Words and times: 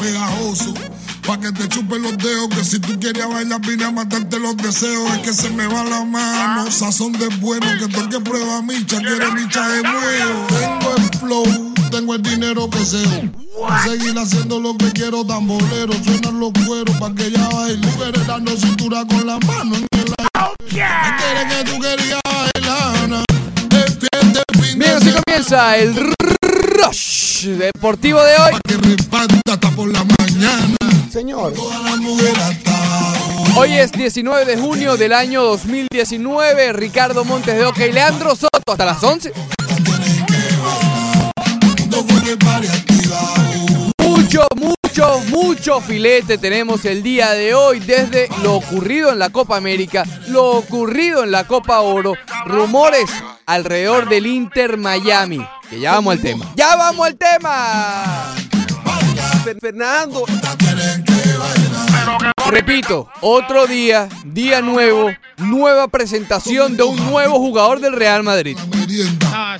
Pegajoso, 0.00 0.74
pa' 1.26 1.38
que 1.40 1.50
te 1.52 1.68
chupen 1.68 2.02
los 2.02 2.16
dedos. 2.18 2.48
Que 2.50 2.64
si 2.64 2.78
tú 2.78 2.98
querías 3.00 3.28
bailar, 3.28 3.60
vine 3.62 3.84
a 3.84 3.90
matarte 3.90 4.38
los 4.38 4.56
deseos. 4.56 5.10
Es 5.12 5.18
que 5.20 5.32
se 5.32 5.50
me 5.50 5.66
va 5.66 5.82
la 5.84 6.04
mano, 6.04 6.70
sazón 6.70 7.12
de 7.12 7.28
bueno. 7.38 7.66
Que 7.78 7.88
todo 7.88 8.02
el 8.02 8.08
que 8.10 8.20
prueba 8.20 8.62
micha 8.62 8.98
quiere 9.00 9.30
micha 9.32 9.66
de 9.68 9.82
nuevo. 9.82 10.46
Tengo 10.48 10.96
el 10.96 11.18
flow, 11.18 11.74
tengo 11.90 12.14
el 12.14 12.22
dinero 12.22 12.68
que 12.70 12.84
sé. 12.84 13.02
Seguir 13.84 14.18
haciendo 14.18 14.60
lo 14.60 14.76
que 14.76 14.92
quiero, 14.92 15.24
tambolero. 15.24 15.92
Suenan 16.04 16.38
los 16.38 16.52
cueros 16.66 16.96
pa' 16.98 17.14
que 17.14 17.30
ya 17.30 17.48
baile. 17.48 17.86
Mujeres 17.86 18.26
dando 18.26 18.56
cintura 18.56 19.04
con 19.06 19.26
la 19.26 19.38
mano 19.40 19.76
en 19.76 19.88
el 19.92 20.14
aire. 20.34 20.54
Me 20.70 21.16
quiere 21.16 21.48
que 21.48 21.70
tú 21.70 21.80
querías 21.80 22.23
Bien, 24.76 24.90
así 24.96 25.12
comienza 25.24 25.76
el 25.76 25.94
Rush 26.40 27.46
Deportivo 27.46 28.20
de 28.22 28.36
hoy. 28.36 28.52
Señor. 31.10 31.54
Hoy 33.56 33.72
es 33.74 33.92
19 33.92 34.44
de 34.44 34.56
junio 34.56 34.96
del 34.96 35.12
año 35.12 35.44
2019. 35.44 36.72
Ricardo 36.72 37.24
Montes 37.24 37.54
de 37.54 37.64
Oca 37.64 37.86
y 37.86 37.92
Leandro 37.92 38.34
Soto 38.34 38.72
hasta 38.72 38.84
las 38.84 39.02
11. 39.02 39.32
No 41.88 42.02
fue 42.02 42.22
que 42.22 42.36
pare 42.36 42.68
activado. 42.68 43.92
Mucho, 44.02 44.46
mucho, 44.56 44.73
mucho 45.64 45.80
filete 45.80 46.36
tenemos 46.36 46.84
el 46.84 47.02
día 47.02 47.30
de 47.30 47.54
hoy 47.54 47.80
desde 47.80 48.28
lo 48.42 48.56
ocurrido 48.56 49.10
en 49.10 49.18
la 49.18 49.30
Copa 49.30 49.56
América, 49.56 50.04
lo 50.28 50.50
ocurrido 50.58 51.24
en 51.24 51.30
la 51.30 51.44
Copa 51.44 51.80
Oro, 51.80 52.12
rumores 52.44 53.08
alrededor 53.46 54.06
del 54.06 54.26
Inter 54.26 54.76
Miami. 54.76 55.42
Que 55.70 55.80
ya 55.80 55.92
vamos 55.92 56.16
al 56.16 56.20
tema. 56.20 56.52
¡Ya 56.54 56.76
vamos 56.76 57.06
al 57.06 57.16
tema! 57.16 58.34
Fernando. 59.58 60.26
Repito, 62.50 63.08
otro 63.22 63.66
día, 63.66 64.10
día 64.22 64.60
nuevo, 64.60 65.12
nueva 65.38 65.88
presentación 65.88 66.76
de 66.76 66.82
un 66.82 66.96
nuevo 67.10 67.38
jugador 67.38 67.80
del 67.80 67.94
Real 67.94 68.22
Madrid. 68.22 68.58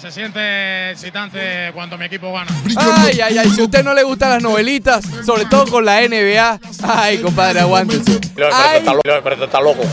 Se 0.00 0.10
siente 0.10 0.90
excitante 0.90 1.70
cuando 1.72 1.96
mi 1.96 2.06
equipo 2.06 2.32
gana. 2.32 2.50
Ay, 2.76 3.20
ay, 3.20 3.38
ay, 3.38 3.50
si 3.50 3.60
a 3.60 3.64
usted 3.64 3.84
no 3.84 3.94
le 3.94 4.02
gustan 4.02 4.30
las 4.30 4.42
novelitas, 4.42 5.04
sobre 5.24 5.44
todo 5.46 5.66
con 5.66 5.84
la 5.84 6.00
NBA, 6.00 6.60
ay, 6.82 7.18
compadre, 7.18 7.60
aguántese. 7.60 8.18
Hay 8.52 8.82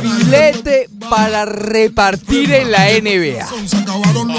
filete 0.01 0.89
para 1.07 1.45
repartir 1.45 2.51
en 2.51 2.71
la 2.71 2.87
NBA. 2.89 3.47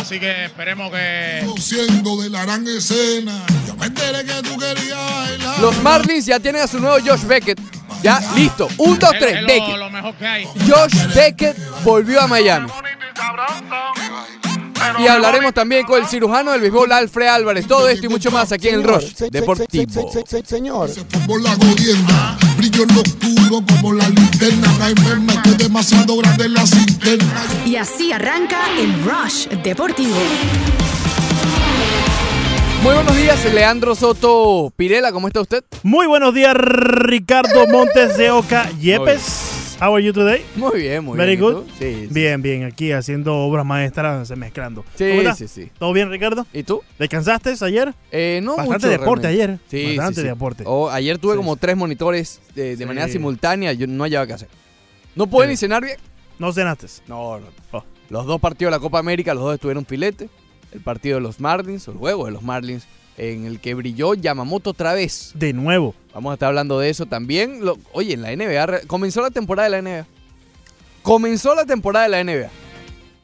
Así 0.00 0.18
que 0.18 0.46
esperemos 0.46 0.90
que. 0.90 1.46
Los 5.60 5.82
Marlins 5.82 6.26
ya 6.26 6.40
tienen 6.40 6.62
a 6.62 6.66
su 6.66 6.80
nuevo 6.80 6.96
Josh 7.04 7.24
Beckett. 7.24 7.60
Ya, 8.02 8.20
listo. 8.34 8.68
Un, 8.78 8.98
dos, 8.98 9.12
es, 9.14 9.20
tres, 9.20 9.46
Beckett. 9.46 9.76
Josh 10.68 11.14
Beckett 11.14 11.56
volvió 11.84 12.20
a 12.20 12.26
Miami. 12.26 12.68
Y 14.98 15.06
hablaremos 15.06 15.52
también 15.54 15.84
con 15.86 16.00
el 16.00 16.06
cirujano 16.08 16.52
del 16.52 16.60
béisbol 16.60 16.90
Alfred 16.92 17.26
Álvarez. 17.26 17.66
Todo 17.66 17.88
esto 17.88 18.06
y 18.06 18.08
mucho 18.08 18.30
más 18.30 18.52
aquí 18.52 18.68
en 18.68 18.76
el 18.76 18.84
Rush 18.84 19.14
Deportivo. 19.30 20.10
se- 20.12 20.20
se- 20.20 20.42
se- 20.42 20.46
Señor. 20.46 20.90
La. 21.42 21.56
Brillo 22.56 22.84
oscuro 23.00 23.64
como 23.66 23.92
la 23.94 24.08
linterna. 24.08 24.68
Demasiado 25.56 26.16
grande 26.18 26.48
la 26.48 26.66
cisterna. 26.66 27.42
Y 27.66 27.76
así 27.76 28.12
arranca 28.12 28.58
el 28.78 28.92
Rush 29.04 29.48
Deportivo. 29.62 30.16
Muy 32.82 32.94
buenos 32.94 33.16
días, 33.16 33.44
Leandro 33.52 33.94
Soto 33.94 34.72
Pirela. 34.76 35.12
¿Cómo 35.12 35.28
está 35.28 35.40
usted? 35.40 35.62
Muy 35.84 36.06
buenos 36.08 36.34
días, 36.34 36.54
Ricardo 36.56 37.66
Montes 37.68 38.16
de 38.16 38.30
Oca 38.32 38.68
Yepes. 38.80 39.51
How 39.82 39.96
are 39.96 40.04
you 40.04 40.12
today? 40.12 40.44
Muy 40.54 40.80
bien, 40.82 41.04
muy 41.04 41.18
Very 41.18 41.34
bien. 41.34 41.50
¿Y 41.50 41.54
good. 41.54 41.64
Sí, 41.76 42.06
sí. 42.06 42.08
Bien, 42.08 42.40
bien, 42.40 42.62
aquí 42.62 42.92
haciendo 42.92 43.36
obras 43.38 43.66
maestras, 43.66 44.30
mezclando. 44.36 44.84
Sí, 44.94 45.08
¿Cómo 45.08 45.22
estás? 45.22 45.38
sí, 45.38 45.48
sí. 45.48 45.70
¿Todo 45.76 45.92
bien, 45.92 46.08
Ricardo? 46.08 46.46
¿Y 46.52 46.62
tú? 46.62 46.82
¿Descansaste 47.00 47.52
ayer? 47.62 47.92
Eh, 48.12 48.38
no 48.44 48.54
Bastante 48.54 48.86
mucho, 48.86 48.88
deporte 49.00 49.26
realmente. 49.26 49.26
ayer. 49.26 49.58
Sí, 49.68 49.96
Bastante 49.96 50.20
sí, 50.20 50.20
sí. 50.20 50.28
deporte. 50.28 50.62
Oh, 50.68 50.88
ayer 50.88 51.18
tuve 51.18 51.34
como 51.34 51.56
tres 51.56 51.76
monitores 51.76 52.40
de, 52.54 52.76
de 52.76 52.86
manera 52.86 53.08
simultánea. 53.08 53.72
Yo 53.72 53.88
no 53.88 54.04
hallaba 54.04 54.24
qué 54.24 54.34
hacer. 54.34 54.48
¿No 55.16 55.26
pude 55.26 55.48
ni 55.48 55.56
cenar 55.56 55.82
bien? 55.82 55.96
¿No 56.38 56.52
cenaste? 56.52 56.86
No, 57.08 57.40
no. 57.40 57.46
Oh. 57.72 57.82
Los 58.08 58.24
dos 58.26 58.40
partidos 58.40 58.70
de 58.70 58.76
la 58.76 58.80
Copa 58.80 59.00
América, 59.00 59.34
los 59.34 59.42
dos 59.42 59.54
estuvieron 59.54 59.84
filete. 59.84 60.28
El 60.70 60.80
partido 60.80 61.16
de 61.16 61.22
los 61.22 61.40
Marlins, 61.40 61.88
o 61.88 61.90
el 61.90 61.98
juego 61.98 62.26
de 62.26 62.30
los 62.30 62.44
Marlins, 62.44 62.86
en 63.18 63.44
el 63.46 63.60
que 63.60 63.74
brilló 63.74 64.14
Yamamoto 64.14 64.70
otra 64.70 64.94
vez. 64.94 65.32
De 65.34 65.52
nuevo. 65.52 65.94
Vamos 66.14 66.30
a 66.30 66.34
estar 66.34 66.48
hablando 66.48 66.78
de 66.78 66.90
eso 66.90 67.06
también. 67.06 67.64
Lo- 67.64 67.78
oye, 67.92 68.14
en 68.14 68.22
la 68.22 68.30
NBA, 68.34 68.86
comenzó 68.86 69.20
la 69.22 69.30
temporada 69.30 69.68
de 69.68 69.82
la 69.82 69.90
NBA. 69.90 70.06
Comenzó 71.02 71.54
la 71.54 71.64
temporada 71.64 72.04
de 72.08 72.10
la 72.10 72.24
NBA. 72.24 72.50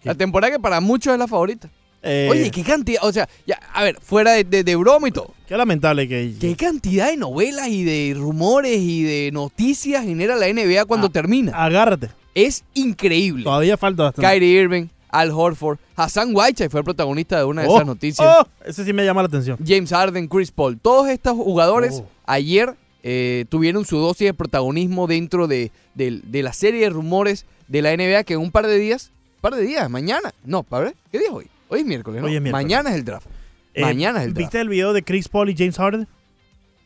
La 0.04 0.14
temporada 0.14 0.52
que 0.52 0.60
para 0.60 0.80
muchos 0.80 1.12
es 1.12 1.18
la 1.18 1.28
favorita. 1.28 1.68
Eh, 2.02 2.28
Oye, 2.30 2.50
qué 2.52 2.62
cantidad, 2.62 3.02
o 3.04 3.12
sea, 3.12 3.28
ya, 3.44 3.58
a 3.74 3.82
ver, 3.82 3.98
fuera 4.00 4.30
de, 4.32 4.44
de, 4.44 4.62
de 4.62 4.76
broma 4.76 5.08
y 5.08 5.10
todo. 5.10 5.34
Qué 5.48 5.56
lamentable 5.56 6.06
que... 6.06 6.32
¿Qué 6.40 6.54
cantidad 6.54 7.08
de 7.10 7.16
novelas 7.16 7.66
y 7.68 7.82
de 7.82 8.14
rumores 8.16 8.78
y 8.78 9.02
de 9.02 9.30
noticias 9.32 10.04
genera 10.04 10.36
la 10.36 10.46
NBA 10.46 10.84
cuando 10.84 11.08
Ah. 11.08 11.10
termina? 11.10 11.52
Agárrate. 11.64 12.10
Es 12.36 12.62
increíble. 12.74 13.42
Todavía 13.42 13.76
falta 13.76 14.04
bastante. 14.04 14.30
Kyrie 14.30 14.60
Irving, 14.62 14.86
Al 15.10 15.30
Horford, 15.30 15.78
Hassan 15.96 16.30
Whiteside 16.34 16.70
fue 16.70 16.80
el 16.80 16.84
protagonista 16.84 17.38
de 17.38 17.44
una 17.44 17.62
de 17.62 17.68
Oh, 17.68 17.74
esas 17.76 17.86
noticias. 17.86 18.26
oh, 18.40 18.46
ese 18.64 18.84
sí 18.84 18.92
me 18.92 19.04
llama 19.04 19.22
la 19.22 19.28
atención. 19.28 19.58
James 19.66 19.90
Harden, 19.90 20.28
Chris 20.28 20.50
Paul, 20.50 20.78
todos 20.78 21.08
estos 21.08 21.34
jugadores 21.34 22.02
Oh. 22.04 22.08
ayer 22.26 22.74
eh, 23.04 23.44
tuvieron 23.48 23.84
su 23.84 23.96
dosis 23.98 24.26
de 24.26 24.34
protagonismo 24.34 25.06
dentro 25.06 25.46
de, 25.46 25.70
de- 25.94 26.20
de 26.24 26.42
la 26.42 26.52
serie 26.52 26.80
de 26.82 26.90
rumores 26.90 27.46
de 27.68 27.80
la 27.82 27.92
NBA 27.96 28.24
que 28.24 28.34
en 28.34 28.40
un 28.40 28.50
par 28.50 28.66
de 28.66 28.76
días, 28.78 29.12
par 29.40 29.54
de 29.54 29.62
días, 29.62 29.88
mañana, 29.88 30.34
no, 30.44 30.62
¿para 30.64 30.92
¿qué 31.12 31.18
día 31.18 31.28
es 31.28 31.32
hoy? 31.32 31.46
Hoy 31.68 31.80
es 31.80 31.86
miércoles, 31.86 32.20
¿no? 32.20 32.26
Hoy 32.26 32.34
es 32.36 32.42
miércoles. 32.42 32.64
Mañana 32.64 32.90
es 32.90 32.96
el 32.96 33.04
draft. 33.04 33.26
Eh, 33.74 33.82
mañana 33.82 34.18
es 34.20 34.26
el 34.26 34.34
draft. 34.34 34.38
¿Viste 34.46 34.60
el 34.60 34.68
video 34.68 34.92
de 34.92 35.02
Chris 35.04 35.28
Paul 35.28 35.48
y 35.48 35.56
James 35.56 35.76
Harden? 35.76 36.08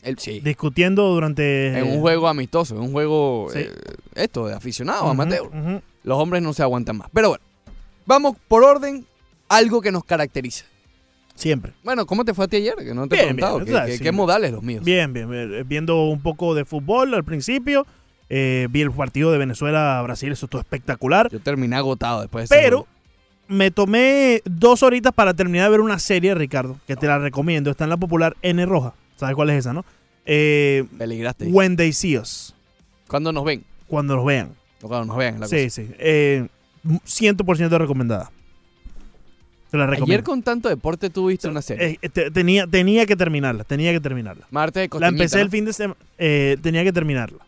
El- 0.03 0.19
sí. 0.19 0.41
Discutiendo 0.41 1.09
durante... 1.09 1.79
en 1.79 1.89
un 1.93 2.01
juego 2.01 2.29
amistoso, 2.29 2.75
en 2.77 2.83
un 2.83 2.93
juego, 2.93 3.49
Sí. 3.53 3.61
eh, 3.61 3.73
esto, 4.17 4.47
de 4.49 4.55
aficionado, 4.55 5.03
Ujú, 5.03 5.11
amateur. 5.11 5.47
ujú. 5.47 5.81
Los 6.05 6.19
hombres 6.19 6.43
no 6.43 6.53
se 6.53 6.63
aguantan 6.63 6.99
más. 6.99 7.09
Pero 7.13 7.31
bueno, 7.31 7.45
vamos 8.07 8.37
por 8.49 8.65
orden, 8.65 9.07
algo 9.49 9.81
que 9.81 9.93
nos 9.93 10.05
caracteriza. 10.05 10.65
Siempre. 11.35 11.73
Bueno, 11.83 12.05
¿cómo 12.07 12.25
te 12.25 12.35
fue 12.35 12.45
a 12.45 12.49
ti 12.49 12.57
ayer? 12.57 12.75
Que 12.77 12.93
no 12.95 13.09
te 13.09 13.17
he 13.17 13.25
Bien, 13.25 13.37
preguntado. 13.37 13.87
bien, 13.87 13.99
¿Qué, 14.01 14.13
modales 14.13 14.53
los 14.53 14.63
míos? 14.63 14.85
Bien, 14.85 15.13
bien, 15.13 15.31
bien. 15.31 15.67
Viendo 15.67 16.05
un 16.05 16.21
poco 16.23 16.55
de 16.55 16.65
fútbol 16.65 17.15
al 17.15 17.25
principio. 17.25 17.87
eh, 18.29 18.67
vi 18.71 18.81
el 18.83 18.91
partido 18.93 19.31
de 19.33 19.39
Venezuela-Brasil, 19.39 20.33
eso 20.33 20.47
estuvo 20.47 20.61
espectacular. 20.61 21.29
Yo 21.31 21.41
terminé 21.41 21.77
agotado 21.77 22.21
después 22.21 22.49
de 22.49 22.57
Pero 22.57 22.87
me 23.49 23.71
tomé 23.71 24.41
dos 24.45 24.83
horitas 24.83 25.13
para 25.13 25.35
terminar 25.35 25.67
de 25.67 25.71
ver 25.73 25.81
una 25.81 25.99
serie, 25.99 26.35
Ricardo, 26.35 26.79
que 26.87 26.97
te 26.97 27.07
la 27.07 27.19
recomiendo. 27.19 27.71
Está 27.71 27.85
en 27.85 27.91
la 27.91 27.97
popular 27.99 28.37
N 28.43 28.65
Roja. 28.67 28.95
¿Sabes 29.17 29.35
cuál 29.35 29.51
es 29.51 29.59
esa, 29.61 29.73
no? 29.73 29.85
Eh, 30.25 30.85
Peligraste. 30.99 31.47
When 31.47 31.77
They 31.77 31.93
See 31.93 32.17
Us. 32.17 32.55
Cuando 33.09 33.33
nos 33.33 33.45
ven. 33.45 33.65
Cuando 33.89 34.17
los 34.17 34.25
vean. 34.25 34.55
O 34.81 34.89
cuando 34.89 35.07
nos 35.07 35.17
vean. 35.17 35.41
la 35.41 35.47
Sí, 35.49 35.65
cosa. 35.65 35.83
sí. 35.83 35.91
Eh, 35.99 36.47
100% 36.85 37.79
recomendada. 37.79 38.31
Te 39.71 39.79
la 39.79 39.87
recomiendo. 39.87 40.13
Ayer 40.13 40.23
con 40.25 40.43
tanto 40.43 40.69
deporte 40.69 41.09
tuviste 41.11 41.49
una 41.49 41.63
serie. 41.63 41.99
Eh, 42.03 42.09
te- 42.11 42.31
tenía, 42.31 42.67
tenía 42.67 43.07
que 43.07 43.17
terminarla, 43.17 43.65
tenía 43.65 43.93
que 43.93 44.01
terminarla. 44.01 44.47
Martes 44.51 44.91
de 44.91 45.01
La 45.01 45.09
empecé 45.09 45.41
el 45.41 45.49
fin 45.51 45.65
de 45.65 45.73
semana, 45.73 45.99
tenía 46.19 46.85
que 46.85 46.93
terminarla. 46.93 47.39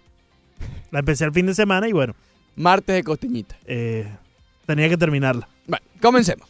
La 0.90 1.00
empecé 1.00 1.24
el 1.24 1.32
fin 1.32 1.46
de 1.46 1.54
semana 1.54 1.86
y 1.88 1.92
bueno, 1.92 2.14
Martes 2.56 2.94
de 2.96 3.04
Costeñita. 3.04 3.56
eh, 3.66 4.08
tenía 4.66 4.88
que 4.88 4.96
terminarla. 4.96 5.48
Bueno, 5.66 5.84
comencemos. 6.00 6.46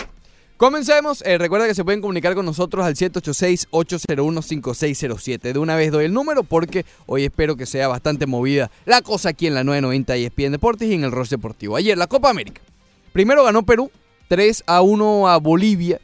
Comencemos. 0.57 1.21
Eh, 1.27 1.37
recuerda 1.39 1.67
que 1.67 1.75
se 1.75 1.83
pueden 1.83 2.01
comunicar 2.01 2.35
con 2.37 2.47
nosotros 2.47 2.85
al 2.87 2.95
786-801-5607. 2.95 5.53
De 5.53 5.59
una 5.59 5.75
vez 5.75 5.91
doy 5.91 6.05
el 6.05 6.13
número 6.13 6.45
porque 6.45 6.85
hoy 7.07 7.25
espero 7.25 7.57
que 7.57 7.67
sea 7.67 7.89
bastante 7.89 8.27
movida 8.27 8.71
la 8.87 9.03
cosa 9.03 9.31
aquí 9.31 9.49
en 9.49 9.55
la 9.55 9.65
990 9.65 10.15
ESPN 10.17 10.53
Deportes 10.53 10.89
y 10.89 10.95
en 10.95 11.03
el 11.05 11.11
Ross 11.11 11.31
Deportivo. 11.31 11.75
Ayer, 11.77 11.99
la 11.99 12.07
Copa 12.07 12.31
América. 12.31 12.61
Primero 13.15 13.45
ganó 13.45 13.65
Perú, 13.65 13.91
3 14.29 14.65
a 14.67 14.83
1 14.83 15.29
a 15.29 15.39
Bolivia. 15.39 16.01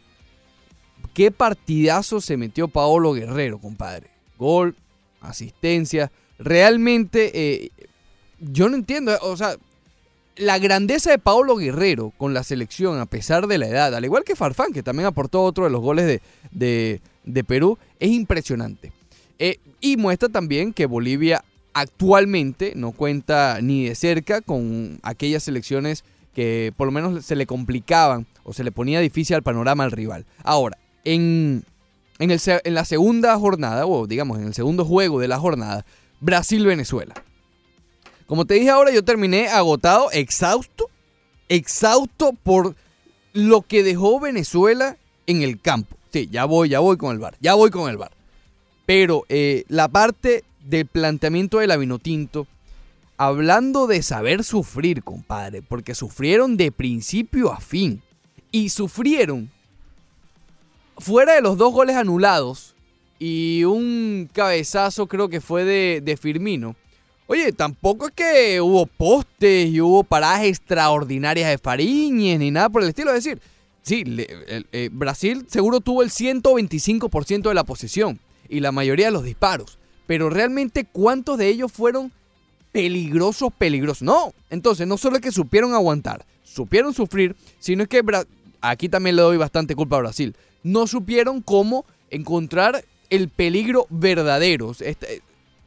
Qué 1.12 1.32
partidazo 1.32 2.20
se 2.20 2.36
metió 2.36 2.68
Paolo 2.68 3.12
Guerrero, 3.12 3.58
compadre. 3.58 4.06
Gol, 4.38 4.76
asistencia. 5.20 6.12
Realmente, 6.38 7.32
eh, 7.64 7.70
yo 8.38 8.68
no 8.68 8.76
entiendo. 8.76 9.18
O 9.22 9.36
sea, 9.36 9.56
la 10.36 10.60
grandeza 10.60 11.10
de 11.10 11.18
Paolo 11.18 11.56
Guerrero 11.56 12.12
con 12.16 12.32
la 12.32 12.44
selección, 12.44 13.00
a 13.00 13.06
pesar 13.06 13.48
de 13.48 13.58
la 13.58 13.66
edad, 13.66 13.92
al 13.92 14.04
igual 14.04 14.22
que 14.22 14.36
Farfán, 14.36 14.72
que 14.72 14.84
también 14.84 15.08
aportó 15.08 15.42
otro 15.42 15.64
de 15.64 15.70
los 15.70 15.80
goles 15.82 16.20
de, 16.52 17.00
de- 17.24 17.44
Perú, 17.44 17.76
es 17.98 18.10
impresionante. 18.10 18.92
Eh, 19.40 19.58
y 19.80 19.96
muestra 19.96 20.28
también 20.28 20.72
que 20.72 20.86
Bolivia 20.86 21.44
actualmente 21.72 22.72
no 22.76 22.92
cuenta 22.92 23.58
ni 23.60 23.86
de 23.88 23.96
cerca 23.96 24.40
con 24.42 25.00
aquellas 25.02 25.42
selecciones 25.42 26.04
que 26.35 26.73
por 26.77 26.87
lo 26.87 26.93
menos 26.93 27.25
se 27.25 27.37
le 27.37 27.47
complicaban 27.47 28.27
o 28.44 28.53
se 28.53 28.65
le 28.65 28.73
ponía 28.73 29.00
difícil 29.00 29.37
al 29.37 29.43
panorama 29.43 29.85
al 29.85 29.91
rival. 29.91 30.27
Ahora, 30.43 30.79
en, 31.05 31.65
en, 32.19 32.31
el 32.31 32.41
en 32.65 32.75
la 32.75 32.85
segunda 32.85 33.37
jornada, 33.38 33.87
o 33.87 34.06
digamos 34.06 34.38
en 34.38 34.47
el 34.47 34.55
segundo 34.55 34.85
juego 34.85 35.21
de 35.21 35.29
la 35.29 35.38
jornada, 35.38 35.85
Brasil-Venezuela. 36.21 37.15
Como 38.27 38.44
te 38.44 38.55
dije 38.55 38.71
ahora, 38.71 38.93
yo 38.93 39.05
terminé 39.05 39.49
agotado, 39.49 40.11
exhausto, 40.12 40.88
exhausto 41.49 42.32
por 42.32 42.77
lo 43.32 43.62
que 43.62 43.82
dejó 43.82 44.21
Venezuela 44.21 44.97
en 45.27 45.43
el 45.43 45.61
campo. 45.61 45.97
Sí, 46.12 46.29
ya 46.31 46.44
voy, 46.44 46.69
ya 46.69 46.81
voy 46.81 46.97
con 46.97 47.12
el 47.12 47.19
bar, 47.19 47.37
ya 47.41 47.55
voy 47.55 47.71
con 47.71 47.91
el 47.91 47.97
bar. 47.97 48.12
Pero 48.87 49.25
eh, 49.29 49.65
la 49.69 49.88
parte 49.88 50.44
del 50.65 50.87
planteamiento 50.87 51.59
de 51.59 51.77
Vinotinto, 51.77 52.47
hablando 53.20 53.87
de 53.87 54.02
saber 54.02 54.44
sufrir, 54.44 55.05
compadre, 55.05 55.61
porque 55.61 55.94
sufrieron 55.94 56.56
de 56.56 56.72
principio 56.72 57.52
a 57.52 57.61
fin. 57.61 58.00
Y 58.50 58.70
sufrieron, 58.70 59.50
fuera 60.96 61.34
de 61.34 61.43
los 61.43 61.58
dos 61.58 61.70
goles 61.70 61.96
anulados 61.96 62.75
y 63.19 63.64
un 63.64 64.26
cabezazo 64.32 65.06
creo 65.06 65.28
que 65.28 65.43
fue 65.43 65.64
de, 65.67 66.19
Firmino. 66.19 66.76
Oye, 67.26 67.52
tampoco 67.52 68.06
es 68.06 68.12
que 68.12 68.61
hubo 68.62 68.87
postes 68.87 69.69
y 69.69 69.82
hubo 69.82 70.02
paradas 70.02 70.44
extraordinarias 70.44 71.50
de 71.50 71.58
Fariñez 71.58 72.38
ni 72.38 72.50
nada 72.50 72.70
por 72.70 72.82
el 72.82 72.88
estilo. 72.88 73.12
Es 73.12 73.22
decir, 73.22 73.43
sí, 73.82 74.02
eh, 74.06 74.88
Brasil 74.90 75.44
seguro 75.46 75.81
tuvo 75.81 76.02
el 76.02 76.08
125% 76.08 77.50
de 77.50 77.55
la 77.55 77.64
posesión 77.64 78.19
y 78.49 78.61
la 78.61 78.72
mayoría 78.72 79.06
de 79.06 79.12
los 79.12 79.25
disparos. 79.25 79.78
Pero 80.06 80.31
realmente, 80.31 80.87
¿cuántos 80.87 81.37
de 81.37 81.49
ellos 81.49 81.70
fueron 81.70 82.11
peligrosos, 82.72 83.52
peligrosos? 83.56 84.02
No. 84.02 84.32
Entonces, 84.50 84.87
no 84.87 84.96
solo 84.99 85.17
es 85.17 85.22
que 85.22 85.32
supieron 85.32 85.75
aguantar, 85.75 86.25
supieron 86.43 86.94
sufrir, 86.94 87.37
sino 87.58 87.82
es 87.82 87.88
que 87.88 88.02
aquí 88.61 88.88
también 88.88 89.17
le 89.17 89.22
doy 89.22 89.37
bastante 89.37 89.75
culpa 89.75 89.96
a 89.96 90.00
Brasil. 90.00 90.37
No 90.62 90.87
supieron 90.87 91.40
cómo 91.40 91.84
encontrar 92.11 92.84
el 93.08 93.28
peligro 93.28 93.87
verdadero. 93.90 94.72
Este, 94.81 95.22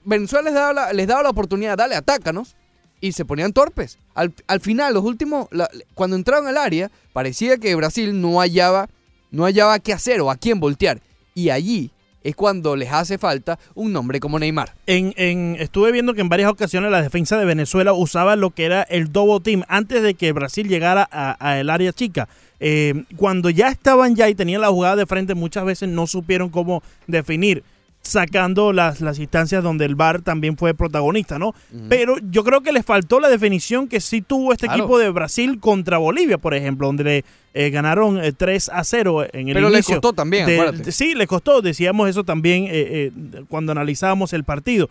Venezuela 0.05 0.45
les 0.45 0.53
daba, 0.53 0.73
la, 0.73 0.94
les 0.94 1.07
daba 1.07 1.23
la 1.23 1.29
oportunidad, 1.29 1.77
dale, 1.77 1.95
atácanos. 1.95 2.55
Y 3.01 3.11
se 3.11 3.25
ponían 3.25 3.51
torpes. 3.51 3.97
Al, 4.13 4.33
al 4.47 4.61
final, 4.61 4.94
los 4.94 5.03
últimos, 5.03 5.50
cuando 5.94 6.15
entraron 6.15 6.47
al 6.47 6.55
área, 6.55 6.89
parecía 7.11 7.57
que 7.57 7.75
Brasil 7.75 8.21
no 8.21 8.39
hallaba, 8.39 8.88
no 9.29 9.44
hallaba 9.44 9.79
qué 9.79 9.91
hacer 9.91 10.21
o 10.21 10.31
a 10.31 10.38
quién 10.38 10.61
voltear. 10.61 11.01
Y 11.35 11.50
allí 11.50 11.91
es 12.23 12.35
cuando 12.35 12.75
les 12.75 12.91
hace 12.91 13.17
falta 13.17 13.59
un 13.75 13.91
nombre 13.93 14.19
como 14.19 14.39
Neymar. 14.39 14.73
En, 14.87 15.13
en- 15.17 15.55
estuve 15.59 15.91
viendo 15.91 16.13
que 16.13 16.21
en 16.21 16.29
varias 16.29 16.49
ocasiones 16.51 16.91
la 16.91 17.01
defensa 17.01 17.37
de 17.37 17.45
Venezuela 17.45 17.93
usaba 17.93 18.35
lo 18.35 18.51
que 18.51 18.65
era 18.65 18.83
el 18.83 19.11
double 19.11 19.39
team 19.41 19.63
antes 19.67 20.01
de 20.01 20.13
que 20.13 20.31
Brasil 20.31 20.67
llegara 20.67 21.07
a, 21.11 21.31
a 21.39 21.59
área 21.73 21.93
chica. 21.93 22.27
Eh, 22.59 23.03
cuando 23.17 23.49
ya 23.49 23.67
estaban 23.67 24.15
ya 24.15 24.29
y 24.29 24.35
tenían 24.35 24.61
la 24.61 24.69
jugada 24.69 24.95
de 24.95 25.05
frente, 25.05 25.35
muchas 25.35 25.65
veces 25.65 25.89
no 25.89 26.07
supieron 26.07 26.49
cómo 26.49 26.81
definir, 27.07 27.63
sacando 28.03 28.73
las, 28.73 29.00
las 29.00 29.17
instancias 29.17 29.63
donde 29.63 29.85
el 29.85 29.95
VAR 29.95 30.21
también 30.21 30.57
fue 30.57 30.73
protagonista, 30.73 31.39
¿no? 31.39 31.55
Pero 31.88 32.17
yo 32.29 32.44
creo 32.44 32.59
que 32.61 32.73
les 32.73 32.85
faltó 32.85 33.21
la 33.21 33.29
definición 33.29 33.88
que 33.88 34.01
sí 34.01 34.21
tuvo 34.21 34.51
este 34.51 34.67
Claro. 34.67 34.83
equipo 34.83 35.00
de 35.00 35.09
Brasil 35.09 35.59
contra 35.61 35.97
Bolivia, 36.00 36.38
por 36.38 36.53
ejemplo, 36.53 36.88
donde 36.88 37.03
le 37.05 37.25
eh, 37.53 37.69
ganaron 37.69 38.21
eh, 38.21 38.33
3 38.33 38.69
a 38.73 38.83
0 38.83 39.25
en 39.31 39.47
el 39.47 39.53
Pero 39.53 39.69
les 39.69 39.77
inicio 39.79 39.95
costó 39.95 40.11
también, 40.13 40.45
de- 40.45 40.91
sí, 40.91 41.15
les 41.15 41.27
costó. 41.27 41.61
Decíamos 41.61 42.09
eso 42.09 42.23
también 42.25 42.65
eh, 42.65 42.69
eh, 42.71 43.11
cuando 43.47 43.71
analizábamos 43.71 44.33
el 44.33 44.44
partido. 44.44 44.89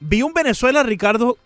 Vi 0.00 0.20
un 0.22 0.34
Venezuela, 0.34 0.82
Ricardo, 0.82 1.38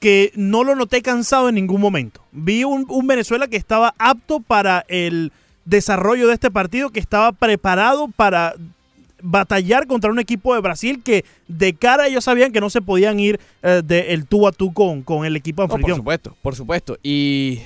que 0.00 0.32
no 0.34 0.64
lo 0.64 0.74
noté 0.74 1.00
cansado 1.02 1.48
en 1.48 1.54
ningún 1.54 1.80
momento. 1.80 2.20
Vi 2.32 2.64
un, 2.64 2.86
un 2.88 3.06
Venezuela 3.06 3.46
que 3.46 3.56
estaba 3.56 3.94
apto 3.98 4.40
para 4.40 4.84
el 4.88 5.30
desarrollo 5.64 6.26
de 6.26 6.34
este 6.34 6.50
partido, 6.50 6.90
que 6.90 6.98
estaba 7.00 7.30
preparado 7.32 8.08
para 8.08 8.54
batallar 9.22 9.86
contra 9.86 10.10
un 10.10 10.18
equipo 10.18 10.54
de 10.54 10.60
Brasil 10.60 11.02
que 11.04 11.24
de 11.48 11.74
cara 11.74 12.06
ellos 12.08 12.24
sabían 12.24 12.52
que 12.52 12.60
no 12.60 12.70
se 12.70 12.80
podían 12.82 13.20
ir 13.20 13.40
eh, 13.62 13.82
del 13.84 14.26
tú 14.26 14.46
a 14.46 14.52
tú 14.52 14.72
con, 14.72 15.02
con 15.02 15.24
el 15.24 15.36
equipo 15.36 15.62
No, 15.62 15.68
por 15.68 15.76
anfitrión. 15.76 15.96
supuesto, 15.98 16.36
por 16.42 16.54
supuesto. 16.56 16.98
Y 17.02 17.60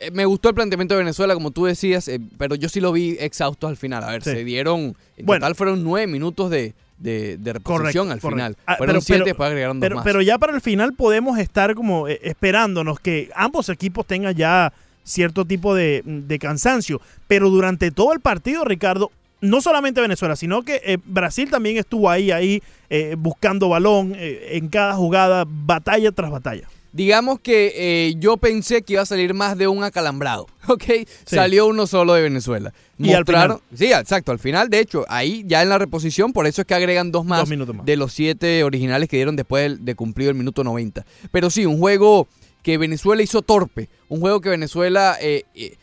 eh, 0.00 0.10
me 0.12 0.24
gustó 0.24 0.48
el 0.48 0.54
planteamiento 0.54 0.94
de 0.94 0.98
Venezuela, 0.98 1.34
como 1.34 1.50
tú 1.50 1.64
decías, 1.66 2.08
eh, 2.08 2.20
pero 2.38 2.54
yo 2.54 2.68
sí 2.68 2.80
lo 2.80 2.92
vi 2.92 3.16
exhausto 3.20 3.66
al 3.68 3.76
final. 3.76 4.04
A 4.04 4.10
ver, 4.12 4.22
Sí. 4.22 4.30
se 4.30 4.44
dieron, 4.44 4.96
en 5.16 5.26
Bueno. 5.26 5.40
total 5.40 5.54
fueron 5.54 5.82
nueve 5.84 6.06
minutos 6.06 6.50
de, 6.50 6.74
de, 6.98 7.36
de 7.38 7.52
reposición 7.54 7.64
Correcto, 7.64 8.00
al 8.02 8.20
correcto. 8.20 8.28
final. 8.30 8.56
Ah, 8.66 8.76
fueron 8.76 8.94
pero- 8.94 9.00
siete, 9.02 9.18
pero- 9.18 9.24
después 9.26 9.46
agregaron 9.48 9.80
dos 9.80 9.84
Pero, 9.84 9.96
más. 9.96 10.04
pero 10.04 10.22
ya 10.22 10.38
para 10.38 10.54
el 10.54 10.60
final 10.60 10.92
podemos 10.94 11.38
estar 11.38 11.74
como 11.74 12.08
eh, 12.08 12.20
esperándonos 12.22 13.00
que 13.00 13.30
ambos 13.34 13.68
equipos 13.68 14.06
tengan 14.06 14.34
ya 14.34 14.72
cierto 15.02 15.44
tipo 15.44 15.74
de, 15.74 16.02
de 16.04 16.38
cansancio. 16.38 17.00
Pero 17.28 17.50
durante 17.50 17.90
todo 17.90 18.12
el 18.14 18.20
partido, 18.20 18.64
Ricardo, 18.64 19.10
no 19.44 19.60
solamente 19.60 20.00
Venezuela, 20.00 20.36
sino 20.36 20.62
que 20.62 20.80
eh, 20.84 20.98
Brasil 21.04 21.50
también 21.50 21.76
estuvo 21.76 22.10
ahí, 22.10 22.30
ahí, 22.30 22.62
eh, 22.90 23.14
buscando 23.18 23.68
balón 23.68 24.14
eh, 24.16 24.50
en 24.52 24.68
cada 24.68 24.94
jugada, 24.94 25.44
batalla 25.46 26.12
tras 26.12 26.30
batalla. 26.30 26.68
Digamos 26.92 27.40
que 27.40 27.72
eh, 27.74 28.14
yo 28.18 28.36
pensé 28.36 28.82
que 28.82 28.92
iba 28.92 29.02
a 29.02 29.06
salir 29.06 29.34
más 29.34 29.58
de 29.58 29.66
un 29.66 29.82
acalambrado, 29.82 30.46
¿ok? 30.68 30.84
Salió 31.24 31.66
uno 31.66 31.88
solo 31.88 32.14
de 32.14 32.22
Venezuela. 32.22 32.72
Y 32.98 33.12
al 33.12 33.24
Mostraron- 33.24 33.60
Sí, 33.74 33.92
exacto, 33.92 34.30
al 34.30 34.38
final, 34.38 34.70
de 34.70 34.78
hecho, 34.78 35.04
ahí 35.08 35.42
ya 35.46 35.60
en 35.62 35.70
la 35.70 35.78
reposición, 35.78 36.32
por 36.32 36.46
eso 36.46 36.60
es 36.62 36.66
que 36.68 36.74
agregan 36.74 37.10
dos 37.10 37.24
más, 37.24 37.40
Dos 37.40 37.48
minutos 37.50 37.74
más. 37.74 37.84
de 37.84 37.96
los 37.96 38.12
siete 38.12 38.62
originales 38.62 39.08
que 39.08 39.16
dieron 39.16 39.34
después 39.34 39.64
del- 39.64 39.84
de, 39.84 39.94
cumplir 39.96 40.28
el 40.28 40.34
minuto 40.36 40.62
90. 40.62 41.04
Pero 41.32 41.50
sí, 41.50 41.66
un 41.66 41.78
juego 41.80 42.28
que 42.62 42.78
Venezuela 42.78 43.22
hizo 43.24 43.42
torpe, 43.42 43.88
un 44.08 44.20
juego 44.20 44.40
que 44.40 44.50
Venezuela 44.50 45.16
eh, 45.20 45.42
eh, 45.56 45.74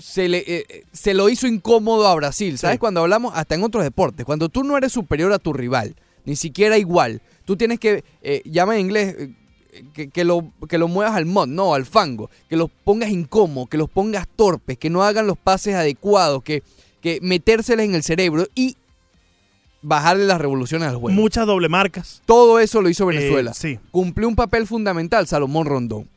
se, 0.00 0.28
le, 0.28 0.44
eh, 0.46 0.84
se 0.92 1.14
lo 1.14 1.28
hizo 1.28 1.46
incómodo 1.46 2.06
a 2.06 2.14
Brasil. 2.14 2.58
¿Sabes? 2.58 2.74
Sí. 2.74 2.78
Cuando 2.78 3.00
hablamos, 3.00 3.32
hasta 3.34 3.54
en 3.54 3.62
otros 3.62 3.84
deportes, 3.84 4.26
cuando 4.26 4.48
tú 4.48 4.64
no 4.64 4.76
eres 4.76 4.92
superior 4.92 5.32
a 5.32 5.38
tu 5.38 5.52
rival, 5.52 5.94
ni 6.24 6.36
siquiera 6.36 6.78
igual, 6.78 7.22
tú 7.44 7.56
tienes 7.56 7.78
que, 7.78 8.04
eh, 8.22 8.42
llama 8.44 8.74
en 8.74 8.80
inglés, 8.80 9.16
eh, 9.18 9.84
que, 9.92 10.08
que 10.08 10.24
lo, 10.24 10.52
que 10.68 10.78
lo 10.78 10.88
muevas 10.88 11.14
al 11.14 11.26
mod, 11.26 11.46
no, 11.46 11.74
al 11.74 11.86
fango, 11.86 12.30
que 12.48 12.56
los 12.56 12.70
pongas 12.84 13.10
incómodos, 13.10 13.68
que 13.68 13.76
los 13.76 13.88
pongas 13.88 14.26
torpes, 14.34 14.76
que 14.78 14.90
no 14.90 15.02
hagan 15.02 15.26
los 15.26 15.38
pases 15.38 15.74
adecuados, 15.74 16.42
que, 16.42 16.62
que 17.00 17.20
metérseles 17.22 17.86
en 17.86 17.94
el 17.94 18.02
cerebro 18.02 18.46
y 18.54 18.76
bajarle 19.82 20.26
las 20.26 20.40
revoluciones 20.40 20.88
al 20.88 20.96
juego. 20.96 21.18
Muchas 21.18 21.46
doble 21.46 21.68
marcas. 21.68 22.22
Todo 22.26 22.58
eso 22.58 22.82
lo 22.82 22.88
hizo 22.88 23.06
Venezuela. 23.06 23.52
Eh, 23.52 23.54
sí. 23.56 23.78
Cumplió 23.90 24.28
un 24.28 24.36
papel 24.36 24.66
fundamental 24.66 25.26
Salomón 25.26 25.66
Rondón. 25.66 26.08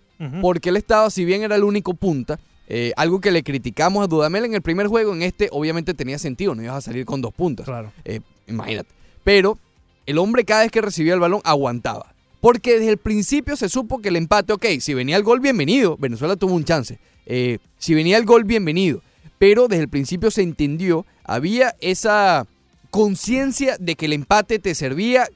Porque 0.42 0.70
él 0.70 0.78
estaba, 0.78 1.10
si 1.10 1.26
bien 1.26 1.42
era 1.42 1.58
el 1.58 1.66
único 1.66 1.96
punta, 1.96 2.40
eh, 2.68 2.94
algo 2.96 3.20
que 3.20 3.32
le 3.32 3.44
criticamos 3.44 4.04
a 4.04 4.08
Dudamel 4.08 4.46
en 4.46 4.54
el 4.54 4.62
primer 4.62 4.88
juego, 4.88 5.14
en 5.14 5.22
este 5.22 5.50
obviamente 5.52 5.94
tenía 5.94 6.18
sentido, 6.18 6.56
no 6.56 6.64
ibas 6.64 6.78
a 6.78 6.82
salir 6.82 7.06
con 7.06 7.22
dos 7.22 7.34
puntas. 7.34 7.66
Claro. 7.66 7.92
Eh, 8.06 8.22
imagínate. 8.48 8.90
Pero 9.24 9.58
el 10.06 10.18
hombre 10.18 10.46
cada 10.46 10.64
vez 10.64 10.72
que 10.72 10.82
recibía 10.82 11.14
el 11.14 11.20
balón 11.20 11.42
aguantaba. 11.44 12.14
Porque 12.42 12.74
desde 12.74 12.90
el 12.90 12.98
principio 12.98 13.56
se 13.56 13.70
supo 13.70 14.02
que 14.02 14.10
el 14.10 14.18
empate, 14.18 14.52
ok, 14.52 14.66
si 14.80 14.94
venía 14.94 15.16
el 15.16 15.24
gol, 15.24 15.40
bienvenido. 15.40 15.96
Venezuela 15.98 16.36
tuvo 16.36 16.54
un 16.56 16.66
chance. 16.66 17.00
Eh, 17.26 17.60
si 17.78 17.94
venía 17.94 18.18
el 18.18 18.26
gol, 18.26 18.44
bienvenido. 18.44 19.02
Pero 19.38 19.70
desde 19.70 19.84
el 19.84 19.90
principio 19.90 20.30
se 20.30 20.42
entendió, 20.42 21.06
había 21.24 21.76
esa 21.80 22.46
conciencia 22.90 23.78
de 23.80 23.96
que 23.96 24.08
el 24.08 24.14
empate 24.14 24.60
te 24.60 24.76
servía 24.76 25.28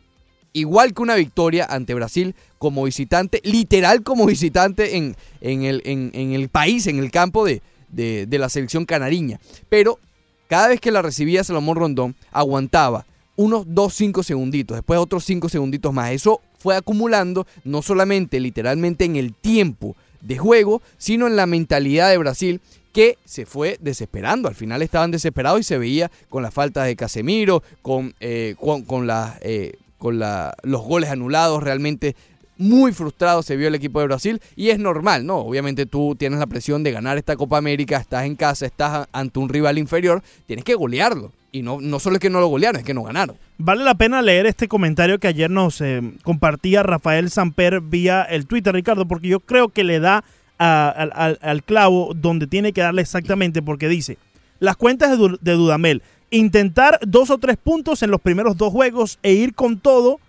igual 0.59 0.93
que 0.93 1.01
una 1.01 1.15
victoria 1.15 1.65
ante 1.69 1.93
Brasil 1.93 2.35
como 2.57 2.83
visitante, 2.83 3.41
literal 3.43 4.03
como 4.03 4.25
visitante 4.25 4.97
en, 4.97 5.15
en, 5.41 5.63
el, 5.63 5.81
en, 5.85 6.11
el 6.33 6.49
país, 6.49 6.87
en 6.87 6.99
el 6.99 7.11
campo 7.11 7.45
de, 7.45 7.61
de- 7.89 8.37
la 8.39 8.49
selección 8.49 8.85
canariña. 8.85 9.39
Pero 9.69 9.99
cada 10.47 10.69
vez 10.69 10.79
que 10.79 10.91
la 10.91 11.01
recibía 11.01 11.43
Salomón 11.43 11.77
Rondón, 11.77 12.15
aguantaba 12.31 13.05
unos 13.35 13.65
2, 13.67 13.93
5 13.93 14.23
segunditos, 14.23 14.77
después 14.77 14.99
otros 14.99 15.23
5 15.25 15.49
segunditos 15.49 15.93
más. 15.93 16.11
Eso 16.11 16.41
fue 16.57 16.75
acumulando 16.75 17.45
no 17.63 17.81
solamente 17.81 18.39
literalmente 18.39 19.05
en 19.05 19.15
el 19.15 19.33
tiempo 19.33 19.95
de 20.21 20.37
juego, 20.39 20.81
sino 20.97 21.27
en 21.27 21.35
la 21.35 21.45
mentalidad 21.45 22.09
de 22.09 22.17
Brasil 22.17 22.61
que 22.93 23.19
se 23.25 23.45
fue 23.45 23.77
desesperando. 23.79 24.47
Al 24.47 24.55
final 24.55 24.81
estaban 24.81 25.11
desesperados 25.11 25.59
y 25.59 25.63
se 25.63 25.77
veía 25.77 26.09
con 26.29 26.41
la 26.41 26.49
falta 26.49 26.83
de 26.83 26.95
Casemiro, 26.95 27.61
con, 27.83 28.15
eh, 28.19 28.55
con, 28.59 28.81
con 28.83 29.05
la, 29.05 29.37
eh, 29.41 29.73
con 29.97 30.19
la- 30.19 30.53
los 30.63 30.81
goles 30.81 31.09
anulados, 31.09 31.61
realmente 31.63 32.15
muy 32.59 32.91
frustrado 32.91 33.43
se 33.43 33.55
vio 33.55 33.67
el 33.67 33.75
equipo 33.75 33.99
de 33.99 34.07
Brasil 34.07 34.41
y 34.55 34.69
es 34.69 34.79
normal, 34.79 35.25
¿no? 35.27 35.37
Obviamente 35.37 35.85
tú 35.85 36.15
tienes 36.17 36.39
la 36.39 36.47
presión 36.47 36.81
de 36.83 36.91
ganar 36.91 37.17
esta 37.17 37.35
Copa 37.35 37.57
América, 37.57 37.97
estás 37.97 38.25
en 38.25 38.35
casa, 38.35 38.65
estás 38.65 39.07
ante 39.11 39.37
un 39.39 39.47
rival 39.49 39.77
inferior, 39.77 40.23
tienes 40.47 40.65
que 40.65 40.73
golearlo. 40.73 41.31
Y 41.51 41.61
no, 41.61 41.79
no 41.79 41.99
solo 41.99 42.15
es 42.17 42.19
que 42.19 42.29
no 42.29 42.39
lo 42.39 42.47
golearon, 42.47 42.79
es 42.79 42.85
que 42.85 42.93
no 42.93 43.03
ganaron. 43.03 43.37
Vale 43.57 43.83
la 43.83 43.95
pena 43.95 44.21
leer 44.21 44.45
este 44.47 44.67
comentario 44.67 45.17
que 45.19 45.27
ayer 45.27 45.49
nos 45.49 45.81
eh, 45.81 46.01
compartía 46.23 46.83
Rafael 46.83 47.29
Samper 47.31 47.79
vía 47.81 48.23
el 48.23 48.47
Twitter, 48.47 48.73
Ricardo, 48.73 49.07
porque 49.07 49.27
yo 49.29 49.39
creo 49.39 49.69
que 49.69 49.83
le 49.83 49.99
da 49.99 50.23
al- 50.57 51.37
al- 51.41 51.63
clavo 51.63 52.13
donde 52.15 52.47
tiene 52.47 52.73
que 52.73 52.81
darle 52.81 53.01
exactamente, 53.03 53.61
porque 53.61 53.87
dice, 53.87 54.17
las 54.59 54.75
cuentas 54.75 55.17
de, 55.17 55.37
de 55.39 55.51
Dudamel, 55.53 56.01
intentar 56.29 56.99
dos 57.05 57.29
o 57.29 57.37
tres 57.37 57.57
puntos 57.57 58.03
en 58.03 58.11
los 58.11 58.21
primeros 58.21 58.57
dos 58.57 58.71
juegos 58.71 59.19
e 59.23 59.33
ir 59.33 59.53
con 59.53 59.79
todo 59.79 60.19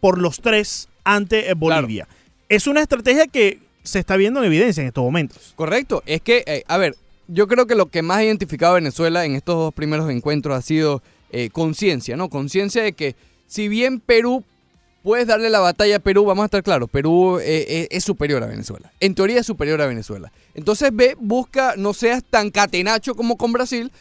por 0.00 0.18
los 0.18 0.40
tres 0.40 0.88
ante 1.04 1.50
eh, 1.50 1.54
Bolivia. 1.54 2.08
Es 2.48 2.66
una 2.66 2.80
estrategia 2.80 3.26
que 3.26 3.60
se 3.82 3.98
está 3.98 4.16
viendo 4.16 4.40
en 4.40 4.46
evidencia 4.46 4.80
en 4.80 4.88
estos 4.88 5.04
momentos. 5.04 5.52
Correcto. 5.56 6.02
Es 6.06 6.20
que, 6.20 6.44
eh, 6.46 6.64
a 6.68 6.78
ver, 6.78 6.96
yo 7.28 7.48
creo 7.48 7.66
que 7.66 7.74
lo 7.74 7.86
que 7.86 8.02
más 8.02 8.18
ha 8.18 8.24
identificado 8.24 8.72
a 8.72 8.76
Venezuela 8.76 9.24
en 9.24 9.34
estos 9.34 9.56
dos 9.56 9.74
primeros 9.74 10.10
encuentros 10.10 10.56
ha 10.56 10.62
sido 10.62 11.02
eh, 11.30 11.50
conciencia, 11.50 12.16
¿no? 12.16 12.28
Conciencia 12.28 12.82
de 12.82 12.92
que 12.92 13.16
si 13.46 13.68
bien 13.68 14.00
Perú 14.00 14.44
puedes 15.02 15.26
darle 15.26 15.50
la 15.50 15.60
batalla 15.60 15.96
a 15.96 15.98
Perú, 15.98 16.24
vamos 16.24 16.44
a 16.44 16.46
estar 16.46 16.62
claros, 16.62 16.88
Perú 16.88 17.38
eh, 17.38 17.66
eh, 17.68 17.88
es 17.90 18.04
superior 18.04 18.42
a 18.42 18.46
Venezuela. 18.46 18.92
En 19.00 19.14
teoría 19.14 19.40
es 19.40 19.46
superior 19.46 19.80
a 19.82 19.86
Venezuela. 19.86 20.32
Entonces 20.54 20.90
ve, 20.92 21.16
busca, 21.18 21.74
no 21.76 21.92
seas 21.92 22.24
tan 22.24 22.50
catenacho 22.50 23.14
como 23.14 23.36
con 23.36 23.52
Brasil, 23.52 23.92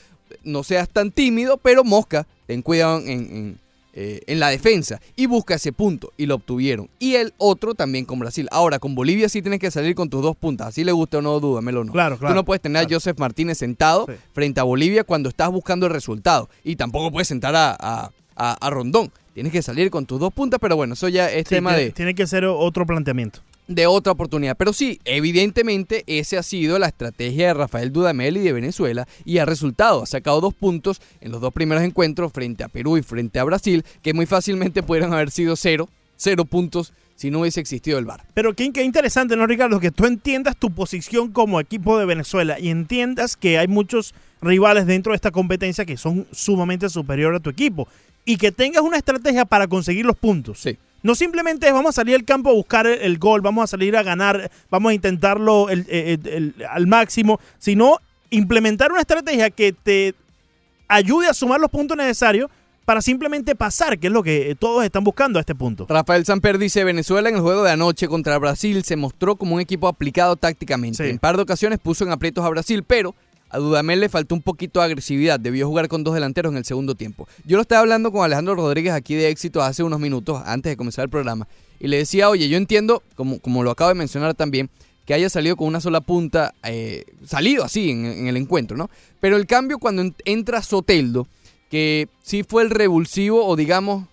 no 0.43 0.63
seas 0.63 0.89
tan 0.89 1.11
tímido, 1.11 1.57
pero 1.57 1.83
mosca, 1.83 2.25
ten 2.47 2.61
cuidado 2.61 2.99
en, 2.99 3.07
en, 3.09 3.59
eh, 3.95 4.21
en 4.25 4.39
la 4.39 4.49
defensa 4.49 4.99
y 5.15 5.27
busca 5.27 5.53
ese 5.55 5.71
punto 5.71 6.11
y 6.17 6.25
lo 6.25 6.35
obtuvieron. 6.35 6.89
Y 6.99 7.15
el 7.15 7.33
otro 7.37 7.75
también 7.75 8.05
con 8.05 8.17
Brasil. 8.19 8.47
Ahora, 8.51 8.79
con 8.79 8.95
Bolivia 8.95 9.29
sí 9.29 9.41
tienes 9.41 9.59
que 9.59 9.69
salir 9.71 9.93
con 9.95 10.09
tus 10.09 10.21
dos 10.23 10.35
puntas, 10.35 10.67
así 10.69 10.83
le 10.83 10.91
guste 10.91 11.17
o 11.17 11.21
no, 11.21 11.39
dúdamelo 11.39 11.81
o 11.81 11.83
no. 11.83 11.91
Claro, 11.91 12.17
claro, 12.17 12.33
Tú 12.33 12.35
no 12.35 12.43
puedes 12.45 12.61
tener 12.61 12.77
a 12.77 12.85
claro. 12.87 12.95
Joseph 12.95 13.19
Martínez 13.19 13.57
sentado 13.59 14.05
Sí. 14.07 14.13
frente 14.33 14.59
a 14.59 14.63
Bolivia 14.63 15.03
cuando 15.03 15.29
estás 15.29 15.51
buscando 15.51 15.85
el 15.85 15.91
resultado. 15.93 16.49
Y 16.63 16.75
tampoco 16.75 17.11
puedes 17.11 17.27
sentar 17.27 17.55
a, 17.55 17.71
a- 17.79 18.11
a- 18.35 18.53
a 18.59 18.69
Rondón. 18.71 19.11
Tienes 19.35 19.51
que 19.51 19.61
salir 19.61 19.89
con 19.91 20.05
tus 20.07 20.19
dos 20.19 20.33
puntas, 20.33 20.59
pero 20.59 20.75
bueno, 20.75 20.93
eso 20.95 21.07
ya 21.07 21.29
es 21.31 21.47
Sí, 21.47 21.55
tema 21.55 21.71
tiene, 21.71 21.83
de, 21.85 21.91
tiene 21.91 22.15
que 22.15 22.25
ser 22.27 22.45
otro 22.45 22.85
planteamiento. 22.85 23.39
De 23.67 23.87
otra 23.87 24.13
oportunidad. 24.13 24.57
Pero 24.57 24.73
sí, 24.73 24.99
evidentemente 25.05 26.03
ese 26.07 26.37
ha 26.37 26.43
sido 26.43 26.79
la 26.79 26.87
estrategia 26.87 27.47
de 27.47 27.53
Rafael 27.53 27.91
Dudamel 27.91 28.37
y 28.37 28.41
de 28.41 28.53
Venezuela 28.53 29.07
y 29.25 29.37
ha 29.37 29.45
resultado. 29.45 30.03
Ha 30.03 30.07
sacado 30.07 30.41
dos 30.41 30.53
puntos 30.53 31.01
en 31.21 31.31
los 31.31 31.41
dos 31.41 31.53
primeros 31.53 31.83
encuentros 31.83 32.31
frente 32.31 32.63
a 32.63 32.67
Perú 32.67 32.97
y 32.97 33.03
frente 33.03 33.39
a 33.39 33.43
Brasil, 33.43 33.83
que 34.01 34.13
muy 34.13 34.25
fácilmente 34.25 34.83
pudieran 34.83 35.13
haber 35.13 35.31
sido 35.31 35.55
cero, 35.55 35.89
cero 36.17 36.45
puntos 36.45 36.93
si 37.15 37.29
no 37.31 37.41
hubiese 37.41 37.59
existido 37.59 37.99
el 37.99 38.05
VAR. 38.05 38.25
Pero 38.33 38.53
qué, 38.53 38.71
qué 38.73 38.83
interesante, 38.83 39.35
¿no, 39.35 39.47
Ricardo? 39.47 39.79
Que 39.79 39.91
tú 39.91 40.05
entiendas 40.05 40.57
tu 40.57 40.71
posición 40.71 41.31
como 41.31 41.59
equipo 41.59 41.97
de 41.97 42.05
Venezuela 42.05 42.59
y 42.59 42.69
entiendas 42.69 43.37
que 43.37 43.57
hay 43.59 43.67
muchos 43.67 44.13
rivales 44.41 44.87
dentro 44.87 45.11
de 45.11 45.15
esta 45.15 45.31
competencia 45.31 45.85
que 45.85 45.95
son 45.95 46.27
sumamente 46.31 46.89
superiores 46.89 47.39
a 47.39 47.43
tu 47.43 47.49
equipo 47.49 47.87
y 48.25 48.37
que 48.37 48.51
tengas 48.51 48.81
una 48.81 48.97
estrategia 48.97 49.45
para 49.45 49.67
conseguir 49.67 50.05
los 50.05 50.17
puntos. 50.17 50.59
Sí. 50.59 50.77
No 51.03 51.15
simplemente 51.15 51.67
es 51.67 51.73
vamos 51.73 51.89
a 51.89 52.01
salir 52.01 52.15
al 52.15 52.23
campo 52.25 52.49
a 52.49 52.53
buscar 52.53 52.87
el, 52.87 52.99
el 53.01 53.17
gol, 53.19 53.41
vamos 53.41 53.63
a 53.65 53.67
salir 53.67 53.95
a 53.95 54.03
ganar, 54.03 54.49
vamos 54.71 54.89
a 54.91 54.93
intentarlo 54.93 55.69
el- 55.69 55.85
el- 55.89 56.27
el- 56.27 56.55
al 56.69 56.87
máximo, 56.87 57.39
sino 57.59 57.97
implementar 58.29 58.91
una 58.91 59.01
estrategia 59.01 59.49
que 59.51 59.73
te 59.73 60.15
ayude 60.87 61.27
a 61.27 61.33
sumar 61.33 61.59
los 61.59 61.69
puntos 61.69 61.97
necesarios 61.97 62.49
para 62.85 63.01
simplemente 63.01 63.55
pasar, 63.55 63.97
que 63.97 64.07
es 64.07 64.13
lo 64.13 64.23
que 64.23 64.55
todos 64.59 64.83
están 64.83 65.03
buscando 65.05 65.39
a 65.39 65.41
este 65.41 65.55
punto. 65.55 65.85
Rafael 65.87 66.25
Samper 66.25 66.57
dice, 66.57 66.83
Venezuela 66.83 67.29
en 67.29 67.35
el 67.35 67.41
juego 67.41 67.63
de 67.63 67.71
anoche 67.71 68.07
contra 68.09 68.37
Brasil 68.37 68.83
se 68.83 68.95
mostró 68.97 69.35
como 69.37 69.55
un 69.55 69.61
equipo 69.61 69.87
aplicado 69.87 70.35
tácticamente. 70.35 71.03
Sí. 71.03 71.09
En 71.09 71.17
par 71.19 71.37
de 71.37 71.43
ocasiones 71.43 71.79
puso 71.79 72.03
en 72.03 72.11
aprietos 72.11 72.43
a 72.43 72.49
Brasil, 72.49 72.83
pero 72.85 73.15
a 73.53 73.59
Dudamel 73.59 73.99
le 73.99 74.09
faltó 74.09 74.35
un 74.35 74.41
poquito 74.41 74.79
de 74.79 74.87
agresividad. 74.87 75.39
Debió 75.39 75.67
jugar 75.67 75.87
con 75.87 76.03
dos 76.03 76.13
delanteros 76.13 76.51
en 76.51 76.57
el 76.57 76.65
segundo 76.65 76.95
tiempo. 76.95 77.27
Yo 77.45 77.55
lo 77.57 77.61
estaba 77.61 77.81
hablando 77.81 78.11
con 78.11 78.25
Alejandro 78.25 78.55
Rodríguez 78.55 78.93
aquí 78.93 79.15
de 79.15 79.29
éxito 79.29 79.61
hace 79.61 79.83
unos 79.83 79.99
minutos 79.99 80.41
antes 80.45 80.71
de 80.71 80.77
comenzar 80.77 81.03
el 81.03 81.09
programa. 81.09 81.47
Y 81.79 81.87
le 81.87 81.97
decía, 81.97 82.29
oye, 82.29 82.49
yo 82.49 82.57
entiendo, 82.57 83.03
como, 83.15 83.39
como 83.39 83.63
lo 83.63 83.71
acabo 83.71 83.89
de 83.89 83.95
mencionar 83.95 84.33
también, 84.33 84.69
que 85.05 85.13
haya 85.13 85.29
salido 85.29 85.55
con 85.57 85.67
una 85.67 85.81
sola 85.81 86.01
punta, 86.01 86.53
eh, 86.63 87.03
salido 87.25 87.63
así 87.63 87.91
en, 87.91 88.27
el 88.27 88.37
encuentro, 88.37 88.77
¿no? 88.77 88.89
Pero 89.19 89.35
el 89.35 89.45
cambio 89.45 89.77
cuando 89.79 90.01
en- 90.01 90.15
entra 90.25 90.61
Soteldo, 90.61 91.27
que 91.69 92.07
sí 92.21 92.43
fue 92.43 92.63
el 92.63 92.69
revulsivo 92.69 93.45
o 93.45 93.55
digamos 93.55 94.05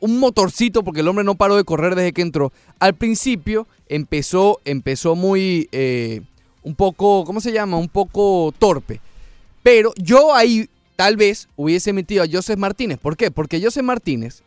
un 0.00 0.18
motorcito 0.18 0.84
porque 0.84 1.00
el 1.00 1.08
hombre 1.08 1.24
no 1.24 1.34
paró 1.34 1.56
de 1.56 1.64
correr 1.64 1.94
desde 1.94 2.12
que 2.12 2.20
entró. 2.20 2.52
Al 2.78 2.94
principio 2.94 3.66
empezó, 3.88 4.60
empezó 4.66 5.14
muy, 5.14 5.68
eh, 5.72 6.20
un 6.64 6.74
poco, 6.74 7.24
¿cómo 7.24 7.40
se 7.40 7.52
llama? 7.52 7.76
Un 7.76 7.88
poco 7.88 8.52
torpe. 8.58 9.00
Pero 9.62 9.92
yo 9.96 10.34
ahí 10.34 10.68
tal 10.96 11.16
vez 11.16 11.48
hubiese 11.56 11.92
metido 11.92 12.24
a 12.24 12.26
Joseph 12.30 12.58
Martínez. 12.58 12.98
¿Por 12.98 13.16
qué? 13.16 13.30
Porque 13.30 13.62
Joseph 13.62 13.84
Martínez 13.84 14.42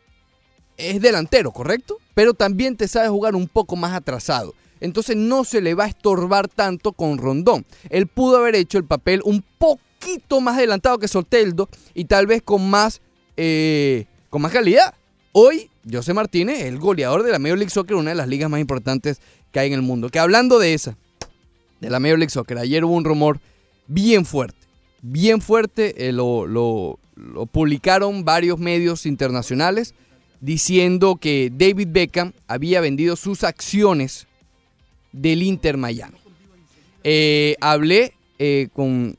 es 0.77 1.01
delantero, 1.01 1.51
¿correcto? 1.51 1.97
Pero 2.13 2.33
también 2.33 2.75
te 2.75 2.88
sabe 2.88 3.07
jugar 3.09 3.36
un 3.36 3.47
poco 3.47 3.75
más 3.75 3.93
atrasado. 3.93 4.53
Entonces 4.79 5.15
no 5.15 5.43
se 5.43 5.62
le 5.62 5.74
va 5.74 5.86
a 5.86 5.88
estorbar 5.88 6.47
tanto 6.47 6.91
con 6.91 7.17
Rondón. 7.17 7.65
Él 7.89 8.07
pudo 8.07 8.38
haber 8.38 8.55
hecho 8.55 8.77
el 8.77 8.83
papel 8.83 9.21
un 9.24 9.43
poquito 9.57 10.39
más 10.39 10.57
adelantado 10.57 11.00
que 11.00 11.07
Soteldo 11.07 11.69
y 11.93 12.05
tal 12.05 12.27
vez 12.27 12.43
con 12.43 12.69
más, 12.69 13.01
eh, 13.38 14.05
con 14.29 14.41
más 14.41 14.51
calidad. 14.51 14.93
Hoy, 15.31 15.69
José 15.91 16.13
Martínez 16.13 16.59
es 16.59 16.65
el 16.65 16.79
goleador 16.79 17.24
de 17.24 17.31
la 17.31 17.39
Major 17.39 17.57
League 17.57 17.71
Soccer, 17.71 17.95
una 17.95 18.12
de 18.12 18.15
las 18.15 18.27
ligas 18.27 18.50
más 18.50 18.59
importantes 18.59 19.19
que 19.51 19.59
hay 19.59 19.67
en 19.67 19.74
el 19.74 19.81
mundo. 19.81 20.09
Que 20.09 20.19
hablando 20.19 20.59
de 20.59 20.74
esa, 20.74 20.97
de 21.79 21.89
la 21.89 22.00
Major 22.00 22.17
League 22.19 22.31
Soccer, 22.31 22.57
ayer 22.57 22.84
hubo 22.86 22.96
un 22.96 23.05
rumor 23.05 23.39
bien 23.88 24.25
fuerte, 24.25 24.57
bien 25.01 25.41
fuerte, 25.41 26.07
eh, 26.07 26.12
lo, 26.12 26.46
lo- 26.48 27.00
publicaron 27.51 28.24
varios 28.25 28.60
medios 28.60 29.05
internacionales 29.07 29.96
diciendo 30.39 31.15
que 31.15 31.51
David 31.51 31.88
Beckham 31.91 32.34
había 32.48 32.79
vendido 32.79 33.15
sus 33.15 33.43
acciones 33.43 34.27
del 35.12 35.41
Inter 35.41 35.77
Miami. 35.77 36.17
Eh, 37.03 37.55
hablé 37.60 38.13
eh, 38.38 38.67
con, 38.74 39.15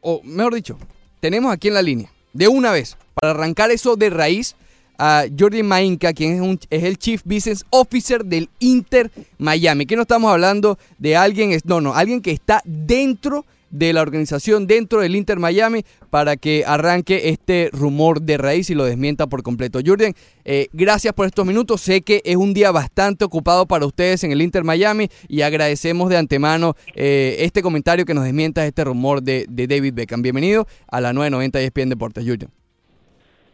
o 0.00 0.22
mejor 0.24 0.54
dicho, 0.54 0.78
tenemos 1.20 1.52
aquí 1.52 1.68
en 1.68 1.74
la 1.74 1.82
línea, 1.82 2.10
de 2.32 2.48
una 2.48 2.72
vez, 2.72 2.96
para 3.14 3.32
arrancar 3.32 3.70
eso 3.70 3.96
de 3.96 4.08
raíz, 4.08 4.56
a 5.00 5.24
Jordi 5.36 5.62
Mainka, 5.62 6.12
quien 6.12 6.34
es, 6.34 6.40
un- 6.42 6.60
es 6.68 6.84
el 6.84 6.98
Chief 6.98 7.22
Business 7.24 7.64
Officer 7.70 8.24
del 8.24 8.50
Inter 8.58 9.10
Miami. 9.38 9.86
Que 9.86 9.96
no 9.96 10.02
estamos 10.02 10.30
hablando 10.30 10.78
de 10.98 11.16
alguien, 11.16 11.58
no, 11.64 11.80
no, 11.80 11.94
alguien 11.94 12.20
que 12.20 12.30
está 12.32 12.60
dentro 12.66 13.46
de 13.70 13.92
la 13.92 14.02
organización, 14.02 14.66
dentro 14.66 15.00
del 15.00 15.14
Inter 15.14 15.38
Miami, 15.38 15.84
para 16.10 16.36
que 16.36 16.64
arranque 16.66 17.28
este 17.28 17.70
rumor 17.72 18.20
de 18.20 18.36
raíz 18.36 18.68
y 18.68 18.74
lo 18.74 18.84
desmienta 18.84 19.28
por 19.28 19.44
completo. 19.44 19.78
Jordan, 19.86 20.12
eh, 20.44 20.66
gracias 20.72 21.14
por 21.14 21.26
estos 21.26 21.46
minutos. 21.46 21.80
Sé 21.80 22.00
que 22.02 22.20
es 22.24 22.34
un 22.36 22.52
día 22.52 22.72
bastante 22.72 23.24
ocupado 23.24 23.66
para 23.66 23.86
ustedes 23.86 24.24
en 24.24 24.32
el 24.32 24.42
Inter 24.42 24.64
Miami 24.64 25.08
y 25.28 25.42
agradecemos 25.42 26.10
de 26.10 26.16
antemano 26.16 26.74
eh, 26.96 27.36
este 27.40 27.62
comentario 27.62 28.04
que 28.04 28.12
nos 28.12 28.24
desmienta 28.24 28.66
este 28.66 28.82
rumor 28.84 29.22
de, 29.22 29.46
de 29.48 29.68
David 29.68 29.94
Beckham. 29.94 30.20
Bienvenido 30.20 30.66
a 30.88 31.00
la 31.00 31.12
990 31.12 31.60
ESPN 31.60 31.88
Deportes, 31.90 32.24
Jordan. 32.26 32.50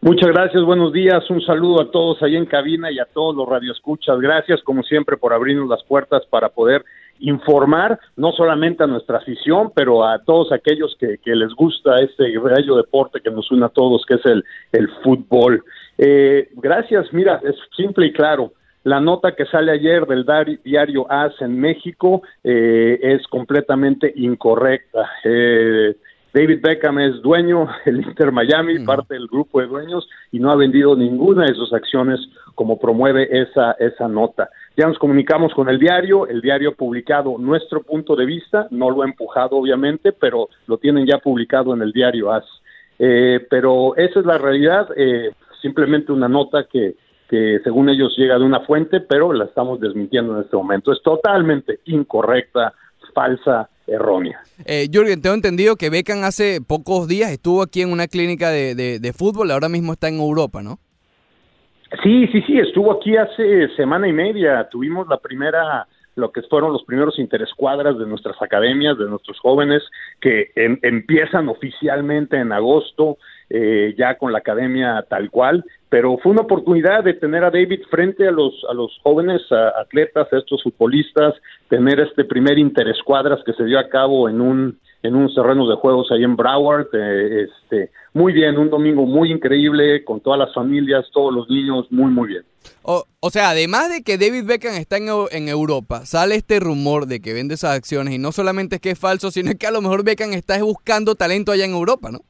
Muchas 0.07 0.29
gracias, 0.29 0.63
buenos 0.63 0.93
días, 0.93 1.29
un 1.31 1.43
saludo 1.43 1.83
a 1.83 1.91
todos 1.91 2.23
ahí 2.23 2.37
en 2.37 2.47
cabina 2.47 2.93
y 2.93 3.01
a 3.01 3.07
todos 3.07 3.35
los 3.35 3.49
radioescuchas. 3.49 4.21
Gracias, 4.21 4.63
como 4.63 4.85
siempre, 4.85 5.17
por 5.17 5.33
abrirnos 5.33 5.69
las 5.69 5.83
puertas 5.83 6.25
para 6.27 6.49
poder 6.49 6.85
informar 7.19 7.99
no 8.15 8.31
solamente 8.31 8.85
a 8.85 8.87
nuestra 8.87 9.19
afición, 9.19 9.73
pero 9.75 10.07
a 10.07 10.21
todos 10.21 10.53
aquellos 10.53 10.97
que, 11.01 11.19
que 11.19 11.35
les 11.35 11.53
gusta 11.55 11.97
este 11.97 12.39
bello 12.39 12.77
deporte 12.77 13.21
que 13.21 13.33
nos 13.33 13.51
une 13.51 13.67
a 13.67 13.69
todos, 13.69 14.07
que 14.07 14.15
es 14.15 14.25
el, 14.27 14.45
el 14.71 14.89
fútbol. 15.03 15.65
Eh, 15.99 16.51
gracias, 16.55 17.13
mira, 17.13 17.41
es 17.43 17.57
simple 17.77 18.07
y 18.07 18.13
claro. 18.13 18.53
La 18.85 19.01
nota 19.01 19.35
que 19.35 19.47
sale 19.47 19.73
ayer 19.73 20.07
del 20.07 20.25
diario 20.63 21.11
AS 21.11 21.33
en 21.41 21.59
México 21.59 22.23
eh, 22.45 23.01
es 23.03 23.27
completamente 23.27 24.13
incorrecta. 24.15 25.11
Eh, 25.25 25.97
David 26.37 26.61
Beckham 26.61 26.99
es 26.99 27.23
dueño 27.23 27.67
del 27.87 28.03
Inter 28.03 28.31
Miami, 28.31 28.81
parte 28.81 29.15
del 29.15 29.27
grupo 29.27 29.59
de 29.59 29.69
dueños, 29.69 30.07
y 30.31 30.39
no 30.39 30.51
ha 30.51 30.55
vendido 30.55 30.95
ninguna 30.95 31.47
de 31.47 31.55
sus 31.55 31.73
acciones 31.73 32.21
como 32.55 32.79
promueve 32.79 33.27
esa, 33.31 33.73
esa 33.79 34.07
nota. 34.07 34.51
Ya 34.77 34.87
nos 34.87 34.99
comunicamos 34.99 35.55
con 35.55 35.71
el 35.71 35.79
diario, 35.79 36.27
el 36.27 36.43
diario 36.43 36.71
ha 36.71 36.75
publicado 36.75 37.39
nuestro 37.39 37.83
punto 37.83 38.15
de 38.15 38.27
vista, 38.27 38.69
no 38.71 38.91
lo 38.91 39.01
ha 39.01 39.07
empujado 39.07 39.57
obviamente, 39.57 40.13
pero 40.13 40.51
lo 40.67 40.77
tienen 40.77 41.07
ya 41.07 41.17
publicado 41.17 41.73
en 41.73 41.81
el 41.81 41.93
diario 41.93 42.31
AS. 42.31 42.45
Eh, 42.99 43.47
pero 43.49 43.97
esa 43.97 44.21
es 44.21 44.27
la 44.27 44.37
realidad, 44.37 44.89
eh, 44.95 45.33
simplemente 45.63 46.13
una 46.13 46.29
nota 46.29 46.65
que, 46.65 46.97
que 47.31 47.61
según 47.65 47.89
ellos 47.89 48.15
llega 48.19 48.39
de 48.39 48.45
una 48.45 48.61
fuente, 48.61 49.01
pero 49.01 49.33
la 49.33 49.47
estamos 49.47 49.81
desmintiendo 49.81 50.37
en 50.37 50.43
este 50.43 50.57
momento. 50.57 50.93
Es 50.93 51.01
totalmente 51.01 51.81
incorrecta, 51.87 52.75
falsa, 53.15 53.71
errónea. 53.87 54.41
Eh, 54.65 54.89
Jürgen, 54.93 55.21
tengo 55.23 55.35
entendido 55.35 55.77
que 55.77 55.91
Beckham 55.91 56.25
hace 56.25 56.61
pocos 56.61 57.07
días 57.09 57.31
estuvo 57.31 57.63
aquí 57.63 57.83
en 57.83 57.93
una 57.93 58.07
clínica 58.09 58.51
de, 58.51 58.75
de- 58.75 58.99
de 58.99 59.13
fútbol, 59.13 59.51
ahora 59.51 59.69
mismo 59.69 59.93
está 59.93 60.09
en 60.09 60.19
Europa, 60.19 60.63
¿no? 60.63 60.79
Sí, 62.03 62.27
sí, 62.33 62.43
sí, 62.43 62.59
estuvo 62.59 62.93
aquí 62.93 63.17
hace 63.17 63.69
semana 63.77 64.09
y 64.09 64.13
media. 64.13 64.69
Tuvimos 64.71 65.07
la 65.09 65.19
primera, 65.19 65.87
lo 66.17 66.33
que 66.33 66.43
fueron 66.43 66.73
los 66.73 66.83
primeros 66.85 67.19
interescuadras 67.19 67.97
de 67.97 68.07
nuestras 68.07 68.37
academias, 68.43 68.99
de 68.99 69.05
nuestros 69.09 69.39
jóvenes, 69.39 69.83
que 70.21 70.51
em- 70.57 70.79
empiezan 70.83 71.49
oficialmente 71.49 72.37
en 72.39 72.51
agosto, 72.53 73.19
eh, 73.49 73.95
ya 73.97 74.19
con 74.19 74.33
la 74.33 74.39
academia 74.39 75.05
tal 75.09 75.31
cual. 75.31 75.65
Pero 75.89 76.19
fue 76.19 76.33
una 76.33 76.43
oportunidad 76.43 77.05
de 77.05 77.15
tener 77.15 77.45
a 77.45 77.51
David 77.51 77.81
frente 77.91 78.27
a 78.27 78.33
los, 78.33 78.53
a 78.69 78.75
los 78.75 78.99
jóvenes 79.03 79.41
atletas, 79.53 80.27
a 80.33 80.39
estos 80.39 80.63
futbolistas, 80.63 81.35
tener 81.69 82.01
este 82.01 82.25
primer 82.25 82.59
interescuadras 82.59 83.41
que 83.45 83.53
se 83.53 83.65
dio 83.65 83.79
a 83.79 83.89
cabo 83.89 84.29
en 84.29 84.41
un 84.41 84.79
en 85.07 85.15
unos 85.15 85.35
terrenos 85.35 85.69
de 85.69 85.77
juegos 85.77 86.11
ahí 86.11 86.25
en 86.25 86.37
Broward. 86.37 86.89
eh, 86.93 87.47
este, 87.49 87.91
muy 88.13 88.33
bien, 88.33 88.59
un 88.59 88.71
domingo 88.71 89.07
muy 89.07 89.31
increíble 89.31 90.05
con 90.05 90.21
todas 90.21 90.39
las 90.39 90.55
familias, 90.55 91.07
todos 91.13 91.33
los 91.33 91.49
niños, 91.49 91.87
muy, 91.91 92.11
muy 92.11 92.29
bien. 92.29 92.45
O, 92.83 93.05
o 93.21 93.31
sea, 93.31 93.51
además 93.51 93.91
de 93.91 94.03
que 94.03 94.19
David 94.19 94.45
Beckham 94.47 94.75
está 94.75 94.97
en, 94.97 95.09
en 95.31 95.49
Europa, 95.49 96.05
sale 96.05 96.35
este 96.35 96.61
rumor 96.61 97.07
de 97.07 97.21
que 97.21 97.33
vende 97.33 97.55
esas 97.55 97.77
acciones 97.77 98.15
y 98.15 98.19
no 98.19 98.33
solamente 98.33 98.77
es 98.77 98.81
que 98.81 98.91
es 98.91 98.99
falso, 98.99 99.31
sino 99.31 99.53
que 99.59 99.67
a 99.67 99.71
lo 99.71 99.83
mejor 99.83 100.05
Beckham 100.05 100.33
está 100.33 100.61
buscando 100.63 101.15
talento 101.15 101.53
allá 101.53 101.65
en 101.65 101.73
Europa, 101.73 102.11
¿no? 102.11 102.21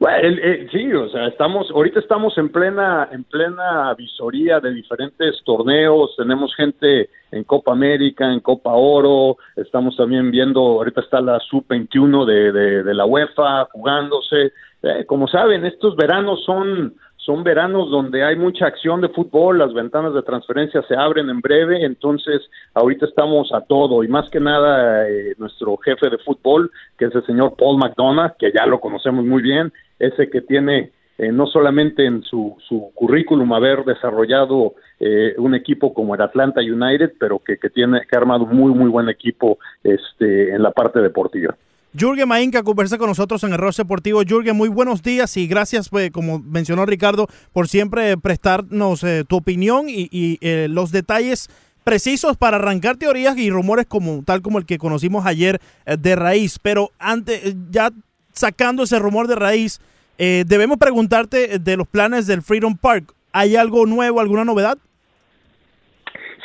Bueno, 0.00 0.16
el- 0.28 0.38
el- 0.38 0.70
sí, 0.70 0.92
o 0.92 1.08
sea, 1.08 1.26
estamos, 1.26 1.68
ahorita 1.72 1.98
estamos 1.98 2.38
en 2.38 2.50
plena, 2.50 3.08
en 3.10 3.24
plena 3.24 3.92
visoría 3.94 4.60
de 4.60 4.72
diferentes 4.72 5.42
torneos, 5.44 6.14
tenemos 6.16 6.54
gente 6.54 7.10
en 7.32 7.42
Copa 7.42 7.72
América, 7.72 8.32
en 8.32 8.38
Copa 8.38 8.70
Oro, 8.74 9.38
estamos 9.56 9.96
también 9.96 10.30
viendo, 10.30 10.60
ahorita 10.60 11.00
está 11.00 11.20
la 11.20 11.40
Sub-21 11.40 12.24
de, 12.26 12.52
de, 12.52 12.82
de 12.84 12.94
la 12.94 13.06
UEFA 13.06 13.64
jugándose, 13.72 14.52
Eh, 14.80 15.04
como 15.06 15.26
saben, 15.26 15.66
estos 15.66 15.96
veranos 15.96 16.44
son, 16.44 16.94
son 17.28 17.44
veranos 17.44 17.90
donde 17.90 18.24
hay 18.24 18.36
mucha 18.36 18.64
acción 18.64 19.02
de 19.02 19.10
fútbol, 19.10 19.58
las 19.58 19.74
ventanas 19.74 20.14
de 20.14 20.22
transferencia 20.22 20.80
se 20.88 20.96
abren 20.96 21.28
en 21.28 21.42
breve, 21.42 21.84
entonces 21.84 22.40
ahorita 22.72 23.04
estamos 23.04 23.52
a 23.52 23.60
todo 23.60 24.02
y 24.02 24.08
más 24.08 24.30
que 24.30 24.40
nada 24.40 25.06
eh, 25.06 25.34
nuestro 25.36 25.76
jefe 25.76 26.08
de 26.08 26.16
fútbol, 26.16 26.70
que 26.96 27.04
es 27.04 27.14
el 27.14 27.26
señor 27.26 27.52
Paul 27.58 27.76
McDonough, 27.76 28.32
que 28.38 28.50
ya 28.50 28.64
lo 28.64 28.80
conocemos 28.80 29.26
muy 29.26 29.42
bien, 29.42 29.70
ese 29.98 30.30
que 30.30 30.40
tiene 30.40 30.92
eh, 31.18 31.30
no 31.30 31.46
solamente 31.46 32.06
en 32.06 32.22
su, 32.22 32.56
su 32.66 32.92
currículum 32.94 33.52
haber 33.52 33.84
desarrollado 33.84 34.76
eh, 34.98 35.34
un 35.36 35.54
equipo 35.54 35.92
como 35.92 36.14
el 36.14 36.22
Atlanta 36.22 36.62
United, 36.62 37.12
pero 37.20 37.40
que, 37.40 37.58
que 37.58 37.68
tiene 37.68 38.06
que 38.10 38.16
ha 38.16 38.20
armado 38.20 38.46
muy 38.46 38.72
muy 38.72 38.88
buen 38.88 39.10
equipo 39.10 39.58
este 39.84 40.54
en 40.54 40.62
la 40.62 40.70
parte 40.70 41.02
deportiva. 41.02 41.54
Jürgen 41.94 42.28
Mainka 42.28 42.62
conversa 42.62 42.98
con 42.98 43.08
nosotros 43.08 43.42
en 43.44 43.52
el 43.52 43.58
Ross 43.58 43.78
Deportivo. 43.78 44.22
Jürgen, 44.22 44.56
muy 44.56 44.68
buenos 44.68 45.02
días 45.02 45.36
y 45.38 45.46
gracias, 45.46 45.88
pues, 45.88 46.10
como 46.10 46.38
mencionó 46.38 46.84
Ricardo, 46.84 47.28
por 47.52 47.66
siempre 47.66 48.18
prestarnos 48.18 49.02
eh, 49.04 49.24
tu 49.26 49.36
opinión 49.36 49.86
y, 49.88 50.38
eh, 50.42 50.66
los 50.68 50.92
detalles 50.92 51.48
precisos 51.84 52.36
para 52.36 52.58
arrancar 52.58 52.98
teorías 52.98 53.38
y 53.38 53.50
rumores 53.50 53.86
como 53.86 54.22
tal 54.22 54.42
como 54.42 54.58
el 54.58 54.66
que 54.66 54.76
conocimos 54.76 55.24
ayer 55.24 55.62
eh, 55.86 55.96
de 55.98 56.14
raíz. 56.14 56.58
Pero 56.60 56.90
antes, 56.98 57.42
eh, 57.42 57.54
ya 57.70 57.90
sacando 58.32 58.82
ese 58.82 58.98
rumor 58.98 59.26
de 59.26 59.36
raíz, 59.36 59.80
debemos 60.18 60.78
preguntarte 60.78 61.60
de 61.60 61.76
los 61.76 61.86
planes 61.86 62.26
del 62.26 62.42
Freedom 62.42 62.76
Park. 62.76 63.14
¿Hay 63.32 63.54
algo 63.54 63.86
nuevo, 63.86 64.20
alguna 64.20 64.44
novedad? 64.44 64.76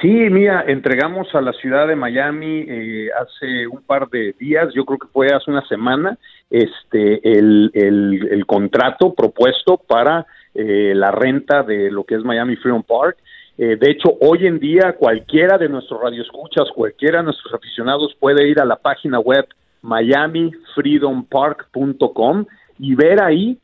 Sí, 0.04 0.30
mira, 0.30 0.66
entregamos 0.68 1.34
a 1.34 1.40
la 1.40 1.54
ciudad 1.54 1.88
de 1.88 1.96
Miami 1.96 2.66
eh, 2.68 3.08
hace 3.18 3.66
un 3.68 3.82
par 3.84 4.10
de 4.10 4.36
días, 4.38 4.74
yo 4.74 4.84
creo 4.84 5.00
que 5.00 5.08
fue 5.08 5.28
hace 5.28 5.50
una 5.50 5.66
semana, 5.66 6.18
este 6.50 7.26
el, 7.26 7.72
el, 7.74 8.28
el 8.30 8.46
contrato 8.46 9.14
propuesto 9.14 9.78
para 9.78 10.28
eh, 10.54 10.92
la 10.94 11.12
renta 11.12 11.64
de 11.64 11.90
lo 11.90 12.04
que 12.04 12.16
es 12.16 12.24
Miami 12.26 12.58
Freedom 12.58 12.84
Park. 12.84 13.16
Eh, 13.58 13.78
de 13.80 13.92
hecho, 13.92 14.18
hoy 14.20 14.46
en 14.46 14.60
día 14.60 14.98
cualquiera 15.00 15.58
de 15.58 15.70
nuestros 15.70 16.02
radioescuchas, 16.02 16.70
cualquiera 16.76 17.20
de 17.20 17.24
nuestros 17.24 17.54
aficionados 17.54 18.14
puede 18.20 18.46
ir 18.50 18.60
a 18.60 18.66
la 18.66 18.76
página 18.76 19.22
web 19.22 19.48
miamifreedompark.com 19.84 22.46
y 22.78 22.96
ver 22.96 23.24
ahí 23.24 23.58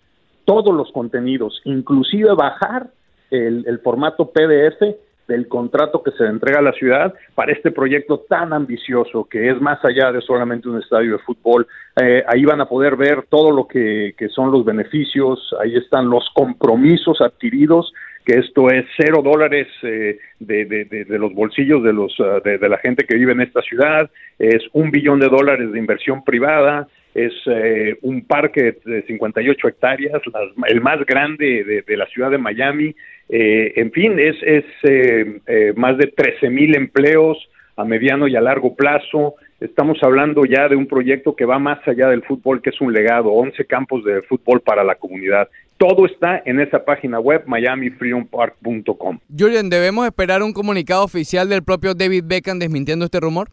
todos 0.46 0.74
los 0.74 0.90
contenidos, 0.94 1.60
inclusive 1.66 2.34
bajar 2.34 2.92
el, 3.30 3.66
el 3.68 3.80
formato 3.80 4.32
PDF 4.32 5.09
del 5.30 5.48
contrato 5.48 6.04
que 6.04 6.12
se 6.12 6.26
entrega 6.26 6.60
a 6.60 6.64
la 6.64 6.74
ciudad 6.74 7.14
para 7.36 7.54
este 7.54 7.72
proyecto 7.72 8.26
tan 8.28 8.52
ambicioso 8.52 9.26
que 9.30 9.50
es 9.50 9.62
más 9.62 9.80
allá 9.86 10.12
de 10.12 10.22
solamente 10.22 10.68
un 10.68 10.82
estadio 10.82 11.14
de 11.14 11.20
fútbol. 11.20 11.68
Eh, 12.02 12.24
ahí 12.28 12.44
van 12.44 12.60
a 12.60 12.68
poder 12.68 12.98
ver 12.98 13.24
todo 13.30 13.52
lo 13.52 13.68
que, 13.68 14.16
que 14.18 14.28
son 14.30 14.52
los 14.52 14.66
beneficios, 14.66 15.56
ahí 15.62 15.76
están 15.76 16.10
los 16.10 16.28
compromisos 16.34 17.22
adquiridos, 17.22 17.94
que 18.26 18.40
esto 18.40 18.70
es 18.70 18.86
cero 18.98 19.22
dólares 19.24 19.68
eh, 19.84 20.18
de, 20.40 20.66
de, 20.66 20.86
de, 20.86 21.06
de, 21.06 21.20
los 21.20 21.34
bolsillos 21.34 21.84
de, 21.84 21.94
los, 21.94 22.14
de, 22.44 22.58
de 22.58 22.70
la 22.70 22.78
gente 22.80 23.06
que 23.06 23.16
vive 23.16 23.32
en 23.32 23.42
esta 23.42 23.62
ciudad, 23.62 24.10
es 24.40 24.64
un 24.74 24.90
billón 24.90 25.20
de 25.20 25.30
dólares 25.30 25.72
de 25.72 25.80
inversión 25.80 26.24
privada, 26.24 26.88
es 27.26 27.34
eh, 27.46 27.98
un 28.02 28.26
parque 28.26 28.78
de 28.86 29.04
58 29.04 29.68
hectáreas, 29.68 30.22
las, 30.34 30.50
el 30.68 30.82
más 30.82 31.06
grande 31.06 31.84
de, 31.86 31.98
la 31.98 32.06
ciudad 32.08 32.32
de 32.32 32.38
Miami. 32.38 32.96
Eh, 33.30 33.74
en 33.76 33.92
fin, 33.92 34.20
es, 34.20 34.36
es 34.42 34.66
eh, 34.84 35.40
eh 35.48 35.74
más 35.76 35.98
de 35.98 36.08
13 36.08 36.50
mil 36.50 36.76
empleos 36.76 37.38
a 37.76 37.86
mediano 37.86 38.28
y 38.28 38.36
a 38.36 38.42
largo 38.42 38.76
plazo. 38.76 39.36
Estamos 39.60 39.98
hablando 40.02 40.46
ya 40.46 40.68
de 40.68 40.76
un 40.76 40.88
proyecto 40.88 41.36
que 41.36 41.46
va 41.46 41.60
más 41.60 41.80
allá 41.88 42.10
del 42.10 42.24
fútbol, 42.24 42.62
que 42.62 42.70
es 42.70 42.82
un 42.82 42.94
legado, 42.94 43.32
11 43.32 43.66
campos 43.66 44.04
de 44.04 44.22
fútbol 44.24 44.62
para 44.62 44.84
la 44.84 44.96
comunidad. 44.96 45.48
Todo 45.78 46.06
está 46.06 46.42
en 46.46 46.60
esa 46.60 46.84
página 46.84 47.20
web, 47.20 47.44
miamifreedompark.com. 47.48 49.20
Julian, 49.38 49.70
¿debemos 49.70 50.06
esperar 50.06 50.44
un 50.44 50.52
comunicado 50.52 51.04
oficial 51.06 51.48
del 51.48 51.64
propio 51.64 51.94
David 51.94 52.26
Beckham 52.26 52.60
desmintiendo 52.60 53.06
este 53.06 53.20
rumor? 53.22 53.50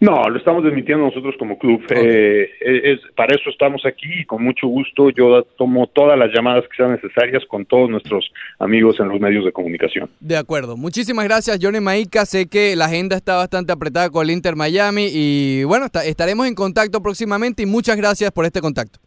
No, 0.00 0.28
lo 0.28 0.38
estamos 0.38 0.62
desmintiendo 0.62 1.06
nosotros 1.06 1.34
como 1.38 1.58
club. 1.58 1.82
Okay. 1.84 1.98
Eh, 1.98 2.50
es, 2.60 3.00
para 3.16 3.34
eso 3.34 3.50
estamos 3.50 3.84
aquí 3.84 4.20
y 4.20 4.24
con 4.24 4.44
mucho 4.44 4.68
gusto 4.68 5.10
yo 5.10 5.42
tomo 5.56 5.88
todas 5.88 6.16
las 6.16 6.32
llamadas 6.32 6.64
que 6.68 6.76
sean 6.76 6.92
necesarias 6.92 7.44
con 7.46 7.66
todos 7.66 7.90
nuestros 7.90 8.30
amigos 8.60 9.00
en 9.00 9.08
los 9.08 9.20
medios 9.20 9.44
de 9.44 9.52
comunicación. 9.52 10.08
De 10.20 10.36
acuerdo. 10.36 10.76
Muchísimas 10.76 11.24
gracias, 11.24 11.58
Johnny 11.60 11.80
Maica. 11.80 12.26
Sé 12.26 12.48
que 12.48 12.76
la 12.76 12.84
agenda 12.84 13.16
está 13.16 13.36
bastante 13.36 13.72
apretada 13.72 14.08
con 14.10 14.24
el 14.24 14.30
Inter 14.30 14.54
Miami 14.54 15.08
y 15.12 15.64
bueno, 15.64 15.86
está, 15.86 16.04
estaremos 16.04 16.46
en 16.46 16.54
contacto 16.54 17.02
próximamente 17.02 17.64
y 17.64 17.66
muchas 17.66 17.96
gracias 17.96 18.30
por 18.30 18.44
este 18.44 18.60
contacto. 18.60 19.00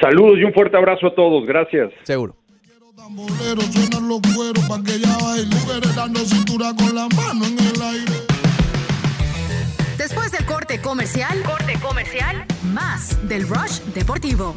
Saludos 0.00 0.38
y 0.38 0.44
un 0.44 0.52
fuerte 0.52 0.76
abrazo 0.76 1.06
a 1.06 1.14
todos. 1.14 1.46
Gracias. 1.46 1.92
Seguro. 2.02 2.34
Tambolero, 2.96 3.60
suenan 3.60 4.08
los 4.08 4.20
cueros 4.34 4.64
pa' 4.66 4.82
que 4.82 4.94
ella 4.94 5.16
baile, 5.22 5.54
dando 5.94 6.20
cintura 6.20 6.72
con 6.76 6.92
la 6.94 7.06
mano 7.14 7.44
en 7.46 7.58
el 7.58 7.82
aire. 7.82 8.25
Después 9.98 10.30
del 10.30 10.44
corte 10.44 10.80
comercial, 10.80 11.42
corte 11.42 11.78
comercial, 11.80 12.44
más 12.72 13.16
del 13.28 13.48
Rush 13.48 13.80
Deportivo. 13.94 14.54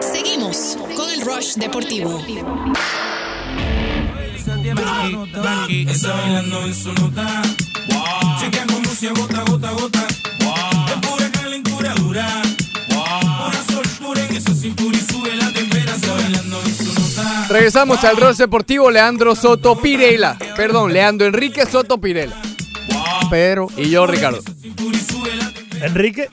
Seguimos 0.00 0.78
con 0.96 1.10
el 1.10 1.20
Rush 1.22 1.54
Deportivo. 1.56 2.20
Está 5.68 6.12
bailando 6.12 6.64
en 6.64 6.74
su 6.74 6.92
nota. 6.92 7.42
Wow. 7.88 8.40
Chequean 8.40 8.68
como 8.68 8.90
si 8.90 9.08
gota, 9.08 9.42
gota, 9.42 9.70
gota. 9.72 10.06
Wow. 10.40 10.86
Es 10.86 11.08
pura 11.08 11.30
calentura 11.32 11.94
dura. 11.94 12.42
Wow. 12.90 13.20
Pura 13.20 13.62
soltura 13.68 14.24
en 14.24 14.36
esa 14.36 14.54
cintura 14.54 14.96
y 14.96 15.00
sube 15.00 15.34
la 15.34 15.52
temperatura. 15.52 16.14
Bailando. 16.14 16.65
Regresamos 17.48 18.02
al 18.04 18.16
Rush 18.16 18.36
Deportivo, 18.36 18.90
Leandro 18.90 19.34
Soto 19.34 19.76
Pirela. 19.76 20.36
Perdón, 20.56 20.92
Leandro 20.92 21.26
Enrique 21.26 21.66
Soto 21.66 21.98
Pirela. 21.98 22.40
Pedro 23.30 23.68
y 23.76 23.90
yo, 23.90 24.06
Ricardo. 24.06 24.40
Enrique 25.80 26.28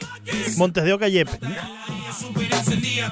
Montes 0.58 0.84
de 0.84 0.94
Oca 0.94 1.08
Yepe. 1.08 1.40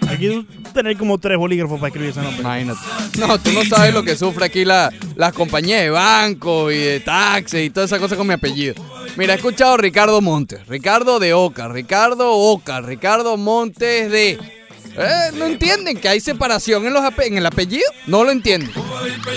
Aquí 0.10 0.48
tener 0.74 0.98
como 0.98 1.18
tres 1.18 1.38
bolígrafos 1.38 1.80
para 1.80 1.88
escribir 1.88 2.12
ese 2.12 2.22
nombre. 2.22 2.42
Imagínate. 2.42 2.80
No, 3.20 3.40
tú 3.40 3.52
no 3.52 3.64
sabes 3.66 3.94
lo 3.94 4.04
que 4.04 4.16
sufre 4.16 4.46
aquí 4.46 4.66
la, 4.66 4.92
las 5.16 5.34
compañías 5.34 5.82
de 5.82 5.90
banco 5.90 6.72
y 6.72 6.78
de 6.78 7.00
taxis 7.00 7.66
y 7.66 7.70
toda 7.70 7.86
esa 7.86 8.00
cosa 8.00 8.16
con 8.16 8.28
mi 8.28 8.34
apellido. 8.34 8.76
Mira, 9.18 9.34
he 9.34 9.38
escuchado 9.38 9.74
a 9.74 9.78
Ricardo 9.78 10.22
Montes, 10.22 10.66
Ricardo 10.68 11.20
de 11.20 11.34
Oca, 11.34 11.68
Ricardo 11.68 12.32
Oca, 12.32 12.82
Ricardo 12.82 13.38
Montes 13.38 14.10
de... 14.12 14.61
Eh, 14.98 15.32
¿No 15.36 15.46
entienden 15.46 15.98
que 15.98 16.10
hay 16.10 16.20
separación 16.20 16.86
en, 16.86 16.94
los 16.94 17.04
en 17.20 17.38
el 17.38 17.46
apellido? 17.46 17.86
No 18.08 18.24
lo 18.24 18.32
entienden. 18.32 18.72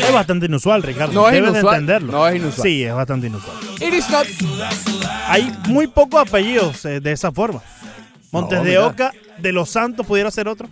Es 0.00 0.12
bastante 0.12 0.46
inusual, 0.46 0.82
Ricardo. 0.82 1.12
No 1.12 1.28
es 1.28 1.34
Debes 1.34 1.50
inusual. 1.50 1.72
de 1.74 1.78
entenderlo. 1.80 2.12
No 2.12 2.28
es 2.28 2.36
inusual. 2.36 2.68
Sí, 2.68 2.84
es 2.84 2.94
bastante 2.94 3.26
inusual. 3.28 3.56
It 3.80 3.94
is 3.94 4.10
not. 4.10 4.26
Hay 5.28 5.52
muy 5.68 5.86
pocos 5.86 6.20
apellidos 6.26 6.84
eh, 6.84 7.00
de 7.00 7.12
esa 7.12 7.30
forma. 7.32 7.62
Montes 8.32 8.58
No, 8.58 8.64
de 8.64 8.70
mira. 8.70 8.86
Oca, 8.86 9.12
de 9.38 9.52
los 9.52 9.70
Santos, 9.70 10.04
pudiera 10.06 10.30
ser 10.30 10.48
otro. 10.48 10.68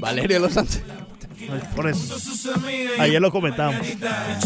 Valerio 0.00 0.38
Los 0.38 0.54
Santos. 0.54 0.80
Por 1.74 1.88
eso. 1.88 2.16
Ayer 2.98 3.20
lo 3.20 3.30
comentamos. 3.32 3.84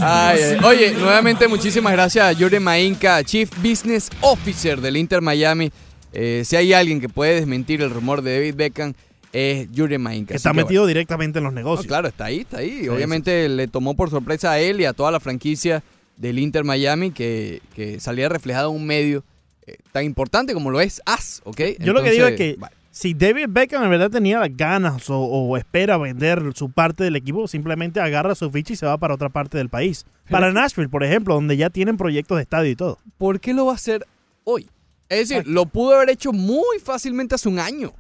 Ay, 0.01 0.41
ay. 0.41 0.57
Oye, 0.65 0.93
nuevamente 0.93 1.47
muchísimas 1.47 1.93
gracias 1.93 2.25
a 2.25 2.33
Yuri 2.33 2.59
Mainka, 2.59 3.23
Chief 3.23 3.51
Business 3.59 4.09
Officer 4.23 4.81
del 4.81 4.97
Inter 4.97 5.21
Miami. 5.21 5.71
Eh, 6.13 6.43
si 6.47 6.57
hay 6.57 6.73
alguien 6.73 7.01
que 7.01 7.09
puede 7.11 7.35
desmentir 7.35 7.83
el 7.83 7.91
rumor 7.91 8.23
de 8.23 8.35
David 8.37 8.55
Beckham, 8.57 8.95
es 9.37 9.71
Yuri 9.73 9.99
Mainka. 9.99 10.35
Está 10.35 10.51
Así 10.51 10.57
que, 10.59 10.65
metido 10.65 10.83
bueno. 10.83 10.89
directamente 10.89 11.39
en 11.39 11.45
los 11.45 11.53
No, 11.53 11.59
negocios. 11.61 11.87
claro, 11.87 12.09
está 12.09 12.27
ahí, 12.27 12.41
está 12.41 12.59
ahí. 12.59 12.89
Obviamente 12.89 13.49
le 13.49 13.69
tomó 13.69 13.95
por 13.95 14.11
sorpresa 14.11 14.53
a 14.53 14.59
él 14.61 14.81
y 14.81 14.85
a 14.85 14.93
toda 14.93 15.11
la 15.11 15.21
franquicia 15.21 15.83
del 16.17 16.39
Inter 16.39 16.65
Miami 16.65 17.11
que, 17.11 17.61
que 17.75 18.01
salía 18.01 18.29
reflejado 18.29 18.71
en 18.71 18.77
un 18.77 18.87
medio 18.87 19.25
eh, 19.67 19.77
tan 19.93 20.05
importante 20.05 20.55
como 20.55 20.71
lo 20.71 20.81
es 20.81 21.03
AS, 21.05 21.43
¿ok? 21.45 21.61
Yo 21.81 21.93
lo 21.93 22.03
que 22.03 22.11
digo 22.13 22.27
es 22.27 22.37
que 22.37 22.57
vale. 22.59 22.75
si 22.91 23.13
David 23.13 23.47
Beckham 23.51 23.83
en 23.85 23.91
verdad 23.91 24.11
tenía 24.11 24.39
las 24.39 24.57
ganas 24.57 25.11
o, 25.11 25.19
o 25.19 25.57
espera 25.59 25.99
vender 25.99 26.53
su 26.55 26.71
parte 26.71 27.05
del 27.05 27.17
equipo, 27.17 27.47
simplemente 27.49 28.01
agarra 28.01 28.35
su 28.35 28.51
ficha 28.51 28.73
y 28.73 28.77
se 28.77 28.87
va 28.87 28.97
para 28.97 29.13
otra 29.15 29.29
parte 29.29 29.59
del 29.59 29.69
país. 29.69 30.07
Para 30.31 30.53
Nashville, 30.53 30.89
por 30.89 31.05
ejemplo, 31.05 31.35
donde 31.35 31.57
ya 31.57 31.69
tienen 31.69 31.97
proyectos 31.99 32.37
de 32.39 32.43
estadio 32.43 32.71
y 32.71 32.77
todo. 32.77 32.99
¿Por 33.19 33.39
qué 33.41 33.53
lo 33.53 33.67
va 33.67 33.73
a 33.73 33.75
hacer 33.75 34.07
hoy? 34.45 34.71
Es 35.09 35.29
decir, 35.29 35.47
lo 35.47 35.67
pudo 35.67 35.97
haber 35.97 36.11
hecho 36.11 36.33
muy 36.33 36.79
fácilmente 36.83 37.35
hace 37.35 37.49
un 37.49 37.59
año. 37.59 37.93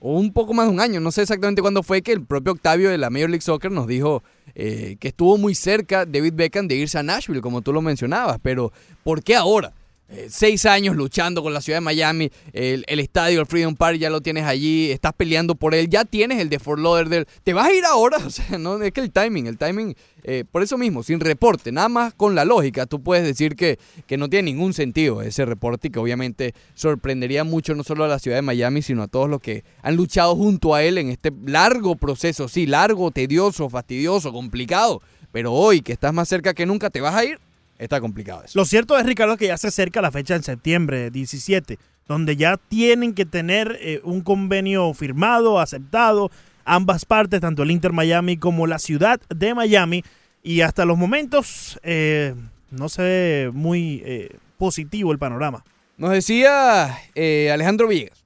O 0.00 0.18
un 0.18 0.32
poco 0.32 0.54
más 0.54 0.66
de 0.66 0.72
un 0.72 0.80
año. 0.80 0.98
No 0.98 1.12
sé 1.12 1.22
exactamente 1.22 1.62
cuándo 1.62 1.82
fue 1.82 2.02
que 2.02 2.12
el 2.12 2.24
propio 2.24 2.52
Octavio 2.52 2.90
de 2.90 2.98
la 2.98 3.10
Major 3.10 3.30
League 3.30 3.42
Soccer 3.42 3.70
nos 3.70 3.86
dijo 3.86 4.22
eh, 4.54 4.96
que 4.98 5.08
estuvo 5.08 5.36
muy 5.38 5.54
cerca 5.54 6.06
David 6.06 6.32
Beckham 6.34 6.66
de 6.66 6.76
irse 6.76 6.98
a 6.98 7.02
Nashville, 7.02 7.42
como 7.42 7.60
tú 7.60 7.72
lo 7.72 7.82
mencionabas. 7.82 8.38
Pero, 8.42 8.72
¿por 9.04 9.22
qué 9.22 9.36
ahora? 9.36 9.72
Eh, 10.12 10.26
seis 10.28 10.66
años 10.66 10.96
luchando 10.96 11.40
con 11.40 11.54
la 11.54 11.60
ciudad 11.60 11.76
de 11.76 11.82
Miami, 11.82 12.32
el, 12.52 12.84
estadio, 12.88 13.40
el 13.40 13.46
Freedom 13.46 13.76
Park, 13.76 13.96
ya 13.96 14.10
lo 14.10 14.20
tienes 14.20 14.44
allí, 14.44 14.90
estás 14.90 15.12
peleando 15.12 15.54
por 15.54 15.72
él, 15.72 15.88
ya 15.88 16.04
tienes 16.04 16.40
el 16.40 16.48
de 16.48 16.58
Fort 16.58 16.80
Lauderdale, 16.80 17.26
te 17.44 17.54
vas 17.54 17.68
a 17.68 17.72
ir 17.72 17.84
ahora, 17.84 18.16
o 18.26 18.30
sea, 18.30 18.58
no 18.58 18.82
es 18.82 18.90
que 18.90 19.00
el 19.02 19.12
timing, 19.12 19.46
el 19.46 19.56
timing, 19.56 19.94
eh, 20.24 20.44
por 20.50 20.64
eso 20.64 20.76
mismo, 20.76 21.04
sin 21.04 21.20
reporte, 21.20 21.70
nada 21.70 21.88
más 21.88 22.12
con 22.12 22.34
la 22.34 22.44
lógica, 22.44 22.86
tú 22.86 23.00
puedes 23.00 23.24
decir 23.24 23.54
que, 23.54 23.78
que 24.08 24.16
no 24.16 24.28
tiene 24.28 24.50
ningún 24.50 24.72
sentido 24.74 25.22
ese 25.22 25.44
reporte 25.44 25.86
y 25.86 25.90
que 25.92 26.00
obviamente 26.00 26.54
sorprendería 26.74 27.44
mucho 27.44 27.76
no 27.76 27.84
solo 27.84 28.02
a 28.02 28.08
la 28.08 28.18
ciudad 28.18 28.38
de 28.38 28.42
Miami, 28.42 28.82
sino 28.82 29.04
a 29.04 29.06
todos 29.06 29.30
los 29.30 29.40
que 29.40 29.62
han 29.80 29.94
luchado 29.94 30.34
junto 30.34 30.74
a 30.74 30.82
él 30.82 30.98
en 30.98 31.10
este 31.10 31.30
largo 31.46 31.94
proceso, 31.94 32.48
sí, 32.48 32.66
largo, 32.66 33.12
tedioso, 33.12 33.70
fastidioso, 33.70 34.32
complicado, 34.32 35.02
pero 35.30 35.52
hoy 35.52 35.82
que 35.82 35.92
estás 35.92 36.12
más 36.12 36.28
cerca 36.28 36.52
que 36.52 36.66
nunca, 36.66 36.90
te 36.90 37.00
vas 37.00 37.14
a 37.14 37.24
ir, 37.24 37.38
está 37.80 38.00
complicado 38.00 38.44
eso. 38.44 38.58
Lo 38.58 38.64
cierto 38.64 38.96
es, 38.98 39.06
Ricardo, 39.06 39.36
que 39.36 39.46
ya 39.46 39.56
se 39.56 39.68
acerca 39.68 40.02
la 40.02 40.10
fecha 40.12 40.36
en 40.36 40.42
septiembre 40.42 41.10
17, 41.10 41.78
donde 42.06 42.36
ya 42.36 42.58
tienen 42.58 43.14
que 43.14 43.24
tener 43.24 43.78
eh, 43.80 44.00
un 44.04 44.20
convenio 44.20 44.92
firmado, 44.92 45.58
aceptado, 45.58 46.30
ambas 46.64 47.06
partes, 47.06 47.40
tanto 47.40 47.62
el 47.62 47.70
Inter 47.70 47.92
Miami 47.92 48.36
como 48.36 48.66
la 48.66 48.78
ciudad 48.78 49.20
de 49.34 49.54
Miami, 49.54 50.04
y 50.42 50.60
hasta 50.60 50.84
los 50.84 50.98
momentos 50.98 51.80
eh, 51.82 52.34
no 52.70 52.88
se 52.88 53.02
ve 53.02 53.50
muy 53.52 54.02
eh, 54.04 54.36
positivo 54.58 55.12
el 55.12 55.18
panorama. 55.18 55.64
Nos 55.96 56.10
decía 56.10 56.98
Alejandro 57.14 57.88
Villegas 57.88 58.24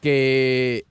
que 0.00 0.84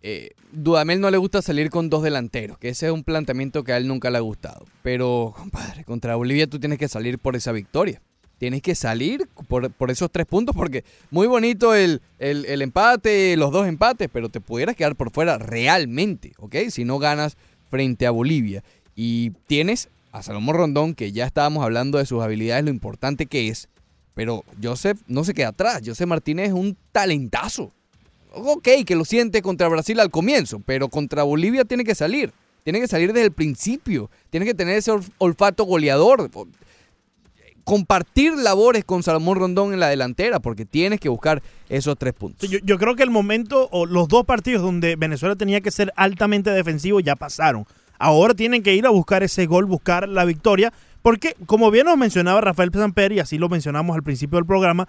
Dudamel 0.51 0.99
no 0.99 1.09
le 1.11 1.17
gusta 1.17 1.41
salir 1.41 1.69
con 1.69 1.89
dos 1.89 2.03
delanteros, 2.03 2.57
que 2.57 2.69
ese 2.69 2.87
es 2.87 2.91
un 2.91 3.03
planteamiento 3.03 3.63
que 3.63 3.73
a 3.73 3.77
él 3.77 3.87
nunca 3.87 4.09
le 4.09 4.17
ha 4.17 4.21
gustado. 4.21 4.65
Pero, 4.83 5.33
compadre, 5.37 5.83
contra 5.83 6.15
Bolivia 6.15 6.47
tú 6.47 6.59
tienes 6.59 6.77
que 6.79 6.87
salir 6.87 7.19
por 7.19 7.35
esa 7.35 7.51
victoria. 7.51 8.01
Tienes 8.37 8.61
que 8.63 8.73
salir 8.73 9.27
por, 9.47 9.69
por 9.71 9.91
esos 9.91 10.09
tres 10.11 10.25
puntos 10.25 10.55
porque 10.55 10.83
muy 11.11 11.27
bonito 11.27 11.75
el, 11.75 12.01
el- 12.17 12.45
el 12.45 12.61
empate, 12.63 13.37
los 13.37 13.51
dos 13.51 13.67
empates, 13.67 14.09
pero 14.11 14.29
te 14.29 14.41
pudieras 14.41 14.75
quedar 14.75 14.95
por 14.95 15.11
fuera 15.11 15.37
realmente, 15.37 16.33
¿ok? 16.39 16.55
Si 16.69 16.83
no 16.83 16.97
ganas 16.97 17.37
frente 17.69 18.07
a 18.07 18.11
Bolivia. 18.11 18.63
Y 18.95 19.29
tienes 19.47 19.89
a 20.11 20.23
Salomón 20.23 20.55
Rondón, 20.55 20.95
que 20.95 21.11
ya 21.11 21.25
estábamos 21.25 21.63
hablando 21.63 21.97
de 21.99 22.05
sus 22.05 22.21
habilidades, 22.23 22.65
lo 22.65 22.71
importante 22.71 23.27
que 23.27 23.47
es. 23.47 23.69
Pero 24.15 24.43
Joseph 24.61 24.99
no 25.07 25.23
se 25.23 25.33
queda 25.33 25.49
atrás. 25.49 25.81
Joseph 25.85 26.07
Martínez 26.09 26.47
es 26.47 26.53
un 26.53 26.75
talentazo. 26.91 27.71
Ok, 28.31 28.67
que 28.85 28.95
lo 28.95 29.05
siente 29.05 29.41
contra 29.41 29.67
Brasil 29.67 29.99
al 29.99 30.09
comienzo, 30.09 30.61
pero 30.65 30.87
contra 30.89 31.23
Bolivia 31.23 31.65
tiene 31.65 31.83
que 31.83 31.95
salir. 31.95 32.31
Tiene 32.63 32.79
que 32.79 32.87
salir 32.87 33.11
desde 33.11 33.25
el 33.27 33.33
principio. 33.33 34.09
Tiene 34.29 34.45
que 34.45 34.53
tener 34.53 34.77
ese 34.77 34.91
olf- 34.91 35.11
olfato 35.17 35.65
goleador. 35.65 36.29
Compartir 37.63 38.33
labores 38.33 38.83
con 38.85 39.03
Salomón 39.03 39.37
Rondón 39.37 39.73
en 39.73 39.79
la 39.79 39.87
delantera, 39.89 40.39
porque 40.39 40.65
tienes 40.65 40.99
que 40.99 41.09
buscar 41.09 41.43
esos 41.69 41.97
tres 41.97 42.13
puntos. 42.13 42.49
Yo, 42.49 42.59
yo 42.63 42.77
creo 42.77 42.95
que 42.95 43.03
el 43.03 43.11
momento, 43.11 43.69
o 43.71 43.85
los 43.85 44.07
dos 44.07 44.25
partidos 44.25 44.63
donde 44.63 44.95
Venezuela 44.95 45.35
tenía 45.35 45.61
que 45.61 45.69
ser 45.69 45.93
altamente 45.95 46.49
defensivo 46.51 46.99
ya 46.99 47.15
pasaron. 47.15 47.65
Ahora 47.99 48.33
tienen 48.33 48.63
que 48.63 48.73
ir 48.73 48.87
a 48.87 48.89
buscar 48.89 49.21
ese 49.21 49.45
gol, 49.45 49.65
buscar 49.65 50.09
la 50.09 50.25
victoria, 50.25 50.73
porque 51.03 51.35
como 51.45 51.69
bien 51.69 51.85
nos 51.85 51.97
mencionaba 51.97 52.41
Rafael 52.41 52.71
Samper, 52.73 53.11
y 53.11 53.19
así 53.19 53.37
lo 53.37 53.47
mencionamos 53.47 53.95
al 53.95 54.01
principio 54.03 54.37
del 54.37 54.45
programa, 54.45 54.87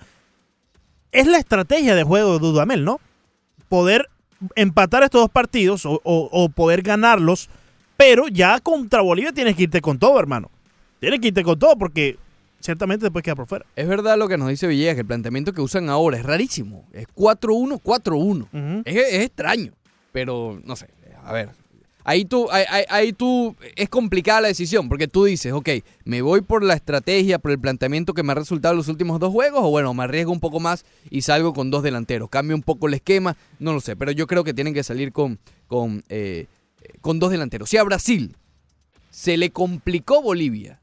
es 1.11 1.27
la 1.27 1.37
estrategia 1.39 1.95
de 1.95 2.05
juego 2.05 2.33
de 2.35 2.39
Dudamel, 2.39 2.85
¿no? 2.85 3.01
Poder 3.73 4.11
empatar 4.55 5.03
estos 5.03 5.23
dos 5.23 5.31
partidos 5.31 5.87
o, 5.87 5.93
o- 6.05 6.29
o 6.31 6.49
poder 6.51 6.83
ganarlos, 6.83 7.49
pero 7.97 8.29
ya 8.29 8.61
contra 8.61 9.01
Bolivia 9.01 9.33
tienes 9.33 9.57
que 9.57 9.63
irte 9.63 9.81
con 9.81 9.99
todo, 9.99 10.19
hermano. 10.21 10.51
Tienes 11.01 11.21
que 11.21 11.29
irte 11.29 11.43
con 11.43 11.59
todo 11.59 11.75
porque 11.79 12.19
ciertamente 12.61 13.07
después 13.07 13.23
queda 13.25 13.35
por 13.35 13.47
fuera. 13.47 13.65
Es 13.75 13.89
verdad 13.89 14.19
lo 14.19 14.29
que 14.29 14.37
nos 14.37 14.51
dice 14.51 14.67
Villegas, 14.67 14.97
que 14.97 15.01
el 15.01 15.07
planteamiento 15.07 15.55
que 15.55 15.63
usan 15.63 15.89
ahora 15.89 16.19
es 16.19 16.23
rarísimo. 16.27 16.85
Es 16.93 17.07
4-1, 17.17 17.81
4-1. 17.83 18.43
Ujú. 18.53 18.83
es, 18.85 18.95
es 18.95 19.23
extraño, 19.25 19.73
pero 20.13 20.61
no 20.65 20.77
sé, 20.77 20.89
a 21.25 21.33
ver. 21.33 21.49
Ahí 22.05 22.25
tú, 22.25 22.49
ahí, 22.51 22.65
ahí- 22.89 23.13
tú, 23.13 23.55
es 23.77 23.89
complicada 23.89 24.41
la 24.43 24.49
decisión, 24.49 24.89
porque 24.89 25.07
tú 25.09 25.25
dices, 25.25 25.53
ok, 25.53 25.69
me 26.05 26.21
voy 26.23 26.41
por 26.41 26.65
la 26.65 26.75
estrategia, 26.75 27.39
por 27.39 27.51
el 27.53 27.61
planteamiento 27.61 28.13
que 28.15 28.23
me 28.23 28.33
ha 28.33 28.35
resultado 28.35 28.73
en 28.73 28.79
los 28.79 28.89
últimos 28.89 29.21
dos 29.21 29.31
juegos, 29.33 29.61
o 29.63 29.71
bueno, 29.71 29.95
me 29.95 30.03
arriesgo 30.05 30.33
un 30.33 30.41
poco 30.41 30.59
más 30.59 30.85
y 31.11 31.23
salgo 31.23 31.53
con 31.53 31.71
dos 31.71 31.83
delanteros, 31.83 32.29
cambio 32.29 32.57
un 32.57 32.63
poco 32.63 32.89
el 32.89 32.95
esquema, 32.95 33.37
no 33.59 33.73
lo 33.73 33.81
sé, 33.81 33.95
pero 33.95 34.11
yo 34.11 34.27
creo 34.27 34.43
que 34.45 34.55
tienen 34.55 34.75
que 34.75 34.83
salir 34.83 35.13
con, 35.13 35.39
con, 35.69 36.03
eh, 36.09 36.47
con 37.01 37.19
dos 37.19 37.31
delanteros. 37.31 37.71
Si 37.71 37.77
a 37.77 37.85
Brasil 37.85 38.37
se 39.11 39.37
le 39.37 39.51
complicó 39.51 40.23
Bolivia, 40.23 40.81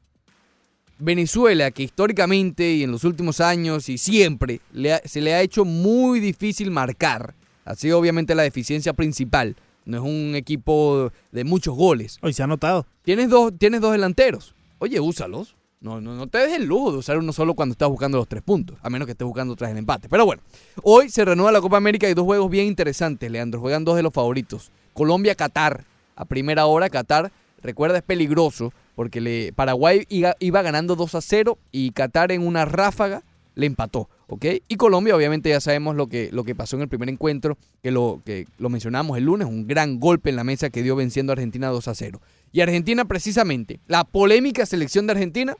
Venezuela, 0.98 1.70
que 1.70 1.82
históricamente 1.82 2.72
y 2.72 2.82
en 2.82 2.92
los 2.92 3.04
últimos 3.04 3.40
años 3.40 3.88
y 3.88 3.96
siempre 3.98 4.60
se 5.04 5.20
le 5.20 5.34
ha 5.34 5.40
hecho 5.40 5.64
muy 5.64 6.20
difícil 6.20 6.70
marcar, 6.70 7.34
ha 7.64 7.74
sido 7.74 7.98
obviamente 7.98 8.34
la 8.34 8.42
deficiencia 8.42 8.92
principal. 8.92 9.56
No 9.84 9.96
es 9.96 10.02
un 10.02 10.34
equipo 10.34 11.12
de 11.32 11.44
muchos 11.44 11.74
goles. 11.74 12.18
Hoy 12.22 12.32
se 12.32 12.42
ha 12.42 12.46
notado. 12.46 12.86
Tienes 13.02 13.28
dos, 13.28 13.52
tienes 13.58 13.80
dos 13.80 13.92
delanteros. 13.92 14.54
Oye, 14.78 15.00
úsalos. 15.00 15.56
No, 15.80 15.98
no, 15.98 16.14
no 16.14 16.26
te 16.26 16.38
des 16.38 16.52
el 16.58 16.66
lujo 16.66 16.92
de 16.92 16.98
usar 16.98 17.16
uno 17.16 17.32
solo 17.32 17.54
cuando 17.54 17.72
estás 17.72 17.88
buscando 17.88 18.18
los 18.18 18.28
tres 18.28 18.42
puntos, 18.42 18.76
a 18.82 18.90
menos 18.90 19.06
que 19.06 19.12
estés 19.12 19.26
buscando 19.26 19.56
tras 19.56 19.70
el 19.70 19.78
empate. 19.78 20.10
Pero 20.10 20.26
bueno, 20.26 20.42
hoy 20.82 21.08
se 21.08 21.24
renueva 21.24 21.50
la 21.52 21.62
Copa 21.62 21.78
América 21.78 22.06
y 22.06 22.12
dos 22.12 22.26
juegos 22.26 22.50
bien 22.50 22.66
interesantes, 22.66 23.30
Leandro. 23.30 23.60
Juegan 23.60 23.84
dos 23.84 23.96
de 23.96 24.02
los 24.02 24.12
favoritos. 24.12 24.70
Colombia-Qatar. 24.92 25.84
A 26.16 26.26
primera 26.26 26.66
hora, 26.66 26.90
Qatar, 26.90 27.32
recuerda, 27.62 27.96
es 27.96 28.02
peligroso 28.02 28.74
porque 28.94 29.22
le, 29.22 29.54
Paraguay 29.54 30.04
iba, 30.10 30.36
iba 30.38 30.60
ganando 30.60 30.96
2 30.96 31.14
a 31.14 31.20
0 31.22 31.58
y 31.72 31.92
Qatar 31.92 32.32
en 32.32 32.46
una 32.46 32.66
ráfaga 32.66 33.22
le 33.60 33.66
empató, 33.66 34.08
¿ok? 34.26 34.44
Y 34.68 34.76
Colombia, 34.76 35.14
obviamente 35.14 35.48
ya 35.50 35.60
sabemos 35.60 35.94
lo 35.94 36.08
que, 36.08 36.30
lo 36.32 36.42
que 36.44 36.54
pasó 36.54 36.76
en 36.76 36.82
el 36.82 36.88
primer 36.88 37.08
encuentro, 37.08 37.56
que 37.82 37.90
lo, 37.90 38.20
que 38.24 38.46
lo 38.58 38.68
mencionamos 38.70 39.16
el 39.18 39.24
lunes, 39.24 39.46
un 39.46 39.66
gran 39.66 40.00
golpe 40.00 40.30
en 40.30 40.36
la 40.36 40.44
mesa 40.44 40.70
que 40.70 40.82
dio 40.82 40.96
venciendo 40.96 41.32
a 41.32 41.34
Argentina 41.34 41.68
2 41.68 41.86
a 41.88 41.94
0. 41.94 42.20
Y 42.52 42.60
Argentina, 42.62 43.04
precisamente, 43.04 43.78
la 43.86 44.04
polémica 44.04 44.66
selección 44.66 45.06
de 45.06 45.12
Argentina, 45.12 45.54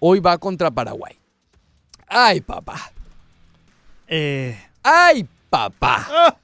hoy 0.00 0.18
va 0.20 0.38
contra 0.38 0.70
Paraguay. 0.70 1.14
¡Ay, 2.08 2.40
papá! 2.40 2.90
Eh, 4.08 4.58
¡Ay, 4.82 5.26
papá! 5.50 6.06
ah, 6.10 6.36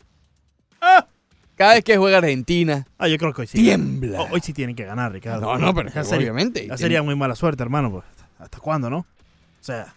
ah. 0.80 1.06
Cada 1.54 1.74
vez 1.74 1.84
que 1.84 1.96
juega 1.96 2.18
Argentina, 2.18 2.86
Ah, 2.98 3.06
yo 3.08 3.18
creo 3.18 3.32
que 3.32 3.42
hoy 3.42 3.46
sí. 3.46 3.58
tiembla. 3.62 4.22
Ho- 4.22 4.28
Hoy 4.32 4.40
sí 4.42 4.52
tienen 4.52 4.74
que 4.74 4.84
ganar, 4.84 5.12
Ricardo. 5.12 5.40
No, 5.42 5.58
no, 5.58 5.74
pero 5.74 5.90
ya 5.90 6.02
sería, 6.02 6.18
obviamente. 6.26 6.66
ya 6.66 6.76
sería 6.76 7.02
muy 7.02 7.14
mala 7.14 7.34
suerte, 7.36 7.62
hermano. 7.62 7.90
pues, 7.90 8.04
¿Hasta 8.38 8.58
cuándo, 8.58 8.90
no? 8.90 8.98
O 8.98 9.06
sea, 9.64 9.94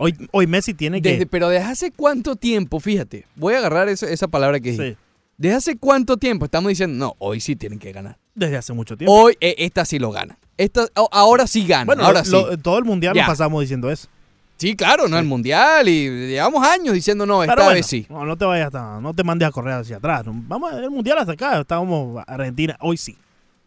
hoy, 0.00 0.28
hoy 0.32 0.46
Messi 0.46 0.74
tiene 0.74 1.00
que... 1.00 1.10
Desde- 1.12 1.26
pero 1.26 1.48
¿desde 1.48 1.66
hace 1.66 1.90
cuánto 1.92 2.36
tiempo? 2.36 2.80
Fíjate, 2.80 3.26
voy 3.36 3.54
a 3.54 3.58
agarrar 3.58 3.88
eso- 3.88 4.06
esa 4.06 4.28
palabra 4.28 4.58
que 4.60 4.72
dije. 4.72 4.90
Sí, 4.90 4.96
¿Desde 5.36 5.56
hace 5.56 5.76
cuánto 5.78 6.16
tiempo 6.16 6.44
estamos 6.44 6.68
diciendo, 6.68 6.98
no, 7.06 7.14
hoy 7.18 7.40
sí 7.40 7.56
tienen 7.56 7.78
que 7.78 7.92
ganar? 7.92 8.18
desde 8.34 8.56
hace 8.56 8.72
mucho 8.72 8.96
tiempo. 8.96 9.12
Hoy, 9.12 9.36
eh, 9.40 9.54
esta 9.58 9.84
sí 9.84 9.98
lo 9.98 10.10
gana. 10.10 10.38
Esta, 10.56 10.86
ahora 11.12 11.46
sí 11.46 11.66
gana. 11.66 11.84
bueno, 11.84 12.04
ahora 12.04 12.22
lo- 12.26 12.50
sí. 12.52 12.56
todo 12.62 12.78
el 12.78 12.84
mundial 12.84 13.14
Ya. 13.14 13.22
lo 13.22 13.28
pasamos 13.28 13.60
diciendo 13.60 13.90
eso. 13.90 14.08
Sí, 14.56 14.76
claro, 14.76 15.08
no 15.08 15.18
el 15.18 15.24
mundial 15.24 15.88
y 15.88 16.28
llevamos 16.28 16.62
años 16.66 16.92
diciendo 16.94 17.24
no, 17.26 17.42
esta 17.42 17.54
Pero 17.54 17.64
bueno, 17.64 17.76
vez 17.76 17.86
sí. 17.86 18.06
no, 18.10 18.24
no 18.26 18.36
te 18.36 18.44
vayas 18.44 18.66
hasta, 18.66 19.00
no 19.00 19.14
te 19.14 19.24
mandes 19.24 19.48
a 19.48 19.50
correr 19.52 19.72
hacia 19.74 19.96
atrás. 19.96 20.22
Vamos 20.26 20.72
el 20.74 20.90
mundial 20.90 21.16
hasta 21.18 21.32
acá. 21.32 21.60
Estábamos 21.60 22.22
Argentina. 22.26 22.76
Hoy 22.80 22.96
sí. 22.98 23.16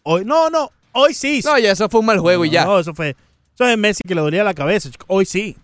Hoy, 0.03 0.23
no, 0.25 0.49
no. 0.51 0.69
Hoy 0.91 1.13
sí. 1.15 1.41
No, 1.43 1.57
ya 1.57 1.71
eso 1.71 1.89
fue 1.89 1.99
un 2.01 2.05
mal 2.05 2.19
juego 2.19 2.45
y 2.45 2.51
ya. 2.51 2.65
No, 2.65 2.77
eso 2.79 2.93
fue. 2.93 3.15
Eso 3.55 3.67
es 3.67 3.77
Messi 3.77 4.03
que 4.07 4.13
le 4.13 4.21
dolía 4.21 4.43
la 4.43 4.53
cabeza. 4.53 4.89
Hoy 5.07 5.25
sí. 5.25 5.57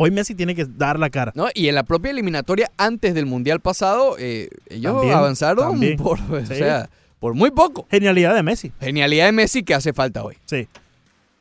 Hoy 0.00 0.10
Messi 0.10 0.34
tiene 0.34 0.54
que 0.54 0.64
dar 0.64 0.98
la 0.98 1.10
cara. 1.10 1.32
¿no? 1.34 1.48
Y 1.54 1.68
en 1.68 1.74
la 1.74 1.82
propia 1.82 2.10
eliminatoria 2.10 2.70
antes 2.76 3.14
del 3.14 3.26
mundial 3.26 3.60
pasado, 3.60 4.16
eh, 4.18 4.48
ellos 4.68 4.92
También, 4.94 5.14
avanzaron 5.14 5.70
también. 5.72 5.96
por, 5.96 6.18
o 6.32 6.40
Sí. 6.46 6.54
sea, 6.54 6.88
por 7.18 7.34
muy 7.34 7.50
poco. 7.50 7.86
Genialidad 7.90 8.34
de 8.34 8.42
Messi. 8.42 8.72
Genialidad 8.80 9.26
de 9.26 9.32
Messi 9.32 9.62
que 9.62 9.74
hace 9.74 9.92
falta 9.92 10.22
hoy. 10.22 10.36
Sí. 10.46 10.68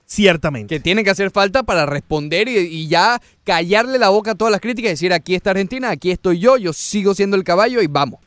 Ciertamente. 0.05 0.73
Que 0.73 0.79
tiene 0.79 1.03
que 1.03 1.09
hacer 1.09 1.31
falta 1.31 1.63
para 1.63 1.85
responder 1.85 2.47
y, 2.47 2.57
y 2.57 2.87
ya 2.87 3.21
callarle 3.43 3.99
la 3.99 4.09
boca 4.09 4.31
a 4.31 4.35
todas 4.35 4.51
las 4.53 4.61
críticas 4.61 4.89
y 4.89 4.93
decir 4.93 5.13
aquí 5.13 5.35
está 5.35 5.51
Argentina, 5.51 5.89
aquí 5.91 6.11
estoy 6.11 6.39
yo, 6.39 6.57
yo 6.57 6.71
sigo 6.73 7.13
siendo 7.13 7.35
el 7.35 7.43
caballo 7.43 7.81
y 7.81 7.87
vamos. 7.87 8.19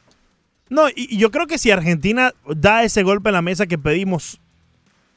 No, 0.69 0.89
y, 0.91 0.93
y 1.15 1.17
yo 1.17 1.31
creo 1.31 1.47
que 1.47 1.59
si 1.59 1.71
Argentina 1.71 2.33
da 2.55 2.85
ese 2.85 3.03
golpe 3.03 3.31
en 3.31 3.35
la 3.35 3.43
mesa 3.43 3.67
que 3.67 3.79
pedimos, 3.79 4.41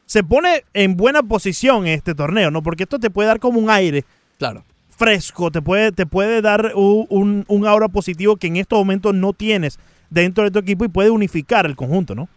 se 0.05 0.23
pone 0.23 0.63
en 0.73 0.95
buena 0.95 1.21
posición 1.21 1.85
en 1.85 1.93
este 1.93 2.15
torneo, 2.15 2.49
¿no? 2.49 2.63
Porque 2.63 2.83
esto 2.83 2.97
te 2.97 3.09
puede 3.09 3.27
dar 3.27 3.39
como 3.39 3.59
un 3.59 3.69
aire 3.69 4.05
Claro. 4.39 4.63
Fresco, 4.97 5.51
te 5.51 5.61
puede, 5.61 5.91
te 5.91 6.05
puede 6.05 6.41
dar 6.41 6.73
un, 6.75 7.45
un 7.47 7.67
aura 7.67 7.87
positivo 7.89 8.35
que 8.37 8.47
en 8.47 8.57
estos 8.57 8.77
momentos 8.79 9.13
no 9.13 9.33
tienes 9.33 9.79
dentro 10.09 10.43
de 10.43 10.51
tu 10.51 10.59
equipo 10.59 10.85
y 10.85 10.89
puede 10.89 11.09
unificar 11.09 11.65
el 11.65 11.75
conjunto, 11.75 12.15
¿no? 12.15 12.29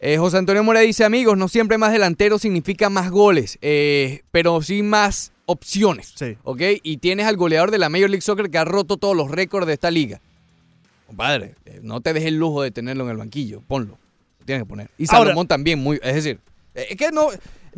Eh, 0.00 0.16
José 0.16 0.36
Antonio 0.38 0.62
Mora 0.62 0.80
dice, 0.80 1.04
amigos, 1.04 1.36
no 1.36 1.48
siempre 1.48 1.76
más 1.76 1.90
delantero 1.92 2.38
significa 2.38 2.88
más 2.88 3.10
goles, 3.10 3.58
eh, 3.62 4.22
pero 4.30 4.62
sí 4.62 4.82
más 4.84 5.32
opciones. 5.46 6.12
Sí. 6.14 6.36
¿Ok? 6.44 6.60
Y 6.84 6.98
tienes 6.98 7.26
al 7.26 7.36
goleador 7.36 7.72
de 7.72 7.78
la 7.78 7.88
Major 7.88 8.08
League 8.08 8.20
Soccer 8.22 8.48
que 8.48 8.58
ha 8.58 8.64
roto 8.64 8.96
todos 8.96 9.16
los 9.16 9.28
récords 9.30 9.66
de 9.66 9.72
esta 9.72 9.90
liga. 9.90 10.20
Compadre, 11.08 11.54
eh, 11.64 11.80
no 11.82 12.00
te 12.00 12.12
dejes 12.12 12.28
el 12.28 12.36
lujo 12.38 12.62
de 12.62 12.70
tenerlo 12.70 13.04
en 13.04 13.10
el 13.10 13.16
banquillo, 13.16 13.60
ponlo. 13.66 13.98
Lo 14.38 14.46
tienes 14.46 14.62
que 14.62 14.68
poner. 14.68 14.90
Y 14.98 15.06
Ahora- 15.08 15.30
Salomón 15.30 15.48
también, 15.48 15.80
muy, 15.80 15.98
es 16.02 16.14
decir, 16.14 16.38
es 16.74 16.96
que 16.96 17.10
no, 17.10 17.28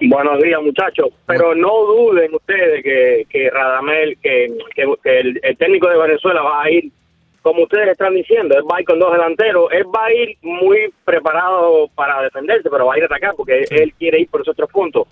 Buenos 0.00 0.42
días, 0.42 0.60
muchachos. 0.62 1.08
Pero 1.26 1.54
no 1.54 1.68
duden 1.86 2.34
ustedes 2.34 2.82
que, 2.82 3.26
que 3.28 3.50
Radamel, 3.50 4.16
que, 4.22 4.48
que- 4.74 4.94
que 5.02 5.20
el, 5.20 5.38
el 5.42 5.56
técnico 5.58 5.88
de 5.88 5.98
Venezuela 5.98 6.40
va 6.42 6.62
a 6.62 6.70
ir, 6.70 6.90
como 7.42 7.62
ustedes 7.64 7.88
están 7.90 8.14
diciendo, 8.14 8.56
él 8.56 8.64
va 8.70 8.78
a 8.78 8.80
ir 8.80 8.86
con 8.86 8.98
dos 8.98 9.12
delanteros. 9.12 9.70
Él 9.72 9.84
va 9.94 10.06
a 10.06 10.12
ir 10.14 10.36
muy 10.42 10.90
preparado 11.04 11.88
para 11.94 12.22
defenderse, 12.22 12.68
pero 12.70 12.86
va 12.86 12.94
a 12.94 12.98
ir 12.98 13.02
a 13.04 13.06
atacar 13.06 13.34
porque 13.36 13.64
él 13.70 13.92
quiere 13.98 14.20
ir 14.20 14.28
por 14.28 14.40
esos 14.40 14.56
tres 14.56 14.68
puntos. 14.70 15.06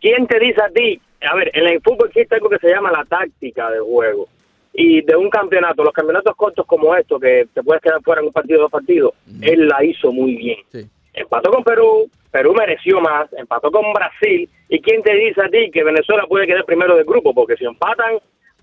¿Quién 0.00 0.26
te 0.28 0.38
dice 0.38 0.62
a 0.62 0.68
ti? 0.70 1.00
A 1.20 1.34
ver, 1.34 1.50
en 1.54 1.66
el 1.66 1.80
fútbol 1.80 2.08
existe 2.08 2.34
algo 2.36 2.48
que 2.48 2.58
se 2.58 2.68
llama 2.68 2.92
la 2.92 3.04
táctica 3.04 3.70
de 3.70 3.80
juego. 3.80 4.28
Y 4.72 5.00
de 5.02 5.16
un 5.16 5.28
campeonato, 5.30 5.82
los 5.82 5.92
campeonatos 5.92 6.36
cortos 6.36 6.64
como 6.66 6.94
estos, 6.94 7.20
que 7.20 7.48
te 7.52 7.62
puedes 7.62 7.82
quedar 7.82 8.00
fuera 8.02 8.20
en 8.20 8.28
un 8.28 8.32
partido 8.32 8.60
o 8.60 8.62
dos 8.62 8.70
partidos, 8.70 9.12
él 9.42 9.66
la 9.66 9.82
hizo 9.84 10.12
muy 10.12 10.36
bien 10.36 10.58
Sí. 10.70 10.86
empató 11.14 11.50
con 11.50 11.64
Perú, 11.64 12.08
Perú 12.30 12.54
mereció 12.54 13.00
más, 13.00 13.32
empató 13.32 13.70
con 13.72 13.92
Brasil, 13.92 14.48
y 14.68 14.80
quién 14.80 15.02
te 15.02 15.14
dice 15.14 15.40
a 15.42 15.48
ti 15.48 15.70
que 15.72 15.82
Venezuela 15.82 16.24
puede 16.28 16.46
quedar 16.46 16.64
primero 16.64 16.94
del 16.94 17.04
grupo, 17.06 17.34
porque 17.34 17.56
si 17.56 17.64
empatan 17.64 18.18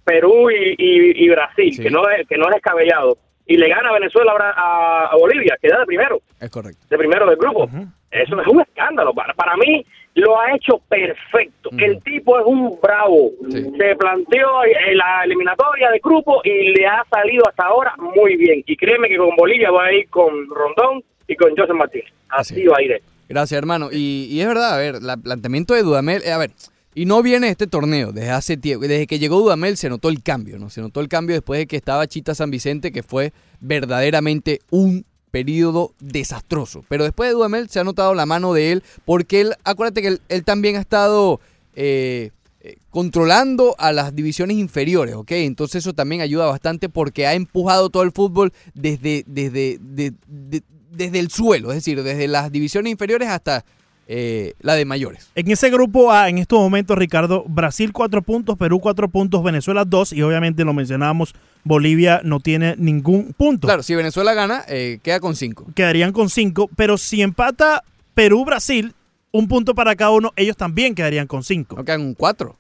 Perú 0.05 0.49
y, 0.51 0.75
y- 0.77 1.25
y 1.25 1.29
Brasil, 1.29 1.73
Sí. 1.73 1.83
que 1.83 1.89
no 1.89 2.07
es 2.09 2.25
que 2.27 2.37
no 2.37 2.45
es 2.47 2.53
descabellado, 2.53 3.17
y 3.47 3.57
le 3.57 3.67
gana 3.67 3.91
Venezuela 3.91 4.31
ahora 4.31 4.53
a, 4.55 5.07
a 5.07 5.15
Bolivia, 5.17 5.57
queda 5.61 5.79
de 5.79 5.85
primero, 5.85 6.19
Es 6.39 6.49
correcto. 6.49 6.85
de 6.89 6.97
primero 6.97 7.25
del 7.25 7.35
grupo. 7.37 7.67
Eso 8.11 8.39
es 8.39 8.47
un 8.47 8.61
escándalo. 8.61 9.13
Para, 9.13 9.33
para 9.33 9.57
mí 9.57 9.85
lo 10.15 10.39
ha 10.39 10.56
hecho 10.56 10.80
perfecto. 10.89 11.69
El 11.78 12.01
tipo 12.01 12.39
es 12.39 12.45
un 12.45 12.80
bravo. 12.82 13.32
Sí. 13.49 13.63
Se 13.78 13.95
planteó 13.95 14.47
en 14.63 14.97
la 14.97 15.23
eliminatoria 15.25 15.91
de 15.91 15.99
grupo 15.99 16.41
y 16.43 16.69
le 16.73 16.88
ha 16.88 17.04
salido 17.10 17.43
hasta 17.47 17.65
ahora 17.65 17.93
muy 17.97 18.36
bien. 18.38 18.63
Y 18.65 18.75
créeme 18.78 19.10
que 19.10 19.17
con 19.17 19.36
Bolivia 19.36 19.71
va 19.71 19.86
a 19.86 19.93
ir 19.93 20.10
con 20.10 20.34
Rondón 20.49 21.04
y 21.28 21.36
con 21.36 21.56
José 21.56 21.73
Martínez. 21.73 22.12
Así 22.30 22.65
va 22.65 22.78
a 22.78 22.82
ir. 22.82 23.01
Gracias, 23.28 23.58
hermano. 23.58 23.89
Y, 23.91 24.28
y 24.32 24.39
es 24.39 24.47
verdad, 24.47 24.75
a 24.75 24.78
ver, 24.78 24.95
el 24.95 25.21
planteamiento 25.21 25.73
de 25.73 25.84
Dudamel, 25.84 26.21
eh, 26.23 26.32
a 26.32 26.38
ver, 26.38 26.51
y 26.93 27.06
no 27.06 27.21
viene 27.21 27.49
este 27.49 27.67
torneo, 27.67 28.13
desde 28.13 28.30
hace 28.30 28.56
tiempo, 28.56 28.88
desde 28.88 29.08
que 29.08 29.19
llegó 29.19 29.39
Dudamel 29.39 29.75
se 29.75 29.89
notó 29.89 30.08
el 30.08 30.23
cambio, 30.23 30.58
¿no? 30.58 30.69
Se 30.69 30.80
notó 30.80 31.01
el 31.01 31.10
cambio 31.10 31.36
después 31.36 31.60
de 31.60 31.67
que 31.67 31.75
estaba 31.75 32.08
Chita 32.08 32.34
San 32.34 32.51
Vicente, 32.51 32.93
que 32.93 33.04
fue 33.04 33.34
verdaderamente 33.60 34.62
un 34.69 35.06
periodo 35.36 35.91
desastroso. 36.00 36.86
Pero 36.88 37.04
después 37.04 37.28
de 37.30 37.34
Dudamel 37.34 37.67
se 37.67 37.82
ha 37.82 37.84
notado 37.84 38.13
la 38.13 38.26
mano 38.26 38.54
de 38.54 38.71
él, 38.71 38.84
porque 39.04 39.41
él, 39.41 39.54
acuérdate 39.65 40.02
que 40.02 40.17
él, 40.30 40.43
también 40.45 40.78
ha 40.78 40.80
estado 40.80 41.41
eh, 41.76 42.32
eh, 42.62 42.78
controlando 42.89 43.76
a 43.78 43.91
las 43.91 44.15
divisiones 44.15 44.56
inferiores, 44.56 45.13
¿ok? 45.15 45.32
Entonces 45.32 45.84
eso 45.84 45.91
también 45.91 46.21
ayuda 46.21 46.45
bastante 46.45 46.88
porque 46.88 47.28
ha 47.28 47.34
empujado 47.34 47.89
todo 47.89 48.04
el 48.04 48.13
fútbol 48.13 48.54
desde, 48.76 49.26
desde, 49.28 49.78
de- 49.82 50.13
de- 50.26 50.63
desde 50.91 51.19
el 51.19 51.30
suelo, 51.30 51.71
es 51.71 51.76
decir, 51.80 52.02
desde 52.02 52.30
las 52.30 52.50
divisiones 52.50 52.89
inferiores 52.91 53.28
hasta 53.28 53.65
eh, 54.07 54.53
la 54.59 54.75
de 54.75 54.85
mayores. 54.85 55.29
En 55.35 55.49
ese 55.49 55.69
grupo 55.69 56.11
A, 56.11 56.29
en 56.29 56.37
estos 56.37 56.59
momentos, 56.59 56.97
Ricardo, 56.97 57.45
Brasil 57.47 57.91
cuatro 57.91 58.21
puntos, 58.21 58.57
Perú 58.57 58.79
cuatro 58.79 59.09
puntos, 59.09 59.43
Venezuela 59.43 59.85
dos 59.85 60.13
y 60.13 60.21
obviamente 60.21 60.63
lo 60.63 60.73
mencionábamos, 60.73 61.33
Bolivia 61.63 62.21
no 62.23 62.39
tiene 62.39 62.75
ningún 62.77 63.33
punto. 63.33 63.67
Claro, 63.67 63.83
si 63.83 63.95
Venezuela 63.95 64.33
gana, 64.33 64.63
eh, 64.67 64.99
queda 65.01 65.19
con 65.19 65.35
cinco. 65.35 65.65
Quedarían 65.73 66.11
con 66.11 66.29
cinco, 66.29 66.69
pero 66.75 66.97
si 66.97 67.21
empata 67.21 67.83
Perú-Brasil, 68.13 68.93
un 69.31 69.47
punto 69.47 69.75
para 69.75 69.95
cada 69.95 70.11
uno, 70.11 70.31
ellos 70.35 70.55
también 70.55 70.95
quedarían 70.95 71.27
con 71.27 71.43
cinco. 71.43 71.75
No 71.75 71.83
quedan 71.83 72.01
un 72.01 72.13
cuatro. 72.13 72.57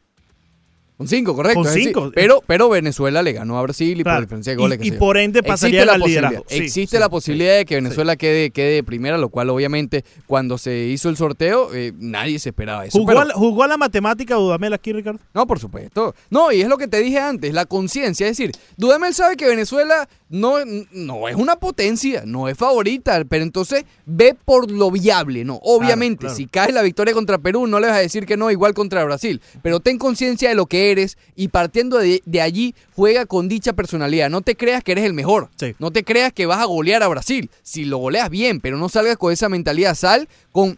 Con 0.97 1.07
cinco, 1.09 1.35
correcto. 1.35 1.59
Con 1.61 1.67
decir, 1.67 1.87
cinco. 1.87 2.09
pero, 2.15 2.41
pero 2.47 2.69
Venezuela 2.69 3.21
le 3.21 3.33
ganó 3.33 3.57
a 3.59 3.61
Brasil 3.63 3.99
y 3.99 4.03
Claro. 4.03 4.19
por 4.19 4.25
diferencia 4.25 4.51
de 4.53 4.57
goles. 4.57 4.79
Y- 4.81 4.91
por 4.91 5.17
ende 5.17 5.43
pasaría 5.43 5.81
al 5.83 5.87
posibilidad. 5.99 6.21
liderazgo. 6.29 6.45
Sí, 6.49 6.55
Existe 6.57 6.95
sí, 6.97 6.99
la 7.01 7.09
posibilidad 7.09 7.57
de 7.57 7.65
que 7.65 7.75
Venezuela 7.75 8.15
quede, 8.15 8.51
quede 8.51 8.81
primera, 8.83 9.17
lo 9.17 9.27
cual 9.29 9.49
obviamente 9.49 10.05
cuando 10.25 10.57
se 10.57 10.85
hizo 10.85 11.09
el 11.09 11.17
sorteo 11.17 11.73
eh, 11.73 11.91
nadie 11.97 12.39
se 12.39 12.49
esperaba 12.49 12.85
eso. 12.85 12.97
¿Jugó, 12.97 13.07
pero- 13.07 13.19
a 13.21 13.25
la, 13.25 13.33
¿Jugó 13.33 13.63
a 13.63 13.67
la 13.67 13.75
matemática 13.77 14.35
Dudamel 14.35 14.73
aquí, 14.73 14.93
Ricardo? 14.93 15.19
No, 15.33 15.45
por 15.45 15.59
supuesto. 15.59 16.15
No, 16.29 16.51
y 16.53 16.61
es 16.61 16.69
lo 16.69 16.77
que 16.77 16.87
te 16.87 16.99
dije 17.01 17.19
antes, 17.19 17.53
la 17.53 17.65
conciencia. 17.65 18.25
Es 18.27 18.37
decir, 18.37 18.51
Dudamel 18.77 19.13
sabe 19.13 19.35
que 19.35 19.47
Venezuela 19.47 20.07
no, 20.29 20.55
no 20.91 21.27
es 21.27 21.35
una 21.35 21.57
potencia, 21.57 22.23
no 22.25 22.47
es 22.47 22.57
favorita, 22.57 23.23
pero 23.27 23.43
entonces 23.43 23.83
ve 24.05 24.35
por 24.45 24.71
lo 24.71 24.89
viable, 24.91 25.43
¿no? 25.45 25.59
Obviamente, 25.61 26.21
claro. 26.21 26.35
si 26.35 26.47
cae 26.47 26.71
la 26.71 26.81
victoria 26.81 27.13
contra 27.13 27.37
Perú, 27.37 27.67
no 27.67 27.79
le 27.79 27.87
vas 27.87 27.97
a 27.97 27.99
decir 27.99 28.25
que 28.25 28.37
no, 28.37 28.49
igual 28.49 28.73
contra 28.73 29.03
Brasil. 29.03 29.41
Pero 29.61 29.79
ten 29.81 29.97
conciencia 29.97 30.49
de 30.49 30.55
lo 30.55 30.65
que 30.65 30.84
eres 30.91 31.17
y 31.35 31.47
partiendo 31.49 31.97
de, 31.97 32.21
de 32.25 32.41
allí, 32.41 32.75
juega 32.95 33.25
con 33.25 33.47
dicha 33.49 33.73
personalidad. 33.73 34.29
No 34.29 34.41
te 34.41 34.55
creas 34.55 34.83
que 34.83 34.91
eres 34.93 35.05
el 35.05 35.13
mejor. 35.13 35.49
Sí. 35.59 35.75
No 35.79 35.91
te 35.91 36.03
creas 36.03 36.33
que 36.33 36.45
vas 36.45 36.59
a 36.59 36.65
golear 36.65 37.03
a 37.03 37.07
Brasil. 37.07 37.49
Si 37.63 37.85
lo 37.85 37.97
goleas 37.97 38.29
bien, 38.29 38.59
pero 38.61 38.77
no 38.77 38.89
salgas 38.89 39.17
con 39.17 39.31
esa 39.33 39.49
mentalidad, 39.49 39.95
sal 39.95 40.27
con... 40.51 40.77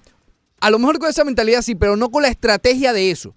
A 0.60 0.70
lo 0.72 0.80
mejor 0.80 0.98
con 1.00 1.10
esa 1.10 1.24
mentalidad 1.24 1.62
sí, 1.62 1.76
pero 1.76 1.96
no 1.98 2.10
con 2.10 2.24
la 2.24 2.30
estrategia 2.30 2.92
de 2.94 3.12
eso 3.12 3.36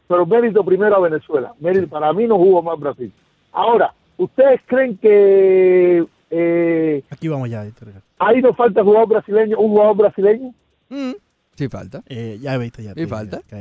pero 0.07 0.25
mérito 0.25 0.63
primero 0.65 0.95
a 0.95 0.99
Venezuela. 0.99 1.53
Mérito, 1.59 1.87
para 1.87 2.11
mí 2.13 2.25
no 2.27 2.37
jugó 2.37 2.61
mal 2.63 2.77
Brasil. 2.77 3.11
Ahora, 3.51 3.93
¿ustedes 4.17 4.59
creen 4.65 4.97
que 4.97 6.03
eh, 6.31 7.03
Aquí 7.09 7.27
vamos 7.27 7.49
ya. 7.49 7.65
ahí 8.19 8.41
nos 8.41 8.55
falta 8.57 8.83
jugador 8.83 9.07
brasileño, 9.09 9.57
un 9.59 9.69
jugador 9.69 9.95
brasileño? 9.97 10.51
Mm, 10.89 11.11
Sí 11.55 11.67
falta. 11.69 12.03
Eh, 12.07 12.37
ya 12.41 12.57
viste, 12.57 12.83
ya. 12.83 12.91
¿Y 12.95 13.01
ya, 13.01 13.07
falta? 13.07 13.41
ya. 13.49 13.59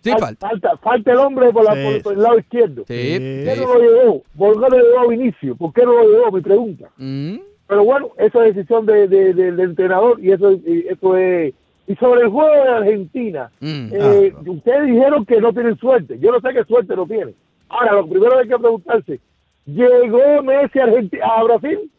Sí, 0.00 0.10
Fal- 0.10 0.20
falta. 0.20 0.48
falta. 0.48 0.76
Falta 0.78 1.12
el 1.12 1.18
hombre 1.18 1.52
por, 1.52 1.64
la- 1.64 1.74
Sí, 1.74 1.82
por- 1.84 1.94
sí. 1.94 2.00
por 2.02 2.12
el 2.14 2.22
lado 2.22 2.38
izquierdo. 2.38 2.84
Sí, 2.86 2.86
¿Por 2.86 3.18
qué 3.18 3.52
sí. 3.56 3.60
no 3.60 3.74
lo 3.74 3.80
llevó? 3.80 4.22
¿Por 4.36 4.54
qué 4.54 4.60
no 4.60 4.68
lo 4.68 4.76
llevó 4.78 4.98
a 5.00 5.06
Vinicio? 5.08 5.56
¿Por 5.56 5.72
qué 5.72 5.82
no 5.84 5.92
lo 5.92 6.08
llevó? 6.08 6.32
Mi 6.32 6.40
pregunta. 6.40 6.88
Mm, 6.96 7.36
Pero 7.66 7.84
bueno, 7.84 8.08
esa 8.16 8.46
es 8.46 8.54
decisión 8.54 8.86
de, 8.86 9.08
de- 9.08 9.34
de- 9.34 9.52
del 9.52 9.60
entrenador 9.60 10.18
y 10.20 10.32
eso, 10.32 10.52
y 10.52 10.86
eso 10.88 11.16
es... 11.16 11.52
Y 11.86 11.94
sobre 11.96 12.22
el 12.22 12.28
juego 12.28 12.50
de 12.52 12.68
Argentina, 12.70 13.50
mm. 13.60 13.88
eh, 13.92 14.34
ustedes 14.46 14.86
dijeron 14.86 15.26
que 15.26 15.40
no 15.40 15.52
tienen 15.52 15.76
suerte. 15.78 16.18
Yo 16.18 16.30
no 16.32 16.40
sé 16.40 16.54
qué 16.54 16.64
suerte 16.64 16.94
no 16.94 17.06
tienen. 17.06 17.34
Ahora, 17.68 17.92
lo 17.94 18.06
primero 18.08 18.32
que 18.32 18.38
hay 18.42 18.48
que 18.48 18.58
preguntarse, 18.58 19.20
¿llegó 19.66 20.42
Messi 20.42 20.78
a, 20.78 20.86
Argenti- 20.86 21.20
a 21.22 21.42
Brasil? 21.44 21.90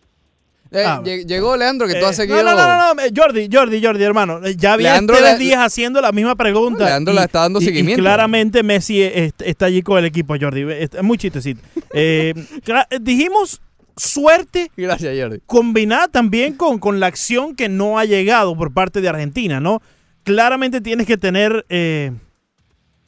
Eh, 0.72 0.84
Ah, 0.86 1.02
lle- 1.04 1.26
llegó 1.26 1.58
Leandro, 1.58 1.88
que 1.88 1.96
tú 1.96 2.06
has 2.06 2.12
Eh, 2.12 2.22
seguido. 2.24 2.44
No, 2.44 2.52
no, 2.56 2.56
no, 2.56 2.94
no, 2.94 3.02
eh, 3.02 3.12
Jordi, 3.16 3.50
Jordi, 3.52 3.84
Jordi, 3.84 4.04
hermano. 4.04 4.40
eh, 4.46 4.56
Ya 4.56 4.78
vi 4.78 4.86
a 4.86 4.92
Leandro 4.92 5.18
tres 5.18 5.40
días 5.40 5.60
haciendo 5.60 6.00
la 6.00 6.12
misma 6.12 6.36
pregunta. 6.36 6.86
Leandro 6.86 7.14
le 7.14 7.22
está 7.24 7.40
dando 7.42 7.60
y- 7.60 7.64
y 7.64 7.66
seguimiento. 7.66 8.02
claramente 8.04 8.62
Messi 8.62 9.02
eh, 9.02 9.26
est- 9.26 9.42
está 9.42 9.66
allí 9.66 9.82
con 9.82 9.98
el 9.98 10.06
equipo, 10.06 10.36
Jordi. 10.40 10.66
Es 10.72 11.02
muy 11.02 11.18
chistecito. 11.18 11.62
Eh, 11.94 12.34
eh, 12.92 13.00
dijimos 13.02 13.62
suerte 13.98 14.72
Gracias, 14.78 15.14
Jordi. 15.20 15.40
combinada 15.46 16.08
también 16.08 16.54
con, 16.54 16.78
con 16.80 17.00
la 17.00 17.08
acción 17.08 17.56
que 17.56 17.68
no 17.68 17.98
ha 18.00 18.06
llegado 18.06 18.56
por 18.56 18.72
parte 18.74 19.02
de 19.02 19.10
Argentina, 19.10 19.60
¿no? 19.60 19.82
Claramente 20.24 20.82
tienes 20.82 21.08
que 21.08 21.18
tener... 21.18 21.66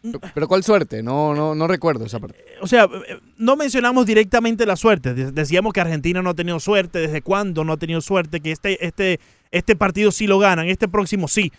eh, 0.04 0.12
Pero 0.34 0.48
¿cuál 0.48 0.64
suerte? 0.64 1.02
No, 1.04 1.34
no, 1.34 1.54
no 1.56 1.68
recuerdo 1.68 2.06
esa 2.06 2.20
parte. 2.20 2.38
o 2.62 2.68
sea, 2.68 2.86
eh, 2.86 3.20
no 3.38 3.56
mencionamos 3.56 4.06
directamente 4.06 4.66
la 4.66 4.76
suerte. 4.76 5.14
De- 5.14 5.32
Decíamos 5.32 5.74
que 5.74 5.82
Argentina 5.82 6.22
no 6.22 6.30
ha 6.32 6.34
tenido 6.34 6.60
suerte, 6.60 7.00
desde 7.00 7.22
cuándo 7.22 7.64
no 7.64 7.74
ha 7.74 7.78
tenido 7.78 8.02
suerte, 8.02 8.40
que 8.40 8.52
este, 8.52 8.86
este, 8.86 9.20
este 9.52 9.76
partido 9.76 10.12
sí 10.12 10.28
lo 10.28 10.40
ganan, 10.40 10.68
este 10.68 10.88
próximo 10.88 11.28
sí. 11.28 11.52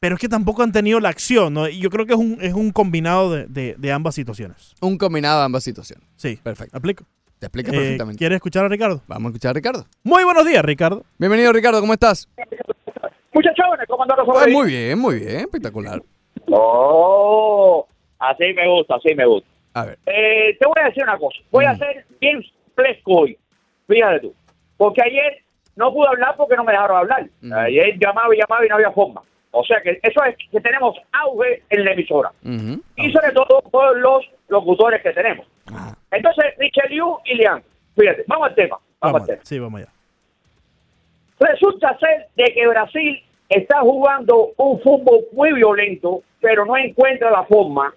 Pero 0.00 0.16
es 0.16 0.20
que 0.20 0.28
tampoco 0.28 0.62
han 0.62 0.72
tenido 0.72 1.00
la 1.00 1.08
acción, 1.08 1.54
yo 1.68 1.88
creo 1.90 2.04
que 2.04 2.12
es 2.12 2.18
un, 2.18 2.38
es 2.40 2.52
un 2.52 2.72
combinado 2.72 3.32
de, 3.32 3.46
de- 3.46 3.74
de 3.78 3.92
ambas 3.92 4.14
situaciones. 4.14 4.74
Un 4.80 4.98
combinado 4.98 5.38
de 5.38 5.44
ambas 5.46 5.64
situaciones. 5.64 6.06
Sí. 6.16 6.38
Perfecto. 6.42 6.76
¿Aplico? 6.76 7.04
Te 7.38 7.46
explica 7.46 7.70
Eh, 7.72 7.74
perfectamente. 7.74 8.18
¿Quieres 8.18 8.36
escuchar 8.36 8.64
a 8.64 8.68
Ricardo? 8.68 9.02
Vamos 9.06 9.26
a 9.26 9.30
escuchar 9.30 9.50
a 9.50 9.52
Ricardo. 9.54 9.86
Muy 10.02 10.24
buenos 10.24 10.46
días, 10.46 10.64
Ricardo. 10.64 11.04
Bienvenido, 11.18 11.52
Ricardo, 11.52 11.80
¿cómo 11.80 11.92
estás? 11.92 12.28
Muchachones, 13.32 13.86
¿cómo 13.88 14.02
andan 14.04 14.18
los 14.18 14.48
muy 14.52 14.66
bien, 14.68 14.98
muy 14.98 15.18
bien, 15.18 15.40
espectacular. 15.40 16.02
Oh, 16.56 17.86
así 18.18 18.52
me 18.54 18.68
gusta, 18.68 18.96
así 18.96 19.14
me 19.14 19.26
gusta. 19.26 19.48
A 19.74 19.84
ver. 19.86 19.98
Eh, 20.06 20.56
te 20.58 20.66
voy 20.66 20.76
a 20.80 20.84
decir 20.86 21.02
una 21.02 21.18
cosa. 21.18 21.38
Voy 21.50 21.64
a 21.64 21.72
Mm. 21.72 21.74
hacer 21.74 22.04
bien 22.20 22.44
fresco 22.74 23.12
hoy. 23.20 23.38
Fíjate 23.88 24.20
tú. 24.20 24.34
Porque 24.76 25.02
ayer 25.02 25.42
no 25.76 25.92
pude 25.92 26.08
hablar 26.08 26.34
porque 26.36 26.56
no 26.56 26.64
me 26.64 26.72
dejaron 26.72 26.96
hablar. 26.98 27.26
Mm. 27.40 27.52
Ayer 27.52 27.98
llamaba 27.98 28.34
y 28.34 28.38
llamaba 28.38 28.64
y 28.64 28.68
no 28.68 28.74
había 28.76 28.90
forma. 28.92 29.22
O 29.50 29.64
sea 29.64 29.80
que 29.82 29.98
eso 30.02 30.24
es 30.24 30.36
que 30.50 30.60
tenemos 30.60 30.96
auge 31.12 31.62
en 31.70 31.84
la 31.84 31.92
emisora. 31.92 32.32
Y 32.96 33.10
sobre 33.12 33.32
todo 33.32 33.62
por 33.70 33.96
los 33.98 34.24
locutores 34.48 35.00
que 35.02 35.10
tenemos. 35.12 35.46
Ajá. 35.66 35.96
Entonces, 36.10 36.44
Richelieu 36.58 37.18
y 37.24 37.34
Leandro. 37.36 37.68
Fíjate, 37.96 38.24
vamos 38.26 38.48
al 38.48 38.54
tema. 38.54 38.76
Vamos, 39.00 39.12
Vamos, 39.12 39.20
al 39.22 39.26
tema. 39.28 39.40
sí, 39.44 39.58
vamos 39.58 39.80
allá. 39.80 39.90
Resulta 41.40 41.96
ser 41.98 42.26
de 42.36 42.44
que 42.52 42.66
Brasil 42.66 43.23
está 43.48 43.80
jugando 43.80 44.52
un 44.56 44.80
fútbol 44.80 45.26
muy 45.32 45.52
violento, 45.52 46.22
pero 46.40 46.64
no 46.64 46.76
encuentra 46.76 47.30
la 47.30 47.44
forma. 47.44 47.94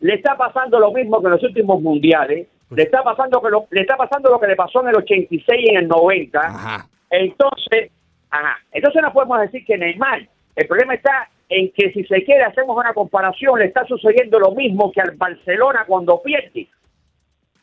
Le 0.00 0.14
está 0.14 0.36
pasando 0.36 0.78
lo 0.78 0.92
mismo 0.92 1.20
que 1.20 1.26
en 1.26 1.32
los 1.32 1.42
últimos 1.42 1.80
mundiales. 1.82 2.46
Le 2.70 2.82
está 2.82 3.02
pasando 3.02 3.40
que 3.40 3.48
lo, 3.48 3.66
le 3.70 3.80
está 3.80 3.96
pasando 3.96 4.30
lo 4.30 4.38
que 4.38 4.46
le 4.46 4.56
pasó 4.56 4.82
en 4.82 4.88
el 4.88 4.96
86 4.96 5.46
y 5.48 5.70
en 5.70 5.78
el 5.78 5.88
90. 5.88 6.38
Ajá. 6.38 6.86
Entonces, 7.10 7.90
ajá. 8.30 8.58
Entonces 8.72 9.02
no 9.02 9.12
podemos 9.12 9.40
decir 9.40 9.64
que 9.64 9.78
Neymar. 9.78 10.28
El 10.54 10.66
problema 10.66 10.94
está 10.94 11.28
en 11.48 11.72
que 11.72 11.92
si 11.92 12.04
se 12.04 12.24
quiere 12.24 12.44
hacemos 12.44 12.76
una 12.76 12.92
comparación, 12.92 13.58
le 13.58 13.66
está 13.66 13.84
sucediendo 13.86 14.38
lo 14.38 14.52
mismo 14.52 14.92
que 14.92 15.00
al 15.00 15.12
Barcelona 15.16 15.84
cuando 15.86 16.20
pierde. 16.22 16.68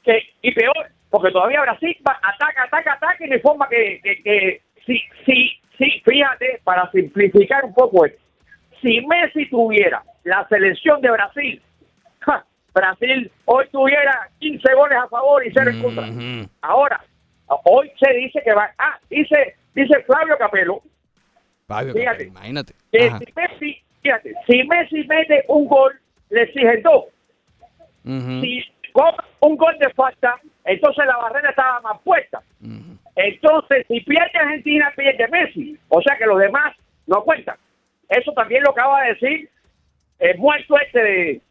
Que, 0.04 0.24
y 0.41 0.52
peor, 0.54 0.88
porque 1.10 1.32
todavía 1.32 1.62
Brasil 1.62 1.95
va, 2.08 2.19
ataca, 2.21 2.63
ataca, 2.63 2.93
ataca 2.93 3.26
y 3.26 3.30
de 3.30 3.39
forma 3.39 3.67
que, 3.69 4.00
que, 4.04 4.24
que 4.24 4.62
sí, 4.86 5.02
sí, 5.26 5.52
sí, 5.78 6.02
fíjate, 6.06 6.62
para 6.64 6.90
simplificar 6.92 7.66
un 7.66 7.74
poco 7.74 8.06
esto. 8.06 8.22
Si 8.82 9.02
Messi 9.02 9.50
tuviera 9.50 10.04
la 10.24 10.48
selección 10.48 11.02
de 11.02 11.12
Brasil, 11.12 11.62
ja, 12.20 12.46
Brasil 12.74 13.32
hoy 13.46 13.66
tuviera 13.72 14.30
15 14.40 14.74
goles 14.74 14.98
a 14.98 15.08
favor 15.08 15.46
y 15.46 15.52
0 15.54 15.72
en 15.72 15.82
contra. 15.82 16.08
Ahora, 16.62 17.04
hoy 17.66 17.92
se 18.00 18.14
dice 18.14 18.42
que 18.44 18.54
va. 18.54 18.70
Ah, 18.78 19.00
dice, 19.10 19.56
dice 19.74 20.02
Flavio 20.04 20.38
Capello 20.38 20.82
Fabio, 21.68 21.94
Fíjate. 21.94 22.26
imagínate. 22.26 22.74
que 22.92 23.10
si 23.10 23.34
Messi, 23.36 23.84
fíjate, 24.02 24.34
si 24.48 24.64
Messi 24.64 25.04
mete 25.08 25.46
un 25.48 25.68
gol, 25.68 26.00
le 26.30 26.44
exigen 26.44 26.84
dos. 26.84 27.06
Si 28.04 28.64
cobra 28.95 29.23
un 29.41 29.58
gol 29.58 29.77
de 29.77 29.89
falta, 29.93 30.36
entonces 30.63 31.05
la 31.05 31.17
barrera 31.17 31.49
estaba 31.49 31.81
más 31.81 31.99
puesta. 32.01 32.41
Entonces, 33.15 33.86
si 33.88 33.99
pierde 34.01 34.38
Argentina, 34.39 34.91
pierde 34.95 35.27
Messi. 35.27 35.77
O 35.89 36.01
sea 36.01 36.17
que 36.17 36.25
los 36.25 36.39
demás 36.39 36.75
no 37.08 37.23
cuentan. 37.23 37.58
Eso 38.10 38.31
también 38.34 38.63
lo 38.63 38.71
acaba 38.71 39.01
de 39.03 39.13
decir 39.13 39.49
el 40.19 40.38
muerto 40.38 40.75
este 40.79 40.99
de. 41.03 41.41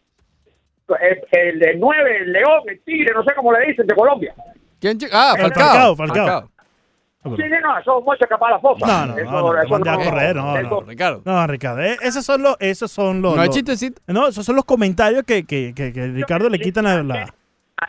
El, 1.01 1.23
el, 1.33 1.69
el 1.69 1.81
9, 1.81 2.17
el 2.19 2.33
León, 2.33 2.61
el 2.67 2.81
Tigre, 2.83 3.15
no 3.15 3.25
sé 3.25 3.35
cómo 3.35 3.53
le 3.53 3.67
dicen, 3.67 3.87
de 3.87 3.95
Colombia. 3.95 4.35
¿Quién 4.81 4.99
Ah, 5.13 5.35
Eh, 5.37 5.41
Falcao. 5.41 5.97
Falcao, 5.97 5.97
Falcao. 5.97 6.51
Sí, 7.25 7.43
no, 7.63 7.79
eso 7.79 7.99
es 8.01 8.05
mucho 8.05 8.27
capaz 8.29 8.51
la. 8.51 8.61
No, 8.63 9.07
no, 9.07 9.19
Eso- 9.19 9.31
no, 9.31 9.79
no, 9.79 9.99
correr, 10.05 10.37
no, 10.37 10.63
no. 10.63 10.81
Ricardo. 10.83 11.23
No, 11.25 11.47
Ricardo, 11.47 11.81
eh, 11.83 11.97
esos 12.03 12.25
son 12.25 12.43
los, 12.43 12.57
esos 12.61 12.91
son 12.93 13.23
los, 13.23 13.35
No 13.37 13.45
los- 13.47 13.55
chistecito. 13.55 14.03
no, 14.09 14.29
esos 14.29 14.45
son 14.45 14.57
los 14.57 14.65
comentarios 14.67 15.23
que, 15.25 15.45
que, 15.47 15.73
que, 15.75 15.93
que 15.93 16.07
Ricardo 16.09 16.51
le 16.51 16.59
quitan 16.59 16.85
la, 16.85 17.03
la- 17.03 17.35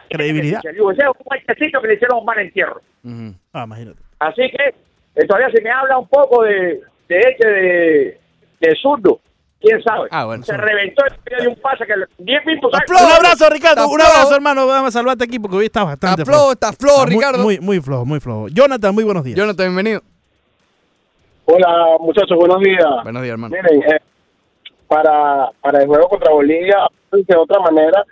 credibilidad. 0.10 0.60
Ese 0.64 0.70
es 0.78 0.80
un 0.80 0.96
muertecito 1.30 1.82
que 1.82 1.88
le 1.88 1.94
hicieron 1.96 2.20
un 2.20 2.26
mal 2.26 2.40
entierro. 2.40 2.82
Ujú. 3.04 3.36
Ah, 3.54 3.64
imagínate. 3.66 4.00
Así 4.20 4.42
que, 4.50 4.74
eh, 5.16 5.28
todavía 5.28 5.50
si 5.56 5.62
me 5.62 5.70
habla 5.70 5.98
un 5.98 6.08
poco 6.08 6.44
de, 6.44 6.82
de 7.10 7.20
este 7.20 7.48
de, 7.48 8.20
de 8.62 8.76
zurdo, 8.82 9.20
quién 9.66 9.82
sabe. 9.84 10.08
Ah, 10.12 10.26
bueno. 10.26 10.44
Se 10.44 10.56
reventó 10.56 11.04
el 11.06 11.44
de 11.44 11.48
un 11.50 11.56
pase 11.56 11.86
que 11.86 11.96
le- 11.98 12.06
10 12.20 12.46
minutos. 12.46 12.72
Un 12.90 12.98
abrazo, 12.98 13.50
Ricardo. 13.50 13.88
Un 13.88 13.96
flojo. 13.96 14.12
abrazo, 14.12 14.36
hermano. 14.36 14.68
Vamos 14.68 14.90
a 14.90 14.92
salvarte 15.00 15.24
aquí 15.26 15.40
porque 15.40 15.58
hoy 15.58 15.66
estás 15.66 15.86
bastante 15.86 16.22
Está 16.22 16.32
flojo, 16.34 16.52
está 16.52 16.74
flojo, 16.74 17.06
muy- 17.06 17.16
Ricardo. 17.16 17.44
Muy, 17.44 17.60
muy 17.60 17.80
flojo, 17.82 18.06
muy 18.06 18.20
flojo. 18.20 18.48
Jonathan, 18.50 18.94
muy 18.94 19.04
buenos 19.04 19.24
días. 19.24 19.38
Jonathan, 19.38 19.66
bienvenido. 19.68 20.02
Hola, 21.46 21.98
muchachos, 22.00 22.38
buenos 22.38 22.60
días. 22.62 22.86
Buenos 23.04 23.22
días, 23.22 23.32
hermano. 23.34 23.56
Miren, 23.56 23.84
eh, 23.84 24.00
para, 24.88 25.50
para 25.62 25.80
el 25.82 25.88
juego 25.88 26.08
contra 26.10 26.32
Bolivia, 26.32 26.78
de 27.12 27.36
otra 27.36 27.60
manera 27.60 28.04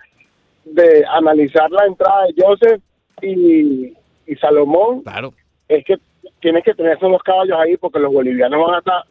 de 0.66 1.04
analizar 1.12 1.70
la 1.72 1.86
entrada 1.86 2.26
de 2.26 2.34
Joseph 2.42 2.82
y, 3.22 3.94
y 4.28 4.36
Salomón, 4.39 5.02
Claro. 5.02 5.34
es 5.68 5.84
que 5.86 5.98
tienes 6.42 6.63
que 6.63 6.74
tener 6.74 6.96
esos 6.98 7.12
dos 7.12 7.22
caballos 7.24 7.58
ahí 7.60 7.76
porque 7.78 8.00
los 8.00 8.13
bolivianos 8.13 8.62
van 8.66 8.76
a 8.76 8.80
estar 8.80 9.04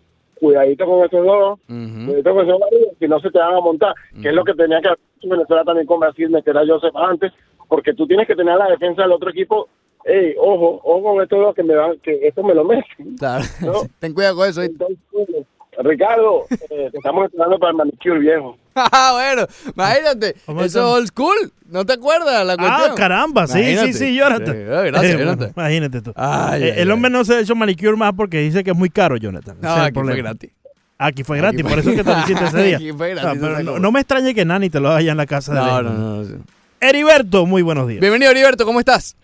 cuidadito 0.42 0.84
con 0.84 1.04
estos 1.04 1.24
dos, 1.24 1.58
Ujú. 1.68 2.04
cuidadito 2.06 2.34
con 2.34 2.48
esos 2.48 2.60
dos, 2.60 2.68
si 2.98 3.08
no 3.08 3.20
se 3.20 3.30
te 3.30 3.38
van 3.38 3.54
a 3.54 3.60
montar, 3.60 3.94
que 4.20 4.28
es 4.28 4.34
lo 4.34 4.44
que 4.44 4.54
tenía 4.54 4.80
que 4.80 4.88
hacer 4.88 4.98
Venezuela 5.22 5.64
también 5.64 5.86
con 5.86 6.00
Brasil, 6.00 6.28
meter 6.30 6.58
a 6.58 6.66
Joseph 6.66 6.96
antes, 6.96 7.32
porque 7.68 7.94
tú 7.94 8.06
tienes 8.06 8.26
que 8.26 8.34
tener 8.34 8.56
la 8.58 8.68
defensa 8.68 9.02
del 9.02 9.12
otro 9.12 9.30
equipo, 9.30 9.68
Ey, 10.04 10.34
ojo, 10.36 10.80
ojo 10.82 11.14
con 11.14 11.22
estos 11.22 11.38
dos 11.38 11.54
que 11.54 11.62
me 11.62 11.74
dan, 11.74 11.96
que 12.00 12.26
esto 12.26 12.42
me 12.42 12.54
lo 12.54 12.64
meten. 12.64 13.16
Claro. 13.18 13.44
¿no? 13.60 13.72
Ten 14.00 14.12
cuidado 14.12 14.34
con 14.36 14.48
eso. 14.48 14.60
Entonces, 14.62 14.98
Ricardo, 15.78 16.42
eh, 16.70 16.88
te 16.90 16.98
estamos 16.98 17.26
esperando 17.26 17.56
para 17.58 17.70
el 17.70 17.76
manicure 17.76 18.18
viejo. 18.18 18.56
Ah, 18.92 19.10
bueno, 19.14 19.46
imagínate. 19.74 20.34
¿Cómo 20.46 20.62
Eso 20.62 20.78
es 20.80 20.84
old 20.98 21.08
school. 21.08 21.52
¿No 21.68 21.84
te 21.84 21.94
acuerdas 21.94 22.46
la 22.46 22.56
cuestión? 22.56 22.90
Ah, 22.90 22.94
caramba, 22.96 23.46
sí, 23.46 23.58
Imagínate. 23.58 23.92
sí, 23.92 23.98
sí, 23.98 24.16
Jonathan. 24.16 24.54
Sí, 24.54 24.62
ah, 24.70 24.82
gracias, 24.82 25.14
Eh, 25.14 25.18
Jonathan. 25.18 25.52
Imagínate 25.56 26.02
tú. 26.02 26.12
Ay, 26.16 26.62
Eh, 26.62 26.72
ay, 26.76 26.80
el 26.82 26.90
hombre 26.90 27.08
ay. 27.08 27.12
no 27.12 27.24
se 27.24 27.34
ha 27.34 27.40
hecho 27.40 27.54
manicure 27.54 27.96
más 27.96 28.12
porque 28.14 28.38
dice 28.40 28.62
que 28.64 28.70
es 28.70 28.76
muy 28.76 28.90
caro, 28.90 29.16
Jonathan. 29.16 29.56
No, 29.60 29.70
aquí 29.72 29.98
fue 30.00 30.16
gratis. 30.16 30.50
Aquí 30.98 31.24
fue 31.24 31.38
gratis, 31.38 31.60
Aquí 31.60 31.68
por 31.68 31.78
eso 31.80 31.90
es 31.90 31.96
que 31.96 32.04
te 32.04 32.10
lo 32.12 32.18
hiciste 32.20 32.44
ese 32.44 32.62
día. 32.62 32.76
Aquí 32.76 32.92
fue 32.92 33.10
gratis, 33.14 33.28
Ah, 33.30 33.34
pero 33.40 33.62
no, 33.62 33.78
no 33.78 33.90
me 33.92 34.00
extrañe 34.00 34.34
que 34.34 34.44
Nani 34.44 34.70
te 34.70 34.78
lo 34.80 34.88
haga 34.88 34.98
allá 34.98 35.10
en 35.12 35.16
la 35.16 35.26
casa 35.26 35.52
de 35.54 35.60
No, 35.60 35.78
él. 35.78 35.84
no, 35.86 35.92
no. 35.92 36.16
no, 36.18 36.24
sí. 36.24 36.34
Heriberto, 36.80 37.44
muy 37.46 37.62
buenos 37.62 37.88
días. 37.88 38.00
Bienvenido, 38.00 38.30
Heriberto, 38.30 38.64
¿cómo 38.64 38.78
estás? 38.80 39.16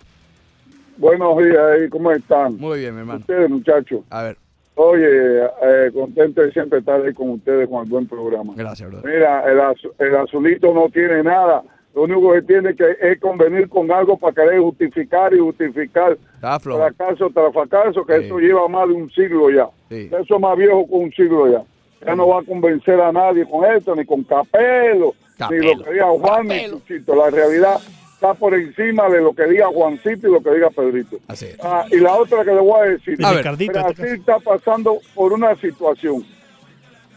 Buenos 0.96 1.38
días, 1.38 1.90
¿cómo 1.90 2.10
están? 2.10 2.56
Muy 2.56 2.80
bien, 2.80 2.94
mi 2.94 3.00
hermano. 3.00 3.20
Ustedes, 3.20 3.48
muchachos. 3.48 4.00
A 4.10 4.22
ver, 4.24 4.38
Oye, 4.80 5.42
eh, 5.62 5.90
contento 5.92 6.40
de 6.40 6.52
siempre 6.52 6.78
estar 6.78 7.00
ahí 7.04 7.12
con 7.12 7.30
ustedes 7.30 7.68
con 7.68 7.82
el 7.82 7.88
buen 7.90 8.06
programa. 8.06 8.52
gracias, 8.56 8.88
brother. 8.88 9.12
Mira, 9.12 9.42
el, 9.50 9.58
azu- 9.58 9.92
el 9.98 10.14
azulito 10.16 10.72
no 10.72 10.88
tiene 10.88 11.22
nada. 11.24 11.64
Lo 11.96 12.02
único 12.02 12.32
que 12.32 12.42
tiene 12.42 12.76
que 12.76 12.96
es 13.00 13.18
convenir 13.18 13.68
con 13.68 13.90
algo 13.90 14.16
para 14.16 14.32
querer 14.34 14.60
justificar 14.60 15.34
y 15.34 15.40
justificar 15.40 16.16
fracaso 16.40 17.28
tras 17.34 17.52
fracaso, 17.52 18.04
que 18.06 18.18
Sí. 18.20 18.24
eso 18.26 18.38
lleva 18.38 18.68
más 18.68 18.86
de 18.88 18.94
un 18.94 19.10
siglo 19.10 19.50
ya. 19.50 19.68
Sí. 19.88 20.08
Eso 20.12 20.34
es 20.36 20.40
más 20.40 20.56
viejo 20.56 20.86
que 20.86 20.94
un 20.94 21.10
siglo 21.12 21.50
ya. 21.50 21.62
Ya 22.06 22.14
no 22.14 22.28
va 22.28 22.40
a 22.40 22.44
convencer 22.44 23.00
a 23.00 23.10
nadie 23.10 23.44
con 23.50 23.64
esto, 23.64 23.96
ni 23.96 24.04
con 24.06 24.22
Capelo, 24.22 25.12
Capelo. 25.36 25.60
ni 25.64 25.74
lo 25.76 25.84
que 25.84 25.92
diga 25.92 26.06
Juan, 26.06 26.46
ni 26.46 26.54
Capelo. 26.56 26.78
Chuchito. 26.86 27.14
La 27.16 27.30
realidad 27.30 27.76
está 28.18 28.34
por 28.34 28.52
encima 28.52 29.08
de 29.08 29.20
lo 29.20 29.32
que 29.32 29.44
diga 29.46 29.68
Juancito 29.68 30.26
y 30.26 30.32
lo 30.32 30.42
que 30.42 30.50
diga 30.50 30.70
Pedrito. 30.70 31.18
Así 31.28 31.46
es. 31.46 31.56
Ah, 31.62 31.84
y 31.88 31.98
la 31.98 32.14
otra 32.14 32.44
que 32.44 32.50
le 32.52 32.60
voy 32.60 32.80
a 32.80 32.90
decir, 32.90 33.16
A 33.24 33.30
ver, 33.32 33.44
Brasil 33.44 34.06
está 34.06 34.40
pasando 34.40 34.98
por 35.14 35.32
una 35.32 35.54
situación 35.56 36.26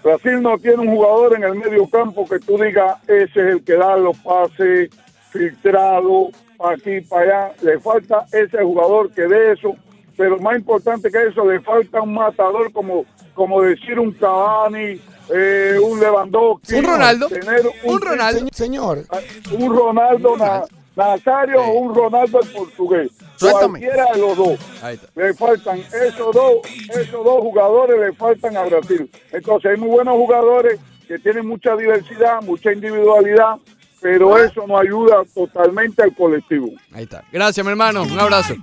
Brasil 0.03 0.41
no 0.41 0.57
tiene 0.57 0.77
un 0.77 0.87
jugador 0.95 1.35
en 1.35 1.43
el 1.43 1.53
medio 1.55 1.87
campo 1.87 2.27
que 2.27 2.39
tú 2.39 2.57
digas, 2.57 2.97
ese 3.07 3.23
es 3.23 3.37
el 3.37 3.63
que 3.63 3.73
da 3.73 3.95
los 3.97 4.17
pases 4.17 4.89
filtrados 5.31 6.29
para 6.57 6.75
aquí, 6.75 7.01
para 7.01 7.45
allá. 7.45 7.53
Le 7.61 7.79
falta 7.79 8.25
ese 8.31 8.63
jugador 8.63 9.11
que 9.11 9.21
dé 9.27 9.51
eso, 9.53 9.75
pero 10.17 10.39
más 10.39 10.57
importante 10.57 11.09
que 11.11 11.27
eso, 11.27 11.45
le 11.49 11.59
falta 11.59 12.01
un 12.01 12.13
matador 12.15 12.71
como, 12.71 13.05
como 13.35 13.61
decir 13.61 13.99
un 13.99 14.11
Cavani, 14.13 14.99
eh, 15.33 15.77
un 15.83 15.99
Lewandowski. 15.99 16.75
Un 16.75 16.83
Ronaldo. 16.85 17.27
tener 17.27 17.61
Un 17.83 18.01
Ronaldo. 18.01 18.47
Se- 18.51 18.63
Señor, 18.63 19.03
un 19.51 19.75
Ronaldo 19.75 20.35
Na- 20.37 20.63
Nazario 21.07 21.61
o 21.61 21.71
un 21.79 21.95
Ronaldo 21.95 22.41
el 22.41 22.49
portugués. 22.49 23.11
Suéltame. 23.35 23.79
Cualquiera 23.79 24.05
de 24.13 24.19
los 24.19 24.37
dos. 24.37 24.59
Ahí 24.81 24.95
está. 24.95 25.07
Le 25.15 25.33
faltan 25.33 25.79
esos 25.79 26.33
dos, 26.33 26.57
esos 26.89 27.23
dos 27.23 27.41
jugadores 27.41 27.99
le 27.99 28.13
faltan 28.13 28.57
a 28.57 28.63
Brasil. 28.63 29.09
Entonces 29.31 29.71
hay 29.71 29.77
muy 29.77 29.89
buenos 29.89 30.15
jugadores 30.15 30.79
que 31.07 31.19
tienen 31.19 31.47
mucha 31.47 31.75
diversidad, 31.75 32.41
mucha 32.41 32.71
individualidad, 32.71 33.55
pero 34.01 34.37
eso 34.37 34.65
no 34.67 34.77
ayuda 34.77 35.23
totalmente 35.33 36.03
al 36.03 36.15
colectivo. 36.15 36.67
Ahí 36.93 37.03
está. 37.03 37.23
Gracias, 37.31 37.65
mi 37.65 37.71
hermano. 37.71 38.03
Un 38.03 38.19
abrazo. 38.19 38.55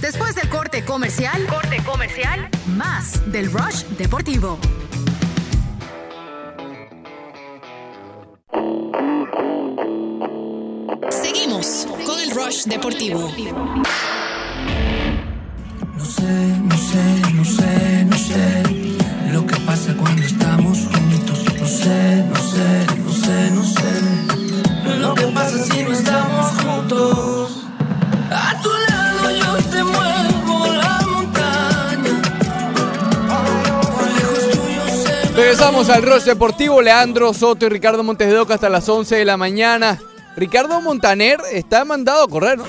Después 0.00 0.34
del 0.34 0.48
corte 0.48 0.84
comercial, 0.84 1.46
corte 1.46 1.82
comercial, 1.84 2.48
más 2.76 3.30
del 3.30 3.52
Rush 3.52 3.84
Deportivo. 3.98 4.58
Seguimos 11.10 11.86
con 12.06 12.18
el 12.20 12.30
Rush 12.30 12.64
Deportivo. 12.64 13.30
No 15.96 16.04
sé, 16.04 16.56
no 16.62 16.76
sé, 16.76 17.32
no 17.34 17.44
sé, 17.44 18.04
no 18.06 18.16
sé 18.16 18.62
lo 19.32 19.46
que 19.46 19.56
pasa 19.60 19.94
cuando 19.96 20.22
estamos 20.22 20.78
juntos. 20.78 21.44
No 21.60 21.66
sé, 21.66 22.24
no 22.24 22.36
sé, 22.36 22.86
no 23.04 23.12
sé, 23.12 23.50
no 23.50 23.64
sé 23.64 24.17
Regresamos 35.68 35.94
al 35.94 36.02
Rush 36.02 36.24
Deportivo. 36.24 36.80
Leandro 36.80 37.34
Soto 37.34 37.66
y 37.66 37.68
Ricardo 37.68 38.02
Montes 38.02 38.28
de 38.28 38.38
Oca 38.38 38.54
hasta 38.54 38.70
las 38.70 38.88
11 38.88 39.16
de 39.16 39.24
la 39.26 39.36
mañana. 39.36 39.98
Ricardo 40.34 40.80
Montaner 40.80 41.38
está 41.52 41.84
mandado 41.84 42.24
a 42.24 42.28
correr, 42.28 42.56
¿no? 42.56 42.64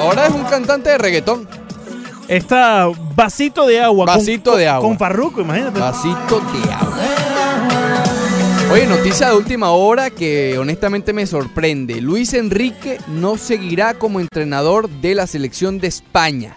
Ahora 0.00 0.26
es 0.26 0.34
un 0.34 0.42
cantante 0.42 0.90
de 0.90 0.98
reggaetón. 0.98 1.48
Está 2.26 2.88
vasito 3.14 3.64
de 3.64 3.80
agua. 3.80 4.06
Vasito 4.06 4.50
con, 4.50 4.58
de 4.58 4.66
agua. 4.66 4.88
Con 4.88 4.98
Farruko, 4.98 5.42
imagínate. 5.42 5.78
Vasito 5.78 6.40
de 6.40 6.72
agua. 6.72 6.98
Oye, 8.72 8.86
noticia 8.86 9.28
de 9.28 9.36
última 9.36 9.70
hora 9.70 10.10
que 10.10 10.58
honestamente 10.58 11.12
me 11.12 11.26
sorprende. 11.26 12.00
Luis 12.00 12.34
Enrique 12.34 12.98
no 13.06 13.38
seguirá 13.38 13.94
como 13.94 14.18
entrenador 14.18 14.88
de 14.88 15.14
la 15.14 15.28
selección 15.28 15.78
de 15.78 15.86
España. 15.86 16.56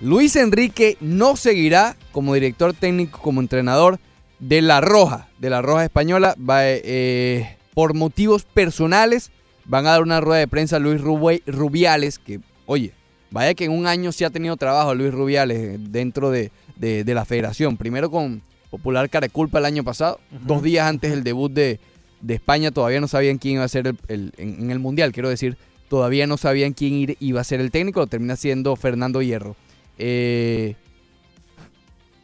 Luis 0.00 0.34
Enrique 0.34 0.96
no 1.00 1.36
seguirá 1.36 1.94
como 2.10 2.34
director 2.34 2.74
técnico, 2.74 3.20
como 3.22 3.40
entrenador 3.40 4.00
de 4.38 4.60
La 4.62 4.80
Roja, 4.80 5.28
de 5.38 5.50
La 5.50 5.62
Roja 5.62 5.84
Española. 5.84 6.34
Va, 6.38 6.60
eh, 6.64 7.56
por 7.74 7.94
motivos 7.94 8.44
personales 8.44 9.30
van 9.64 9.86
a 9.86 9.90
dar 9.90 10.02
una 10.02 10.20
rueda 10.20 10.40
de 10.40 10.48
prensa 10.48 10.76
a 10.76 10.78
Luis 10.78 11.00
Rubiales, 11.00 12.18
que, 12.18 12.40
oye, 12.66 12.92
vaya 13.30 13.54
que 13.54 13.64
en 13.64 13.72
un 13.72 13.86
año 13.86 14.12
sí 14.12 14.24
ha 14.24 14.30
tenido 14.30 14.56
trabajo 14.56 14.94
Luis 14.94 15.12
Rubiales 15.12 15.58
eh, 15.58 15.76
dentro 15.78 16.30
de, 16.30 16.50
de- 16.76 17.04
de 17.04 17.14
la 17.14 17.24
federación. 17.24 17.76
Primero 17.76 18.10
con 18.10 18.42
Popular 18.70 19.08
Careculpa 19.10 19.58
el 19.58 19.64
año 19.64 19.84
pasado, 19.84 20.20
dos 20.46 20.62
días 20.62 20.86
antes 20.88 21.10
del 21.10 21.24
debut 21.24 21.52
de, 21.52 21.80
de 22.20 22.34
España 22.34 22.70
todavía 22.70 23.00
no 23.00 23.08
sabían 23.08 23.38
quién 23.38 23.54
iba 23.54 23.64
a 23.64 23.68
ser 23.68 23.86
el, 23.88 23.98
el- 24.08 24.32
en, 24.36 24.60
en 24.64 24.70
el 24.70 24.78
Mundial, 24.78 25.12
quiero 25.12 25.28
decir, 25.28 25.56
todavía 25.88 26.26
no 26.26 26.36
sabían 26.36 26.72
quién 26.72 26.92
ir- 26.94 27.16
iba 27.20 27.40
a 27.40 27.44
ser 27.44 27.60
el 27.60 27.70
técnico, 27.70 28.00
lo 28.00 28.06
termina 28.06 28.36
siendo 28.36 28.74
Fernando 28.76 29.20
Hierro. 29.22 29.56
Eh, 29.98 30.74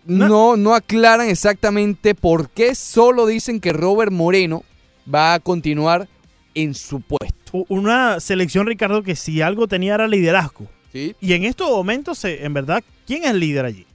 no, 0.07 0.57
no 0.57 0.74
aclaran 0.74 1.28
exactamente 1.28 2.14
por 2.14 2.50
qué, 2.50 2.74
solo 2.74 3.26
dicen 3.26 3.61
que 3.61 3.72
Robert 3.72 4.12
Moreno 4.12 4.64
va 5.12 5.34
a 5.34 5.40
continuar 5.40 6.09
en 6.55 6.74
su 6.74 7.00
puesto. 7.00 7.64
Una 7.68 8.18
selección, 8.20 8.66
Ricardo, 8.66 9.03
que 9.03 9.16
si 9.16 9.42
algo 9.42 9.68
tenía 9.68 9.94
era 9.94 10.07
liderazgo. 10.09 10.66
¿sí? 10.92 11.14
Y 11.20 11.32
en 11.34 11.44
estos 11.44 11.70
momentos, 11.70 12.24
eh, 12.24 12.44
en 12.44 12.53
verdad, 12.55 12.82
¿quién 13.07 13.24
es 13.24 13.30
el 13.30 13.40
líder 13.40 13.64
allí? 13.64 13.86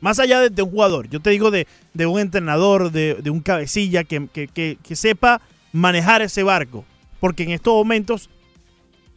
Más 0.00 0.18
allá 0.18 0.40
de, 0.40 0.50
de 0.50 0.62
un 0.62 0.70
jugador, 0.70 1.08
yo 1.08 1.20
te 1.20 1.30
digo 1.30 1.50
de, 1.50 1.66
de 1.94 2.06
un 2.06 2.18
entrenador, 2.20 2.90
de, 2.90 3.14
de 3.14 3.30
un 3.30 3.40
cabecilla 3.40 4.02
que, 4.04 4.26
que- 4.32 4.48
que- 4.48 4.76
que 4.82 4.96
sepa 4.96 5.40
manejar 5.72 6.22
ese 6.22 6.42
barco. 6.42 6.84
Porque 7.20 7.44
en 7.44 7.50
estos 7.52 7.72
momentos, 7.74 8.28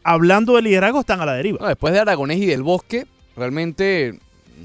hablando 0.04 0.56
de 0.56 0.62
liderazgo, 0.62 1.00
están 1.00 1.22
a 1.22 1.26
la 1.26 1.34
deriva. 1.34 1.58
No, 1.60 1.68
después 1.68 1.94
de 1.94 2.00
Aragonés 2.00 2.38
y 2.38 2.46
del 2.46 2.62
Bosque, 2.64 3.08
realmente 3.36 4.20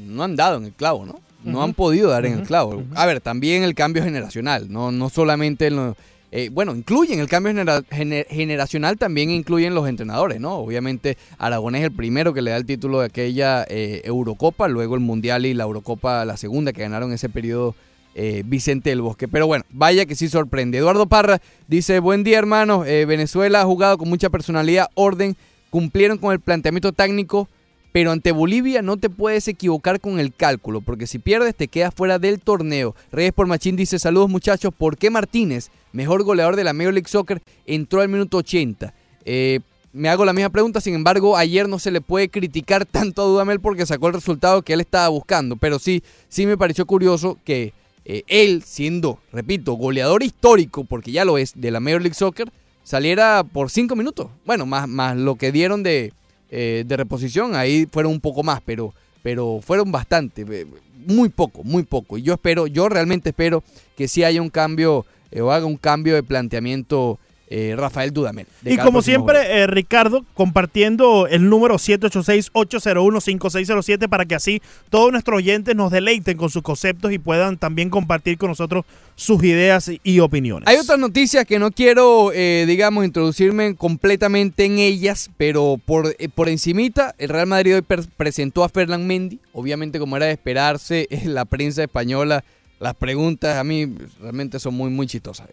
no 0.07 0.23
han 0.25 0.37
dado 0.37 0.59
en 0.59 0.65
el 0.67 0.73
clavo, 0.73 1.07
¿no? 1.07 1.21
No 1.43 1.63
han 1.63 1.73
podido 1.73 2.11
dar 2.11 2.27
en 2.27 2.41
el 2.41 2.43
clavo. 2.43 2.83
A 2.95 3.07
ver, 3.07 3.21
también 3.21 3.63
el 3.63 3.75
cambio 3.75 4.03
generacional, 4.03 4.71
no, 4.71 4.93
no 4.93 5.09
solamente 5.09 5.69
en 5.69 5.95
eh, 6.33 6.49
bueno, 6.53 6.77
incluyen 6.77 7.19
el 7.19 7.27
cambio 7.27 7.51
genera- 7.51 7.83
gener- 7.91 8.27
generacional, 8.29 8.97
también 8.99 9.31
incluyen 9.31 9.75
los 9.75 9.89
entrenadores, 9.89 10.39
¿no? 10.39 10.59
Obviamente 10.59 11.17
Aragonés 11.39 11.81
es 11.81 11.87
el 11.87 11.93
primero 11.93 12.33
que 12.33 12.41
le 12.41 12.53
da 12.53 12.57
el 12.57 12.67
título 12.67 13.01
de 13.01 13.07
aquella 13.07 13.65
eh, 13.69 14.03
Eurocopa, 14.05 14.69
luego 14.69 14.95
el 14.95 15.01
Mundial 15.01 15.45
y 15.45 15.55
la 15.55 15.65
Eurocopa, 15.65 16.25
la 16.25 16.37
segunda 16.37 16.73
que 16.73 16.83
ganaron 16.83 17.13
ese 17.13 17.29
periodo 17.29 17.75
eh, 18.15 18.45
Vicente 18.47 18.91
del 18.91 19.01
Bosque. 19.01 19.27
Pero 19.27 19.49
bueno, 19.49 19.65
vaya 19.71 20.07
que 20.07 20.15
sí 20.15 20.29
sorprende. 20.29 20.79
Eduardo 20.79 21.07
Parra 21.07 21.41
dice, 21.67 21.99
buen 21.99 22.23
día 22.23 22.39
hermanos, 22.39 22.87
Eh, 22.87 23.07
Venezuela 23.07 23.63
ha 23.63 23.65
jugado 23.65 23.99
con 23.99 24.09
mucha 24.09 24.31
personalidad, 24.31 24.87
orden, 24.95 25.37
cumplieron 25.71 26.19
con 26.19 26.33
el 26.33 26.39
planteamiento 26.39 26.93
técnico, 26.93 27.49
pero 27.93 28.13
ante 28.13 28.33
Bolivia 28.33 28.83
no 28.83 28.97
te 28.97 29.11
puedes 29.11 29.49
equivocar 29.49 30.01
con 30.01 30.21
el 30.21 30.33
cálculo, 30.35 30.81
porque 30.81 31.07
si 31.07 31.19
pierdes 31.19 31.55
te 31.55 31.69
quedas 31.69 31.95
fuera 31.95 32.19
del 32.19 32.41
torneo. 32.41 32.95
Reyes 33.11 33.33
por 33.33 33.47
Machín 33.47 33.77
dice, 33.77 33.99
saludos 33.99 34.31
muchachos, 34.31 34.73
¿por 34.77 34.97
qué 34.97 35.11
Martínez, 35.11 35.71
mejor 35.93 36.23
goleador 36.23 36.57
de 36.57 36.65
la 36.65 36.73
Major 36.73 36.95
League 36.95 37.09
Soccer, 37.09 37.43
entró 37.67 38.01
al 38.01 38.09
minuto 38.09 38.39
80? 38.39 38.95
Eh, 39.25 39.61
me 39.93 40.09
hago 40.09 40.25
la 40.25 40.33
misma 40.33 40.51
pregunta, 40.51 40.81
sin 40.81 40.95
embargo, 40.95 41.37
ayer 41.37 41.69
no 41.69 41.79
se 41.79 41.91
le 41.91 42.01
puede 42.01 42.29
criticar 42.29 42.87
tanto 42.91 43.23
a 43.23 43.27
Dudamel 43.27 43.61
porque 43.61 43.87
sacó 43.87 44.09
el 44.09 44.15
resultado 44.15 44.63
que 44.63 44.73
él 44.73 44.81
estaba 44.81 45.09
buscando, 45.09 45.57
pero 45.57 45.79
sí, 45.79 46.03
sí 46.29 46.47
me 46.47 46.57
pareció 46.57 46.87
curioso 46.87 47.39
que 47.45 47.73
eh, 48.05 48.23
él, 48.29 48.63
siendo, 48.65 49.19
repito, 49.33 49.75
goleador 49.75 50.23
histórico, 50.23 50.85
porque 50.85 51.13
ya 51.13 51.25
lo 51.25 51.39
es, 51.39 51.53
de 51.55 51.71
la 51.71 51.81
Major 51.81 52.01
League 52.03 52.15
Soccer, 52.15 52.51
saliera 52.85 53.45
por 53.45 53.71
cinco 53.71 53.95
minutos. 53.95 54.29
Bueno, 54.47 54.65
más, 54.65 54.89
más 54.89 55.17
lo 55.17 55.37
que 55.37 55.53
dieron 55.53 55.83
de, 55.83 56.13
eh, 56.51 56.85
de 56.87 56.97
reposición, 56.97 57.55
ahí 57.55 57.87
fueron 57.91 58.13
un 58.13 58.21
poco 58.21 58.43
más, 58.43 58.61
pero, 58.65 58.93
pero 59.23 59.61
fueron 59.63 59.93
bastante, 59.93 60.45
eh, 60.49 60.67
muy 61.07 61.29
poco, 61.29 61.63
muy 61.63 61.85
poco. 61.85 62.19
Y 62.19 62.23
yo 62.23 62.35
espero, 62.35 62.67
yo 62.67 62.89
realmente 62.89 63.31
espero 63.31 63.63
que 63.97 64.09
sí 64.09 64.25
haya 64.25 64.43
un 64.43 64.51
cambio 64.51 65.07
eh, 65.31 65.41
o 65.41 65.53
haga 65.53 65.67
un 65.67 65.77
cambio 65.77 66.15
de 66.15 66.23
planteamiento 66.23 67.19
eh, 67.51 67.75
Rafael 67.77 68.13
Dudamel. 68.13 68.47
Y 68.65 68.77
como 68.77 69.03
siempre, 69.03 69.61
eh, 69.61 69.67
Ricardo, 69.67 70.25
compartiendo 70.35 71.27
el 71.27 71.49
número 71.51 71.77
786-801-5607 71.79 74.09
para 74.09 74.25
que 74.25 74.37
así 74.37 74.63
todos 74.89 75.11
nuestros 75.13 75.39
oyentes 75.39 75.75
nos 75.75 75.91
deleiten 75.91 76.37
con 76.37 76.49
sus 76.51 76.63
conceptos 76.63 77.13
y 77.13 77.19
puedan 77.19 77.59
también 77.59 77.91
compartir 77.91 78.39
con 78.39 78.51
nosotros 78.51 78.85
sus 79.17 79.43
ideas 79.45 79.91
y- 80.03 80.21
opiniones. 80.21 80.69
Hay 80.69 80.77
otras 80.77 80.99
noticias 80.99 81.45
que 81.47 81.59
no 81.59 81.71
quiero, 81.73 82.31
eh, 82.33 82.65
digamos, 82.67 83.05
introducirme 83.05 83.75
completamente 83.75 84.65
en 84.67 84.79
ellas, 84.79 85.31
pero 85.37 85.79
por, 85.85 86.15
eh, 86.19 86.29
por 86.29 86.49
encimita, 86.49 87.15
el 87.19 87.31
Real 87.31 87.47
Madrid 87.47 87.77
hoy 87.77 87.83
presentó 88.17 88.65
a 88.65 88.69
Fernán 88.69 89.07
Mendy, 89.07 89.41
obviamente 89.53 89.99
como 89.99 90.17
era 90.17 90.27
de 90.27 90.33
esperarse, 90.33 91.09
la 91.25 91.45
prensa 91.47 91.83
española, 91.83 92.45
las 92.81 92.95
preguntas 92.95 93.57
a 93.57 93.63
mí 93.63 93.87
realmente 94.21 94.59
son 94.59 94.75
muy, 94.75 94.91
muy 94.91 95.07
chistosas. 95.07 95.47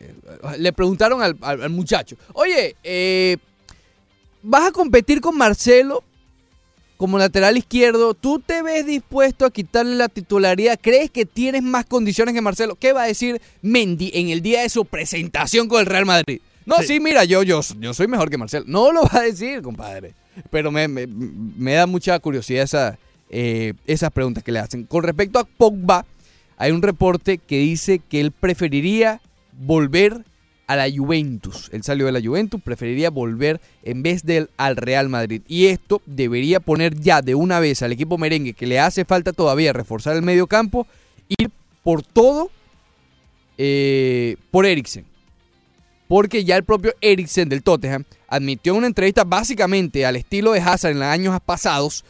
Le 0.58 0.74
preguntaron 0.74 1.22
al, 1.22 1.38
al- 1.42 1.62
al 1.62 1.70
muchacho, 1.70 2.16
oye, 2.34 2.76
eh, 2.84 3.38
¿vas 4.42 4.68
a 4.68 4.72
competir 4.72 5.22
con 5.22 5.38
Marcelo? 5.38 6.04
como 6.98 7.20
lateral 7.20 7.56
izquierdo, 7.56 8.16
¿tú 8.16 8.40
te 8.40 8.64
ves 8.64 8.84
dispuesto 8.84 9.46
a 9.46 9.52
quitarle 9.52 9.96
la 9.98 10.10
titularidad? 10.10 10.80
¿Crees 10.82 11.12
que 11.12 11.28
tienes 11.28 11.62
más 11.62 11.86
condiciones 11.86 12.34
que 12.34 12.42
Marcelo? 12.42 12.74
¿Qué 12.76 12.92
va 12.92 13.04
a 13.04 13.06
decir 13.06 13.40
Mendy 13.62 14.10
en 14.16 14.30
el 14.30 14.42
día 14.42 14.64
de 14.64 14.70
su 14.70 14.84
presentación 14.84 15.68
con 15.68 15.80
el 15.80 15.86
Real 15.86 16.08
Madrid? 16.08 16.42
No, 16.66 16.78
sí, 16.82 17.00
mira, 17.00 17.24
yo, 17.24 17.44
yo, 17.44 17.62
yo 17.80 17.94
soy 17.94 18.08
mejor 18.08 18.32
que 18.32 18.40
Marcelo. 18.40 18.66
No 18.68 18.92
lo 18.92 19.04
va 19.04 19.20
a 19.20 19.22
decir, 19.22 19.62
compadre. 19.62 20.16
Pero 20.50 20.72
me, 20.72 20.88
me- 20.88 21.06
me 21.06 21.74
da 21.74 21.86
mucha 21.86 22.18
curiosidad 22.18 22.64
esa, 22.64 22.98
eh, 23.30 23.76
esas 23.86 24.10
preguntas 24.10 24.44
que 24.44 24.52
le 24.52 24.58
hacen. 24.58 24.84
Con 24.86 25.04
respecto 25.04 25.38
a 25.38 25.44
Pogba, 25.44 26.04
hay 26.58 26.72
un 26.72 26.82
reporte 26.82 27.38
que 27.38 27.60
dice 27.60 27.99
que 27.99 28.20
él 28.20 28.32
preferiría 28.32 29.22
volver 29.53 30.24
a 30.68 30.76
la 30.76 30.91
Juventus. 30.91 31.70
Él 31.72 31.84
salió 31.84 32.08
de 32.08 32.12
la 32.12 32.22
Juventus, 32.22 32.62
preferiría 32.62 33.10
volver 33.10 33.62
en 33.84 34.03
vez 34.03 34.24
del 34.24 34.49
al 34.58 34.76
Real 34.76 35.08
Madrid. 35.08 35.41
Y 35.47 35.68
esto 35.68 36.01
debería 36.05 36.60
poner 36.60 36.99
ya 36.99 37.22
de 37.22 37.36
una 37.36 37.60
vez 37.60 37.82
al 37.82 37.93
equipo 37.93 38.18
merengue 38.18 38.53
que 38.53 38.68
le 38.68 38.80
hace 38.80 39.05
falta 39.05 39.32
todavía 39.32 39.72
reforzar 39.72 40.16
el 40.16 40.24
medio 40.24 40.47
campo, 40.47 40.86
ir 41.30 41.49
por 41.84 42.03
todo 42.03 42.51
eh, 43.58 44.36
por 44.51 44.66
Eriksen. 44.66 45.05
Porque 46.08 46.43
ya 46.43 46.58
el 46.58 46.64
propio 46.64 46.93
Eriksen 47.01 47.49
del 47.49 47.64
Tottenham 47.64 48.03
admitió 48.28 48.74
en 48.74 48.80
una 48.80 48.88
entrevista 48.88 49.24
básicamente 49.24 50.05
al 50.05 50.16
estilo 50.16 50.51
de 50.51 50.62
Hazard 50.62 50.91
en 50.91 50.99
los 50.99 51.08
años 51.08 51.38
pasados 51.45 52.03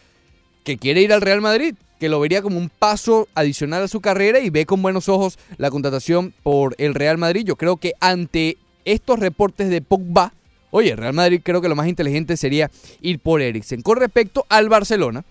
que 0.63 0.77
quiere 0.77 1.01
ir 1.01 1.13
al 1.13 1.21
Real 1.21 1.41
Madrid, 1.41 1.75
que 1.99 2.09
lo 2.09 2.19
vería 2.19 2.41
como 2.41 2.57
un 2.57 2.69
paso 2.69 3.27
adicional 3.35 3.83
a 3.83 3.87
su 3.87 4.01
carrera 4.01 4.39
y 4.39 4.49
ve 4.49 4.65
con 4.65 4.81
buenos 4.81 5.09
ojos 5.09 5.39
la 5.57 5.71
contratación 5.71 6.33
por 6.43 6.75
el 6.77 6.93
Real 6.93 7.17
Madrid. 7.17 7.45
Yo 7.45 7.55
creo 7.55 7.77
que 7.77 7.93
ante 7.99 8.57
estos 8.85 9.19
reportes 9.19 9.69
de 9.69 9.81
Pogba, 9.81 10.33
oye, 10.71 10.95
Real 10.95 11.13
Madrid 11.13 11.41
creo 11.43 11.61
que 11.61 11.69
lo 11.69 11.75
más 11.75 11.87
inteligente 11.87 12.37
sería 12.37 12.69
ir 13.01 13.19
por 13.19 13.41
Eriksen. 13.41 13.81
Con 13.81 13.97
respecto 13.97 14.45
al 14.49 14.69
Barcelona, 14.69 15.25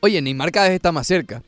oye, 0.00 0.20
Neymar 0.20 0.52
cada 0.52 0.68
vez 0.68 0.76
está 0.76 0.92
más 0.92 1.06
cerca. 1.06 1.42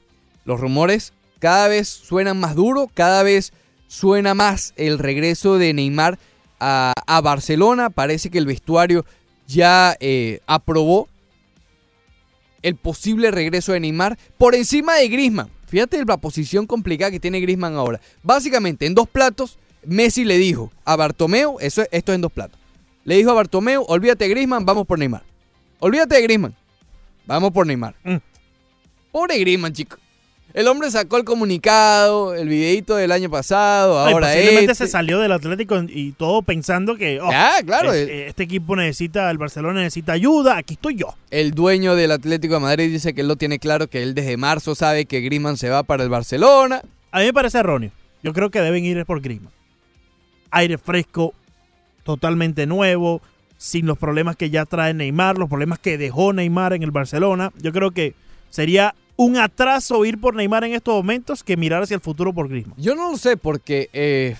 Los 0.45 0.61
rumores 0.61 1.13
cada 1.39 1.69
vez 1.69 1.89
suenan 1.89 2.41
más 2.41 2.55
duros, 2.55 2.89
cada 2.95 3.23
vez 3.23 3.53
suena 3.87 4.35
más 4.35 4.73
el 4.77 4.99
regreso 4.99 5.59
de 5.59 5.75
Neymar 5.75 6.19
a, 6.59 6.95
a 7.07 7.21
Barcelona. 7.21 7.91
Parece 7.91 8.31
que 8.31 8.39
el 8.39 8.47
vestuario 8.47 9.05
ya 9.47 9.97
eh, 10.01 10.41
aprobó 10.47 11.09
el 12.65 12.77
posible 12.77 13.31
regreso 13.31 13.73
de 13.73 13.81
Neymar 13.81 14.19
por 14.39 14.55
encima 14.55 14.95
de 14.97 15.09
Griezmann. 15.09 15.51
Fíjate 15.69 16.03
la 16.05 16.17
posición 16.17 16.67
complicada 16.67 17.11
que 17.11 17.21
tiene 17.21 17.41
Griezmann 17.41 17.75
ahora. 17.77 18.01
Básicamente, 18.23 18.87
en 18.87 18.95
dos 18.95 19.09
platos, 19.09 19.59
Messi 19.85 20.25
le 20.25 20.39
dijo 20.39 20.73
a 20.85 20.97
Bartomeu, 20.97 21.59
eso, 21.61 21.83
esto 21.91 22.13
es 22.13 22.17
en 22.17 22.23
dos 22.23 22.33
platos. 22.33 22.59
Le 23.05 23.17
dijo 23.17 23.31
a 23.31 23.35
Bartomeu, 23.35 23.85
olvídate 23.87 24.25
de 24.25 24.31
Griezmann, 24.31 24.65
vamos 24.65 24.87
por 24.87 24.99
Neymar. 24.99 25.23
Olvídate 25.79 26.17
de 26.17 26.23
Griezmann, 26.23 26.57
vamos 27.27 27.53
por 27.53 27.67
Neymar. 27.67 27.95
Mm. 28.03 28.17
Pobre 29.13 29.39
Griezmann, 29.39 29.73
chico. 29.73 29.99
El 30.55 30.69
hombre 30.69 30.89
sacó 30.93 31.17
el 31.17 31.25
comunicado, 31.25 32.33
el 32.35 32.49
videito 32.49 32.95
del 32.95 33.11
año 33.11 33.29
pasado, 33.29 33.99
ahora 33.99 34.29
posiblemente 34.29 34.71
este. 34.73 34.87
se 34.87 34.91
salió 34.93 35.19
del 35.19 35.33
Atlético 35.33 35.83
y 35.89 36.13
todo 36.13 36.43
pensando 36.43 36.95
que 36.97 37.21
oh, 37.21 37.29
Ya, 37.29 37.55
claro, 37.67 37.93
es- 37.93 38.09
el- 38.09 38.11
este 38.29 38.45
equipo 38.45 38.77
necesita, 38.77 39.29
el 39.33 39.39
Barcelona 39.39 39.81
necesita 39.81 40.13
ayuda, 40.13 40.57
aquí 40.57 40.75
estoy 40.75 40.95
yo. 40.95 41.09
El 41.33 41.51
dueño 41.51 41.97
del 41.97 42.13
Atlético 42.13 42.55
de 42.55 42.61
Madrid 42.61 42.89
dice 42.93 43.15
que 43.15 43.23
él 43.23 43.29
lo 43.29 43.35
tiene 43.35 43.59
claro, 43.59 43.89
que 43.89 44.05
él 44.05 44.15
desde 44.15 44.37
marzo 44.37 44.77
sabe 44.77 45.07
que 45.07 45.21
Griezmann 45.23 45.57
se 45.57 45.71
va 45.71 45.83
para 45.83 46.05
el 46.05 46.09
Barcelona. 46.09 46.83
A 47.11 47.19
mí 47.19 47.25
me 47.27 47.33
parece 47.33 47.59
erróneo. 47.59 47.91
Yo 48.23 48.33
creo 48.33 48.51
que 48.51 48.61
deben 48.61 48.85
ir 48.85 49.05
por 49.07 49.21
Griezmann. 49.21 49.53
Aire 50.53 50.79
fresco, 50.79 51.35
totalmente 52.05 52.67
nuevo, 52.67 53.21
sin 53.59 53.87
los 53.87 53.99
problemas 53.99 54.37
que 54.37 54.51
ya 54.51 54.67
trae 54.67 54.95
Neymar, 54.95 55.37
los 55.37 55.49
problemas 55.49 55.81
que 55.81 55.99
dejó 55.99 56.33
Neymar 56.33 56.75
en 56.75 56.85
el 56.85 56.93
Barcelona. 56.93 57.51
Yo 57.61 57.73
creo 57.73 57.91
que 57.91 58.15
sería 58.51 58.95
un 59.17 59.37
atraso 59.37 60.05
ir 60.05 60.19
por 60.19 60.35
Neymar 60.35 60.65
en 60.65 60.75
estos 60.75 60.95
momentos 60.95 61.45
que 61.45 61.57
mirar 61.57 61.83
hacia 61.83 61.95
el 61.95 62.01
futuro 62.01 62.33
por 62.33 62.49
Griezmann. 62.49 62.77
Yo 62.79 62.95
no 62.95 63.11
lo 63.11 63.19
sé 63.19 63.37
porque, 63.37 63.89
eh, 63.93 64.37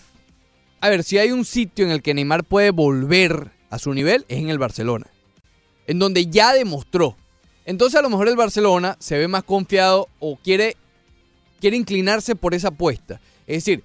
a 0.81 0.89
ver, 0.89 1.05
si 1.05 1.19
hay 1.19 1.31
un 1.31 1.45
sitio 1.45 1.85
en 1.85 1.91
el 1.91 2.03
que 2.03 2.15
Neymar 2.15 2.45
puede 2.45 2.71
volver 2.71 3.53
a 3.71 3.79
su 3.79 3.93
nivel, 3.93 4.25
es 4.29 4.39
en 4.39 4.51
el 4.51 4.59
Barcelona. 4.59 5.07
En 5.87 5.99
donde 5.99 6.27
ya 6.27 6.53
demostró. 6.53 7.17
Entonces 7.67 7.99
a 7.99 8.03
lo 8.03 8.11
mejor 8.11 8.29
el 8.29 8.37
Barcelona 8.37 8.97
se 8.99 9.19
ve 9.19 9.29
más 9.29 9.45
confiado 9.45 10.09
o 10.19 10.37
quiere, 10.37 10.77
quiere 11.61 11.77
inclinarse 11.77 12.35
por 12.35 12.55
esa 12.55 12.69
apuesta. 12.69 13.21
Es 13.47 13.65
decir, 13.65 13.83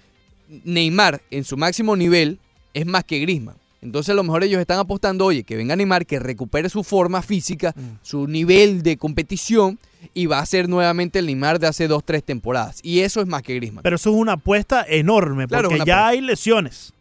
Neymar 0.64 1.22
en 1.30 1.44
su 1.44 1.56
máximo 1.56 1.96
nivel 1.96 2.40
es 2.74 2.86
más 2.86 3.04
que 3.04 3.20
Griezmann. 3.20 3.59
Entonces 3.82 4.12
a 4.12 4.14
lo 4.14 4.24
mejor 4.24 4.44
ellos 4.44 4.60
están 4.60 4.80
apostando, 4.80 5.26
oye, 5.26 5.44
que 5.44 5.56
venga 5.56 5.76
Neymar, 5.76 6.06
que 6.06 6.20
recupere 6.20 6.70
su 6.70 6.84
forma 6.84 7.22
física, 7.22 7.74
su 8.02 8.28
nivel 8.28 8.84
de 8.84 8.98
competición 8.98 9.80
y 10.14 10.26
va 10.26 10.40
a 10.40 10.46
ser 10.46 10.68
nuevamente 10.68 11.20
el 11.20 11.28
Neymar 11.28 11.60
de 11.60 11.68
hace 11.68 11.88
dos, 11.88 12.04
tres 12.04 12.24
temporadas. 12.24 12.80
Y 12.84 13.00
eso 13.00 13.22
es 13.22 13.28
más 13.28 13.42
que 13.42 13.56
Griezmann. 13.56 13.84
Pero 13.84 13.96
eso 13.96 14.10
es 14.10 14.16
una 14.16 14.34
apuesta 14.34 14.86
enorme, 14.88 15.48
porque 15.48 15.78
ya 15.78 15.82
apuesta. 15.82 16.08
hay 16.08 16.22
lesiones 16.22 16.94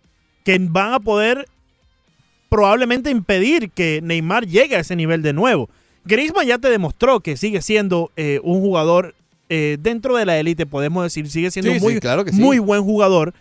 que 0.45 0.59
van 0.61 0.93
a 0.93 1.01
poder 1.01 1.47
probablemente 2.49 3.11
impedir 3.11 3.71
que 3.71 4.01
Neymar 4.03 4.47
llegue 4.47 4.77
a 4.77 4.81
ese 4.81 4.97
nivel 4.97 5.23
de 5.23 5.33
nuevo. 5.33 5.69
Griezmann 6.05 6.47
ya 6.47 6.59
te 6.59 6.71
demostró 6.71 7.21
que 7.21 7.37
sigue 7.37 7.61
siendo 7.61 8.13
eh, 8.17 8.41
un 8.43 8.61
jugador 8.61 9.15
eh, 9.51 9.79
dentro 9.81 10.17
de 10.17 10.27
la 10.27 10.39
élite, 10.39 10.67
podemos 10.67 11.03
decir, 11.03 11.29
sigue 11.31 11.51
siendo 11.51 11.73
Sí, 11.73 11.79
sí, 11.79 11.85
muy, 11.85 12.01
claro 12.01 12.25
que 12.25 12.33
sí. 12.33 12.41
muy 12.41 12.59
buen 12.59 12.83
jugador 12.83 13.35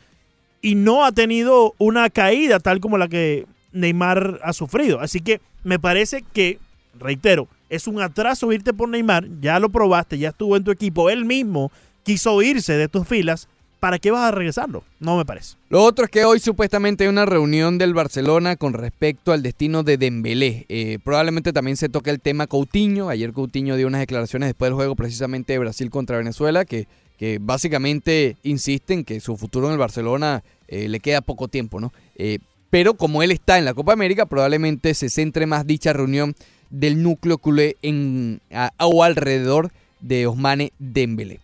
y 0.61 0.75
no 0.75 1.05
ha 1.05 1.11
tenido 1.11 1.73
una 1.77 2.09
caída 2.09 2.59
tal 2.59 2.79
como 2.79 2.97
la 2.97 3.07
que 3.07 3.45
Neymar 3.71 4.39
ha 4.43 4.53
sufrido. 4.53 4.99
Así 4.99 5.21
que 5.21 5.41
me 5.63 5.79
parece 5.79 6.23
que, 6.33 6.59
reitero, 6.99 7.47
es 7.69 7.87
un 7.87 8.01
atraso 8.01 8.51
irte 8.51 8.73
por 8.73 8.89
Neymar, 8.89 9.27
ya 9.41 9.59
lo 9.59 9.69
probaste, 9.69 10.17
ya 10.17 10.29
estuvo 10.29 10.55
en 10.55 10.63
tu 10.63 10.71
equipo, 10.71 11.09
él 11.09 11.25
mismo 11.25 11.71
quiso 12.03 12.41
irse 12.41 12.73
de 12.73 12.87
tus 12.87 13.05
filas, 13.05 13.49
¿para 13.79 13.99
qué 13.99 14.11
vas 14.11 14.23
a 14.23 14.31
regresarlo? 14.31 14.83
No 14.99 15.17
me 15.17 15.25
parece. 15.25 15.55
Lo 15.69 15.83
otro 15.83 16.05
es 16.05 16.11
que 16.11 16.23
hoy 16.23 16.39
supuestamente 16.39 17.03
hay 17.03 17.09
una 17.09 17.25
reunión 17.25 17.77
del 17.77 17.93
Barcelona 17.93 18.55
con 18.55 18.73
respecto 18.73 19.33
al 19.33 19.43
destino 19.43 19.83
de 19.83 19.97
Dembélé. 19.97 20.65
Eh, 20.69 20.99
probablemente 21.03 21.53
también 21.53 21.77
se 21.77 21.89
toque 21.89 22.09
el 22.09 22.21
tema 22.21 22.47
Coutinho. 22.47 23.09
Ayer 23.09 23.33
Coutinho 23.33 23.75
dio 23.75 23.87
unas 23.87 23.99
declaraciones 23.99 24.47
después 24.47 24.69
del 24.69 24.75
juego 24.75 24.95
precisamente 24.95 25.53
de 25.53 25.59
Brasil 25.59 25.89
contra 25.89 26.17
Venezuela 26.17 26.65
que, 26.65 26.87
que 27.17 27.39
básicamente 27.41 28.37
insisten 28.43 29.03
que 29.03 29.19
su 29.19 29.37
futuro 29.37 29.67
en 29.67 29.73
el 29.73 29.79
Barcelona 29.79 30.43
eh, 30.67 30.87
le 30.87 30.99
queda 30.99 31.21
poco 31.21 31.47
tiempo, 31.47 31.79
¿no? 31.79 31.93
Eh, 32.15 32.39
pero 32.69 32.95
como 32.95 33.23
él 33.23 33.31
está 33.31 33.57
en 33.57 33.65
la 33.65 33.73
Copa 33.73 33.93
América, 33.93 34.25
probablemente 34.25 34.93
se 34.93 35.09
centre 35.09 35.45
más 35.45 35.65
dicha 35.65 35.93
reunión 35.93 36.35
del 36.69 37.01
núcleo 37.01 37.37
culé 37.37 37.77
en, 37.81 38.41
o 38.79 39.03
alrededor 39.03 39.71
de 40.01 40.27
Osmane 40.27 40.73
Dembélé. 40.77 41.39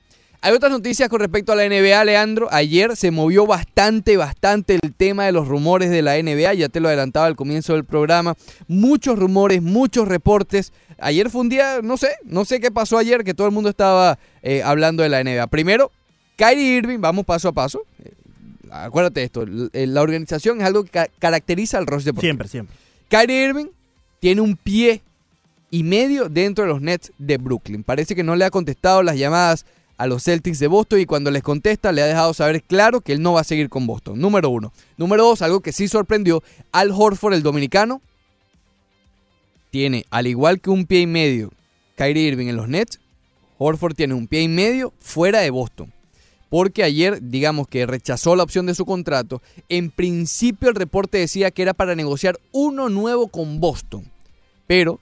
Hay 0.45 0.51
otras 0.51 0.73
noticias 0.73 1.07
con 1.07 1.21
respecto 1.21 1.53
a 1.53 1.55
la 1.55 1.63
NBA, 1.69 2.03
Leandro. 2.03 2.49
Ayer 2.51 2.97
se 2.97 3.11
movió 3.11 3.47
bastante, 3.47 4.17
bastante 4.17 4.77
el 4.81 4.93
tema 4.93 5.25
de 5.25 5.31
los 5.31 5.47
rumores 5.47 5.89
de 5.89 6.01
la 6.01 6.21
NBA. 6.21 6.53
Ya 6.55 6.67
te 6.67 6.81
lo 6.81 6.89
adelantaba 6.89 7.27
al 7.27 7.37
comienzo 7.37 7.71
del 7.73 7.85
programa. 7.85 8.35
Muchos 8.67 9.17
rumores, 9.17 9.61
muchos 9.61 10.05
reportes. 10.05 10.73
Ayer 10.99 11.29
fue 11.29 11.39
un 11.41 11.47
día, 11.49 11.79
no 11.81 11.95
sé, 11.95 12.09
no 12.25 12.43
sé 12.43 12.59
qué 12.59 12.71
pasó 12.71 12.97
ayer, 12.97 13.23
que 13.23 13.33
todo 13.33 13.47
el 13.47 13.53
mundo 13.53 13.69
estaba 13.69 14.19
eh, 14.41 14.61
hablando 14.63 15.01
de 15.01 15.07
la 15.07 15.23
NBA. 15.23 15.47
Primero, 15.47 15.91
Kyrie 16.35 16.75
Irving, 16.77 16.99
vamos 16.99 17.25
paso 17.25 17.47
a 17.47 17.53
paso. 17.53 17.85
Eh, 18.03 18.11
acuérdate 18.69 19.21
de 19.21 19.25
esto, 19.27 19.45
la 19.47 20.01
organización 20.01 20.59
es 20.59 20.67
algo 20.67 20.83
que 20.83 20.89
ca- 20.89 21.07
caracteriza 21.19 21.77
al 21.77 21.87
Rush 21.87 22.03
Deportivo. 22.03 22.27
Siempre, 22.27 22.47
siempre. 22.49 22.75
Kyrie 23.07 23.45
Irving 23.45 23.67
tiene 24.19 24.41
un 24.41 24.57
pie 24.57 25.01
y 25.71 25.83
medio 25.83 26.27
dentro 26.27 26.65
de 26.65 26.69
los 26.69 26.81
Nets 26.81 27.13
de 27.17 27.37
Brooklyn. 27.37 27.81
Parece 27.83 28.13
que 28.13 28.23
no 28.23 28.35
le 28.35 28.43
ha 28.43 28.49
contestado 28.51 29.03
las 29.03 29.15
llamadas 29.15 29.65
a 29.97 30.07
los 30.07 30.23
Celtics 30.23 30.59
de 30.59 30.67
Boston 30.67 30.99
y 30.99 31.05
cuando 31.05 31.31
les 31.31 31.43
contesta 31.43 31.91
le 31.91 32.01
ha 32.01 32.05
dejado 32.05 32.33
saber 32.33 32.63
claro 32.63 33.01
que 33.01 33.13
él 33.13 33.21
no 33.21 33.33
va 33.33 33.41
a 33.41 33.45
seguir 33.45 33.69
con 33.69 33.87
Boston. 33.87 34.19
Número 34.19 34.49
uno. 34.49 34.73
Número 34.97 35.23
dos, 35.23 35.41
algo 35.41 35.61
que 35.61 35.71
sí 35.71 35.87
sorprendió, 35.87 36.43
Al 36.71 36.91
Horford, 36.91 37.33
el 37.33 37.43
dominicano, 37.43 38.01
tiene, 39.69 40.05
al 40.09 40.27
igual 40.27 40.61
que 40.61 40.69
un 40.69 40.85
pie 40.85 41.01
y 41.01 41.07
medio, 41.07 41.51
Kyrie 41.95 42.27
Irving 42.27 42.47
en 42.47 42.55
los 42.55 42.69
Nets, 42.69 42.99
Horford 43.57 43.95
tiene 43.95 44.13
un 44.13 44.27
pie 44.27 44.41
y 44.41 44.47
medio 44.47 44.93
fuera 44.99 45.39
de 45.39 45.49
Boston. 45.49 45.91
Porque 46.49 46.83
ayer, 46.83 47.19
digamos 47.23 47.67
que 47.67 47.87
rechazó 47.87 48.35
la 48.35 48.43
opción 48.43 48.67
de 48.67 48.75
su 48.75 48.85
contrato. 48.85 49.41
En 49.69 49.89
principio 49.89 50.69
el 50.69 50.75
reporte 50.75 51.17
decía 51.17 51.49
que 51.49 51.63
era 51.63 51.73
para 51.73 51.95
negociar 51.95 52.39
uno 52.51 52.89
nuevo 52.89 53.27
con 53.27 53.59
Boston. 53.59 54.03
Pero 54.67 54.99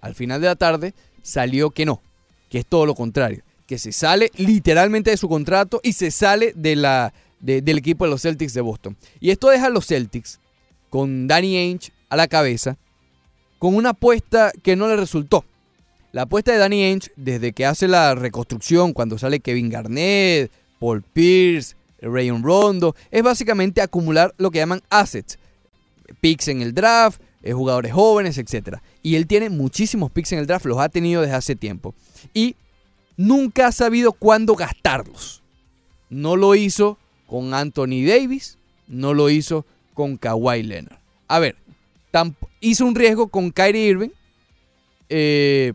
al 0.00 0.16
final 0.16 0.40
de 0.40 0.48
la 0.48 0.56
tarde 0.56 0.94
salió 1.22 1.70
que 1.70 1.86
no, 1.86 2.02
que 2.50 2.58
es 2.58 2.66
todo 2.66 2.86
lo 2.86 2.96
contrario. 2.96 3.44
Que 3.68 3.78
se 3.78 3.92
sale 3.92 4.32
literalmente 4.36 5.10
de 5.10 5.16
su 5.16 5.28
contrato 5.28 5.78
y 5.84 5.92
se 5.92 6.10
sale 6.10 6.52
de 6.56 6.74
la, 6.74 7.12
de- 7.38 7.62
del 7.62 7.78
equipo 7.78 8.04
de 8.04 8.10
los 8.10 8.22
Celtics 8.22 8.54
de 8.54 8.60
Boston. 8.62 8.96
Y 9.20 9.30
esto 9.30 9.48
deja 9.50 9.66
a 9.66 9.70
los 9.70 9.86
Celtics 9.86 10.40
con 10.90 11.28
Danny 11.28 11.56
Ainge 11.56 11.92
a 12.08 12.16
la 12.16 12.26
cabeza 12.26 12.76
con 13.60 13.76
una 13.76 13.90
apuesta 13.90 14.50
que 14.62 14.74
no 14.74 14.88
le 14.88 14.96
resultó. 14.96 15.44
La 16.12 16.22
apuesta 16.22 16.50
de 16.52 16.58
Danny 16.58 16.82
Ainge, 16.84 17.10
desde 17.16 17.52
que 17.52 17.66
hace 17.66 17.86
la 17.86 18.14
reconstrucción, 18.14 18.92
cuando 18.94 19.18
sale 19.18 19.40
Kevin 19.40 19.68
Garnett, 19.68 20.50
Paul 20.80 21.02
Pierce, 21.02 21.76
Rayon 22.00 22.42
Rondo, 22.42 22.96
es 23.10 23.22
básicamente 23.22 23.82
acumular 23.82 24.34
lo 24.38 24.50
que 24.50 24.58
llaman 24.60 24.80
assets. 24.88 25.38
Picks 26.22 26.48
en 26.48 26.62
el 26.62 26.72
draft, 26.72 27.20
eh, 27.42 27.52
jugadores 27.52 27.92
jóvenes, 27.92 28.38
etc. 28.38 28.78
Y 29.02 29.16
él 29.16 29.26
tiene 29.26 29.50
muchísimos 29.50 30.10
picks 30.10 30.32
en 30.32 30.38
el 30.38 30.46
draft, 30.46 30.64
los 30.64 30.78
ha 30.78 30.88
tenido 30.88 31.20
desde 31.20 31.34
hace 31.34 31.54
tiempo. 31.54 31.94
Y 32.32 32.56
nunca 33.18 33.66
ha 33.66 33.72
sabido 33.72 34.12
cuándo 34.12 34.54
gastarlos. 34.54 35.42
No 36.08 36.36
lo 36.36 36.54
hizo 36.54 36.96
con 37.26 37.52
Anthony 37.52 38.06
Davis, 38.06 38.56
no 38.86 39.12
lo 39.12 39.28
hizo 39.28 39.66
con 39.92 40.16
Kawhi 40.16 40.62
Leonard. 40.62 40.98
A 41.26 41.38
ver, 41.38 41.56
hizo 42.60 42.86
un 42.86 42.94
riesgo 42.94 43.28
con 43.28 43.50
Kyrie 43.50 43.88
Irving. 43.88 44.10
eh, 45.10 45.74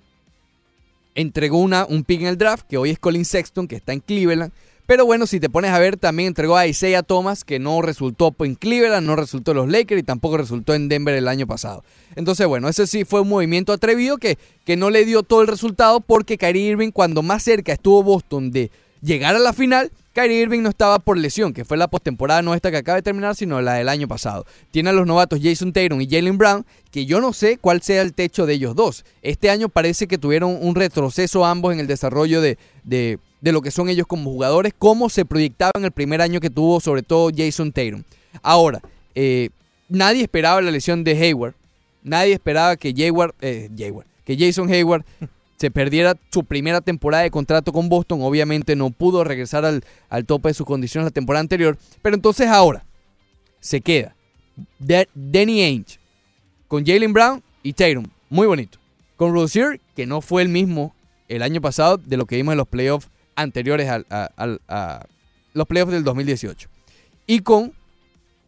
entregó 1.16 1.60
una, 1.60 1.86
un 1.86 2.04
pick 2.04 2.22
en 2.22 2.28
el 2.28 2.38
draft, 2.38 2.66
que 2.68 2.78
hoy 2.78 2.90
es 2.90 2.98
Colin 2.98 3.26
Sexton, 3.26 3.68
que 3.68 3.76
está 3.76 3.94
en 3.94 4.00
Cleveland. 4.00 4.52
Pero 4.86 5.06
bueno, 5.06 5.28
si 5.28 5.40
te 5.40 5.50
pones 5.50 5.72
a 5.72 5.80
ver, 5.80 5.96
también 5.98 6.28
entregó 6.28 6.58
a 6.58 6.68
Isaiah 6.68 7.04
Thomas, 7.04 7.46
que 7.46 7.58
no 7.58 7.82
resultó 7.82 8.36
en 8.40 8.56
Cleveland, 8.56 9.08
no 9.08 9.16
resultó 9.16 9.52
en 9.52 9.58
los 9.58 9.70
Lakers 9.70 10.02
y 10.02 10.04
tampoco 10.04 10.38
resultó 10.38 10.74
en 10.74 10.90
Denver 10.90 11.16
el 11.16 11.30
año 11.30 11.48
pasado. 11.48 11.84
Entonces, 12.16 12.46
bueno, 12.48 12.68
ese 12.68 12.86
sí 12.86 13.06
fue 13.06 13.22
un 13.22 13.30
movimiento 13.30 13.72
atrevido 13.72 14.18
que, 14.18 14.38
que 14.66 14.76
no 14.76 14.90
le 14.90 15.06
dio 15.06 15.24
todo 15.24 15.42
el 15.42 15.48
resultado 15.48 16.02
porque 16.02 16.38
Kyrie 16.38 16.72
Irving, 16.72 16.92
cuando 16.92 17.22
más 17.22 17.44
cerca 17.44 17.72
estuvo 17.72 18.04
Boston 18.04 18.52
de 18.52 18.72
llegar 19.02 19.36
a 19.36 19.40
la 19.40 19.54
final, 19.54 19.92
Kyrie 20.14 20.42
Irving 20.42 20.62
no 20.62 20.70
estaba 20.70 21.00
por 21.00 21.18
lesión, 21.18 21.54
que 21.54 21.66
fue 21.66 21.76
la 21.76 21.88
postemporada 21.88 22.44
no 22.44 22.54
esta 22.54 22.70
que 22.70 22.78
acaba 22.78 22.98
de 22.98 23.02
terminar, 23.02 23.36
sino 23.36 23.62
la 23.62 23.74
del 23.74 23.90
año 23.90 24.08
pasado. 24.08 24.46
Tiene 24.70 24.92
a 24.92 24.94
los 24.94 25.08
novatos 25.08 25.40
Jason 25.42 25.74
Tatum 25.74 26.02
y 26.02 26.08
Jalen 26.08 26.38
Brown, 26.38 26.66
que 26.92 27.08
yo 27.08 27.20
no 27.20 27.34
sé 27.34 27.58
cuál 27.58 27.82
sea 27.82 28.04
el 28.04 28.14
techo 28.14 28.46
de 28.46 28.54
ellos 28.54 28.76
dos. 28.76 29.06
Este 29.24 29.50
año 29.50 29.70
parece 29.70 30.08
que 30.08 30.20
tuvieron 30.20 30.58
un 30.62 30.76
retroceso 30.76 31.46
ambos 31.46 31.74
en 31.74 31.80
el 31.80 31.88
desarrollo 31.88 32.42
de, 32.42 32.60
de, 32.84 33.18
de 33.44 33.52
lo 33.52 33.62
que 33.62 33.72
son 33.72 33.90
ellos 33.90 34.08
como 34.08 34.32
jugadores, 34.32 34.74
cómo 34.80 35.10
se 35.10 35.26
proyectaba 35.26 35.74
en 35.76 35.84
el 35.84 35.92
primer 35.92 36.22
año 36.22 36.40
que 36.40 36.50
tuvo 36.50 36.80
sobre 36.80 37.04
todo 37.04 37.30
Jason 37.36 37.74
Tatum. 37.74 38.04
Ahora, 38.42 38.82
eh, 39.16 39.50
nadie 39.90 40.22
esperaba 40.22 40.62
la 40.62 40.72
lesión 40.72 41.04
de 41.04 41.12
Hayward, 41.12 41.54
nadie 42.04 42.32
esperaba 42.32 42.78
que 42.78 42.94
Hayward, 42.98 43.36
eh, 43.42 43.70
Hayward, 43.78 44.08
que 44.24 44.38
Jason 44.38 44.72
Hayward 44.72 45.04
se 45.58 45.70
perdiera 45.72 46.16
su 46.32 46.46
primera 46.46 46.80
temporada 46.80 47.24
de 47.24 47.32
contrato 47.32 47.74
con 47.74 47.90
Boston. 47.90 48.20
Obviamente 48.22 48.78
no 48.78 48.92
pudo 48.92 49.26
regresar 49.26 49.66
al, 49.66 49.84
al 50.10 50.26
tope 50.26 50.48
de 50.48 50.54
sus 50.54 50.66
condiciones 50.66 51.08
la 51.08 51.12
temporada 51.12 51.42
anterior. 51.42 51.78
Pero 52.02 52.16
entonces 52.16 52.48
ahora 52.48 52.86
se 53.60 53.82
queda 53.82 54.16
De- 54.80 55.10
Danny 55.14 55.62
Ainge 55.64 56.00
con 56.70 56.86
Jalen 56.86 57.12
Brown 57.12 57.44
y 57.62 57.74
Tatum. 57.74 58.06
Muy 58.30 58.48
bonito. 58.48 58.80
Con 59.18 59.34
Rozier, 59.34 59.82
que 59.98 60.06
no 60.06 60.22
fue 60.22 60.42
el 60.44 60.50
mismo 60.50 60.96
el 61.28 61.42
año 61.44 61.60
pasado 61.60 61.98
de 61.98 62.16
lo 62.18 62.26
que 62.26 62.36
vimos 62.38 62.54
en 62.54 62.58
los 62.58 62.68
playoffs 62.68 63.10
anteriores 63.36 63.90
al- 63.90 64.06
a, 64.10 64.30
a 64.68 65.06
los 65.54 65.68
playoffs 65.68 65.92
del 65.94 66.04
2018. 66.04 66.70
Y 67.28 67.40
con 67.40 67.74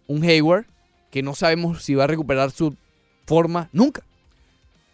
un 0.08 0.24
Hayward 0.24 0.66
que 1.12 1.24
no 1.24 1.34
sabemos 1.36 1.84
si 1.84 1.96
va 1.96 2.04
a 2.04 2.08
recuperar 2.08 2.52
su 2.52 2.76
forma 3.26 3.70
nunca. 3.72 4.04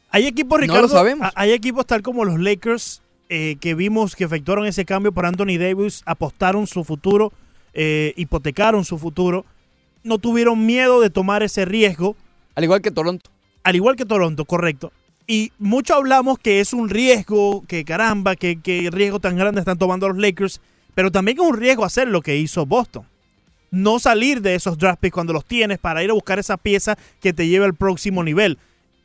Hay 0.09 0.27
equipos, 0.27 0.59
No 0.59 0.65
lo 0.67 0.73
Ricardo, 0.73 0.87
sabemos. 0.89 1.29
hay 1.35 1.51
equipos 1.51 1.85
tal 1.85 2.01
como 2.01 2.25
los 2.25 2.39
Lakers 2.39 3.01
eh, 3.29 3.55
que 3.61 3.75
vimos 3.75 4.15
que 4.15 4.25
efectuaron 4.25 4.65
ese 4.65 4.83
cambio 4.85 5.11
por 5.13 5.25
Anthony 5.25 5.57
Davis, 5.57 6.01
apostaron 6.05 6.67
su 6.67 6.83
futuro, 6.83 7.31
eh, 7.73 8.13
hipotecaron 8.17 8.83
su 8.83 8.97
futuro, 8.97 9.45
no 10.03 10.17
tuvieron 10.17 10.65
miedo 10.65 10.99
de 10.99 11.09
tomar 11.09 11.43
ese 11.43 11.63
riesgo. 11.63 12.17
Al 12.55 12.65
igual 12.65 12.81
que 12.81 12.91
Toronto. 12.91 13.29
Al 13.63 13.75
igual 13.77 13.95
que 13.95 14.05
Toronto, 14.05 14.43
correcto. 14.45 14.91
Y 15.27 15.51
mucho 15.59 15.95
hablamos 15.95 16.39
que 16.39 16.59
es 16.59 16.73
un 16.73 16.89
riesgo, 16.89 17.63
que 17.67 17.85
caramba, 17.85 18.35
que, 18.35 18.59
que 18.61 18.89
riesgo 18.91 19.19
tan 19.19 19.35
grande 19.35 19.61
están 19.61 19.77
tomando 19.77 20.09
los 20.09 20.17
Lakers, 20.17 20.61
pero 20.95 21.11
también 21.11 21.39
es 21.39 21.45
un 21.45 21.57
riesgo 21.57 21.85
hacer 21.85 22.07
lo 22.07 22.21
que 22.21 22.37
hizo 22.37 22.65
Boston. 22.65 23.05
No 23.69 23.99
salir 23.99 24.41
de 24.41 24.55
esos 24.55 24.77
draft 24.77 24.99
picks 24.99 25.13
cuando 25.13 25.31
los 25.31 25.45
tienes 25.45 25.79
para 25.79 26.03
ir 26.03 26.09
a 26.09 26.13
buscar 26.13 26.39
esa 26.39 26.57
pieza 26.57 26.97
que 27.21 27.31
te 27.31 27.47
lleve 27.47 27.65
al 27.65 27.75
próximo 27.75 28.23
nivel. 28.23 28.57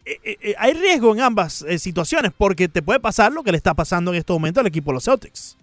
Eh, 0.05 0.19
eh, 0.23 0.37
eh, 0.41 0.55
hay 0.59 0.73
riesgo 0.73 1.13
en 1.13 1.21
ambas 1.21 1.65
situaciones 1.79 2.33
porque 2.37 2.69
te 2.69 2.81
puede 2.81 3.01
pasar 3.01 3.33
lo 3.33 3.43
que 3.43 3.51
le 3.51 3.57
está 3.57 3.75
pasando 3.75 4.13
en 4.13 4.19
este 4.19 4.33
momento 4.33 4.61
al 4.61 4.67
equipo 4.67 4.91
de 4.91 4.95
los 4.95 5.05
Celtics. 5.05 5.57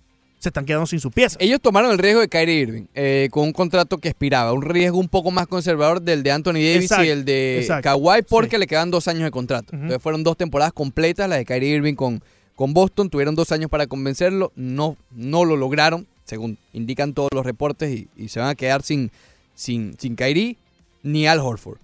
Se 0.44 0.50
están 0.50 0.66
quedando 0.66 0.86
sin 0.86 1.00
su 1.00 1.10
pieza. 1.10 1.38
Ellos 1.40 1.62
tomaron 1.62 1.90
el 1.92 1.98
riesgo 1.98 2.20
de 2.20 2.28
Kyrie 2.28 2.56
Irving 2.56 2.84
eh, 2.96 3.30
con 3.32 3.46
un 3.46 3.54
contrato 3.54 3.98
que 3.98 4.10
expiraba, 4.10 4.52
un 4.52 4.62
riesgo 4.62 4.98
un 4.98 5.08
poco 5.08 5.32
más 5.32 5.48
conservador 5.48 6.02
del 6.02 6.22
de 6.22 6.32
Anthony 6.34 6.56
Davis 6.56 6.82
Exacto, 6.82 7.06
y 7.06 7.08
el 7.08 7.24
de 7.24 7.60
exacto, 7.62 7.84
Kawhi 7.84 8.24
porque 8.28 8.58
sí. 8.58 8.60
le 8.60 8.68
quedan 8.68 8.92
dos 8.92 9.08
años 9.08 9.24
de 9.24 9.32
contrato. 9.32 9.74
Entonces 9.74 10.02
fueron 10.02 10.22
dos 10.22 10.36
temporadas 10.36 10.74
completas 10.74 11.30
las 11.30 11.38
de 11.38 11.46
Kyrie 11.46 11.76
Irving 11.76 11.94
con, 11.96 12.22
con 12.58 12.74
Boston, 12.74 13.10
tuvieron 13.10 13.36
dos 13.36 13.54
años 13.54 13.70
para 13.70 13.88
convencerlo, 13.88 14.52
no, 14.58 14.98
no 15.12 15.46
lo 15.46 15.56
lograron, 15.56 16.08
según 16.26 16.58
indican 16.74 17.14
todos 17.14 17.30
los 17.34 17.46
reportes, 17.46 17.90
y, 17.92 18.10
y 18.18 18.28
se 18.28 18.42
van 18.42 18.50
a 18.50 18.56
quedar 18.56 18.84
sin, 18.84 19.12
sin, 19.56 19.98
sin 19.98 20.18
Kyrie 20.18 20.58
ni 21.04 21.26
Al 21.26 21.40
Horford. 21.40 21.78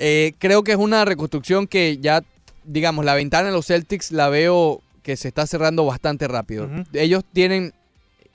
Eh, 0.00 0.32
creo 0.40 0.64
que 0.64 0.72
es 0.72 0.78
una 0.78 1.04
reconstrucción 1.04 1.68
que 1.68 1.98
ya, 1.98 2.24
digamos, 2.64 3.04
la 3.04 3.14
ventana 3.14 3.50
de 3.50 3.52
los 3.52 3.66
Celtics 3.66 4.10
la 4.10 4.30
veo 4.30 4.80
que 5.04 5.16
se 5.16 5.28
está 5.28 5.46
cerrando 5.46 5.84
bastante 5.84 6.26
rápido. 6.26 6.68
Ellos 6.92 7.22
tienen 7.32 7.72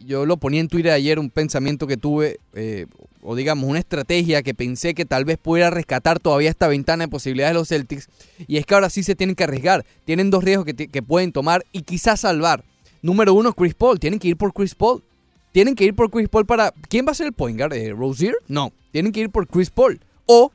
yo 0.05 0.25
lo 0.25 0.37
ponía 0.37 0.61
en 0.61 0.67
Twitter 0.67 0.91
ayer, 0.91 1.19
un 1.19 1.29
pensamiento 1.29 1.87
que 1.87 1.97
tuve, 1.97 2.39
eh, 2.53 2.85
o 3.21 3.35
digamos, 3.35 3.69
una 3.69 3.79
estrategia 3.79 4.41
que 4.41 4.53
pensé 4.53 4.93
que 4.93 5.05
tal 5.05 5.25
vez 5.25 5.37
pudiera 5.37 5.69
rescatar 5.69 6.19
todavía 6.19 6.49
esta 6.49 6.67
ventana 6.67 7.05
de 7.05 7.07
posibilidades 7.09 7.53
de 7.53 7.59
los 7.59 7.67
Celtics, 7.67 8.09
y 8.47 8.57
es 8.57 8.65
que 8.65 8.73
ahora 8.73 8.89
sí 8.89 9.03
se 9.03 9.15
tienen 9.15 9.35
que 9.35 9.43
arriesgar. 9.43 9.85
Tienen 10.05 10.29
dos 10.29 10.43
riesgos 10.43 10.65
que, 10.65 11.01
pueden 11.01 11.31
tomar 11.31 11.65
y 11.71 11.81
quizás 11.83 12.21
salvar. 12.21 12.63
Número 13.01 13.33
uno, 13.33 13.53
Chris 13.53 13.73
Paul. 13.73 13.99
Tienen 13.99 14.19
que 14.19 14.29
ir 14.29 14.37
por 14.37 14.53
Chris 14.53 14.75
Paul. 14.75 15.03
Tienen 15.51 15.75
que 15.75 15.85
ir 15.85 15.95
por 15.95 16.11
Chris 16.11 16.27
Paul 16.29 16.45
para... 16.45 16.73
¿Quién 16.89 17.05
va 17.07 17.11
a 17.11 17.15
ser 17.15 17.27
el 17.27 17.33
point 17.33 17.57
guard? 17.57 17.73
Eh, 17.73 17.91
¿Rozier? 17.91 18.35
No. 18.47 18.71
Tienen 18.91 19.11
que 19.11 19.21
ir 19.21 19.29
por 19.29 19.47
Chris 19.47 19.69
Paul. 19.69 19.99
O 20.25 20.51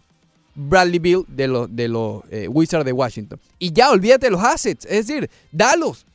Bradley 0.55 0.99
Bill 0.99 1.25
de 1.29 1.49
los, 1.49 1.75
de 1.75 1.85
eh, 2.31 2.49
Wizards 2.49 2.85
de 2.85 2.93
Washington. 2.93 3.41
Y 3.59 3.73
ya, 3.73 3.91
olvídate 3.91 4.27
de 4.27 4.31
los 4.33 4.43
assets. 4.43 4.85
Es 4.85 5.07
decir, 5.07 5.31
dalos. 5.51 6.07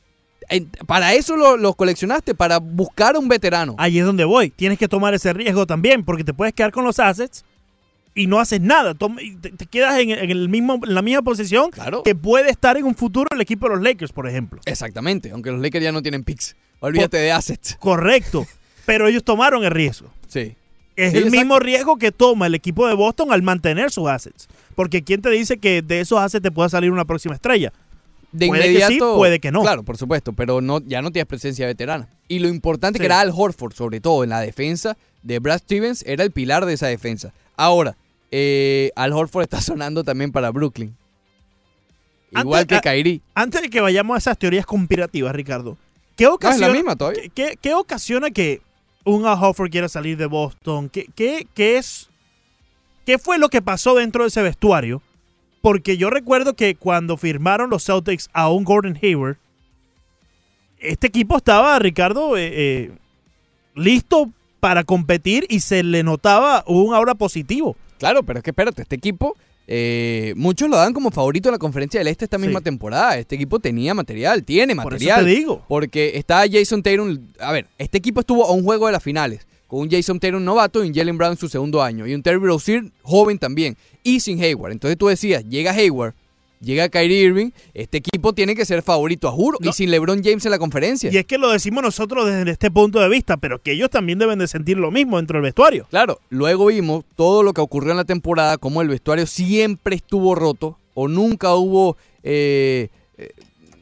Para 0.86 1.14
eso 1.14 1.36
lo- 1.36 1.56
los 1.56 1.76
coleccionaste, 1.76 2.34
para 2.34 2.58
buscar 2.58 3.16
un 3.16 3.28
veterano. 3.28 3.74
Ahí 3.78 3.98
es 3.98 4.04
donde 4.04 4.24
voy. 4.24 4.50
Tienes 4.50 4.78
que 4.78 4.88
tomar 4.88 5.14
ese 5.14 5.32
riesgo 5.32 5.66
también, 5.66 6.04
porque 6.04 6.24
te 6.24 6.34
puedes 6.34 6.52
quedar 6.54 6.72
con 6.72 6.84
los 6.84 6.98
assets 6.98 7.44
y 8.14 8.26
no 8.26 8.40
haces 8.40 8.60
nada. 8.60 8.94
Te, 8.94 9.66
quedas 9.66 9.98
en, 10.00 10.10
el 10.10 10.48
mismo, 10.48 10.80
en 10.84 10.94
la 10.94 11.02
misma 11.02 11.22
posición 11.22 11.70
Claro. 11.70 12.02
que 12.02 12.14
puede 12.14 12.50
estar 12.50 12.76
en 12.76 12.84
un 12.84 12.94
futuro 12.96 13.28
el 13.32 13.40
equipo 13.40 13.68
de 13.68 13.76
los 13.76 13.84
Lakers, 13.84 14.12
por 14.12 14.28
ejemplo. 14.28 14.60
Exactamente, 14.64 15.30
aunque 15.30 15.50
los 15.52 15.60
Lakers 15.60 15.84
ya 15.84 15.92
no 15.92 16.02
tienen 16.02 16.24
picks. 16.24 16.56
Olvídate 16.80 17.18
de 17.18 17.30
assets. 17.32 17.76
Correcto. 17.78 18.46
Pero 18.86 19.06
ellos 19.06 19.22
tomaron 19.22 19.62
el 19.64 19.70
riesgo. 19.70 20.08
Sí. 20.26 20.56
Es 20.96 21.12
Sí, 21.12 21.16
el 21.18 21.24
exacto. 21.24 21.38
mismo 21.38 21.58
riesgo 21.60 21.96
que 21.98 22.10
toma 22.10 22.46
el 22.48 22.54
equipo 22.56 22.88
de 22.88 22.94
Boston 22.94 23.32
al 23.32 23.42
mantener 23.42 23.90
sus 23.92 24.08
assets. 24.08 24.48
Porque 24.74 25.02
¿quién 25.02 25.22
te 25.22 25.30
dice 25.30 25.58
que 25.58 25.80
de 25.82 26.00
esos 26.00 26.18
assets 26.18 26.42
te 26.42 26.50
pueda 26.50 26.68
salir 26.68 26.90
una 26.90 27.04
próxima 27.04 27.34
estrella? 27.34 27.72
De 28.32 28.46
Puede 28.46 28.62
que 28.62 28.68
inmediato. 28.68 28.92
sí, 28.92 29.16
puede 29.18 29.40
que 29.40 29.50
no. 29.50 29.62
Claro, 29.62 29.82
por 29.82 29.96
supuesto, 29.96 30.32
pero 30.32 30.60
no, 30.60 30.80
ya 30.80 31.02
no 31.02 31.10
tienes 31.10 31.26
presencia 31.26 31.66
veterana. 31.66 32.08
Y 32.28 32.38
lo 32.38 32.48
importante 32.48 32.98
Sí. 32.98 33.00
que 33.00 33.06
era 33.06 33.20
Al 33.20 33.32
Horford, 33.34 33.72
sobre 33.74 34.00
todo 34.00 34.22
en 34.22 34.30
la 34.30 34.40
defensa 34.40 34.96
de 35.22 35.38
Brad 35.40 35.58
Stevens, 35.58 36.04
era 36.06 36.22
el 36.22 36.30
pilar 36.30 36.64
de 36.64 36.74
esa 36.74 36.86
defensa. 36.86 37.32
Ahora, 37.56 37.96
eh, 38.30 38.92
Al 38.94 39.12
Horford 39.12 39.42
está 39.50 39.60
sonando 39.60 40.04
también 40.04 40.30
para 40.32 40.50
Brooklyn. 40.50 40.96
Igual 42.32 42.60
Antes- 42.62 42.80
que 42.80 42.88
Kyrie. 42.88 43.20
Antes 43.34 43.62
de 43.62 43.70
que 43.70 43.80
vayamos 43.80 44.14
a 44.14 44.18
esas 44.18 44.38
teorías 44.38 44.64
conspirativas, 44.64 45.34
Ricardo, 45.34 45.76
¿qué 46.16 46.28
ocasiona, 46.28 46.68
la 46.68 46.74
misma 46.74 46.94
todavía. 46.96 47.22
¿qué, 47.22 47.30
qué- 47.30 47.58
qué 47.60 47.74
ocasiona 47.74 48.30
que 48.30 48.62
un 49.04 49.26
Al 49.26 49.42
Horford 49.42 49.70
quiera 49.70 49.88
salir 49.88 50.16
de 50.16 50.26
Boston? 50.26 50.88
¿Qué, 50.88 51.06
qué, 51.16 51.46
qué 51.54 51.78
es, 51.78 52.08
¿Qué 53.04 53.18
fue 53.18 53.38
lo 53.38 53.48
que 53.48 53.60
pasó 53.62 53.96
dentro 53.96 54.22
de 54.22 54.28
ese 54.28 54.42
vestuario? 54.42 55.02
Porque 55.60 55.96
yo 55.96 56.08
recuerdo 56.10 56.54
que 56.54 56.74
cuando 56.74 57.16
firmaron 57.16 57.70
los 57.70 57.84
Celtics 57.84 58.28
a 58.32 58.48
un 58.50 58.64
Gordon 58.64 58.98
Hayward, 59.02 59.36
este 60.78 61.06
equipo 61.08 61.36
estaba, 61.36 61.78
Ricardo, 61.78 62.36
eh, 62.36 62.50
eh, 62.52 62.90
listo 63.74 64.30
para 64.60 64.84
competir 64.84 65.46
y 65.48 65.60
se 65.60 65.82
le 65.82 66.02
notaba 66.02 66.64
un 66.66 66.94
aura 66.94 67.14
positivo. 67.14 67.76
Claro, 67.98 68.22
pero 68.22 68.38
es 68.38 68.42
que 68.42 68.50
espérate, 68.50 68.82
este 68.82 68.96
equipo, 68.96 69.36
eh, 69.66 70.32
muchos 70.36 70.70
lo 70.70 70.76
dan 70.78 70.94
como 70.94 71.10
favorito 71.10 71.48
en 71.50 71.52
la 71.52 71.58
conferencia 71.58 72.00
del 72.00 72.08
Este 72.08 72.24
esta 72.24 72.38
misma 72.38 72.60
Sí. 72.60 72.64
temporada. 72.64 73.18
Este 73.18 73.34
equipo 73.36 73.58
tenía 73.60 73.92
material, 73.94 74.42
tiene 74.42 74.74
Por 74.74 74.94
eso 74.94 75.04
material. 75.04 75.24
te 75.24 75.30
digo. 75.30 75.64
Porque 75.68 76.12
está 76.14 76.44
Jason 76.50 76.82
Tatum. 76.82 77.18
A 77.38 77.52
ver, 77.52 77.66
este 77.78 77.98
equipo 77.98 78.20
estuvo 78.20 78.46
a 78.46 78.52
un 78.52 78.64
juego 78.64 78.86
de 78.86 78.92
las 78.92 79.02
finales. 79.02 79.46
Con 79.66 79.80
un 79.80 79.90
Jason 79.90 80.18
Tatum 80.18 80.42
novato 80.42 80.82
y 80.82 80.88
un 80.88 80.94
Jalen 80.94 81.16
Brown 81.16 81.32
en 81.32 81.38
su 81.38 81.48
segundo 81.48 81.82
año. 81.82 82.06
Y 82.06 82.14
un 82.14 82.22
Terry 82.22 82.38
Rozier 82.44 82.84
joven 83.02 83.38
también. 83.38 83.76
Y 84.02 84.20
sin 84.20 84.42
Hayward. 84.42 84.72
Entonces 84.72 84.96
tú 84.98 85.08
decías, 85.08 85.44
llega 85.48 85.72
Hayward, 85.72 86.14
llega 86.60 86.88
Kyrie 86.88 87.22
Irving. 87.22 87.50
Este 87.74 87.98
equipo 87.98 88.32
tiene 88.32 88.54
que 88.54 88.64
ser 88.64 88.82
favorito 88.82 89.28
a 89.28 89.32
juro. 89.32 89.58
No. 89.60 89.70
Y 89.70 89.72
sin 89.72 89.90
LeBron 89.90 90.22
James 90.22 90.44
en 90.44 90.50
la 90.50 90.58
conferencia. 90.58 91.10
Y 91.12 91.16
es 91.16 91.26
que 91.26 91.38
lo 91.38 91.50
decimos 91.50 91.82
nosotros 91.82 92.26
desde 92.26 92.50
este 92.50 92.70
punto 92.70 93.00
de 93.00 93.08
vista, 93.08 93.36
pero 93.36 93.60
que 93.60 93.72
ellos 93.72 93.90
también 93.90 94.18
deben 94.18 94.38
de 94.38 94.48
sentir 94.48 94.78
lo 94.78 94.90
mismo 94.90 95.16
dentro 95.16 95.36
del 95.36 95.42
vestuario. 95.42 95.86
Claro, 95.90 96.20
luego 96.28 96.66
vimos 96.66 97.04
todo 97.16 97.42
lo 97.42 97.52
que 97.52 97.60
ocurrió 97.60 97.90
en 97.90 97.98
la 97.98 98.04
temporada, 98.04 98.58
como 98.58 98.82
el 98.82 98.88
vestuario 98.88 99.26
siempre 99.26 99.96
estuvo 99.96 100.34
roto 100.34 100.78
o 100.94 101.08
nunca 101.08 101.54
hubo, 101.54 101.96
eh, 102.22 102.88
eh, 103.16 103.30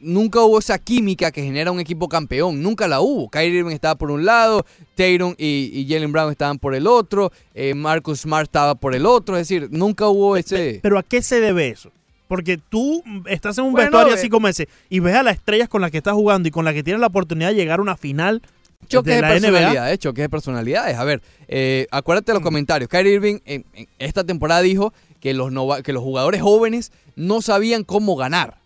nunca 0.01 0.41
hubo 0.41 0.59
esa 0.59 0.77
química 0.79 1.31
que 1.31 1.43
genera 1.43 1.71
un 1.71 1.79
equipo 1.79 2.07
campeón, 2.09 2.61
nunca 2.61 2.87
la 2.87 3.01
hubo. 3.01 3.29
Kyrie 3.29 3.59
Irving 3.59 3.73
estaba 3.73 3.95
por 3.95 4.11
un 4.11 4.25
lado, 4.25 4.65
Tatum 4.95 5.35
y, 5.37 5.71
y 5.73 5.87
Jalen 5.89 6.11
Brown 6.11 6.31
estaban 6.31 6.59
por 6.59 6.75
el 6.75 6.87
otro, 6.87 7.31
eh, 7.53 7.73
Marcus 7.73 8.21
Smart 8.21 8.43
estaba 8.45 8.75
por 8.75 8.95
el 8.95 9.05
otro, 9.05 9.35
es 9.37 9.47
decir, 9.47 9.67
nunca 9.71 10.07
hubo 10.07 10.37
ese... 10.37 10.79
Pero 10.81 10.97
¿a 10.99 11.03
qué 11.03 11.21
se 11.21 11.39
debe 11.39 11.69
eso? 11.69 11.91
Porque 12.27 12.57
tú 12.57 13.01
mm, 13.05 13.27
estás 13.27 13.57
en 13.57 13.65
un 13.65 13.71
Bueno, 13.71 13.85
vestuario 13.87 14.13
eh, 14.13 14.17
así 14.17 14.29
como 14.29 14.47
ese 14.47 14.67
y 14.89 14.99
ves 14.99 15.15
a 15.15 15.23
las 15.23 15.35
estrellas 15.37 15.67
con 15.69 15.81
las 15.81 15.89
que 15.91 15.97
estás 15.97 16.13
jugando 16.13 16.47
y 16.47 16.51
con 16.51 16.63
las 16.65 16.73
que 16.73 16.83
tienes 16.83 16.99
la 17.01 17.07
oportunidad 17.07 17.49
de 17.49 17.55
llegar 17.55 17.79
a 17.79 17.81
una 17.81 17.97
final 17.97 18.41
Choques 18.87 19.13
de, 19.13 19.15
de 19.15 19.21
la 19.21 19.27
NBA. 19.27 19.41
personalidades, 19.41 19.99
choques 19.99 20.23
de 20.23 20.29
personalidades. 20.29 20.97
A 20.97 21.03
ver, 21.03 21.21
eh, 21.49 21.85
acuérdate 21.91 22.31
de 22.31 22.35
los 22.35 22.43
comentarios. 22.43 22.87
Kyrie 22.89 23.13
Irving 23.13 23.37
en, 23.45 23.65
en 23.73 23.87
esta 23.99 24.23
temporada 24.23 24.61
dijo 24.61 24.93
que 25.19 25.33
los, 25.33 25.51
nova- 25.51 25.81
que 25.83 25.91
los 25.91 26.01
jugadores 26.01 26.41
jóvenes 26.41 26.91
no 27.15 27.41
sabían 27.41 27.83
cómo 27.83 28.15
ganar 28.15 28.57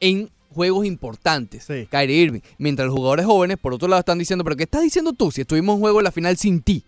en 0.00 0.30
juegos 0.54 0.86
importantes, 0.86 1.64
Sí. 1.64 1.86
Kyrie 1.90 2.16
Irving. 2.22 2.40
Mientras 2.58 2.86
los 2.86 2.96
jugadores 2.96 3.26
jóvenes, 3.26 3.58
por 3.58 3.74
otro 3.74 3.86
lado, 3.88 4.00
están 4.00 4.18
diciendo, 4.18 4.44
pero 4.44 4.56
¿qué 4.56 4.64
estás 4.64 4.82
diciendo 4.82 5.12
tú 5.12 5.30
si 5.30 5.42
estuvimos 5.42 5.74
en 5.74 5.80
juego 5.80 6.00
en 6.00 6.04
la 6.04 6.12
final 6.12 6.36
sin 6.36 6.62
ti? 6.62 6.82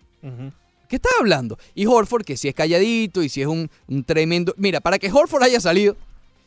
¿Qué 0.89 0.97
estás 0.97 1.13
hablando? 1.19 1.57
Y 1.73 1.85
Horford, 1.85 2.23
que 2.25 2.35
si 2.35 2.47
es 2.49 2.53
calladito 2.53 3.23
y 3.23 3.29
si 3.29 3.41
es 3.41 3.47
un, 3.47 3.69
un 3.87 4.03
tremendo... 4.03 4.53
Mira, 4.57 4.81
para 4.81 4.99
que 4.99 5.09
Horford 5.11 5.43
haya 5.43 5.61
salido, 5.61 5.95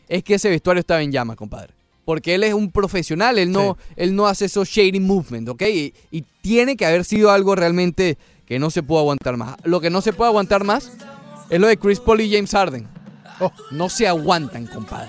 es 0.08 0.22
que 0.22 0.34
ese 0.34 0.50
vestuario 0.50 0.80
estaba 0.80 1.02
en 1.02 1.12
llamas, 1.12 1.36
compadre. 1.36 1.72
Porque 2.04 2.34
él 2.34 2.44
es 2.44 2.52
un 2.52 2.70
profesional, 2.70 3.38
él 3.38 3.50
no, 3.50 3.78
él 3.96 4.14
no 4.14 4.26
hace 4.26 4.44
esos 4.44 4.68
shady 4.68 5.00
movement, 5.00 5.48
¿ok? 5.48 5.62
Y, 5.62 5.94
y 6.10 6.24
tiene 6.42 6.76
que 6.76 6.84
haber 6.84 7.06
sido 7.06 7.30
algo 7.30 7.54
realmente 7.54 8.18
que 8.44 8.58
no 8.58 8.68
se 8.68 8.82
puede 8.82 9.00
aguantar 9.00 9.38
más. 9.38 9.56
Lo 9.64 9.80
que 9.80 9.88
no 9.88 10.02
se 10.02 10.12
puede 10.12 10.28
aguantar 10.28 10.62
más 10.64 10.92
es 11.48 11.58
lo 11.58 11.66
de 11.66 11.78
Chris 11.78 12.00
Paul 12.00 12.20
y 12.20 12.30
James 12.30 12.50
Harden. 12.50 12.86
Oh. 13.40 13.50
No 13.70 13.88
se 13.88 14.06
aguantan, 14.06 14.66
compadre. 14.66 15.08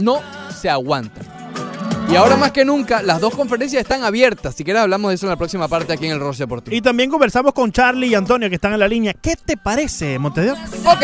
No 0.00 0.20
se 0.54 0.68
aguantan. 0.68 1.40
Y 2.10 2.16
ahora 2.16 2.36
más 2.36 2.50
que 2.50 2.64
nunca, 2.64 3.02
las 3.02 3.20
dos 3.20 3.36
conferencias 3.36 3.82
están 3.82 4.02
abiertas. 4.02 4.56
Si 4.56 4.64
quieres 4.64 4.82
hablamos 4.82 5.10
de 5.10 5.14
eso 5.14 5.26
en 5.26 5.30
la 5.30 5.36
próxima 5.36 5.68
parte 5.68 5.92
aquí 5.92 6.06
en 6.06 6.12
el 6.12 6.18
Roche 6.18 6.42
Deportivo. 6.42 6.76
Y 6.76 6.80
también 6.80 7.08
conversamos 7.08 7.52
con 7.52 7.70
Charlie 7.70 8.08
y 8.08 8.14
Antonio 8.16 8.48
que 8.48 8.56
están 8.56 8.72
en 8.72 8.80
la 8.80 8.88
línea. 8.88 9.14
¿Qué 9.14 9.36
te 9.36 9.56
parece, 9.56 10.18
Montevideo? 10.18 10.54
Ok. 10.84 11.02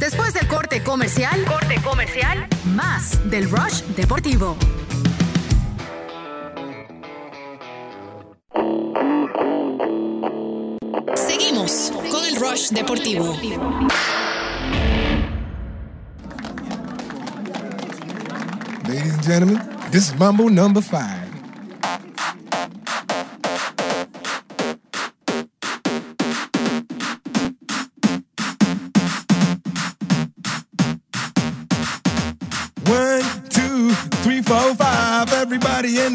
Después 0.00 0.34
del 0.34 0.48
corte 0.48 0.82
comercial, 0.82 1.44
corte 1.46 1.80
comercial, 1.82 2.46
más 2.74 3.18
del 3.30 3.50
Rush 3.50 3.82
Deportivo. 3.96 4.56
Seguimos 11.26 11.90
con 12.10 12.24
el 12.24 12.36
Rush 12.36 12.68
Deportivo. 12.70 13.34
Ladies 18.86 19.12
and 19.12 19.22
gentlemen, 19.24 19.58
this 19.90 20.08
is 20.08 20.18
Mambo 20.18 20.48
number 20.48 20.80
five. 20.80 21.27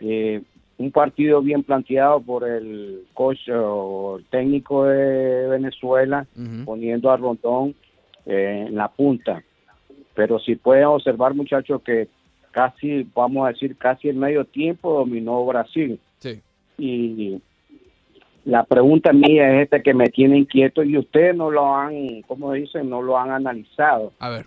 Eh, 0.00 0.42
un 0.76 0.90
partido 0.90 1.40
bien 1.40 1.62
planteado 1.62 2.20
por 2.20 2.46
el 2.46 3.06
coach 3.14 3.48
o 3.48 4.16
el 4.18 4.26
técnico 4.26 4.84
de 4.84 5.48
Venezuela, 5.48 6.26
poniendo 6.66 7.10
a 7.10 7.16
Rondón 7.16 7.74
eh, 8.26 8.66
en 8.68 8.76
la 8.76 8.88
punta. 8.88 9.42
Pero 10.14 10.38
si 10.38 10.56
pueden 10.56 10.84
observar, 10.84 11.34
muchachos, 11.34 11.82
que 11.82 12.08
casi, 12.50 13.06
vamos 13.14 13.46
a 13.46 13.50
decir, 13.50 13.76
casi 13.76 14.08
el 14.08 14.16
medio 14.16 14.44
tiempo 14.44 14.92
dominó 14.92 15.44
Brasil. 15.46 15.98
Sí. 16.18 16.40
Y 16.78 17.40
la 18.44 18.64
pregunta 18.64 19.12
mía 19.12 19.54
es 19.54 19.64
esta 19.64 19.80
que 19.80 19.94
me 19.94 20.08
tiene 20.08 20.38
inquieto 20.38 20.82
y 20.82 20.96
ustedes 20.98 21.36
no 21.36 21.50
lo 21.50 21.74
han, 21.74 22.22
como 22.22 22.52
dicen, 22.52 22.88
no 22.88 23.02
lo 23.02 23.18
han 23.18 23.30
analizado. 23.30 24.12
A 24.18 24.30
ver. 24.30 24.46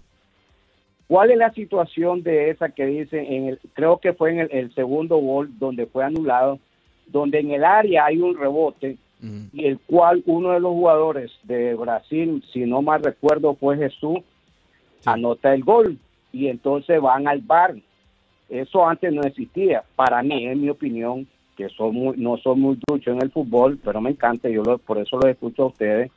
¿Cuál 1.07 1.31
es 1.31 1.37
la 1.37 1.53
situación 1.53 2.23
de 2.23 2.49
esa 2.49 2.69
que 2.69 2.85
dicen, 2.85 3.25
en 3.25 3.47
el, 3.49 3.59
creo 3.73 3.97
que 3.99 4.13
fue 4.13 4.31
en 4.31 4.39
el, 4.39 4.51
el 4.51 4.73
segundo 4.73 5.17
gol 5.17 5.51
donde 5.59 5.85
fue 5.85 6.03
anulado, 6.03 6.59
donde 7.07 7.39
en 7.39 7.51
el 7.51 7.63
área 7.63 8.05
hay 8.05 8.19
un 8.19 8.37
rebote 8.37 8.97
y 9.53 9.65
el 9.65 9.79
cual 9.79 10.21
uno 10.25 10.51
de 10.51 10.59
los 10.59 10.71
jugadores 10.71 11.31
de 11.43 11.75
Brasil, 11.75 12.43
si 12.51 12.65
no 12.65 12.81
mal 12.81 13.01
recuerdo, 13.01 13.55
fue 13.55 13.77
Jesús, 13.77 14.17
anota 15.05 15.53
el 15.53 15.63
gol 15.63 15.97
y 16.31 16.47
entonces 16.47 16.99
van 17.01 17.27
al 17.27 17.41
bar. 17.41 17.75
Eso 18.49 18.85
antes 18.87 19.11
no 19.13 19.21
existía. 19.23 19.83
Para 19.95 20.21
mí, 20.21 20.45
en 20.45 20.61
mi 20.61 20.69
opinión, 20.69 21.27
que 21.57 21.69
soy 21.69 21.91
muy, 21.91 22.17
no 22.17 22.37
soy 22.37 22.55
muy 22.57 22.77
ducho 22.87 23.11
en 23.11 23.21
el 23.21 23.31
fútbol, 23.31 23.79
pero 23.83 24.01
me 24.01 24.09
encanta, 24.11 24.49
yo 24.49 24.63
lo- 24.63 24.77
por 24.79 24.97
eso 24.97 25.17
lo 25.17 25.27
escucho 25.27 25.63
a 25.63 25.67
ustedes, 25.67 26.11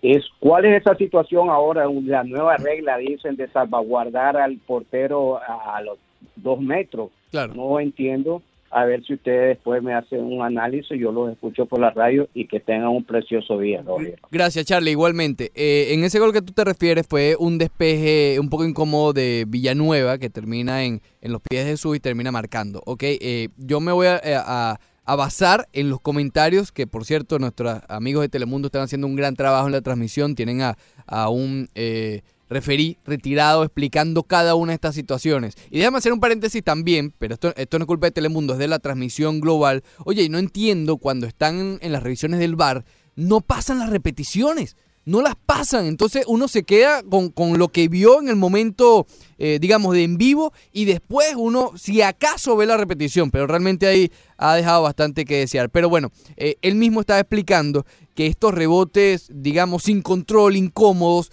es 0.00 0.24
cuál 0.38 0.64
es 0.64 0.80
esa 0.80 0.94
situación 0.94 1.50
ahora, 1.50 1.86
la 2.04 2.22
nueva 2.24 2.56
regla 2.56 2.96
dicen 2.98 3.36
de 3.36 3.48
salvaguardar 3.48 4.36
al 4.36 4.56
portero 4.58 5.38
a, 5.38 5.76
a 5.76 5.82
los 5.82 5.98
dos 6.36 6.60
metros. 6.60 7.10
Claro. 7.30 7.52
No 7.54 7.80
entiendo. 7.80 8.42
A 8.70 8.84
ver 8.84 9.02
si 9.04 9.14
ustedes 9.14 9.56
después 9.56 9.82
me 9.82 9.94
hacen 9.94 10.20
un 10.20 10.42
análisis, 10.42 10.98
yo 11.00 11.10
los 11.10 11.32
escucho 11.32 11.64
por 11.66 11.80
la 11.80 11.90
radio 11.90 12.28
y 12.34 12.46
que 12.46 12.60
tengan 12.60 12.88
un 12.90 13.02
precioso 13.04 13.58
día. 13.58 13.82
Roger. 13.82 14.18
Gracias, 14.30 14.66
Charlie. 14.66 14.90
Igualmente. 14.90 15.50
Eh, 15.54 15.94
en 15.94 16.04
ese 16.04 16.18
gol 16.18 16.32
que 16.32 16.42
tú 16.42 16.52
te 16.52 16.64
refieres 16.64 17.06
fue 17.08 17.34
un 17.38 17.56
despeje 17.56 18.38
un 18.38 18.50
poco 18.50 18.64
incómodo 18.66 19.12
de 19.14 19.44
Villanueva 19.48 20.18
que 20.18 20.28
termina 20.28 20.84
en, 20.84 21.00
en 21.22 21.32
los 21.32 21.40
pies 21.40 21.64
de 21.64 21.70
Jesús 21.70 21.96
y 21.96 22.00
termina 22.00 22.30
marcando. 22.30 22.82
Ok, 22.84 23.02
eh, 23.04 23.48
yo 23.56 23.80
me 23.80 23.92
voy 23.92 24.06
a, 24.08 24.20
a- 24.24 24.78
a 25.10 25.16
basar 25.16 25.66
en 25.72 25.88
los 25.88 26.02
comentarios 26.02 26.70
que, 26.70 26.86
por 26.86 27.06
cierto, 27.06 27.38
nuestros 27.38 27.80
amigos 27.88 28.20
de 28.20 28.28
Telemundo 28.28 28.66
están 28.66 28.82
haciendo 28.82 29.06
un 29.06 29.16
gran 29.16 29.34
trabajo 29.36 29.64
en 29.66 29.72
la 29.72 29.80
transmisión. 29.80 30.34
Tienen 30.34 30.60
a, 30.60 30.76
a 31.06 31.30
un 31.30 31.68
eh, 31.74 32.20
referí 32.48 32.98
retirado 33.04 33.64
explicando 33.64 34.22
cada 34.22 34.54
una 34.54 34.72
de 34.72 34.76
estas 34.76 34.94
situaciones. 34.94 35.54
Y 35.70 35.78
déjame 35.78 35.98
hacer 35.98 36.12
un 36.12 36.20
paréntesis 36.20 36.62
también, 36.62 37.12
pero 37.18 37.34
esto, 37.34 37.54
esto 37.56 37.78
no 37.78 37.84
es 37.84 37.86
culpa 37.86 38.06
de 38.06 38.12
Telemundo, 38.12 38.54
es 38.54 38.58
de 38.58 38.68
la 38.68 38.78
transmisión 38.78 39.40
global. 39.40 39.82
Oye, 40.04 40.28
no 40.28 40.38
entiendo 40.38 40.96
cuando 40.96 41.26
están 41.26 41.78
en 41.80 41.92
las 41.92 42.02
revisiones 42.02 42.40
del 42.40 42.56
VAR, 42.56 42.84
no 43.16 43.40
pasan 43.40 43.78
las 43.78 43.90
repeticiones. 43.90 44.76
No 45.04 45.22
las 45.22 45.36
pasan, 45.36 45.86
entonces 45.86 46.26
uno 46.28 46.48
se 46.48 46.64
queda 46.64 47.02
con, 47.02 47.30
con 47.30 47.58
lo 47.58 47.68
que 47.68 47.88
vio 47.88 48.20
en 48.20 48.28
el 48.28 48.36
momento, 48.36 49.06
eh, 49.38 49.56
digamos, 49.58 49.94
de 49.94 50.04
en 50.04 50.18
vivo 50.18 50.52
y 50.70 50.84
después 50.84 51.28
uno, 51.34 51.72
si 51.76 52.02
acaso 52.02 52.56
ve 52.56 52.66
la 52.66 52.76
repetición, 52.76 53.30
pero 53.30 53.46
realmente 53.46 53.86
ahí 53.86 54.12
ha 54.36 54.54
dejado 54.54 54.82
bastante 54.82 55.24
que 55.24 55.38
desear. 55.38 55.70
Pero 55.70 55.88
bueno, 55.88 56.12
eh, 56.36 56.56
él 56.60 56.74
mismo 56.74 57.00
estaba 57.00 57.20
explicando 57.20 57.86
que 58.14 58.26
estos 58.26 58.52
rebotes, 58.52 59.30
digamos, 59.32 59.84
sin 59.84 60.02
control, 60.02 60.56
incómodos, 60.56 61.32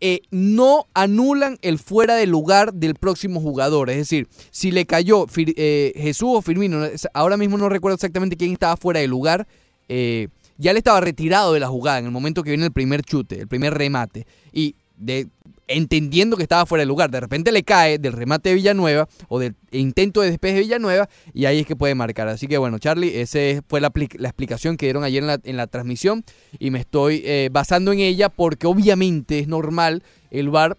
eh, 0.00 0.20
no 0.30 0.86
anulan 0.92 1.58
el 1.62 1.78
fuera 1.78 2.16
de 2.16 2.26
lugar 2.26 2.74
del 2.74 2.94
próximo 2.94 3.40
jugador. 3.40 3.90
Es 3.90 3.96
decir, 3.96 4.28
si 4.50 4.70
le 4.70 4.86
cayó 4.86 5.26
eh, 5.36 5.92
Jesús 5.96 6.30
o 6.32 6.42
Firmino, 6.42 6.84
ahora 7.14 7.36
mismo 7.36 7.56
no 7.56 7.68
recuerdo 7.68 7.94
exactamente 7.94 8.36
quién 8.36 8.52
estaba 8.52 8.76
fuera 8.76 9.00
de 9.00 9.08
lugar, 9.08 9.46
eh, 9.88 10.28
ya 10.58 10.72
le 10.72 10.78
estaba 10.78 11.00
retirado 11.00 11.52
de 11.52 11.60
la 11.60 11.68
jugada 11.68 11.98
en 11.98 12.06
el 12.06 12.10
momento 12.10 12.42
que 12.42 12.50
viene 12.50 12.66
el 12.66 12.72
primer 12.72 13.02
chute, 13.02 13.40
el 13.40 13.48
primer 13.48 13.74
remate. 13.74 14.26
Y 14.52 14.76
de, 14.96 15.28
entendiendo 15.68 16.36
que 16.36 16.42
estaba 16.42 16.66
fuera 16.66 16.82
de 16.82 16.86
lugar, 16.86 17.10
de 17.10 17.20
repente 17.20 17.52
le 17.52 17.62
cae 17.62 17.98
del 17.98 18.12
remate 18.12 18.50
de 18.50 18.54
Villanueva 18.54 19.08
o 19.28 19.38
del 19.38 19.54
intento 19.72 20.20
de 20.20 20.30
despeje 20.30 20.54
de 20.54 20.60
Villanueva 20.60 21.08
y 21.34 21.46
ahí 21.46 21.60
es 21.60 21.66
que 21.66 21.76
puede 21.76 21.94
marcar. 21.94 22.28
Así 22.28 22.46
que 22.46 22.58
bueno, 22.58 22.78
Charlie, 22.78 23.20
esa 23.20 23.38
fue 23.68 23.80
la, 23.80 23.92
la 24.18 24.28
explicación 24.28 24.76
que 24.76 24.86
dieron 24.86 25.04
ayer 25.04 25.22
en 25.22 25.26
la, 25.26 25.40
en 25.42 25.56
la 25.56 25.66
transmisión 25.66 26.24
y 26.58 26.70
me 26.70 26.80
estoy 26.80 27.22
eh, 27.24 27.48
basando 27.52 27.92
en 27.92 28.00
ella 28.00 28.28
porque 28.28 28.66
obviamente 28.66 29.38
es 29.38 29.48
normal, 29.48 30.02
el 30.30 30.50
VAR 30.50 30.76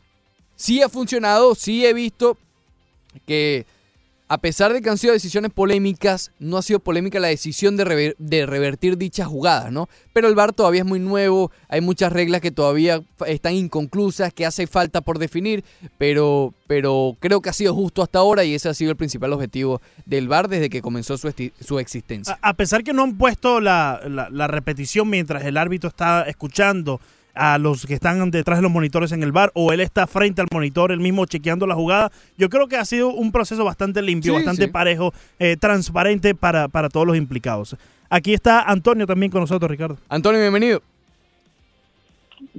sí 0.56 0.82
ha 0.82 0.90
funcionado, 0.90 1.56
sí 1.56 1.86
he 1.86 1.94
visto 1.94 2.38
que 3.26 3.66
a 4.30 4.40
pesar 4.40 4.74
de 4.74 4.82
que 4.82 4.90
han 4.90 4.98
sido 4.98 5.14
decisiones 5.14 5.52
polémicas, 5.52 6.32
no 6.40 6.58
ha 6.58 6.62
sido 6.62 6.80
polémica 6.80 7.20
la 7.20 7.30
decisión 7.30 7.78
de, 7.78 7.86
rever- 7.86 8.16
de 8.18 8.46
revertir 8.46 8.98
dichas 8.98 9.28
jugadas, 9.28 9.72
¿no? 9.72 9.88
Pero 10.12 10.28
el 10.28 10.36
VAR 10.36 10.52
todavía 10.52 10.82
es 10.82 10.86
muy 10.86 11.00
nuevo, 11.00 11.50
hay 11.70 11.80
muchas 11.82 12.12
reglas 12.12 12.42
que 12.42 12.52
todavía 12.52 13.02
están 13.26 13.54
inconclusas, 13.54 14.34
que 14.34 14.46
hace 14.46 14.68
falta 14.68 15.00
por 15.02 15.18
definir, 15.20 15.64
pero, 15.98 16.54
pero 16.68 17.16
creo 17.20 17.42
que 17.42 17.50
ha 17.50 17.54
sido 17.54 17.74
justo 17.74 18.02
hasta 18.04 18.20
ahora 18.20 18.44
y 18.44 18.54
ese 18.54 18.68
ha 18.68 18.74
sido 18.74 18.92
el 18.92 18.98
principal 18.98 19.32
objetivo 19.32 19.82
del 20.06 20.28
VAR 20.28 20.50
desde 20.50 20.70
que 20.70 20.82
comenzó 20.82 21.18
su, 21.18 21.80
existencia. 21.80 22.38
A, 22.42 22.50
a 22.50 22.54
pesar 22.54 22.84
que 22.84 22.92
no 22.94 23.04
han 23.04 23.18
puesto 23.18 23.62
la- 23.62 24.02
la 24.32 24.48
repetición 24.48 25.10
mientras 25.10 25.46
el 25.46 25.56
árbitro 25.58 25.88
está 25.88 26.24
escuchando 26.24 27.00
a 27.38 27.58
los 27.58 27.86
que 27.86 27.94
están 27.94 28.32
detrás 28.32 28.58
de 28.58 28.64
los 28.64 28.72
monitores 28.72 29.12
en 29.12 29.24
el 29.24 29.32
bar 29.32 29.52
o 29.54 29.72
él 29.72 29.80
está 29.80 30.08
frente 30.08 30.42
al 30.42 30.48
monitor, 30.52 30.92
él 30.92 31.00
mismo 31.00 31.26
chequeando 31.26 31.68
la 31.68 31.76
jugada, 31.76 32.12
yo 32.38 32.50
creo 32.50 32.68
que 32.68 32.78
ha 32.78 32.86
sido 32.86 33.10
un 33.10 33.32
proceso 33.32 33.64
bastante 33.64 34.02
limpio, 34.02 34.34
Sí, 34.34 34.36
bastante 34.36 34.66
sí. 34.66 34.72
parejo, 34.72 35.14
eh, 35.40 35.56
transparente 35.58 36.36
para, 36.36 36.68
para 36.68 36.90
todos 36.90 37.06
los 37.08 37.16
implicados. 37.18 37.76
Aquí 38.10 38.34
está 38.34 38.62
Antonio 38.64 39.06
también 39.06 39.32
con 39.32 39.42
nosotros, 39.42 39.70
Ricardo. 39.70 39.98
Antonio, 40.10 40.40
bienvenido. 40.42 40.82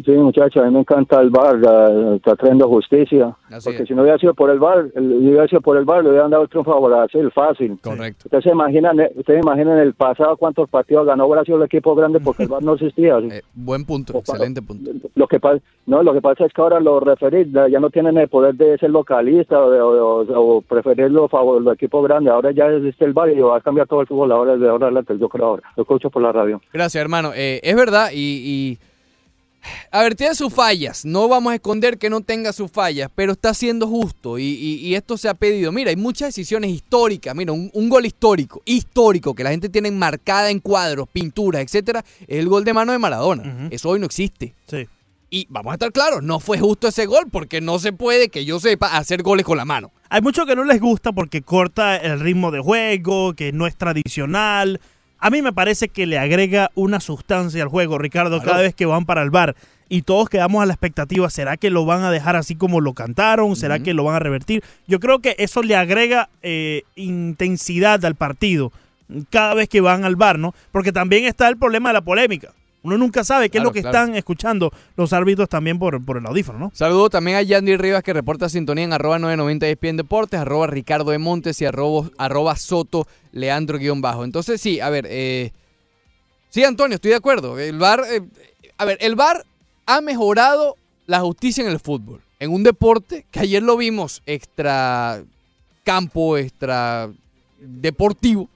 Sí, 0.05 0.13
muchachos, 0.13 0.63
a 0.63 0.67
mí 0.67 0.73
me 0.73 0.81
encanta 0.81 1.21
el 1.21 1.31
bar, 1.31 1.57
la- 1.59 2.15
está 2.17 2.37
trayendo 2.37 2.69
justicia. 2.69 3.35
Así 3.51 3.65
porque 3.69 3.83
es. 3.83 3.89
si 3.89 3.95
no 3.95 4.03
hubiera 4.03 4.19
sido 4.19 4.33
por 4.35 4.51
el 4.51 4.59
bar, 4.59 4.87
el, 4.95 5.13
hubiera 5.13 5.47
sido 5.49 5.61
por 5.61 5.77
el 5.77 5.85
bar, 5.85 6.05
le 6.05 6.11
hubieran 6.11 6.31
dado 6.31 6.45
el 6.45 6.49
triunfo 6.49 6.73
a 6.75 6.81
Brasil, 6.89 7.31
fácil. 7.33 7.79
Correcto. 7.83 8.23
Ustedes 8.27 8.45
se 8.45 8.51
imaginan, 8.51 9.01
eh, 9.01 9.11
ustedes 9.17 9.43
imaginan 9.43 9.79
en 9.79 9.83
el 9.85 9.95
pasado 9.95 10.37
cuántos 10.37 10.69
partidos 10.69 11.07
ganó 11.07 11.29
Brasil 11.29 11.55
el 11.55 11.63
equipo 11.63 11.95
grande 11.95 12.21
porque 12.21 12.45
el 12.45 12.49
bar 12.49 12.63
no 12.63 12.75
existía. 12.75 13.19
Eh, 13.19 13.43
buen 13.55 13.85
punto, 13.85 14.17
excelente 14.19 14.63
punto. 14.63 14.91
Lo 15.15 15.27
que 15.27 15.41
pasa, 15.41 15.61
no, 15.87 16.03
lo 16.03 16.13
que 16.13 16.21
pasa 16.21 16.45
es 16.47 16.53
que 16.53 16.61
ahora 16.61 16.79
los 16.81 17.03
referís 17.03 17.49
ya 17.53 17.81
no 17.81 17.91
tienen 17.91 18.17
el 18.19 18.29
poder 18.29 18.55
de 18.55 18.79
ser 18.79 18.91
localista 18.91 19.59
o, 19.59 19.71
de- 19.71 19.81
o- 19.81 20.57
o- 20.57 20.61
preferir 20.63 21.11
los, 21.11 21.31
favor- 21.31 21.61
los 21.63 21.75
equipos 21.75 22.05
grandes. 22.07 22.33
Ahora 22.33 22.51
ya 22.53 22.67
existe 22.69 23.05
el 23.05 23.13
bar 23.15 23.31
y 23.31 23.41
va 23.41 23.57
a 23.57 23.61
cambiar 23.61 23.87
todo 23.89 24.01
el 24.03 24.07
fútbol 24.07 24.31
ahora 24.33 24.57
de 24.57 24.69
ahora 24.69 24.87
adelante. 24.87 25.19
Yo 25.19 25.29
creo 25.29 25.47
ahora. 25.47 25.63
Lo 25.77 25.83
escucho 25.83 26.11
por 26.11 26.23
la 26.23 26.31
radio. 26.33 26.61
Gracias, 26.73 27.01
hermano. 27.03 27.33
Eh, 27.35 27.61
es 27.65 27.75
verdad 27.75 28.11
y, 28.13 28.19
y- 28.75 28.88
A 29.91 30.03
ver, 30.03 30.15
tiene 30.15 30.35
sus 30.35 30.53
fallas. 30.55 31.05
No 31.05 31.29
vamos 31.29 31.53
a 31.53 31.55
esconder 31.57 31.99
que 31.99 32.09
no 32.11 32.21
tenga 32.21 32.53
sus 32.53 32.71
fallas, 32.71 33.11
pero 33.15 33.33
está 33.33 33.53
siendo 33.55 33.87
justo 33.87 34.39
y, 34.39 34.45
y- 34.45 34.87
y 34.87 34.95
esto 34.95 35.19
se 35.19 35.29
ha 35.29 35.35
pedido. 35.35 35.73
Mira, 35.73 35.91
hay 35.91 35.97
muchas 35.97 36.29
decisiones 36.29 36.71
históricas. 36.71 37.35
Mira, 37.35 37.53
un, 37.53 37.71
un 37.75 37.89
gol 37.89 38.07
histórico, 38.07 38.63
histórico, 38.65 39.35
que 39.35 39.45
la 39.45 39.51
gente 39.51 39.69
tiene 39.69 39.91
marcada 39.91 40.51
en 40.51 40.61
cuadros, 40.61 41.09
pinturas, 41.13 41.63
etcétera, 41.63 42.05
es 42.27 42.39
el 42.39 42.49
gol 42.49 42.65
de 42.65 42.73
mano 42.73 42.93
de 42.93 42.99
Maradona. 42.99 43.69
Eso 43.71 43.89
hoy 43.91 43.99
no 43.99 44.07
existe. 44.07 44.55
Sí. 44.67 44.87
Y 45.31 45.47
vamos 45.51 45.73
a 45.73 45.75
estar 45.75 45.93
claros, 45.93 46.23
no 46.23 46.41
fue 46.41 46.59
justo 46.59 46.89
ese 46.89 47.05
gol 47.05 47.27
porque 47.31 47.61
no 47.61 47.79
se 47.79 47.93
puede, 47.93 48.31
que 48.31 48.47
yo 48.47 48.61
sepa, 48.61 48.97
hacer 48.97 49.23
goles 49.23 49.45
con 49.45 49.59
la 49.59 49.67
mano. 49.67 49.93
Hay 50.09 50.23
muchos 50.23 50.47
que 50.47 50.57
no 50.57 50.65
les 50.65 50.81
gusta 50.81 51.13
porque 51.13 51.43
corta 51.43 51.97
el 51.97 52.21
ritmo 52.21 52.51
de 52.51 52.61
juego, 52.61 53.35
que 53.35 53.53
no 53.53 53.67
es 53.67 53.77
tradicional. 53.77 54.81
A 55.21 55.31
mí 55.31 55.43
me 55.43 55.53
parece 55.53 55.89
que 55.89 56.07
le 56.07 56.19
agrega 56.19 56.71
una 56.75 57.01
sustancia 57.01 57.63
al 57.63 57.69
juego, 57.69 57.99
Ricardo, 57.99 58.39
Claro. 58.39 58.51
cada 58.53 58.63
vez 58.63 58.75
que 58.75 58.87
van 58.87 59.05
para 59.05 59.23
el 59.23 59.31
bar. 59.31 59.57
Y 59.89 60.03
todos 60.03 60.29
quedamos 60.29 60.63
a 60.63 60.67
la 60.67 60.75
expectativa, 60.75 61.29
¿será 61.31 61.57
que 61.57 61.71
lo 61.71 61.85
van 61.87 62.03
a 62.05 62.11
dejar 62.11 62.37
así 62.37 62.55
como 62.55 62.81
lo 62.81 62.93
cantaron? 62.93 63.57
¿Será 63.57 63.79
que 63.79 63.95
lo 63.95 64.05
van 64.05 64.17
a 64.17 64.19
revertir? 64.19 64.63
Yo 64.87 65.01
creo 65.01 65.21
que 65.21 65.35
eso 65.39 65.63
le 65.63 65.77
agrega 65.77 66.29
eh, 66.43 66.83
intensidad 66.95 68.05
al 68.05 68.15
partido 68.15 68.71
cada 69.31 69.55
vez 69.55 69.69
que 69.69 69.81
van 69.81 70.05
al 70.05 70.17
bar, 70.17 70.39
¿no? 70.39 70.55
Porque 70.73 70.93
también 70.93 71.25
está 71.25 71.49
el 71.49 71.57
problema 71.57 71.89
de 71.89 71.95
la 71.95 72.01
polémica. 72.03 72.53
Uno 72.89 72.99
nunca 72.99 73.25
sabe 73.25 73.51
qué 73.51 73.59
es 73.59 73.65
lo 73.65 73.73
que 73.73 73.81
claro. 73.81 73.99
están 73.99 74.17
escuchando 74.17 74.73
los 74.97 75.13
árbitros 75.13 75.49
también 75.49 75.79
por, 75.79 76.05
por 76.05 76.19
el 76.19 76.27
audífono, 76.27 76.59
¿no? 76.59 76.73
Saludo 76.75 77.11
también 77.11 77.37
a 77.37 77.43
Yandy 77.43 77.77
Rivas 77.77 78.03
que 78.03 78.13
reporta 78.13 78.49
sintonía 78.49 78.85
en 78.85 78.93
arroba 78.93 79.19
990 79.19 79.69
ESPN 79.69 79.97
Deportes, 79.97 80.41
arroba 80.41 80.67
Ricardo 80.67 81.11
de 81.11 81.19
Montes 81.19 81.61
y 81.61 81.67
arroba, 81.67 82.09
arroba 82.19 82.57
Soto 82.57 83.07
Leandro 83.33 83.79
guion 83.79 84.01
bajo. 84.01 84.25
Entonces 84.25 84.61
sí, 84.61 84.81
a 84.81 84.91
ver, 84.91 85.07
eh, 85.09 85.53
sí 86.49 86.65
Antonio, 86.65 86.97
estoy 86.97 87.11
de 87.11 87.17
acuerdo. 87.17 87.59
El 87.59 87.79
VAR, 87.79 88.05
eh, 88.11 88.23
a 88.77 88.85
ver, 88.85 88.99
el 89.01 89.15
VAR 89.15 89.45
ha 89.87 90.01
mejorado 90.01 90.77
la 91.07 91.21
justicia 91.21 91.65
en 91.65 91.71
el 91.71 91.81
fútbol. 91.81 92.21
En 92.41 92.53
un 92.53 92.63
deporte 92.63 93.27
que 93.31 93.41
ayer 93.41 93.63
lo 93.63 93.77
vimos 93.77 94.23
extra 94.27 95.23
campo, 95.83 96.37
extra 96.37 97.11
deportivo. 97.59 98.49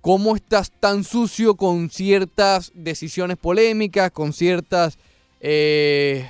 ¿Cómo 0.00 0.36
estás 0.36 0.70
tan 0.70 1.04
sucio 1.04 1.54
con 1.56 1.90
ciertas 1.90 2.70
decisiones 2.74 3.36
polémicas, 3.36 4.10
con 4.10 4.32
ciertas 4.32 4.96
eh, 5.40 6.28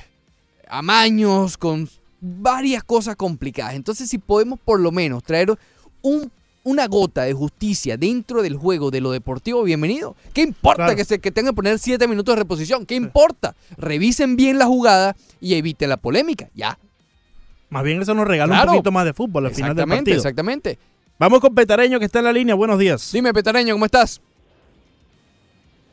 amaños, 0.68 1.56
con 1.56 1.88
varias 2.20 2.82
cosas 2.84 3.16
complicadas? 3.16 3.74
Entonces, 3.74 4.08
si 4.08 4.18
podemos 4.18 4.58
por 4.58 4.80
lo 4.80 4.90
menos 4.90 5.22
traer 5.22 5.56
un- 6.02 6.30
una 6.64 6.86
gota 6.86 7.22
de 7.22 7.32
justicia 7.32 7.96
dentro 7.96 8.42
del 8.42 8.56
juego 8.56 8.90
de 8.90 9.00
lo 9.00 9.10
deportivo, 9.10 9.62
bienvenido. 9.62 10.16
¿Qué 10.34 10.42
importa 10.42 10.84
Claro. 10.84 10.96
que, 10.96 11.04
se, 11.04 11.18
que 11.18 11.30
tengan 11.30 11.52
que 11.52 11.56
poner 11.56 11.78
siete 11.78 12.06
minutos 12.08 12.34
de 12.34 12.40
reposición? 12.40 12.84
¿Qué 12.84 12.94
importa? 12.94 13.54
Revisen 13.78 14.36
bien 14.36 14.58
la 14.58 14.66
jugada 14.66 15.16
y 15.40 15.54
eviten 15.54 15.88
la 15.88 15.96
polémica. 15.96 16.48
Ya. 16.54 16.78
Más 17.70 17.84
bien 17.84 18.02
eso 18.02 18.12
nos 18.14 18.26
regala 18.26 18.52
Claro. 18.54 18.72
un 18.72 18.76
poquito 18.78 18.92
más 18.92 19.04
de 19.06 19.12
fútbol 19.14 19.46
al 19.46 19.54
final 19.54 19.70
del 19.74 19.84
Exactamente, 19.84 20.10
partido. 20.10 20.16
exactamente. 20.16 20.78
Vamos 21.18 21.40
con 21.40 21.54
Petareño 21.54 21.98
que 21.98 22.04
está 22.04 22.20
en 22.20 22.26
la 22.26 22.32
línea. 22.32 22.54
Buenos 22.54 22.78
días. 22.78 23.10
Dime, 23.12 23.32
Petareño, 23.32 23.74
¿cómo 23.74 23.84
estás? 23.86 24.20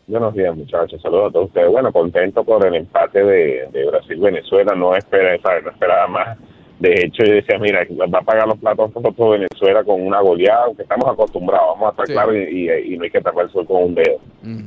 Buenos 0.08 0.36
días, 0.36 0.56
muchachos. 0.56 1.02
Saludos 1.02 1.30
a 1.30 1.34
todos 1.34 1.48
ustedes. 1.48 1.72
Bueno, 1.72 1.92
contento 1.92 2.44
por 2.44 2.64
el 2.66 2.76
empate 2.76 3.24
de, 3.24 3.68
de 3.72 3.86
Brasil-Venezuela. 3.88 4.76
No, 4.76 4.96
espera, 4.96 5.36
¿sabes? 5.42 5.64
no 5.64 5.72
esperaba 5.72 6.08
más. 6.08 6.38
De 6.80 6.94
hecho, 6.94 7.24
yo 7.24 7.34
decía, 7.34 7.58
mira, 7.58 7.80
va 8.14 8.20
a 8.20 8.22
pagar 8.22 8.48
los 8.48 8.60
platos 8.60 8.92
todo 9.16 9.30
Venezuela 9.30 9.84
con 9.84 10.06
una 10.06 10.20
goleada, 10.22 10.66
aunque 10.66 10.84
estamos 10.84 11.10
acostumbrados, 11.10 11.70
vamos 11.70 11.88
a 11.88 11.92
estar 11.92 12.06
Sí. 12.08 12.14
claros 12.14 12.36
y, 12.36 12.38
y- 12.70 12.94
y 12.94 12.98
no 12.98 13.06
hay 13.06 13.10
que 13.10 13.22
tapar 13.22 13.46
el 13.46 13.52
sol 13.52 13.66
con 13.66 13.82
un 13.84 13.96
dedo. 13.96 14.20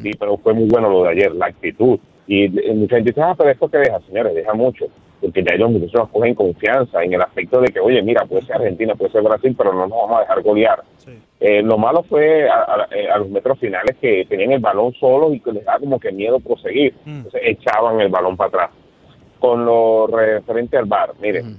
Sí, 0.03 0.11
pero 0.19 0.39
fue 0.39 0.55
muy 0.55 0.69
bueno 0.69 0.89
lo 0.91 1.03
de 1.05 1.11
ayer, 1.11 1.33
la 1.35 1.47
actitud. 1.47 2.01
Y 2.29 2.49
mucha 2.75 2.97
gente 2.97 3.11
dice, 3.11 3.23
ah, 3.23 3.35
pero 3.37 3.51
esto 3.51 3.69
que 3.69 3.79
deja, 3.79 3.99
señores, 4.07 4.35
deja 4.35 4.53
mucho. 4.55 4.85
Porque 5.21 5.43
ya 5.43 5.55
ellos 5.57 5.71
muchachos 5.73 6.09
cogen 6.13 6.35
confianza 6.35 7.03
en 7.03 7.15
el 7.15 7.23
aspecto 7.23 7.61
de 7.61 7.69
que, 7.73 7.81
oye, 7.81 8.01
mira, 8.03 8.25
puede 8.27 8.43
ser 8.47 8.57
Argentina, 8.57 8.95
puede 8.95 9.11
ser 9.11 9.23
Brasil, 9.23 9.55
pero 9.59 9.73
no 9.73 9.81
nos 9.89 9.91
vamos 9.99 10.19
a 10.19 10.21
dejar 10.21 10.43
golear. 10.43 10.83
Eh, 11.41 11.63
lo 11.63 11.77
malo 11.79 12.03
fue 12.05 12.49
a, 12.49 12.55
a- 12.63 12.89
eh, 12.93 13.09
a 13.11 13.19
los 13.19 13.29
metros 13.31 13.59
finales 13.59 13.97
que 14.01 14.27
tenían 14.29 14.53
el 14.53 14.61
balón 14.61 14.93
solo 14.95 15.33
y 15.33 15.41
que 15.41 15.53
les 15.53 15.65
daba 15.65 15.79
como 15.81 15.99
que 15.99 16.13
miedo 16.13 16.39
proseguir. 16.39 16.95
Entonces 17.17 17.41
echaban 17.45 18.01
el 18.01 18.09
balón 18.11 18.37
para 18.37 18.49
atrás. 18.49 18.71
Con 19.41 19.65
lo 19.65 20.07
referente 20.07 20.77
al 20.77 20.85
VAR, 20.85 21.15
miren, 21.21 21.59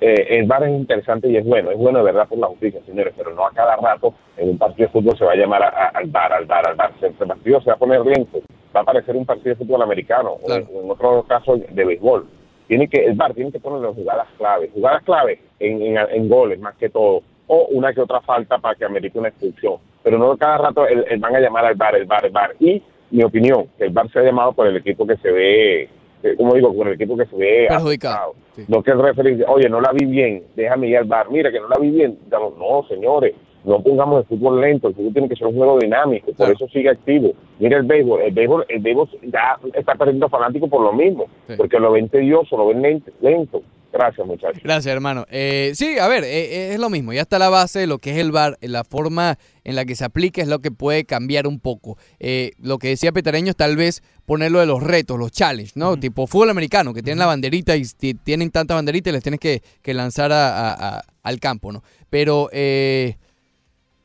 eh, 0.00 0.26
el 0.38 0.46
VAR 0.46 0.64
es 0.64 0.70
interesante 0.70 1.28
y 1.28 1.36
es 1.36 1.44
bueno, 1.44 1.70
es 1.70 1.78
bueno 1.78 1.98
de 2.00 2.04
verdad 2.04 2.28
por 2.28 2.38
la 2.38 2.46
justicia, 2.48 2.80
señores, 2.86 3.14
pero 3.16 3.34
no 3.34 3.46
a 3.46 3.50
cada 3.52 3.76
rato 3.76 4.14
en 4.36 4.50
un 4.50 4.58
partido 4.58 4.86
de 4.88 4.92
fútbol 4.92 5.16
se 5.16 5.24
va 5.24 5.32
a 5.32 5.36
llamar 5.36 5.62
a- 5.62 5.68
a- 5.68 5.88
al 5.94 6.06
VAR, 6.06 6.32
al 6.32 6.44
VAR, 6.46 6.68
al 6.68 6.74
VAR. 6.76 6.92
Se- 7.00 7.06
El 7.06 7.14
partido 7.14 7.60
se 7.60 7.70
va 7.70 7.74
a 7.74 7.78
poner 7.78 8.00
lento, 8.04 8.40
va 8.74 8.80
a 8.80 8.84
parecer 8.84 9.16
un 9.16 9.24
partido 9.24 9.50
de 9.54 9.64
fútbol 9.64 9.82
americano 9.82 10.32
o 10.42 10.52
en- 10.52 10.66
o 10.74 10.82
en 10.84 10.90
otro 10.90 11.22
caso 11.28 11.56
de 11.56 11.84
béisbol. 11.84 12.26
Tiene 12.68 12.88
que, 12.88 13.04
el 13.04 13.14
VAR 13.14 13.32
tiene 13.32 13.52
que 13.52 13.60
poner 13.60 13.80
las 13.80 13.94
jugadas 13.94 14.26
clave, 14.38 14.70
jugadas 14.74 15.02
clave 15.04 15.38
en, 15.60 15.80
en, 15.82 15.96
en 16.10 16.28
goles 16.28 16.58
más 16.60 16.74
que 16.76 16.88
todo, 16.88 17.22
o 17.46 17.66
una 17.70 17.92
que 17.94 18.00
otra 18.00 18.20
falta 18.20 18.58
para 18.58 18.74
que 18.74 18.84
amerite 18.84 19.18
una 19.18 19.28
expulsión. 19.28 19.76
Pero 20.02 20.18
no 20.18 20.36
cada 20.36 20.58
rato 20.58 20.86
el, 20.86 21.04
el 21.08 21.18
van 21.20 21.36
a 21.36 21.40
llamar 21.40 21.64
al 21.64 21.74
VAR, 21.76 21.94
el 21.96 22.04
VAR, 22.06 22.24
el 22.26 22.32
VAR. 22.32 22.54
Y 22.60 22.82
mi 23.12 23.22
opinión, 23.22 23.68
que 23.78 23.84
el 23.84 23.90
VAR 23.90 24.10
sea 24.10 24.22
llamado 24.22 24.52
por 24.52 24.66
el 24.66 24.76
equipo 24.76 25.06
que 25.06 25.16
se 25.18 25.30
ve, 25.30 25.88
como 26.36 26.54
digo, 26.54 26.74
por 26.74 26.88
el 26.88 26.94
equipo 26.94 27.16
que 27.16 27.26
se 27.26 27.36
ve 27.36 27.66
Perjudicado. 27.68 28.34
no 28.68 28.82
que 28.82 28.90
el 28.90 29.00
referee 29.00 29.36
dice, 29.36 29.44
oye, 29.48 29.68
no 29.68 29.80
la 29.80 29.92
vi 29.92 30.06
bien, 30.06 30.44
déjame 30.54 30.88
ir 30.88 30.98
al 30.98 31.04
bar. 31.04 31.30
Mira, 31.30 31.50
que 31.50 31.60
no 31.60 31.68
la 31.68 31.78
vi 31.78 31.90
bien. 31.90 32.18
Digamos, 32.24 32.56
no, 32.58 32.86
señores, 32.88 33.34
no 33.64 33.82
pongamos 33.82 34.20
el 34.20 34.26
fútbol 34.26 34.60
lento. 34.60 34.88
El 34.88 34.94
fútbol 34.94 35.12
tiene 35.12 35.28
que 35.28 35.36
ser 35.36 35.48
un 35.48 35.56
juego 35.56 35.78
dinámico, 35.78 36.32
por 36.32 36.50
eso 36.50 36.68
sigue 36.68 36.88
activo. 36.88 37.32
Mira 37.58 37.78
el 37.78 37.82
béisbol, 37.84 38.22
el 38.22 38.32
béisbol, 38.32 38.64
el 38.68 38.80
béisbol 38.80 39.08
ya 39.22 39.58
está 39.74 39.94
perdiendo 39.94 40.28
fanáticos 40.28 40.70
por 40.70 40.82
lo 40.82 40.92
mismo, 40.92 41.26
porque 41.56 41.78
lo 41.78 41.92
ven 41.92 42.08
tedioso, 42.08 42.56
lo 42.56 42.68
ven 42.68 43.02
lento. 43.20 43.62
Gracias, 43.92 44.26
muchachos. 44.26 44.60
Gracias, 44.62 44.92
hermano. 44.92 45.24
Eh, 45.30 45.72
sí, 45.74 45.98
a 45.98 46.06
ver, 46.06 46.22
eh, 46.24 46.28
eh, 46.28 46.74
es 46.74 46.78
lo 46.78 46.90
mismo. 46.90 47.12
Ya 47.14 47.22
está 47.22 47.38
la 47.38 47.48
base 47.48 47.78
de 47.78 47.86
lo 47.86 47.98
que 47.98 48.10
es 48.10 48.18
el 48.18 48.30
VAR. 48.30 48.58
La 48.60 48.84
forma 48.84 49.38
en 49.64 49.74
la 49.74 49.86
que 49.86 49.96
se 49.96 50.04
aplica 50.04 50.42
es 50.42 50.48
lo 50.48 50.58
que 50.60 50.70
puede 50.70 51.04
cambiar 51.06 51.46
un 51.46 51.60
poco. 51.60 51.96
Eh, 52.20 52.52
lo 52.58 52.78
que 52.78 52.88
decía 52.88 53.12
Petareño 53.12 53.50
es 53.50 53.56
tal 53.56 53.76
vez 53.76 54.02
ponerlo 54.26 54.58
de 54.60 54.66
los 54.66 54.82
retos, 54.82 55.18
los 55.18 55.32
challenges, 55.32 55.76
¿no? 55.76 55.96
Tipo 55.96 56.26
fútbol 56.26 56.50
americano, 56.50 56.92
que 56.92 57.02
tienen 57.02 57.20
la 57.20 57.26
banderita 57.26 57.74
y 57.76 57.84
ti- 57.84 58.14
tienen 58.14 58.50
tanta 58.50 58.74
banderita 58.74 59.08
y 59.08 59.12
les 59.14 59.22
tienes 59.22 59.40
que, 59.40 59.62
que 59.82 59.94
lanzar 59.94 60.30
a- 60.30 60.48
a- 60.72 60.98
a- 60.98 61.02
al 61.22 61.40
campo, 61.40 61.72
¿no? 61.72 61.82
Pero 62.10 62.50
eh, 62.52 63.16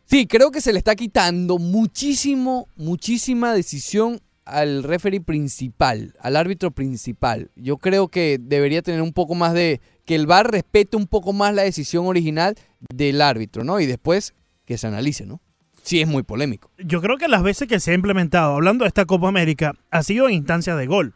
sí, 0.05 0.25
creo 0.25 0.51
que 0.51 0.61
se 0.61 0.71
le 0.71 0.77
está 0.77 0.95
quitando 0.95 1.57
muchísimo, 1.57 2.67
muchísima 2.77 3.53
decisión 3.53 4.21
al 4.51 4.83
referee 4.83 5.21
principal, 5.21 6.13
al 6.19 6.35
árbitro 6.35 6.71
principal. 6.71 7.51
Yo 7.55 7.77
creo 7.77 8.09
que 8.09 8.37
debería 8.39 8.81
tener 8.81 9.01
un 9.01 9.13
poco 9.13 9.35
más 9.35 9.53
de 9.53 9.81
que 10.05 10.15
el 10.15 10.27
VAR 10.27 10.51
respete 10.51 10.97
un 10.97 11.07
poco 11.07 11.33
más 11.33 11.53
la 11.53 11.63
decisión 11.63 12.05
original 12.05 12.55
del 12.93 13.21
árbitro, 13.21 13.63
¿no? 13.63 13.79
Y 13.79 13.85
después 13.85 14.33
que 14.65 14.77
se 14.77 14.87
analice, 14.87 15.25
¿no? 15.25 15.41
Sí 15.83 16.01
es 16.01 16.07
muy 16.07 16.23
polémico. 16.23 16.69
Yo 16.77 17.01
creo 17.01 17.17
que 17.17 17.27
las 17.27 17.43
veces 17.43 17.67
que 17.67 17.79
se 17.79 17.91
ha 17.91 17.95
implementado, 17.95 18.53
hablando 18.53 18.83
de 18.83 18.89
esta 18.89 19.05
Copa 19.05 19.27
América, 19.27 19.73
ha 19.89 20.03
sido 20.03 20.27
en 20.27 20.35
instancias 20.35 20.77
de 20.77 20.85
gol. 20.85 21.15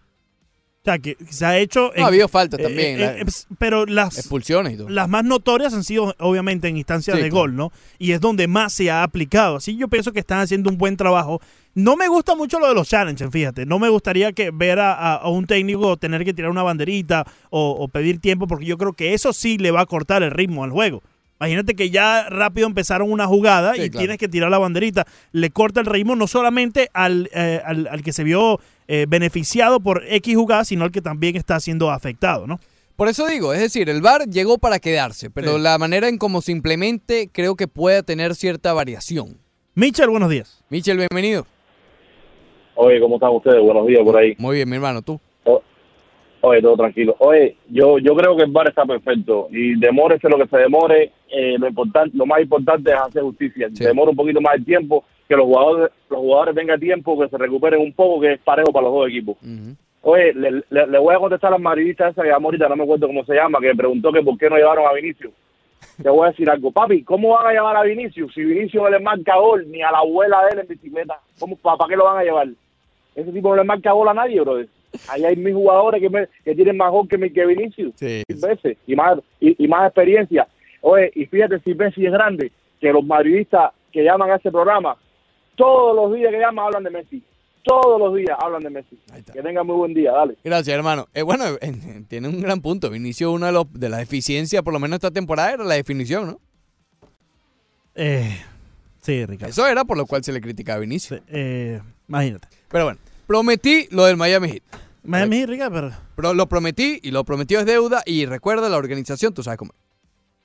O 0.85 0.91
sea, 0.91 0.99
que 0.99 1.17
se 1.31 1.43
ha 1.47 1.57
hecho... 1.57 1.91
No, 1.97 2.03
ha 2.05 2.07
habido 2.09 2.27
falta 2.27 2.57
también, 2.59 2.99
la- 2.99 3.17
eh, 3.17 3.25
pero 3.57 3.87
las, 3.87 4.19
Expulsiones 4.19 4.73
y 4.73 4.77
todo. 4.77 4.87
las 4.89 5.09
más 5.09 5.23
notorias 5.23 5.73
han 5.73 5.83
sido 5.83 6.13
obviamente 6.19 6.67
en 6.67 6.77
instancias 6.77 7.17
Sí, 7.17 7.23
de 7.23 7.29
claro. 7.29 7.41
gol, 7.41 7.55
¿no? 7.55 7.71
Y 7.97 8.11
es 8.11 8.21
donde 8.21 8.47
más 8.47 8.71
se 8.71 8.91
ha 8.91 9.01
aplicado. 9.01 9.55
Así 9.55 9.75
yo 9.77 9.87
pienso 9.87 10.11
que 10.11 10.19
están 10.19 10.41
haciendo 10.41 10.69
un 10.69 10.77
buen 10.77 10.95
trabajo. 10.95 11.41
No 11.73 11.95
me 11.95 12.07
gusta 12.07 12.35
mucho 12.35 12.59
lo 12.59 12.67
de 12.67 12.75
los 12.75 12.87
challenges, 12.87 13.29
fíjate. 13.31 13.65
No 13.65 13.79
me 13.79 13.89
gustaría 13.89 14.31
que 14.33 14.51
ver 14.51 14.79
a, 14.79 14.93
a- 14.93 15.15
a 15.15 15.29
un 15.29 15.47
técnico 15.47 15.97
tener 15.97 16.23
que 16.23 16.35
tirar 16.35 16.51
una 16.51 16.61
banderita 16.61 17.25
o, 17.49 17.71
o 17.71 17.87
pedir 17.87 18.19
tiempo, 18.19 18.45
porque 18.45 18.65
yo 18.65 18.77
creo 18.77 18.93
que 18.93 19.15
eso 19.15 19.33
sí 19.33 19.57
le 19.57 19.71
va 19.71 19.81
a 19.81 19.85
cortar 19.87 20.21
el 20.21 20.29
ritmo 20.29 20.63
al 20.63 20.69
juego. 20.69 21.01
Imagínate 21.39 21.75
que 21.75 21.89
ya 21.89 22.29
rápido 22.29 22.65
empezaron 22.65 23.11
una 23.11 23.25
jugada 23.27 23.73
Sí, 23.73 23.81
y 23.81 23.89
claro. 23.89 23.99
tienes 24.03 24.17
que 24.19 24.29
tirar 24.29 24.49
la 24.51 24.57
banderita. 24.59 25.05
Le 25.33 25.49
corta 25.49 25.81
el 25.81 25.85
ritmo 25.85 26.15
no 26.15 26.27
solamente 26.27 26.89
al, 26.93 27.29
eh, 27.33 27.59
al, 27.65 27.87
al 27.87 28.03
que 28.03 28.13
se 28.13 28.23
vio 28.23 28.59
eh, 28.87 29.05
beneficiado 29.07 29.79
por 29.79 30.03
X 30.07 30.35
jugada, 30.35 30.63
sino 30.65 30.83
al 30.83 30.91
que 30.91 31.01
también 31.01 31.35
está 31.35 31.59
siendo 31.59 31.89
afectado, 31.91 32.47
¿no? 32.47 32.59
Por 32.95 33.09
eso 33.09 33.27
digo, 33.27 33.53
es 33.53 33.59
decir, 33.59 33.89
el 33.89 34.01
VAR 34.01 34.21
llegó 34.29 34.57
para 34.57 34.79
quedarse, 34.79 35.29
pero 35.29 35.57
Sí. 35.57 35.61
la 35.61 35.77
manera 35.77 36.07
en 36.07 36.17
cómo 36.17 36.41
se 36.41 36.51
implemente 36.53 37.29
creo 37.31 37.55
que 37.55 37.67
puede 37.67 38.03
tener 38.03 38.35
cierta 38.35 38.71
variación. 38.73 39.37
Mitchell, 39.73 40.09
buenos 40.09 40.29
días. 40.29 40.63
Michel, 40.69 40.97
bienvenido. 40.97 41.45
Oye, 42.75 42.99
¿cómo 42.99 43.15
están 43.15 43.31
ustedes? 43.31 43.61
Buenos 43.61 43.87
días 43.87 44.01
por 44.03 44.17
ahí. 44.17 44.35
Muy 44.37 44.55
bien, 44.57 44.69
mi 44.69 44.75
hermano, 44.75 45.01
tú. 45.01 45.19
Oye, 46.41 46.61
todo 46.61 46.77
tranquilo. 46.77 47.15
Oye, 47.19 47.57
yo 47.69 47.97
yo 47.97 48.15
creo 48.15 48.37
que 48.37 48.43
el 48.43 48.51
bar 48.51 48.69
está 48.69 48.85
perfecto 48.85 49.47
y 49.49 49.79
demórese 49.79 50.29
lo 50.29 50.37
que 50.37 50.47
se 50.47 50.57
demore, 50.57 51.11
eh, 51.27 51.55
lo 51.57 51.67
importante, 51.67 52.15
lo 52.15 52.27
más 52.27 52.39
importante 52.39 52.91
es 52.91 52.97
hacer 52.99 53.23
justicia. 53.23 53.67
Se 53.73 53.85
demora 53.87 54.11
un 54.11 54.15
poquito 54.15 54.39
más 54.41 54.53
el 54.55 54.63
tiempo, 54.63 55.03
que 55.27 55.35
los 55.35 55.45
jugadores 55.45 55.91
los 56.09 56.19
jugadores 56.19 56.55
tengan 56.55 56.79
tiempo, 56.79 57.19
que 57.19 57.29
se 57.29 57.37
recuperen 57.37 57.81
un 57.81 57.93
poco, 57.93 58.21
que 58.21 58.33
es 58.33 58.39
parejo 58.41 58.71
para 58.71 58.85
los 58.85 58.93
dos 58.93 59.07
equipos. 59.09 59.37
Oye, 60.01 60.33
le, 60.33 60.51
le- 60.69 60.87
le 60.87 60.99
voy 60.99 61.15
a 61.15 61.19
contestar 61.19 61.47
a 61.49 61.51
la 61.53 61.57
madridista 61.57 62.09
esa 62.09 62.21
que 62.21 62.29
llamó 62.29 62.49
ahorita, 62.49 62.69
no 62.69 62.75
me 62.75 62.83
acuerdo 62.83 63.07
cómo 63.07 63.25
se 63.25 63.33
llama, 63.33 63.59
que 63.59 63.73
preguntó 63.75 64.11
que 64.11 64.21
por 64.21 64.37
qué 64.37 64.49
no 64.49 64.57
llevaron 64.57 64.85
a 64.87 64.93
Vinicius. 64.93 65.33
Te 66.03 66.09
voy 66.09 66.27
a 66.27 66.29
decir 66.31 66.47
algo, 66.49 66.71
papi, 66.71 67.03
¿cómo 67.03 67.29
van 67.29 67.47
a 67.47 67.51
llevar 67.53 67.75
a 67.75 67.81
Vinicius? 67.83 68.31
Si 68.33 68.43
Vinicius 68.43 68.83
no 68.83 68.89
le 68.89 68.99
marca 68.99 69.35
gol 69.37 69.65
ni 69.71 69.81
a 69.81 69.91
la 69.91 69.99
abuela 69.99 70.43
de 70.45 70.49
él 70.53 70.59
en 70.59 70.67
bicicleta, 70.67 71.19
¿cómo, 71.39 71.55
¿para 71.57 71.77
qué 71.89 71.95
lo 71.95 72.05
van 72.05 72.17
a 72.19 72.23
llevar? 72.23 72.47
Ese 73.15 73.31
tipo 73.31 73.49
no 73.49 73.55
le 73.55 73.63
marca 73.63 73.91
gol 73.93 74.09
a 74.09 74.13
nadie, 74.13 74.39
brother. 74.41 74.67
Ahí 75.09 75.25
hay 75.25 75.35
mis 75.35 75.53
jugadores 75.55 75.99
que, 76.01 76.09
me- 76.09 76.27
que 76.43 76.53
tienen 76.55 76.77
más 76.77 76.91
gol 76.91 77.07
que, 77.07 77.17
mi- 77.17 77.31
que 77.31 77.45
Vinicius. 77.45 77.93
Sí. 77.95 78.23
Veces. 78.27 78.77
Y 78.87 78.95
más, 78.95 79.17
y, 79.39 79.63
y 79.63 79.67
más 79.67 79.87
experiencia. 79.87 80.47
Oye, 80.81 81.11
y 81.15 81.25
fíjate 81.25 81.59
si 81.61 81.73
Messi 81.73 82.05
es 82.05 82.11
grande, 82.11 82.51
que 82.79 82.93
los 82.93 83.03
madridistas 83.03 83.71
que 83.91 84.03
llaman 84.03 84.29
a 84.31 84.35
ese 84.35 84.51
programa, 84.51 84.95
todos 85.55 85.95
los 85.95 86.13
días 86.13 86.31
que 86.31 86.39
llaman 86.39 86.65
hablan 86.65 86.83
de 86.83 86.89
Messi. 86.89 87.23
Todos 87.63 87.99
los 87.99 88.15
días 88.15 88.37
hablan 88.39 88.61
de 88.61 88.69
Messi. 88.69 88.99
Que 89.33 89.41
tengan 89.41 89.65
muy 89.65 89.75
buen 89.75 89.93
día, 89.93 90.11
dale. 90.11 90.37
Gracias, 90.43 90.75
hermano. 90.75 91.07
Eh, 91.13 91.23
bueno, 91.23 91.45
eh, 91.61 92.05
tiene 92.07 92.27
un 92.27 92.39
gran 92.41 92.61
punto. 92.61 92.89
Vinicio, 92.89 93.31
una 93.31 93.47
de, 93.47 93.53
los, 93.53 93.65
de 93.73 93.89
las 93.89 93.99
deficiencias, 93.99 94.61
por 94.61 94.73
lo 94.73 94.79
menos 94.79 94.97
esta 94.97 95.11
temporada, 95.11 95.53
era 95.53 95.63
la 95.63 95.73
definición, 95.75 96.27
¿no? 96.27 96.39
Eh, 97.95 98.37
sí, 99.01 99.25
Ricardo. 99.25 99.49
Eso 99.49 99.65
era 99.67 99.83
por 99.85 99.97
lo 99.97 100.05
cual 100.05 100.23
se 100.23 100.31
le 100.31 100.41
criticaba 100.41 100.77
a 100.77 100.79
Vinicio. 100.81 101.19
Eh, 101.27 101.81
imagínate. 102.07 102.47
Pero 102.69 102.83
bueno, 102.85 102.99
prometí 103.25 103.87
lo 103.89 104.05
del 104.05 104.17
Miami 104.17 104.49
Heat. 104.49 104.63
Miami 105.03 105.37
Heat, 105.37 105.49
Ricardo, 105.49 105.73
pero... 105.73 105.93
Pero 106.15 106.33
lo 106.33 106.47
prometí 106.47 106.99
y 107.01 107.11
lo 107.11 107.23
prometió 107.23 107.59
es 107.59 107.65
deuda. 107.65 108.03
Y 108.05 108.25
recuerda 108.25 108.69
la 108.69 108.77
organización, 108.77 109.33
tú 109.33 109.43
sabes 109.43 109.57
cómo. 109.57 109.71
es. 109.73 109.79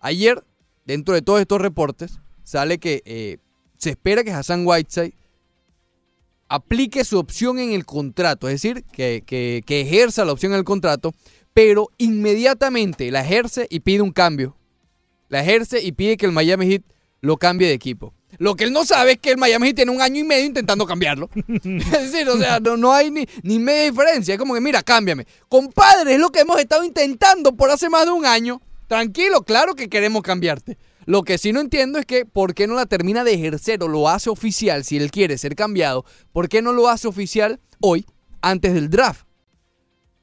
Ayer, 0.00 0.42
dentro 0.86 1.14
de 1.14 1.22
todos 1.22 1.40
estos 1.40 1.60
reportes, 1.60 2.20
sale 2.44 2.78
que 2.78 3.02
eh, 3.04 3.38
se 3.80 3.90
espera 3.90 4.22
que 4.22 4.30
Hassan 4.30 4.66
Whiteside 4.66 5.14
aplique 6.48 7.04
su 7.04 7.18
opción 7.18 7.58
en 7.58 7.72
el 7.72 7.86
contrato, 7.86 8.48
es 8.48 8.60
decir, 8.60 8.84
que, 8.92 9.62
ejerza 9.66 10.24
la 10.24 10.32
opción 10.32 10.52
en 10.52 10.58
el 10.58 10.64
contrato, 10.64 11.14
pero 11.54 11.88
inmediatamente 11.96 13.10
la 13.10 13.22
ejerce 13.22 13.66
y 13.70 13.80
pide 13.80 14.02
un 14.02 14.12
cambio. 14.12 14.56
La 15.28 15.40
ejerce 15.40 15.80
y 15.80 15.92
pide 15.92 16.16
que 16.16 16.26
el 16.26 16.32
Miami 16.32 16.66
Heat 16.66 16.82
lo 17.20 17.36
cambie 17.36 17.68
de 17.68 17.74
equipo. 17.74 18.12
Lo 18.38 18.54
que 18.54 18.64
él 18.64 18.72
no 18.72 18.84
sabe 18.84 19.12
es 19.12 19.18
que 19.18 19.30
el 19.30 19.38
Miami 19.38 19.68
Heat 19.68 19.76
tiene 19.76 19.92
un 19.92 20.02
año 20.02 20.20
y 20.20 20.24
medio 20.24 20.44
intentando 20.44 20.86
cambiarlo. 20.86 21.30
es 21.64 22.12
decir, 22.12 22.28
o 22.28 22.36
sea, 22.36 22.58
no, 22.60 22.92
hay 22.92 23.10
ni 23.10 23.58
media 23.58 23.90
diferencia. 23.90 24.34
Es 24.34 24.38
como 24.38 24.54
que, 24.54 24.60
mira, 24.60 24.82
cámbiame. 24.82 25.26
Compadre, 25.48 26.14
es 26.14 26.20
lo 26.20 26.30
que 26.30 26.40
hemos 26.40 26.58
estado 26.58 26.84
intentando 26.84 27.54
por 27.54 27.70
hace 27.70 27.88
más 27.88 28.06
de 28.06 28.12
un 28.12 28.26
año. 28.26 28.60
Tranquilo, 28.88 29.42
claro 29.44 29.76
que 29.76 29.88
queremos 29.88 30.22
cambiarte. 30.22 30.76
Lo 31.10 31.24
que 31.24 31.38
sí 31.38 31.52
no 31.52 31.58
entiendo 31.58 31.98
es 31.98 32.06
que, 32.06 32.24
¿por 32.24 32.54
qué 32.54 32.68
no 32.68 32.74
la 32.76 32.86
termina 32.86 33.24
de 33.24 33.34
ejercer 33.34 33.82
o 33.82 33.88
lo 33.88 34.08
hace 34.08 34.30
oficial 34.30 34.84
si 34.84 34.96
él 34.96 35.10
quiere 35.10 35.38
ser 35.38 35.56
cambiado? 35.56 36.04
¿Por 36.30 36.48
qué 36.48 36.62
no 36.62 36.72
lo 36.72 36.88
hace 36.88 37.08
oficial 37.08 37.58
hoy, 37.80 38.06
antes 38.42 38.74
del 38.74 38.90
draft? 38.90 39.26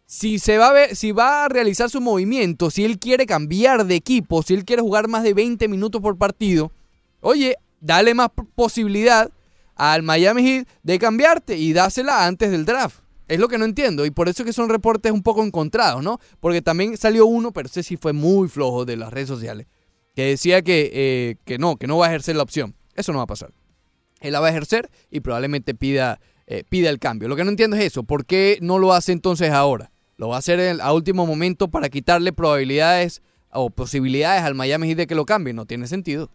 Si 0.05 0.39
se 0.39 0.57
va 0.57 0.69
a 0.69 0.71
ver, 0.71 0.95
si 0.95 1.11
va 1.11 1.43
a 1.43 1.49
realizar 1.49 1.89
su 1.89 1.99
movimiento, 1.99 2.71
si 2.71 2.85
él 2.85 2.99
quiere 2.99 3.25
cambiar 3.25 3.85
de 3.85 3.95
equipo, 3.95 4.43
si 4.43 4.53
él 4.53 4.63
quiere 4.63 4.81
jugar 4.81 5.09
más 5.09 5.23
de 5.23 5.33
20 5.33 5.67
minutos 5.67 6.01
por 6.01 6.17
partido, 6.17 6.71
oye, 7.19 7.57
dale 7.81 8.13
más 8.13 8.29
posibilidad 8.55 9.29
al 9.75 10.03
Miami 10.03 10.41
Heat 10.41 10.69
de 10.83 10.99
cambiarte 10.99 11.57
y 11.57 11.73
dásela 11.73 12.25
antes 12.25 12.49
del 12.49 12.63
draft. 12.63 13.01
Es 13.27 13.41
lo 13.41 13.49
que 13.49 13.57
no 13.57 13.65
entiendo 13.65 14.05
y 14.05 14.11
por 14.11 14.29
eso 14.29 14.43
es 14.43 14.45
que 14.45 14.53
son 14.53 14.69
reportes 14.69 15.11
un 15.11 15.21
poco 15.21 15.43
encontrados, 15.43 16.01
¿no? 16.01 16.21
Porque 16.39 16.61
también 16.61 16.95
salió 16.95 17.25
uno, 17.25 17.51
pero 17.51 17.67
ese 17.67 17.83
sí 17.83 17.97
fue 17.97 18.13
muy 18.13 18.47
flojo 18.47 18.85
de 18.85 18.95
las 18.95 19.11
redes 19.11 19.27
sociales, 19.27 19.67
que 20.17 20.25
decía 20.25 20.63
que, 20.63 20.89
eh, 20.95 21.35
que 21.45 21.59
no, 21.59 21.75
que 21.75 21.85
no 21.85 21.99
va 21.99 22.07
a 22.07 22.09
ejercer 22.09 22.35
la 22.35 22.41
opción. 22.41 22.73
Eso 22.95 23.11
no 23.11 23.19
va 23.19 23.25
a 23.25 23.27
pasar. 23.27 23.51
Él 24.19 24.33
la 24.33 24.39
va 24.39 24.47
a 24.47 24.49
ejercer 24.49 24.89
y 25.11 25.19
probablemente 25.19 25.75
pida, 25.75 26.19
eh, 26.47 26.63
pida 26.67 26.89
el 26.89 26.97
cambio. 26.97 27.27
Lo 27.27 27.35
que 27.35 27.43
no 27.43 27.51
entiendo 27.51 27.77
es 27.77 27.83
eso. 27.83 28.01
¿Por 28.01 28.25
qué 28.25 28.57
no 28.59 28.79
lo 28.79 28.93
hace 28.93 29.11
entonces 29.11 29.51
ahora? 29.51 29.91
Lo 30.15 30.29
va 30.29 30.37
a 30.37 30.39
hacer 30.39 30.81
a 30.81 30.93
último 30.93 31.27
momento 31.27 31.67
para 31.67 31.89
quitarle 31.89 32.33
probabilidades 32.33 33.21
o 33.51 33.69
posibilidades 33.69 34.41
al 34.41 34.55
Miami 34.55 34.87
Heat 34.87 34.97
de 34.97 35.05
que 35.05 35.13
lo 35.13 35.27
cambie. 35.27 35.53
No 35.53 35.67
tiene 35.67 35.85
sentido. 35.85 36.31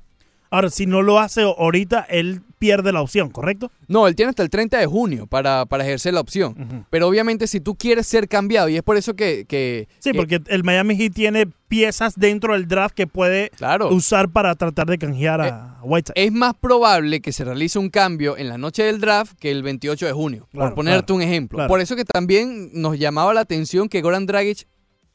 Ahora, 0.49 0.71
si 0.71 0.87
no 0.87 1.03
lo 1.03 1.19
hace 1.19 1.43
ahorita, 1.43 2.07
él 2.09 2.43
pierde 2.63 2.93
la 2.93 3.03
opción, 3.03 3.29
¿correcto? 3.29 3.73
No, 3.89 4.07
él 4.07 4.15
tiene 4.15 4.31
hasta 4.31 4.45
el 4.45 4.49
30 4.51 4.79
de 4.79 4.87
junio 4.87 5.27
para, 5.27 5.67
para 5.67 5.83
ejercer 5.83 6.15
la 6.15 6.21
opción. 6.21 6.87
Pero 6.91 7.09
obviamente 7.09 7.49
si 7.49 7.59
tú 7.59 7.75
quieres 7.75 8.07
ser 8.07 8.29
cambiado, 8.29 8.69
y 8.69 8.77
es 8.77 8.85
por 8.85 8.97
eso 8.97 9.15
que... 9.15 9.47
que 9.49 9.89
Sí, 9.99 10.13
que- 10.13 10.17
porque 10.17 10.41
el 10.47 10.63
Miami 10.63 10.95
Heat 10.97 11.13
tiene 11.13 11.47
piezas 11.67 12.15
dentro 12.17 12.53
del 12.53 12.69
draft 12.69 12.95
que 12.95 13.09
puede 13.09 13.51
usar 13.91 14.29
para 14.29 14.55
tratar 14.55 14.87
de 14.87 14.97
canjear 14.99 15.41
Eh, 15.41 15.49
a 15.51 15.81
Whiteside. 15.83 16.25
es 16.27 16.31
más 16.31 16.55
probable 16.55 17.21
que 17.21 17.33
se 17.33 17.45
realice 17.45 17.81
un 17.81 17.91
cambio 17.91 18.37
en 18.37 18.49
la 18.49 18.59
noche 18.59 18.85
del 18.85 19.01
draft 19.01 19.33
que 19.41 19.51
el 19.51 19.65
28 19.65 20.07
de 20.07 20.13
junio, 20.13 20.47
Claro, 20.53 20.69
por 20.69 20.75
ponerte 20.77 21.07
claro, 21.07 21.15
un 21.17 21.23
ejemplo. 21.23 21.67
Por 21.67 21.81
eso 21.81 21.97
que 21.97 22.05
también 22.05 22.71
nos 22.75 22.97
llamaba 22.97 23.35
la 23.35 23.41
atención 23.41 23.89
que 23.89 24.03
Goran 24.03 24.27
Dragic, 24.27 24.69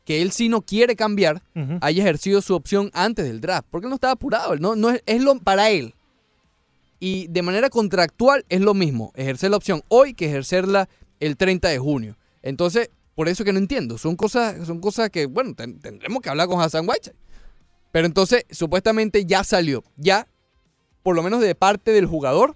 que 0.04 0.22
él 0.22 0.32
sí 0.32 0.50
no 0.50 0.62
quiere 0.62 0.95
cambiar, 0.95 1.41
haya 1.82 2.02
ejercido 2.04 2.41
su 2.41 2.56
opción 2.56 2.89
antes 2.93 3.26
del 3.26 3.39
draft, 3.39 3.68
porque 3.70 3.86
él 3.86 3.89
no 3.89 3.95
estaba 3.95 4.14
apurado, 4.14 4.54
él 4.54 4.60
no, 4.62 4.76
no 4.76 4.89
es, 4.89 5.02
es 5.06 5.22
lo 5.22 5.38
para 5.39 5.70
él. 5.70 5.93
Y 7.00 7.28
de 7.28 7.41
manera 7.43 7.70
contractual 7.70 8.45
es 8.50 8.62
lo 8.62 8.74
mismo, 8.74 9.12
ejercer 9.16 9.52
la 9.52 9.58
opción 9.58 9.82
hoy 9.88 10.14
que 10.14 10.26
ejercerla 10.26 10.89
el 11.20 11.38
30 11.38 11.68
de 11.70 11.78
junio. 11.80 12.18
Entonces, 12.41 12.89
por 13.16 13.28
eso 13.30 13.43
que 13.43 13.54
no 13.54 13.60
entiendo, 13.60 13.98
son 13.98 14.16
cosas, 14.16 14.66
son 14.66 14.80
cosas 14.80 15.10
que, 15.10 15.26
bueno, 15.28 15.54
ten- 15.56 15.80
tendremos 15.80 16.22
que 16.22 16.30
hablar 16.30 16.48
con 16.48 16.60
Hassan 16.62 16.88
Whiteside. 16.88 17.16
Pero 17.91 18.06
entonces, 18.06 18.45
supuestamente 18.52 19.26
ya 19.26 19.43
salió, 19.43 19.84
ya, 19.95 20.28
por 21.04 21.16
lo 21.16 21.24
menos 21.24 21.41
de 21.41 21.56
parte 21.56 21.91
del 21.91 22.06
jugador, 22.06 22.56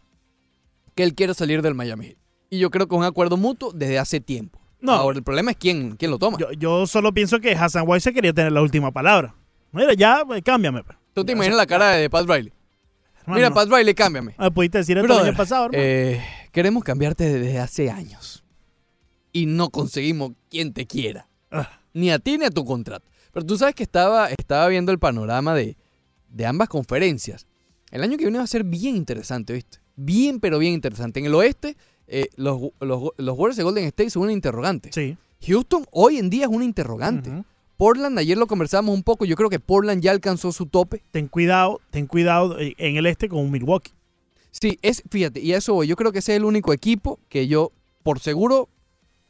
que 0.95 1.03
él 1.03 1.13
quiere 1.15 1.33
salir 1.33 1.61
del 1.61 1.73
Miami 1.75 2.07
Heat. 2.07 2.17
Y 2.49 2.59
yo 2.59 2.69
creo 2.69 2.87
que 2.87 2.95
es 2.95 2.99
un 2.99 3.05
acuerdo 3.05 3.37
mutuo 3.37 3.71
desde 3.73 3.97
hace 3.97 4.19
tiempo. 4.19 4.59
No. 4.81 4.91
Ahora, 4.93 5.17
el 5.17 5.23
problema 5.23 5.51
es 5.51 5.57
quién, 5.57 5.95
quién 5.95 6.11
lo 6.11 6.17
toma. 6.19 6.37
Yo, 6.39 6.51
yo 6.53 6.85
solo 6.87 7.13
pienso 7.13 7.39
que 7.39 7.53
Hassan 7.53 7.83
Whiteside 7.87 8.13
quería 8.13 8.33
tener 8.33 8.51
la 8.51 8.61
última 8.61 8.91
palabra. 8.91 9.35
Mira, 9.71 9.93
ya, 9.93 10.23
pues, 10.25 10.41
cámbiame. 10.43 10.83
pues. 10.83 10.97
Tú 11.13 11.23
te 11.23 11.31
imaginas 11.33 11.57
la 11.57 11.65
cara 11.67 11.91
de 11.91 12.09
Pat 12.09 12.27
Riley. 12.27 12.51
Mira. 13.35 13.53
Pat 13.53 13.69
Riley, 13.69 13.93
cámbiame. 13.93 14.35
Ah, 14.37 14.49
pudiste 14.51 14.79
decir 14.79 14.97
esto 14.97 15.13
el 15.21 15.27
año 15.27 15.37
pasado, 15.37 15.65
hermano. 15.65 15.83
eh, 15.83 16.21
queremos 16.51 16.83
cambiarte 16.83 17.25
desde 17.39 17.59
hace 17.59 17.89
años. 17.91 18.43
Y 19.33 19.45
no 19.45 19.69
conseguimos 19.69 20.33
quien 20.49 20.73
te 20.73 20.85
quiera. 20.87 21.27
Ah. 21.51 21.69
Ni 21.93 22.11
a 22.11 22.19
ti 22.19 22.37
ni 22.37 22.45
a 22.45 22.49
tu 22.49 22.65
contrato. 22.65 23.09
Pero 23.31 23.45
tú 23.45 23.57
sabes 23.57 23.75
que 23.75 23.83
estaba, 23.83 24.27
estaba 24.29 24.67
viendo 24.67 24.91
el 24.91 24.99
panorama 24.99 25.55
de, 25.55 25.77
de 26.29 26.45
ambas 26.45 26.67
conferencias. 26.69 27.47
El 27.91 28.03
año 28.03 28.17
que 28.17 28.25
viene 28.25 28.37
va 28.37 28.43
a 28.43 28.47
ser 28.47 28.63
bien 28.63 28.95
interesante, 28.95 29.53
¿viste? 29.53 29.79
Bien, 29.95 30.39
pero 30.39 30.59
bien 30.59 30.73
interesante. 30.73 31.19
En 31.19 31.25
el 31.27 31.35
oeste, 31.35 31.77
eh, 32.07 32.27
los, 32.35 32.59
los, 32.79 33.09
los 33.17 33.37
Warriors 33.37 33.57
de 33.57 33.63
Golden 33.63 33.85
State 33.85 34.09
son 34.09 34.23
una 34.23 34.33
interrogante. 34.33 34.89
Sí. 34.93 35.17
Houston 35.47 35.85
hoy 35.91 36.17
en 36.17 36.29
día 36.29 36.43
es 36.45 36.51
una 36.51 36.65
interrogante. 36.65 37.43
Portland, 37.81 38.19
ayer 38.19 38.37
lo 38.37 38.45
conversábamos 38.45 38.93
un 38.93 39.01
poco, 39.01 39.25
yo 39.25 39.35
creo 39.35 39.49
que 39.49 39.59
Portland 39.59 40.03
ya 40.03 40.11
alcanzó 40.11 40.51
su 40.51 40.67
tope. 40.67 41.01
Ten 41.09 41.27
cuidado, 41.27 41.81
ten 41.89 42.05
cuidado 42.05 42.59
eh, 42.59 42.75
en 42.77 42.95
el 42.95 43.07
este 43.07 43.27
con 43.27 43.49
Milwaukee. 43.49 43.91
Sí, 44.51 44.77
es, 44.83 45.01
fíjate, 45.09 45.39
y 45.39 45.53
eso 45.53 45.73
voy. 45.73 45.87
Yo 45.87 45.95
creo 45.95 46.11
que 46.11 46.19
ese 46.19 46.33
es 46.33 46.37
el 46.37 46.45
único 46.45 46.73
equipo 46.73 47.17
que 47.27 47.47
yo, 47.47 47.71
por 48.03 48.19
seguro, 48.19 48.69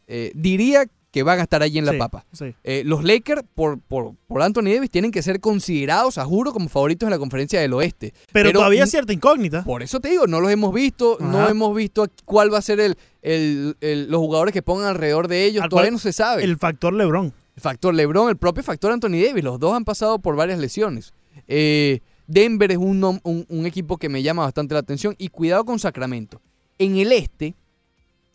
eh, 0.07 0.33
diría 0.35 0.83
que 1.11 1.23
van 1.23 1.39
a 1.39 1.43
estar 1.43 1.63
allí 1.63 1.77
en 1.77 1.85
la 1.85 1.93
Sí, 1.93 1.97
papa. 1.97 2.25
sí. 2.33 2.53
Eh, 2.65 2.83
los 2.85 3.05
Lakers, 3.05 3.43
por, 3.55 3.79
por, 3.79 4.15
por 4.27 4.41
Anthony 4.41 4.73
Davis, 4.73 4.89
tienen 4.89 5.11
que 5.11 5.21
ser 5.21 5.39
considerados, 5.39 6.17
a 6.17 6.25
juro, 6.25 6.51
como 6.51 6.67
favoritos 6.67 7.07
en 7.07 7.11
la 7.11 7.19
conferencia 7.19 7.61
del 7.61 7.71
oeste. 7.71 8.13
Pero, 8.33 8.51
todavía 8.51 8.79
hay 8.81 8.83
n- 8.87 8.91
cierta 8.91 9.13
incógnita. 9.13 9.63
Por 9.63 9.81
eso 9.81 10.01
te 10.01 10.09
digo, 10.09 10.27
no 10.27 10.41
los 10.41 10.51
hemos 10.51 10.73
visto, 10.73 11.17
no 11.21 11.47
hemos 11.47 11.73
visto 11.73 12.05
cuál 12.25 12.53
va 12.53 12.57
a 12.57 12.61
ser 12.61 12.81
el, 12.81 12.97
el- 13.21 13.77
el- 13.79 14.11
los 14.11 14.19
jugadores 14.19 14.51
que 14.53 14.61
pongan 14.61 14.87
alrededor 14.89 15.29
de 15.29 15.45
ellos. 15.45 15.63
Todavía 15.69 15.89
cual- 15.89 15.93
no 15.93 15.99
se 15.99 16.11
sabe. 16.11 16.43
El 16.43 16.57
factor 16.57 16.91
LeBron. 16.93 17.31
Factor 17.61 17.93
LeBron, 17.93 18.29
el 18.29 18.37
propio 18.37 18.63
factor 18.63 18.91
Anthony 18.91 19.21
Davis, 19.25 19.43
los 19.43 19.59
dos 19.59 19.73
han 19.75 19.85
pasado 19.85 20.19
por 20.19 20.35
varias 20.35 20.59
lesiones. 20.59 21.13
Eh, 21.47 21.99
Denver 22.27 22.71
es 22.71 22.77
un, 22.77 23.03
un- 23.03 23.45
un 23.47 23.65
equipo 23.65 23.97
que 23.97 24.09
me 24.09 24.23
llama 24.23 24.43
bastante 24.43 24.73
la 24.73 24.79
atención 24.79 25.15
y 25.17 25.29
cuidado 25.29 25.63
con 25.65 25.79
Sacramento. 25.79 26.41
En 26.77 26.97
el 26.97 27.11
este, 27.11 27.55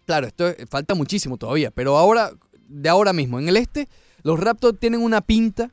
claro, 0.05 0.27
esto 0.27 0.49
es- 0.49 0.68
falta 0.68 0.95
muchísimo 0.95 1.37
todavía, 1.37 1.70
pero 1.70 1.97
ahora, 1.97 2.31
de 2.68 2.89
ahora 2.89 3.12
mismo, 3.12 3.39
en 3.39 3.49
el 3.49 3.57
este, 3.57 3.89
los 4.22 4.39
Raptors 4.41 4.79
tienen 4.79 5.01
una 5.03 5.20
pinta 5.20 5.72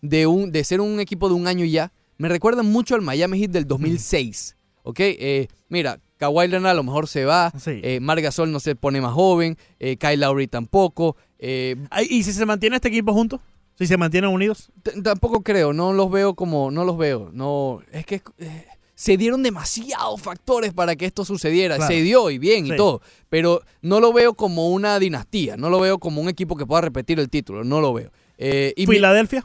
de, 0.00 0.26
un, 0.26 0.52
de 0.52 0.64
ser 0.64 0.80
un 0.80 1.00
equipo 1.00 1.28
de 1.28 1.34
un 1.34 1.46
año 1.46 1.64
ya. 1.64 1.92
Me 2.18 2.28
recuerdan 2.28 2.66
mucho 2.70 2.94
al 2.94 3.02
Miami 3.02 3.38
Heat 3.40 3.50
del 3.50 3.66
2006. 3.66 4.56
¿Ok? 4.82 5.00
Eh, 5.00 5.48
mira, 5.68 5.98
Kawhi 6.18 6.46
Leonard 6.46 6.72
a 6.72 6.74
lo 6.74 6.82
mejor 6.82 7.08
se 7.08 7.24
va. 7.24 7.50
eh, 7.82 8.00
Marc 8.00 8.22
Gasol 8.22 8.52
no 8.52 8.60
se 8.60 8.76
pone 8.76 9.00
más 9.00 9.12
joven. 9.14 9.56
eh, 9.80 9.96
Kyle 9.96 10.20
Lowry 10.20 10.46
tampoco. 10.46 11.16
Eh, 11.46 11.76
¿Y 12.08 12.22
si 12.22 12.32
se 12.32 12.46
mantiene 12.46 12.76
este 12.76 12.88
equipo 12.88 13.12
juntos? 13.12 13.40
Si 13.78 13.86
se 13.86 13.96
mantienen 13.96 14.30
unidos. 14.30 14.70
Tampoco 15.02 15.42
creo, 15.42 15.72
no 15.72 15.92
los 15.92 16.10
veo 16.10 16.34
como, 16.34 16.70
no 16.70 16.84
los 16.84 16.96
veo, 16.96 17.30
no, 17.32 17.80
es 17.92 18.06
que 18.06 18.22
eh, 18.38 18.66
se 18.94 19.16
dieron 19.16 19.42
demasiados 19.42 20.22
factores 20.22 20.72
para 20.72 20.94
que 20.94 21.06
esto 21.06 21.24
sucediera, 21.24 21.76
Claro. 21.76 21.92
se 21.92 22.00
dio 22.02 22.30
y 22.30 22.38
bien 22.38 22.66
Sí. 22.66 22.72
y 22.72 22.76
todo, 22.76 23.02
pero 23.28 23.62
no 23.82 23.98
lo 23.98 24.12
veo 24.12 24.34
como 24.34 24.68
una 24.70 24.98
dinastía, 25.00 25.56
no 25.56 25.70
lo 25.70 25.80
veo 25.80 25.98
como 25.98 26.20
un 26.22 26.28
equipo 26.28 26.56
que 26.56 26.64
pueda 26.66 26.82
repetir 26.82 27.18
el 27.18 27.28
título, 27.28 27.64
no 27.64 27.80
lo 27.80 27.92
veo. 27.92 28.10
Eh, 28.38 28.72
y 28.76 28.86
mi- 28.86 28.94
Filadelfia. 28.94 29.44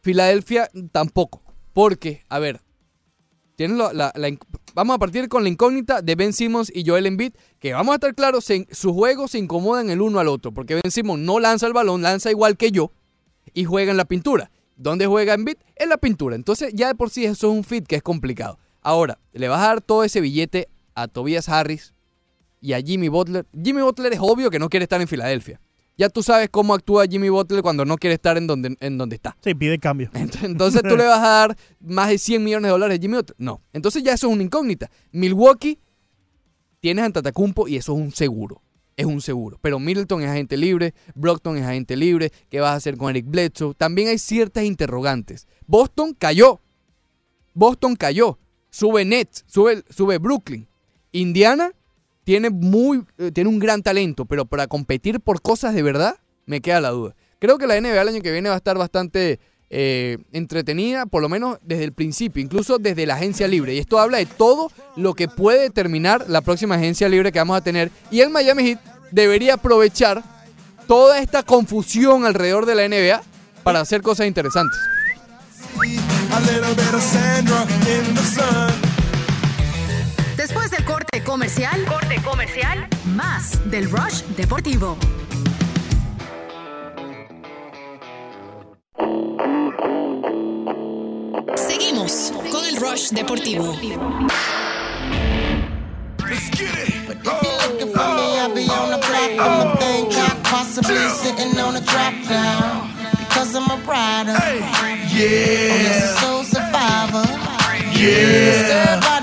Filadelfia 0.00 0.70
tampoco, 0.92 1.42
porque, 1.72 2.22
a 2.28 2.38
ver, 2.38 2.60
tienen 3.56 3.78
la- 3.78 3.92
la- 3.92 4.12
la 4.14 4.28
vamos 4.74 4.96
a 4.96 4.98
partir 4.98 5.28
con 5.28 5.42
la 5.42 5.48
incógnita 5.48 6.02
de 6.02 6.14
Ben 6.14 6.32
Simmons 6.32 6.70
y 6.74 6.84
Joel 6.86 7.06
Embiid, 7.06 7.32
que 7.58 7.72
vamos 7.72 7.92
a 7.92 7.96
estar 7.96 8.14
claros, 8.14 8.44
se- 8.44 8.66
su 8.70 8.92
juego 8.94 9.28
se 9.28 9.38
incomodan 9.38 9.90
el 9.90 10.00
uno 10.00 10.18
al 10.20 10.28
otro, 10.28 10.52
porque 10.52 10.74
Ben 10.74 10.90
Simmons 10.90 11.22
no 11.22 11.40
lanza 11.40 11.66
el 11.66 11.72
balón, 11.72 12.02
lanza 12.02 12.30
igual 12.30 12.56
que 12.56 12.70
yo 12.70 12.92
y 13.54 13.64
juega 13.64 13.90
en 13.90 13.96
la 13.96 14.04
pintura. 14.04 14.50
¿Dónde 14.76 15.06
juega 15.06 15.34
Embiid? 15.34 15.56
En 15.76 15.88
la 15.88 15.98
pintura. 15.98 16.36
Entonces 16.36 16.72
ya 16.74 16.86
de 16.88 16.94
por 16.94 17.10
sí 17.10 17.24
eso 17.24 17.50
es 17.50 17.56
un 17.56 17.64
fit 17.64 17.86
que 17.86 17.96
es 17.96 18.02
complicado. 18.02 18.58
Ahora, 18.80 19.18
le 19.32 19.48
vas 19.48 19.60
a 19.60 19.66
dar 19.68 19.80
todo 19.80 20.04
ese 20.04 20.20
billete 20.20 20.68
a 20.94 21.08
Tobias 21.08 21.48
Harris 21.48 21.94
y 22.60 22.74
a 22.74 22.80
Jimmy 22.80 23.08
Butler. 23.08 23.44
Jimmy 23.60 23.82
Butler 23.82 24.12
es 24.12 24.20
obvio 24.22 24.50
que 24.50 24.58
no 24.60 24.68
quiere 24.68 24.84
estar 24.84 25.00
en 25.00 25.08
Filadelfia. 25.08 25.60
Ya 25.98 26.08
tú 26.08 26.22
sabes 26.22 26.48
cómo 26.48 26.74
actúa 26.74 27.06
Jimmy 27.06 27.28
Butler 27.28 27.60
cuando 27.60 27.84
no 27.84 27.98
quiere 27.98 28.14
estar 28.14 28.38
en 28.38 28.46
donde, 28.46 28.76
en 28.78 28.98
donde 28.98 29.16
está. 29.16 29.36
Sí, 29.42 29.52
pide 29.52 29.80
cambio. 29.80 30.10
Entonces 30.14 30.82
tú 30.82 30.96
le 30.96 31.04
vas 31.04 31.18
a 31.18 31.28
dar 31.28 31.56
más 31.80 32.08
de 32.08 32.18
100 32.18 32.42
millones 32.42 32.68
de 32.68 32.70
dólares 32.70 32.98
a 32.98 33.02
Jimmy 33.02 33.16
Butler. 33.16 33.34
No. 33.38 33.60
Entonces 33.72 34.04
ya 34.04 34.14
eso 34.14 34.28
es 34.28 34.32
una 34.32 34.44
incógnita. 34.44 34.88
Milwaukee 35.10 35.80
tienes 36.78 37.02
a 37.02 37.06
Antetokounmpo 37.06 37.66
y 37.66 37.76
eso 37.76 37.94
es 37.94 37.98
un 37.98 38.12
seguro. 38.12 38.62
Es 38.96 39.06
un 39.06 39.20
seguro. 39.20 39.58
Pero 39.60 39.80
Middleton 39.80 40.22
es 40.22 40.28
agente 40.28 40.56
libre, 40.56 40.94
Brockton 41.16 41.56
es 41.56 41.64
agente 41.64 41.96
libre. 41.96 42.32
¿Qué 42.48 42.60
vas 42.60 42.70
a 42.70 42.74
hacer 42.74 42.96
con 42.96 43.10
Eric 43.10 43.26
Bledsoe? 43.26 43.74
También 43.74 44.08
hay 44.08 44.18
ciertas 44.18 44.64
interrogantes. 44.64 45.48
Boston 45.66 46.14
cayó. 46.16 46.60
Boston 47.54 47.96
cayó. 47.96 48.38
Sube 48.70 49.04
Nets, 49.04 49.44
sube, 49.48 49.82
sube 49.90 50.18
Brooklyn. 50.18 50.68
Indiana 51.10 51.72
tiene, 52.28 52.50
muy, 52.50 53.06
eh, 53.16 53.32
tiene 53.32 53.48
un 53.48 53.58
gran 53.58 53.82
talento, 53.82 54.26
pero 54.26 54.44
para 54.44 54.66
competir 54.66 55.18
por 55.18 55.40
cosas 55.40 55.74
de 55.74 55.82
verdad, 55.82 56.16
me 56.44 56.60
queda 56.60 56.78
la 56.78 56.90
duda. 56.90 57.14
Creo 57.38 57.56
que 57.56 57.66
la 57.66 57.80
NBA 57.80 58.02
el 58.02 58.08
año 58.08 58.20
que 58.20 58.30
viene 58.30 58.50
va 58.50 58.54
a 58.54 58.58
estar 58.58 58.76
bastante 58.76 59.40
eh, 59.70 60.18
entretenida, 60.32 61.06
por 61.06 61.22
lo 61.22 61.30
menos 61.30 61.56
desde 61.62 61.84
el 61.84 61.94
principio, 61.94 62.42
incluso 62.42 62.76
desde 62.76 63.06
la 63.06 63.14
agencia 63.14 63.48
libre. 63.48 63.72
Y 63.72 63.78
esto 63.78 63.98
habla 63.98 64.18
de 64.18 64.26
todo 64.26 64.70
lo 64.94 65.14
que 65.14 65.26
puede 65.26 65.62
determinar 65.62 66.28
la 66.28 66.42
próxima 66.42 66.74
agencia 66.74 67.08
libre 67.08 67.32
que 67.32 67.38
vamos 67.38 67.56
a 67.56 67.62
tener. 67.62 67.90
Y 68.10 68.20
el 68.20 68.28
Miami 68.28 68.62
Heat 68.62 68.80
debería 69.10 69.54
aprovechar 69.54 70.22
toda 70.86 71.20
esta 71.20 71.42
confusión 71.42 72.26
alrededor 72.26 72.66
de 72.66 72.74
la 72.74 72.86
NBA 72.86 73.22
para 73.62 73.80
hacer 73.80 74.02
cosas 74.02 74.26
interesantes. 74.26 74.78
Después 80.38 80.70
del 80.70 80.84
corte 80.84 81.24
comercial, 81.24 81.84
corte 81.86 82.22
comercial, 82.22 82.86
más 83.16 83.58
del 83.72 83.90
Rush 83.90 84.22
Deportivo. 84.36 84.96
Seguimos 91.56 92.32
con 92.52 92.64
el 92.64 92.76
Rush 92.76 93.08
Deportivo. 93.10 93.76
Thing 99.74 101.10
sitting 101.10 101.58
on 101.58 101.74
a. 101.74 101.80
Because 103.18 103.56
I'm 103.56 103.68
a 103.68 103.76
rider. 103.84 104.38
Yeah. 105.08 105.26
Oh, 105.68 105.82
yes, 105.82 106.04
a 106.04 106.20
soul 106.20 106.44
survivor. 106.44 107.26
Yeah. 107.92 109.17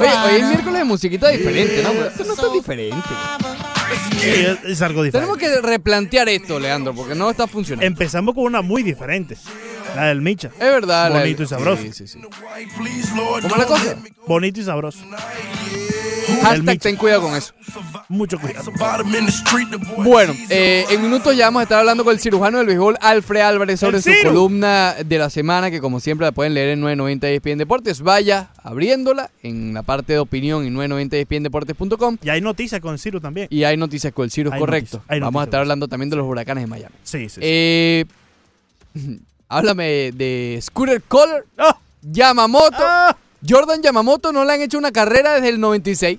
Oye, 0.00 0.12
hoy 0.24 0.40
es 0.40 0.46
miércoles 0.46 0.78
de 0.78 0.84
musiquita 0.84 1.28
diferente, 1.28 1.82
¿no? 1.82 1.90
Esto 2.06 2.24
no 2.24 2.34
está 2.34 2.52
diferente. 2.52 3.08
Es 4.64 4.82
algo 4.82 5.02
diferente. 5.02 5.10
Tenemos 5.12 5.38
que 5.38 5.60
replantear 5.60 6.28
esto, 6.28 6.58
Leandro, 6.60 6.94
porque 6.94 7.14
no 7.14 7.30
está 7.30 7.46
funcionando. 7.46 7.86
Empezamos 7.86 8.34
con 8.34 8.44
una 8.44 8.62
muy 8.62 8.82
diferente. 8.82 9.36
La 9.96 10.06
del 10.06 10.20
Micha. 10.20 10.48
Es 10.48 10.58
verdad. 10.58 11.10
la- 11.12 11.20
Bonito 11.20 11.42
y 11.42 11.46
sabroso. 11.46 11.82
Sí, 11.82 11.92
sí, 11.92 12.06
sí. 12.06 12.20
¿Cómo 12.20 13.46
es 13.48 13.56
la 13.58 13.66
cosa? 13.66 13.96
Bonito 14.26 14.60
y 14.60 14.64
sabroso. 14.64 14.98
Hashtag 16.42 16.78
ten 16.78 16.96
cuidado 16.96 17.22
con 17.22 17.34
eso. 17.34 17.54
Mucho 18.08 18.38
cuidado. 18.38 18.70
Bueno, 19.98 20.34
eh, 20.50 20.84
en 20.90 21.02
minutos 21.02 21.34
ya 21.34 21.46
vamos 21.46 21.60
a 21.60 21.62
estar 21.64 21.78
hablando 21.78 22.04
con 22.04 22.12
el 22.12 22.20
cirujano 22.20 22.58
del 22.58 22.66
béisbol, 22.66 22.96
Alfred 23.00 23.40
Álvarez, 23.40 23.80
sobre 23.80 23.96
¡El 23.96 24.02
su 24.02 24.10
columna 24.22 24.94
de 25.04 25.18
la 25.18 25.30
semana, 25.30 25.70
que 25.70 25.80
como 25.80 26.00
siempre 26.00 26.26
la 26.26 26.32
pueden 26.32 26.52
leer 26.54 26.70
en 26.70 26.80
990 26.80 27.28
ESPN 27.30 27.58
Deportes. 27.58 28.02
Vaya 28.02 28.50
abriéndola 28.62 29.30
en 29.42 29.72
la 29.72 29.82
parte 29.82 30.12
de 30.12 30.18
opinión 30.18 30.64
en 30.66 30.74
990 30.74 31.16
ESPNDeportes.com. 31.16 32.18
Y 32.22 32.28
hay 32.28 32.40
noticias 32.42 32.80
con 32.80 32.98
Ciro 32.98 33.20
también. 33.20 33.48
Y 33.50 33.64
hay 33.64 33.76
noticias 33.78 34.12
con 34.12 34.24
el 34.24 34.30
Ciro, 34.30 34.52
Hay 34.52 34.60
correcto. 34.60 34.98
noticias, 34.98 35.20
Vamos 35.20 35.40
a 35.40 35.44
estar 35.44 35.60
hablando 35.60 35.88
también 35.88 36.10
de 36.10 36.16
los 36.16 36.26
huracanes 36.26 36.64
de 36.64 36.68
Miami. 36.68 36.94
Sí, 37.02 37.20
sí. 37.28 37.28
sí. 37.30 37.40
Eh, 37.42 38.04
háblame 39.48 40.12
de 40.12 40.58
Scooter 40.62 41.02
Color, 41.02 41.46
¡Ah! 41.58 41.78
Yamamoto. 42.02 42.76
Jordan 43.48 43.80
Yamamoto 43.82 44.32
no 44.32 44.44
le 44.44 44.52
han 44.52 44.62
hecho 44.62 44.78
una 44.78 44.90
carrera 44.90 45.34
desde 45.34 45.50
el 45.50 45.60
96. 45.60 46.18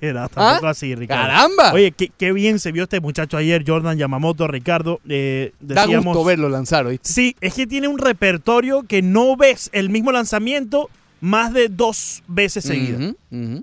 Era 0.00 0.28
tampoco 0.28 0.66
¿Ah? 0.66 0.70
así, 0.70 0.92
Ricardo. 0.96 1.22
¡Caramba! 1.28 1.72
Oye, 1.72 1.92
qué, 1.92 2.10
qué 2.18 2.32
bien 2.32 2.58
se 2.58 2.72
vio 2.72 2.82
este 2.84 2.98
muchacho 3.00 3.36
ayer, 3.36 3.62
Jordan 3.64 3.96
Yamamoto, 3.96 4.48
Ricardo. 4.48 5.00
eh, 5.08 5.52
Da 5.60 5.82
decíamos- 5.82 6.06
gusto 6.16 6.24
verlo 6.24 6.48
lanzar, 6.48 6.84
¿oíste? 6.86 7.08
Sí, 7.08 7.36
es 7.40 7.54
que 7.54 7.68
tiene 7.68 7.86
un 7.86 7.98
repertorio 7.98 8.82
que 8.82 9.02
no 9.02 9.36
ves 9.36 9.70
el 9.72 9.88
mismo 9.88 10.10
lanzamiento 10.10 10.90
más 11.20 11.52
de 11.52 11.68
dos 11.68 12.24
veces 12.26 12.64
seguidas. 12.64 13.14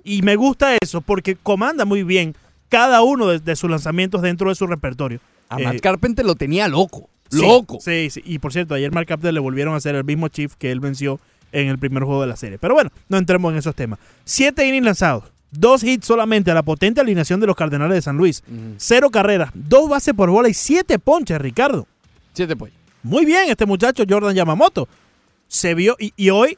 Y 0.06 0.22
me 0.22 0.38
gusta 0.38 0.78
eso 0.82 1.02
porque 1.02 1.36
comanda 1.36 1.84
muy 1.84 2.04
bien 2.04 2.34
cada 2.70 3.02
uno 3.02 3.28
de, 3.28 3.40
de 3.40 3.56
sus 3.58 3.70
lanzamientos 3.70 4.22
dentro 4.22 4.48
de 4.48 4.56
su 4.56 4.66
repertorio. 4.68 5.20
A 5.50 5.60
Eh, 5.60 5.64
Matt 5.66 5.82
Carpenter 5.82 6.26
lo 6.26 6.36
tenía 6.36 6.70
loco. 6.70 7.10
Loco. 7.32 7.80
Sí, 7.82 8.10
sí. 8.10 8.22
Y 8.26 8.40
por 8.40 8.54
cierto, 8.54 8.74
ayer 8.74 8.92
Mark 8.92 9.08
le 9.22 9.40
volvieron 9.40 9.74
a 9.74 9.78
hacer 9.78 9.96
el 9.96 10.04
mismo 10.04 10.28
Chief 10.28 10.56
que 10.56 10.72
él 10.72 10.80
venció 10.80 11.20
en 11.52 11.68
el 11.68 11.78
primer 11.78 12.04
juego 12.04 12.22
de 12.22 12.28
la 12.28 12.36
serie. 12.36 12.58
Pero 12.58 12.74
bueno, 12.74 12.92
no 13.08 13.18
entremos 13.18 13.52
en 13.52 13.60
esos 13.60 13.76
temas. 13.76 14.00
Siete 14.26 14.68
innings 14.68 14.86
lanzados. 14.86 15.26
Dos 15.52 15.84
hits 15.84 16.06
solamente 16.06 16.52
a 16.52 16.54
la 16.54 16.64
potente 16.64 17.02
alineación 17.02 17.40
de 17.40 17.48
los 17.48 17.56
Cardenales 17.56 17.96
de 17.96 18.02
San 18.02 18.18
Luis. 18.18 18.44
Cero 18.78 19.10
carreras, 19.10 19.50
dos 19.54 19.90
bases 19.90 20.14
por 20.14 20.30
bola 20.30 20.48
y 20.48 20.54
siete 20.54 21.00
ponches, 21.00 21.40
Ricardo. 21.40 21.88
Siete 22.34 22.56
pues. 22.56 22.72
Muy 23.02 23.26
bien, 23.26 23.50
este 23.50 23.66
muchacho 23.66 24.04
Jordan 24.08 24.36
Yamamoto. 24.36 24.88
Se 25.48 25.74
vio 25.74 25.96
y, 26.00 26.14
y 26.16 26.30
hoy 26.30 26.58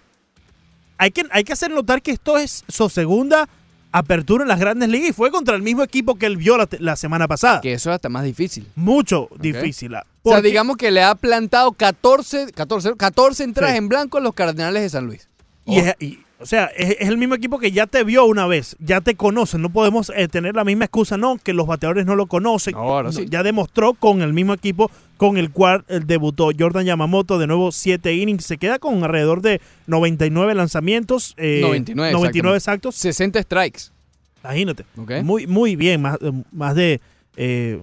hay 0.98 1.12
que, 1.12 1.26
hay 1.32 1.46
que 1.46 1.54
hacer 1.54 1.72
notar 1.72 2.02
que 2.02 2.12
esto 2.12 2.38
es 2.38 2.66
su 2.68 2.90
segunda 2.90 3.48
apertura 3.92 4.44
en 4.44 4.48
las 4.50 4.60
grandes 4.60 4.90
ligas 4.90 5.10
y 5.10 5.14
fue 5.14 5.32
contra 5.32 5.56
el 5.56 5.62
mismo 5.62 5.84
equipo 5.84 6.16
que 6.16 6.26
él 6.26 6.38
vio 6.38 6.58
la, 6.58 6.68
la 6.80 6.96
semana 6.96 7.28
pasada. 7.28 7.62
Que 7.62 7.74
eso 7.74 7.90
es 7.90 7.96
hasta 7.96 8.10
más 8.10 8.24
difícil. 8.24 8.68
Mucho 8.76 9.28
difícil. 9.40 9.94
O 10.24 10.32
sea, 10.32 10.42
digamos 10.42 10.78
que 10.78 10.92
le 10.92 11.04
ha 11.04 11.16
plantado 11.16 11.72
14, 11.72 12.52
14, 12.54 12.96
14 12.96 13.44
entradas 13.44 13.74
Sí. 13.74 13.78
en 13.78 13.90
blanco 13.90 14.18
a 14.18 14.22
los 14.22 14.34
Cardenales 14.34 14.82
de 14.84 14.90
San 14.90 15.06
Luis. 15.08 15.28
Y 15.66 15.80
es- 15.80 15.96
y, 16.00 16.20
o 16.42 16.46
sea, 16.46 16.66
es, 16.76 16.98
es 17.00 17.10
el 17.10 17.18
mismo 17.18 17.36
equipo 17.36 17.60
que 17.60 17.72
ya 17.72 17.88
te 17.88 18.04
vio 18.04 18.26
una 18.26 18.48
vez, 18.48 18.76
ya 18.80 19.02
te 19.02 19.16
conoce. 19.16 19.58
No 19.58 19.70
podemos 19.70 20.12
eh, 20.16 20.28
tener 20.28 20.56
la 20.56 20.64
misma 20.64 20.86
excusa, 20.86 21.18
no, 21.18 21.38
que 21.38 21.54
los 21.54 21.68
bateadores 21.68 22.06
no 22.06 22.16
lo 22.16 22.26
conocen. 22.28 22.76
ahora 22.76 23.10
No, 23.10 23.12
sí. 23.14 23.26
Ya 23.30 23.44
demostró 23.44 23.94
con 23.94 24.22
el 24.22 24.34
mismo 24.34 24.54
equipo 24.54 24.90
con 25.18 25.38
el 25.38 25.52
cual 25.52 25.86
eh, 25.88 26.00
debutó 26.04 26.50
Jordan 26.58 26.86
Yamamoto, 26.86 27.38
de 27.38 27.48
nuevo 27.48 27.72
7 27.72 28.14
innings. 28.14 28.46
Se 28.46 28.58
queda 28.58 28.80
con 28.80 29.04
alrededor 29.04 29.42
de 29.42 29.62
99 29.88 30.56
lanzamientos. 30.56 31.36
eh, 31.38 31.60
99, 31.62 32.12
99 32.12 32.58
exactamente. 32.58 32.90
exactos. 32.90 32.96
60 32.96 33.42
strikes. 33.44 33.82
Imagínate. 34.44 34.86
Muy, 35.24 35.48
muy 35.48 35.76
bien, 35.76 36.02
más, 36.02 36.18
eh, 36.22 36.32
más 36.52 36.76
de 36.76 37.00
eh, 37.38 37.80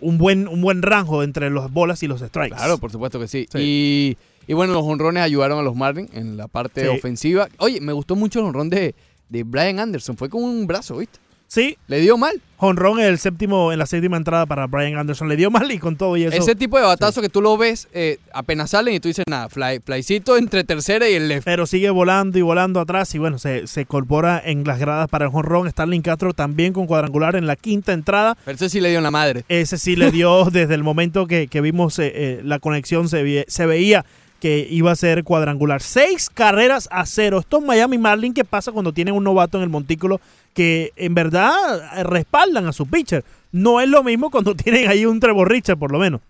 un, 0.00 0.18
buen, 0.18 0.46
un 0.46 0.60
buen 0.60 0.82
rango 0.82 1.22
entre 1.22 1.50
las 1.50 1.70
bolas 1.72 2.02
y 2.02 2.06
los 2.06 2.20
strikes. 2.20 2.56
Claro, 2.56 2.78
por 2.78 2.92
supuesto 2.92 3.18
que 3.18 3.28
sí. 3.28 3.48
Y, 3.54 4.16
y 4.48 4.54
bueno, 4.54 4.72
los 4.72 4.82
honrones 4.82 5.22
ayudaron 5.22 5.60
a 5.60 5.62
los 5.62 5.76
Marlins 5.76 6.10
en 6.14 6.36
la 6.36 6.48
parte 6.48 6.80
Sí. 6.82 6.88
ofensiva. 6.88 7.48
Oye, 7.58 7.80
me 7.80 7.92
gustó 7.92 8.16
mucho 8.16 8.40
el 8.40 8.46
honrón 8.46 8.68
de, 8.70 8.96
de 9.28 9.44
Brian 9.44 9.78
Anderson. 9.78 10.16
Fue 10.16 10.28
con 10.28 10.42
un 10.42 10.66
brazo, 10.66 10.96
¿viste? 10.96 11.20
Sí. 11.46 11.78
Le 11.86 11.98
dio 12.00 12.18
mal. 12.18 12.42
Honrón 12.58 12.98
en 13.00 13.06
el 13.06 13.18
séptimo, 13.18 13.72
en 13.72 13.78
la 13.78 13.86
séptima 13.86 14.18
entrada 14.18 14.44
para 14.44 14.66
Brian 14.66 14.98
Anderson. 14.98 15.30
Le 15.30 15.36
dio 15.36 15.50
mal 15.50 15.70
y 15.72 15.78
con 15.78 15.96
todo 15.96 16.14
y 16.18 16.24
eso. 16.24 16.36
Ese 16.36 16.54
tipo 16.54 16.76
de 16.76 16.84
batazo 16.84 17.22
que 17.22 17.30
tú 17.30 17.40
lo 17.40 17.56
ves 17.56 17.88
eh, 17.94 18.18
apenas 18.34 18.68
salen 18.70 18.92
y 18.94 19.00
tú 19.00 19.08
dices, 19.08 19.24
nada, 19.30 19.48
fly, 19.48 19.80
flycito 19.82 20.36
entre 20.36 20.64
tercera 20.64 21.08
y 21.08 21.14
el 21.14 21.28
left. 21.28 21.46
pero 21.46 21.66
sigue 21.66 21.88
volando 21.88 22.38
y 22.38 22.42
volando 22.42 22.80
atrás 22.80 23.14
y 23.14 23.18
bueno, 23.18 23.38
se, 23.38 23.66
se 23.66 23.82
incorpora 23.82 24.42
en 24.44 24.64
las 24.64 24.78
gradas 24.78 25.08
para 25.08 25.24
el 25.24 25.30
jonrón. 25.30 25.70
Starling 25.70 26.02
Castro 26.02 26.34
también 26.34 26.74
con 26.74 26.86
cuadrangular 26.86 27.34
en 27.34 27.46
la 27.46 27.56
quinta 27.56 27.94
entrada. 27.94 28.36
Pero 28.44 28.56
ese 28.56 28.68
sí 28.68 28.80
le 28.82 28.90
dio 28.90 28.98
en 28.98 29.04
la 29.04 29.10
madre. 29.10 29.44
Ese 29.48 29.78
sí 29.78 29.96
le 29.96 30.10
dio 30.10 30.44
desde 30.52 30.74
el 30.74 30.82
momento 30.82 31.26
que, 31.26 31.48
que 31.48 31.62
vimos 31.62 31.98
eh, 31.98 32.12
eh, 32.14 32.40
la 32.44 32.58
conexión, 32.58 33.08
se, 33.08 33.46
se 33.48 33.64
veía 33.66 34.04
que 34.40 34.66
iba 34.70 34.92
a 34.92 34.96
ser 34.96 35.24
cuadrangular. 35.24 35.82
Seis 35.82 36.30
carreras 36.30 36.88
a 36.92 37.06
cero. 37.06 37.38
Estos 37.40 37.62
Miami 37.62 37.98
Marlins, 37.98 38.34
¿qué 38.34 38.44
pasa 38.44 38.70
cuando 38.72 38.92
tienen 38.92 39.14
un 39.14 39.24
novato 39.24 39.58
en 39.58 39.64
el 39.64 39.68
montículo 39.68 40.20
que 40.54 40.92
en 40.96 41.14
verdad 41.14 42.04
respaldan 42.04 42.66
a 42.66 42.72
su 42.72 42.86
pitcher? 42.86 43.24
No 43.52 43.80
es 43.80 43.88
lo 43.88 44.02
mismo 44.04 44.30
cuando 44.30 44.54
tienen 44.56 44.88
ahí 44.88 45.06
un 45.06 45.18
Trevor 45.20 45.48
Richard, 45.50 45.78
por 45.78 45.90
lo 45.90 45.98
menos. 45.98 46.20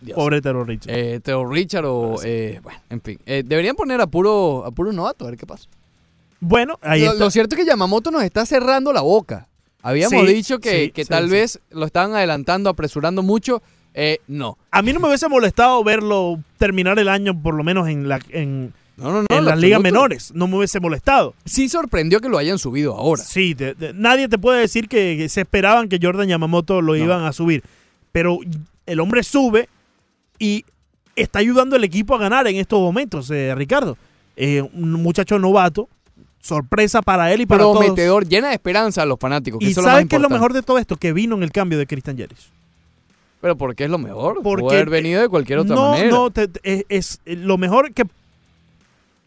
Dios. 0.00 0.16
Pobre 0.16 0.42
Trevor 0.42 0.66
Richard. 0.68 0.94
Eh, 0.94 1.20
Theo 1.22 1.46
Richard 1.46 1.86
o... 1.86 2.16
eh, 2.22 2.60
bueno, 2.62 2.78
en 2.90 3.00
fin. 3.00 3.18
Eh, 3.24 3.42
deberían 3.46 3.74
poner 3.74 4.00
a 4.02 4.06
puro, 4.06 4.62
a 4.66 4.70
puro 4.70 4.92
novato, 4.92 5.24
a 5.26 5.30
ver 5.30 5.38
qué 5.38 5.46
pasa. 5.46 5.66
Bueno, 6.40 6.78
ahí 6.82 7.00
lo, 7.00 7.12
está. 7.12 7.24
lo 7.24 7.30
cierto 7.30 7.54
es 7.54 7.62
que 7.62 7.66
Yamamoto 7.66 8.10
nos 8.10 8.22
está 8.22 8.44
cerrando 8.44 8.92
la 8.92 9.00
boca. 9.00 9.48
Habíamos 9.80 10.26
Sí, 10.26 10.34
dicho 10.34 10.58
que, 10.58 10.84
sí, 10.86 10.90
que 10.90 11.04
sí, 11.04 11.08
tal 11.08 11.28
vez 11.30 11.58
lo 11.70 11.86
estaban 11.86 12.14
adelantando, 12.14 12.68
apresurando 12.68 13.22
mucho. 13.22 13.62
Eh, 13.94 14.18
no. 14.26 14.58
A 14.70 14.82
mí 14.82 14.92
no 14.92 15.00
me 15.00 15.08
hubiese 15.08 15.28
molestado 15.28 15.82
verlo 15.84 16.40
terminar 16.58 16.98
el 16.98 17.08
año 17.08 17.40
por 17.40 17.54
lo 17.54 17.62
menos 17.62 17.88
en 17.88 18.08
la 18.08 18.18
en, 18.30 18.74
No, 18.96 19.04
no, 19.12 19.22
no. 19.22 19.26
en 19.30 19.38
en 19.38 19.44
las 19.44 19.58
ligas 19.58 19.80
menores. 19.80 20.32
No 20.34 20.48
me 20.48 20.56
hubiese 20.56 20.80
molestado. 20.80 21.34
Sí 21.44 21.68
sorprendió 21.68 22.20
que 22.20 22.28
lo 22.28 22.38
hayan 22.38 22.58
subido 22.58 22.96
ahora. 22.96 23.22
Sí, 23.22 23.56
nadie 23.94 24.28
te 24.28 24.36
puede 24.36 24.60
decir 24.60 24.88
que, 24.88 25.16
que 25.16 25.28
se 25.28 25.42
esperaban 25.42 25.88
que 25.88 25.98
Jordan 26.02 26.28
Yamamoto 26.28 26.82
lo 26.82 26.96
iban 26.96 27.24
a 27.24 27.32
subir. 27.32 27.62
Pero 28.10 28.38
el 28.86 29.00
hombre 29.00 29.22
sube 29.22 29.68
y 30.38 30.64
está 31.16 31.38
ayudando 31.38 31.76
al 31.76 31.84
equipo 31.84 32.14
a 32.14 32.18
ganar 32.18 32.46
en 32.46 32.56
estos 32.56 32.80
momentos, 32.80 33.30
eh, 33.30 33.54
Ricardo. 33.54 33.96
Eh, 34.36 34.62
un 34.62 34.92
muchacho 34.92 35.38
novato, 35.38 35.88
sorpresa 36.40 37.02
para 37.02 37.32
él 37.32 37.42
y 37.42 37.46
para 37.46 37.62
todos. 37.62 37.78
Prometedor, 37.78 38.26
llena 38.26 38.48
de 38.48 38.54
esperanza 38.54 39.02
a 39.02 39.06
los 39.06 39.18
fanáticos. 39.18 39.60
que 39.60 39.66
Y 39.66 39.74
¿sabes 39.74 40.06
qué 40.08 40.16
es 40.16 40.22
lo 40.22 40.30
mejor 40.30 40.52
de 40.52 40.62
todo 40.62 40.78
esto? 40.78 40.96
Que 40.96 41.12
vino 41.12 41.36
en 41.36 41.42
el 41.42 41.52
cambio 41.52 41.78
de 41.78 41.86
Christian 41.86 42.16
Yelich. 42.16 42.50
Pero 43.44 43.58
¿por 43.58 43.74
qué 43.76 43.84
es 43.84 43.90
lo 43.90 43.98
mejor? 43.98 44.40
Porque 44.42 44.74
haber 44.74 44.88
venido 44.88 45.20
de 45.20 45.28
cualquier 45.28 45.58
otra 45.58 45.74
no, 45.76 45.90
manera. 45.90 46.08
No, 46.08 46.30
te- 46.30 46.48
te- 46.48 46.60
es, 46.64 46.84
es- 46.88 47.20
eh, 47.26 47.36
lo 47.36 47.58
mejor 47.58 47.92
que 47.92 48.04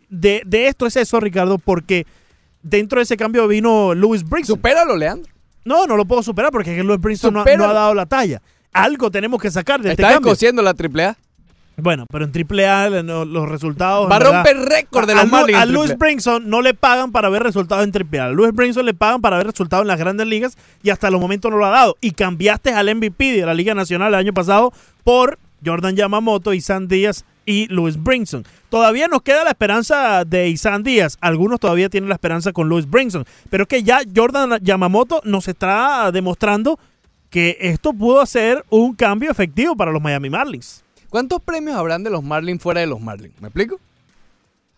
de, 0.09 0.41
de 0.43 0.67
esto 0.67 0.87
es 0.87 0.95
eso, 0.95 1.19
Ricardo, 1.19 1.59
porque 1.59 2.07
dentro 2.63 2.97
de 2.99 3.03
ese 3.03 3.15
cambio 3.15 3.47
vino 3.47 3.93
Louis 3.93 4.27
Brinson. 4.27 4.55
Supéralo, 4.55 4.95
Leandro. 4.95 5.31
No, 5.65 5.85
no 5.85 5.95
lo 5.95 6.05
puedo 6.05 6.23
superar 6.23 6.51
porque 6.51 6.71
es 6.71 6.77
que 6.77 6.83
Louis 6.83 6.99
Brinson 6.99 7.31
no, 7.31 7.45
no 7.45 7.63
ha 7.65 7.73
dado 7.73 7.93
la 7.93 8.07
talla. 8.07 8.41
Algo 8.73 9.11
tenemos 9.11 9.39
que 9.39 9.51
sacar 9.51 9.81
de 9.83 9.91
este 9.91 10.01
Está 10.01 10.13
cambio. 10.15 10.31
descosiendo 10.31 10.63
la 10.63 10.73
triple 10.73 11.03
A. 11.03 11.17
Bueno, 11.79 12.05
pero 12.11 12.25
en 12.25 12.31
AAA 12.31 13.03
no- 13.03 13.23
los 13.23 13.47
resultados. 13.47 14.09
Va 14.09 14.15
a 14.15 14.19
romper 14.19 14.57
récord 14.57 15.05
de 15.05 15.13
a- 15.13 15.15
los 15.17 15.23
a 15.25 15.27
Marlins 15.27 15.59
A 15.59 15.65
Louis 15.65 15.91
AAA. 15.91 15.97
Brinson 15.97 16.49
no 16.49 16.61
le 16.63 16.73
pagan 16.73 17.11
para 17.11 17.29
ver 17.29 17.43
resultados 17.43 17.83
en 17.85 17.91
AAA. 17.91 18.25
A 18.25 18.29
Louis 18.29 18.51
Brinson 18.51 18.83
le 18.85 18.93
pagan 18.95 19.21
para 19.21 19.37
ver 19.37 19.45
resultados 19.45 19.83
en 19.83 19.87
las 19.87 19.99
grandes 19.99 20.25
ligas 20.25 20.57
y 20.81 20.89
hasta 20.89 21.07
el 21.07 21.17
momento 21.19 21.49
no 21.51 21.57
lo 21.57 21.65
ha 21.65 21.69
dado. 21.69 21.95
Y 22.01 22.11
cambiaste 22.11 22.73
al 22.73 22.89
MVP 22.95 23.33
de 23.33 23.45
la 23.45 23.53
Liga 23.53 23.75
Nacional 23.75 24.09
el 24.09 24.15
año 24.19 24.33
pasado 24.33 24.73
por 25.03 25.37
Jordan 25.63 25.95
Yamamoto, 25.95 26.53
Isan 26.53 26.87
Díaz 26.87 27.25
y 27.45 27.67
Louis 27.67 28.01
Brinson. 28.01 28.43
Todavía 28.69 29.07
nos 29.07 29.21
queda 29.21 29.43
la 29.43 29.51
esperanza 29.51 30.25
de 30.25 30.49
Isan 30.49 30.81
Díaz. 30.83 31.17
Algunos 31.21 31.59
todavía 31.59 31.89
tienen 31.89 32.09
la 32.09 32.15
esperanza 32.15 32.53
con 32.53 32.69
Louis 32.69 32.89
Brinson. 32.89 33.23
Pero 33.51 33.63
es 33.63 33.69
que 33.69 33.83
ya 33.83 33.99
Jordan 34.15 34.59
Yamamoto 34.63 35.21
nos 35.25 35.47
está 35.47 36.11
demostrando 36.11 36.79
que 37.29 37.55
esto 37.61 37.93
pudo 37.93 38.25
ser 38.25 38.65
un 38.69 38.95
cambio 38.95 39.29
efectivo 39.29 39.75
para 39.75 39.91
los 39.91 40.01
Miami 40.01 40.29
Marlins. 40.29 40.83
¿Cuántos 41.09 41.41
premios 41.41 41.75
habrán 41.75 42.03
de 42.03 42.09
los 42.09 42.23
Marlins 42.23 42.61
fuera 42.61 42.81
de 42.81 42.87
los 42.87 42.99
Marlins? 43.01 43.33
¿Me 43.41 43.47
explico? 43.47 43.79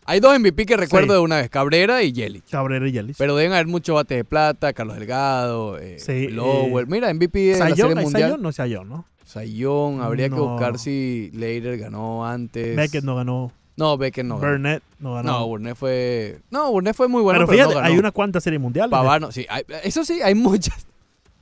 Hay 0.05 0.19
dos 0.19 0.37
MVP 0.39 0.65
que 0.65 0.75
recuerdo 0.75 1.07
Sí. 1.07 1.13
de 1.13 1.19
una 1.19 1.37
vez, 1.37 1.49
Cabrera 1.51 2.01
y 2.01 2.11
Yelich. 2.11 2.43
Cabrera 2.49 2.87
y 2.87 2.91
Yelich. 2.91 3.15
Pero 3.17 3.35
deben 3.35 3.53
haber 3.53 3.67
muchos 3.67 3.93
bates 3.95 4.17
de 4.17 4.23
plata, 4.23 4.73
Carlos 4.73 4.97
Delgado, 4.97 5.77
eh, 5.77 5.99
Sí, 5.99 6.29
Lowell. 6.29 6.85
eh, 6.85 6.87
Mira, 6.89 7.13
MVP 7.13 7.39
de 7.39 7.51
la 7.53 7.57
Sayón, 7.59 7.75
Serie 7.77 7.95
¿hay 7.97 8.03
Mundial. 8.03 8.21
Sayón? 8.29 8.41
No 8.41 8.51
Sayón, 8.51 8.89
¿no? 8.89 9.05
Sayón, 9.25 10.01
habría 10.01 10.29
que 10.29 10.35
buscar 10.35 10.79
si 10.79 11.29
Leiter 11.33 11.77
ganó 11.77 12.25
antes. 12.25 12.75
Beckett 12.75 13.03
no 13.03 13.15
ganó. 13.15 13.51
No, 13.77 13.97
Beckett 13.97 14.25
no 14.25 14.39
ganó. 14.39 14.51
Burnett 14.53 14.83
no 14.99 15.13
ganó. 15.13 15.31
No, 15.31 15.47
Burnett 15.47 15.75
fue... 15.77 16.39
No, 16.49 16.71
Burnett 16.71 16.95
fue 16.95 17.07
muy 17.07 17.21
bueno, 17.21 17.37
pero 17.39 17.47
pero, 17.47 17.57
fíjate, 17.57 17.73
no 17.75 17.81
ganó. 17.81 17.93
hay 17.93 17.99
unas 17.99 18.11
cuantas 18.11 18.43
series 18.43 18.59
mundiales. 18.59 18.89
Pavano, 18.91 19.31
sí. 19.31 19.45
hay- 19.47 19.63
eso 19.83 20.03
sí, 20.03 20.21
hay 20.23 20.33
muchas. 20.33 20.85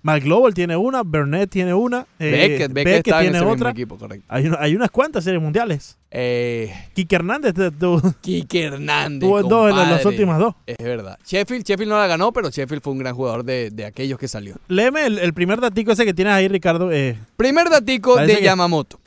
Mike 0.04 0.22
Global 0.26 0.54
tiene 0.54 0.76
una, 0.76 1.04
Burnett 1.04 1.50
tiene 1.50 1.74
una, 1.74 2.06
eh, 2.20 2.32
Beckett, 2.32 2.72
Beckett, 2.74 3.08
en 3.08 3.20
tiene 3.20 3.40
mismo 3.40 3.52
otra. 3.52 3.70
equipo, 3.72 3.98
correcto. 3.98 4.26
Hay, 4.30 4.48
una- 4.48 4.58
hay 4.62 4.76
unas 4.76 4.90
cuantas 4.92 5.24
series 5.24 5.42
mundiales. 5.42 5.98
Eh, 6.10 6.74
Quique 6.94 7.16
Hernández 7.18 7.54
tu- 7.78 8.02
Quique 8.22 8.64
Hernández. 8.64 9.20
tuvo 9.28 9.42
en 9.42 9.48
dos 9.50 9.70
en 9.70 9.76
las- 9.76 10.06
últimas 10.06 10.40
dos. 10.40 10.56
Es 10.66 10.78
verdad. 10.78 11.20
Sheffield, 11.26 11.66
Sheffield 11.66 11.90
no 11.92 11.98
la 11.98 12.08
ganó, 12.08 12.32
pero 12.32 12.50
Sheffield 12.50 12.82
fue 12.82 12.94
un 12.94 13.00
gran 13.00 13.14
jugador 13.14 13.44
de, 13.44 13.72
de 13.72 13.86
aquellos 13.86 14.18
que 14.18 14.30
salió. 14.30 14.56
Léeme 14.70 15.06
el, 15.06 15.20
el 15.20 15.34
primer 15.34 15.60
datico 15.60 15.92
ese 15.92 16.06
que 16.06 16.14
tienes 16.14 16.34
ahí, 16.34 16.48
Ricardo. 16.48 16.92
Eh, 16.94 17.18
Primer 17.36 17.70
datico 17.70 18.16
de 18.16 18.38
que- 18.38 18.42
Yamamoto. 18.44 19.00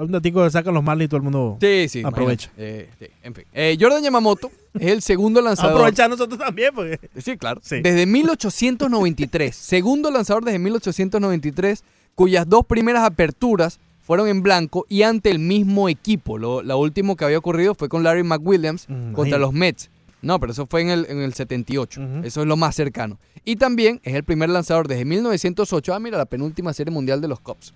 un 0.00 0.10
datico 0.10 0.42
que 0.42 0.50
sacan 0.50 0.74
los 0.74 0.82
Marlins 0.82 1.06
y 1.06 1.08
todo 1.08 1.18
el 1.18 1.22
mundo 1.22 1.58
Sí, 1.60 1.86
sí. 1.88 2.02
aprovecha. 2.04 2.50
Eh, 2.58 2.88
sí, 2.98 3.06
en 3.22 3.34
fin. 3.34 3.44
Eh, 3.52 3.76
Jordan 3.80 4.02
Yamamoto 4.02 4.50
es 4.74 4.88
el 4.90 5.00
segundo 5.02 5.40
lanzador. 5.40 5.74
Aprovechar 5.74 6.10
nosotros 6.10 6.38
también, 6.40 6.74
porque. 6.74 6.98
Sí, 7.18 7.36
claro. 7.36 7.60
Sí. 7.62 7.80
Desde 7.82 8.04
1893. 8.04 9.54
segundo 9.56 10.10
lanzador 10.10 10.44
desde 10.44 10.58
1893, 10.58 11.84
cuyas 12.16 12.48
dos 12.48 12.66
primeras 12.66 13.04
aperturas 13.04 13.78
fueron 14.08 14.26
en 14.26 14.42
blanco 14.42 14.86
y 14.88 15.02
ante 15.02 15.30
el 15.30 15.38
mismo 15.38 15.86
equipo. 15.90 16.38
Lo, 16.38 16.62
la 16.62 16.76
última 16.76 17.14
que 17.14 17.26
había 17.26 17.36
ocurrido 17.36 17.74
fue 17.74 17.90
con 17.90 18.02
Larry 18.02 18.22
McWilliams 18.22 18.88
Mm, 18.88 19.12
contra 19.12 19.36
los 19.36 19.52
Mets. 19.52 19.90
No, 20.22 20.40
pero 20.40 20.52
eso 20.52 20.64
fue 20.64 20.80
en 20.80 20.88
el, 20.88 21.06
en 21.10 21.18
el 21.20 21.34
78. 21.34 22.00
Ujú. 22.00 22.26
Eso 22.26 22.40
es 22.40 22.46
lo 22.46 22.56
más 22.56 22.74
cercano. 22.74 23.18
Y 23.44 23.56
también 23.56 24.00
es 24.02 24.14
el 24.14 24.24
primer 24.24 24.48
lanzador 24.48 24.88
desde 24.88 25.04
1908. 25.04 25.92
Ah, 25.92 26.00
mira, 26.00 26.16
la 26.16 26.24
penúltima 26.24 26.72
serie 26.72 26.90
mundial 26.90 27.20
de 27.20 27.28
los 27.28 27.38
Cubs. 27.40 27.74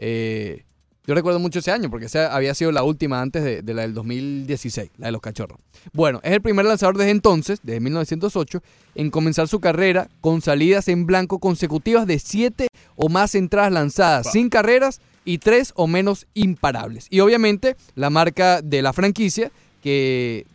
Eh, 0.00 0.64
yo 1.06 1.14
recuerdo 1.14 1.38
mucho 1.38 1.58
ese 1.58 1.70
año 1.70 1.90
porque 1.90 2.06
esa 2.06 2.34
había 2.34 2.54
sido 2.54 2.72
la 2.72 2.82
última 2.82 3.20
antes 3.20 3.44
de, 3.44 3.60
de 3.60 3.74
la 3.74 3.82
del 3.82 3.92
2016, 3.92 4.90
la 4.96 5.08
de 5.08 5.12
los 5.12 5.20
cachorros. 5.20 5.58
Bueno, 5.92 6.18
es 6.22 6.32
el 6.32 6.40
primer 6.40 6.64
lanzador 6.64 6.96
desde 6.96 7.10
entonces, 7.10 7.60
desde 7.62 7.80
1908, 7.80 8.62
en 8.94 9.10
comenzar 9.10 9.48
su 9.48 9.60
carrera 9.60 10.08
con 10.22 10.40
salidas 10.40 10.88
en 10.88 11.04
blanco 11.04 11.40
consecutivas 11.40 12.06
de 12.06 12.18
siete 12.18 12.68
o 12.96 13.10
más 13.10 13.34
entradas 13.34 13.70
lanzadas, 13.70 14.32
sin 14.32 14.48
carreras 14.48 15.02
y 15.24 15.38
tres 15.38 15.72
o 15.76 15.86
menos 15.86 16.26
imparables. 16.34 17.06
Y 17.10 17.20
obviamente 17.20 17.76
la 17.94 18.10
marca 18.10 18.60
de 18.62 18.82
la 18.82 18.92
franquicia 18.92 19.50
que 19.82 20.46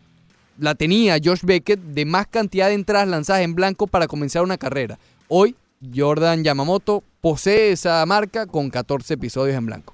la 0.58 0.76
tenía 0.76 1.18
Josh 1.24 1.42
Beckett 1.44 1.80
de 1.80 2.06
más 2.06 2.28
cantidad 2.28 2.68
de 2.68 2.74
entradas 2.74 3.08
lanzadas 3.08 3.44
en 3.44 3.56
blanco 3.56 3.88
para 3.88 4.08
comenzar 4.08 4.44
una 4.44 4.58
carrera. 4.58 5.00
Hoy 5.28 5.56
Jordan 5.96 6.44
Yamamoto 6.44 7.04
posee 7.22 7.72
esa 7.72 8.06
marca 8.06 8.46
con 8.46 8.70
14 8.70 9.14
episodios 9.14 9.56
en 9.58 9.66
blanco. 9.66 9.94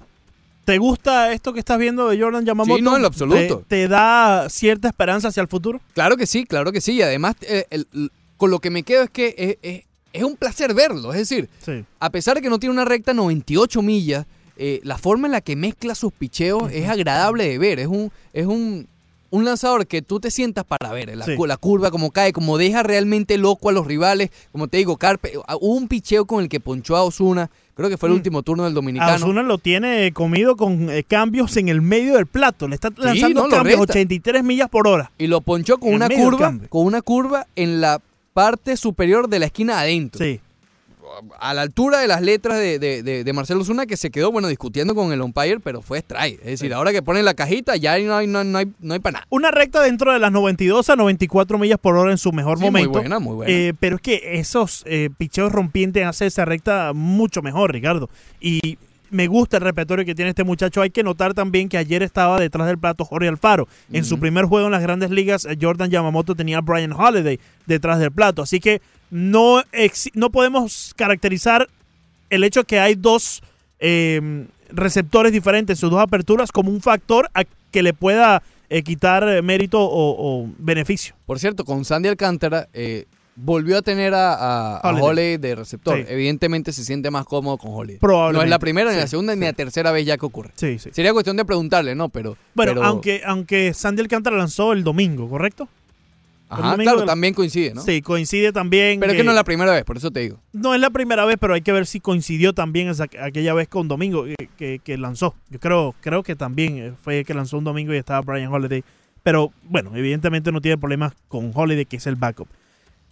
¿Te 0.64 0.78
gusta 0.78 1.32
esto 1.32 1.52
que 1.52 1.60
estás 1.60 1.78
viendo 1.78 2.08
de 2.08 2.20
Jordan 2.20 2.44
Yamamoto? 2.44 2.76
Sí, 2.76 2.82
no, 2.82 2.96
en 2.96 3.02
lo 3.02 3.08
absoluto. 3.08 3.58
¿Te, 3.68 3.82
te 3.84 3.88
da 3.88 4.48
cierta 4.50 4.88
esperanza 4.88 5.28
hacia 5.28 5.40
el 5.40 5.46
futuro? 5.46 5.80
Claro 5.94 6.16
que 6.16 6.26
sí, 6.26 6.44
claro 6.44 6.72
que 6.72 6.80
sí. 6.80 6.94
Y 6.94 7.02
además, 7.02 7.36
eh, 7.42 7.66
el- 7.70 7.86
el- 7.94 8.10
con 8.36 8.50
lo 8.50 8.58
que 8.58 8.70
me 8.70 8.82
quedo 8.82 9.04
es 9.04 9.10
que 9.10 9.34
es, 9.38 9.56
es- 9.62 9.84
es 10.12 10.22
un 10.24 10.34
placer 10.36 10.74
verlo. 10.74 11.12
Es 11.12 11.20
decir, 11.28 11.48
Sí. 11.64 11.84
a 12.00 12.10
pesar 12.10 12.34
de 12.34 12.42
que 12.42 12.48
no 12.50 12.58
tiene 12.58 12.72
una 12.72 12.84
recta 12.84 13.14
98 13.14 13.80
millas, 13.82 14.26
eh, 14.56 14.80
la 14.84 14.98
forma 14.98 15.26
en 15.28 15.32
la 15.32 15.40
que 15.40 15.56
mezcla 15.56 15.94
sus 15.94 16.12
picheos 16.12 16.70
es 16.72 16.88
agradable 16.88 17.48
de 17.48 17.58
ver. 17.58 17.78
Es 17.80 17.86
un, 17.86 18.10
es 18.32 18.46
un, 18.46 18.86
un 19.30 19.44
lanzador 19.44 19.86
que 19.86 20.02
tú 20.02 20.20
te 20.20 20.30
sientas 20.30 20.64
para 20.64 20.92
ver 20.92 21.14
la, 21.16 21.24
Sí. 21.24 21.34
la 21.46 21.56
curva, 21.56 21.90
como 21.90 22.10
cae, 22.10 22.32
como 22.32 22.56
deja 22.58 22.82
realmente 22.82 23.36
loco 23.38 23.68
a 23.68 23.72
los 23.72 23.86
rivales. 23.86 24.30
Como 24.52 24.68
te 24.68 24.78
digo, 24.78 24.96
Carpe, 24.96 25.32
ah, 25.46 25.56
hubo 25.56 25.74
un 25.74 25.88
picheo 25.88 26.24
con 26.26 26.42
el 26.42 26.48
que 26.48 26.60
ponchó 26.60 26.96
a 26.96 27.02
Osuna. 27.02 27.50
Creo 27.74 27.90
que 27.90 27.98
fue 27.98 28.08
el 28.08 28.14
Mm. 28.14 28.16
último 28.16 28.42
turno 28.42 28.64
del 28.64 28.72
A 28.72 28.74
dominicano. 28.74 29.14
Osuna 29.16 29.42
lo 29.42 29.58
tiene 29.58 30.10
comido 30.14 30.56
con 30.56 30.88
eh, 30.90 31.04
cambios 31.04 31.56
en 31.58 31.68
el 31.68 31.82
medio 31.82 32.14
del 32.14 32.26
plato. 32.26 32.66
Le 32.68 32.74
está 32.76 32.88
lanzando 32.96 33.42
no, 33.42 33.48
lo 33.48 33.54
cambios 33.56 33.80
reta. 33.80 33.92
83 33.92 34.42
millas 34.42 34.70
por 34.70 34.88
hora. 34.88 35.10
Y 35.18 35.26
lo 35.26 35.42
ponchó 35.42 35.76
con 35.76 35.90
En 35.90 35.94
una 35.96 36.08
curva, 36.08 36.54
con 36.70 36.86
una 36.86 37.02
curva 37.02 37.46
en 37.56 37.82
la 37.82 38.00
parte 38.32 38.76
superior 38.78 39.28
de 39.28 39.38
la 39.40 39.46
esquina 39.46 39.80
adentro. 39.80 40.24
Sí. 40.24 40.40
A 41.40 41.54
la 41.54 41.62
altura 41.62 41.98
de 42.00 42.06
las 42.08 42.20
letras 42.22 42.58
de, 42.58 42.78
de, 42.78 43.02
de- 43.02 43.24
de 43.24 43.32
Marcelo 43.32 43.64
Zuna, 43.64 43.86
que 43.86 43.96
se 43.96 44.10
quedó, 44.10 44.30
bueno, 44.32 44.48
discutiendo 44.48 44.94
con 44.94 45.12
el 45.12 45.22
umpire, 45.22 45.60
pero 45.60 45.82
fue 45.82 45.98
strike. 45.98 46.38
Es 46.40 46.46
decir, 46.60 46.74
ahora 46.74 46.92
que 46.92 47.02
ponen 47.02 47.24
la 47.24 47.34
cajita, 47.34 47.76
ya 47.76 47.98
no 47.98 48.16
hay, 48.16 48.26
no, 48.26 48.44
no 48.44 48.58
hay, 48.58 48.66
no 48.80 48.94
hay 48.94 49.00
para 49.00 49.12
nada. 49.14 49.26
Una 49.30 49.50
recta 49.50 49.82
dentro 49.82 50.12
de 50.12 50.18
las 50.18 50.30
92 50.32 50.90
a 50.90 50.96
94 50.96 51.58
millas 51.58 51.78
por 51.78 51.96
hora 51.96 52.10
en 52.10 52.18
su 52.18 52.32
mejor 52.32 52.58
Sí, 52.58 52.64
muy 52.64 52.70
momento. 52.70 52.98
buena, 52.98 53.18
muy 53.18 53.34
buena. 53.34 53.52
Eh, 53.52 53.72
pero 53.78 53.96
es 53.96 54.02
que 54.02 54.20
esos 54.38 54.82
eh, 54.86 55.10
picheos 55.16 55.52
rompientes 55.52 56.04
hace 56.06 56.26
esa 56.26 56.44
recta 56.44 56.92
mucho 56.94 57.42
mejor, 57.42 57.72
Ricardo. 57.72 58.10
Y 58.40 58.78
me 59.10 59.26
gusta 59.26 59.58
el 59.58 59.62
repertorio 59.62 60.04
que 60.04 60.14
tiene 60.14 60.30
este 60.30 60.44
muchacho. 60.44 60.82
Hay 60.82 60.90
que 60.90 61.02
notar 61.02 61.34
también 61.34 61.68
que 61.68 61.78
ayer 61.78 62.02
estaba 62.02 62.38
detrás 62.40 62.66
del 62.66 62.78
plato 62.78 63.04
Jorge 63.04 63.28
Alfaro. 63.28 63.68
En 63.92 64.04
su 64.04 64.18
primer 64.18 64.44
juego 64.46 64.66
en 64.66 64.72
las 64.72 64.82
grandes 64.82 65.10
ligas, 65.10 65.44
eh, 65.44 65.56
Jordan 65.60 65.90
Yamamoto 65.90 66.34
tenía 66.34 66.58
a 66.58 66.60
Brian 66.60 66.92
Holiday 66.92 67.38
detrás 67.66 67.98
del 67.98 68.12
plato. 68.12 68.42
Así 68.42 68.60
que 68.60 68.80
no, 69.10 69.62
no 70.14 70.30
podemos 70.30 70.92
caracterizar 70.96 71.68
el 72.30 72.44
hecho 72.44 72.64
que 72.64 72.80
hay 72.80 72.94
dos 72.94 73.42
eh, 73.78 74.46
receptores 74.70 75.32
diferentes, 75.32 75.78
sus 75.78 75.90
dos 75.90 76.00
aperturas, 76.00 76.50
como 76.52 76.70
un 76.70 76.80
factor 76.80 77.30
a 77.34 77.44
que 77.70 77.82
le 77.82 77.92
pueda 77.92 78.42
eh, 78.68 78.82
quitar 78.82 79.42
mérito 79.42 79.80
o, 79.80 80.42
o 80.42 80.48
beneficio. 80.58 81.14
Por 81.26 81.38
cierto, 81.38 81.64
con 81.64 81.84
Sandy 81.84 82.08
Alcántara 82.08 82.68
eh, 82.72 83.06
volvió 83.36 83.78
a 83.78 83.82
tener 83.82 84.14
a, 84.14 84.32
a, 84.34 84.76
a 84.78 84.92
Holiday. 84.94 85.36
De 85.36 85.54
receptor. 85.54 85.96
Sí. 85.98 86.04
Evidentemente 86.08 86.72
se 86.72 86.84
siente 86.84 87.10
más 87.10 87.24
cómodo 87.26 87.58
con 87.58 87.72
Holiday. 87.72 87.98
Probablemente, 87.98 88.38
No 88.38 88.42
es 88.44 88.50
la 88.50 88.58
primera, 88.58 88.90
ni 88.90 88.96
la 88.96 89.02
sí, 89.02 89.10
segunda, 89.10 89.34
ni 89.36 89.42
la 89.46 89.52
tercera 89.52 89.92
vez 89.92 90.04
ya 90.06 90.16
que 90.18 90.26
ocurre. 90.26 90.50
Sí, 90.56 90.78
sí. 90.78 90.90
Sería 90.92 91.12
cuestión 91.12 91.36
de 91.36 91.44
preguntarle, 91.44 91.94
¿no? 91.94 92.08
Pero. 92.08 92.36
Bueno, 92.54 92.72
pero- 92.74 92.84
aunque, 92.84 93.22
aunque 93.24 93.72
Sandy 93.74 94.02
Alcántara 94.02 94.36
lanzó 94.36 94.72
el 94.72 94.82
domingo, 94.82 95.28
¿correcto? 95.28 95.68
Ajá, 96.48 96.70
domingo 96.70 96.92
claro, 96.92 97.00
la- 97.00 97.06
también 97.06 97.34
coincide, 97.34 97.74
¿no? 97.74 97.82
Sí, 97.82 98.00
coincide 98.02 98.52
también. 98.52 99.00
Pero 99.00 99.10
es 99.12 99.18
que 99.18 99.24
no 99.24 99.32
es 99.32 99.34
la 99.34 99.42
primera 99.42 99.72
vez, 99.72 99.82
por 99.84 99.96
eso 99.96 100.12
te 100.12 100.20
digo. 100.20 100.38
no 100.52 100.74
es 100.74 100.80
la 100.80 100.90
primera 100.90 101.24
vez, 101.24 101.36
pero 101.40 101.54
hay 101.54 101.60
que 101.60 101.72
ver 101.72 101.86
si 101.86 101.98
coincidió 101.98 102.52
también 102.52 102.88
esa- 102.88 103.08
aquella 103.20 103.52
vez 103.52 103.66
con 103.66 103.88
Domingo 103.88 104.24
que, 104.24 104.48
que- 104.56 104.78
que 104.82 104.96
lanzó. 104.96 105.34
Yo 105.50 105.58
creo, 105.58 105.94
creo 106.00 106.22
que 106.22 106.36
también 106.36 106.78
eh, 106.78 106.92
fue 107.02 107.24
que 107.24 107.34
lanzó 107.34 107.58
un 107.58 107.64
domingo 107.64 107.92
y 107.92 107.96
estaba 107.96 108.20
Brian 108.20 108.52
Holiday. 108.52 108.84
Pero 109.24 109.50
bueno, 109.64 109.90
evidentemente 109.96 110.52
no 110.52 110.60
tiene 110.60 110.78
problemas 110.78 111.14
con 111.26 111.50
Holiday, 111.52 111.84
que 111.84 111.96
es 111.96 112.06
el 112.06 112.14
backup. 112.14 112.46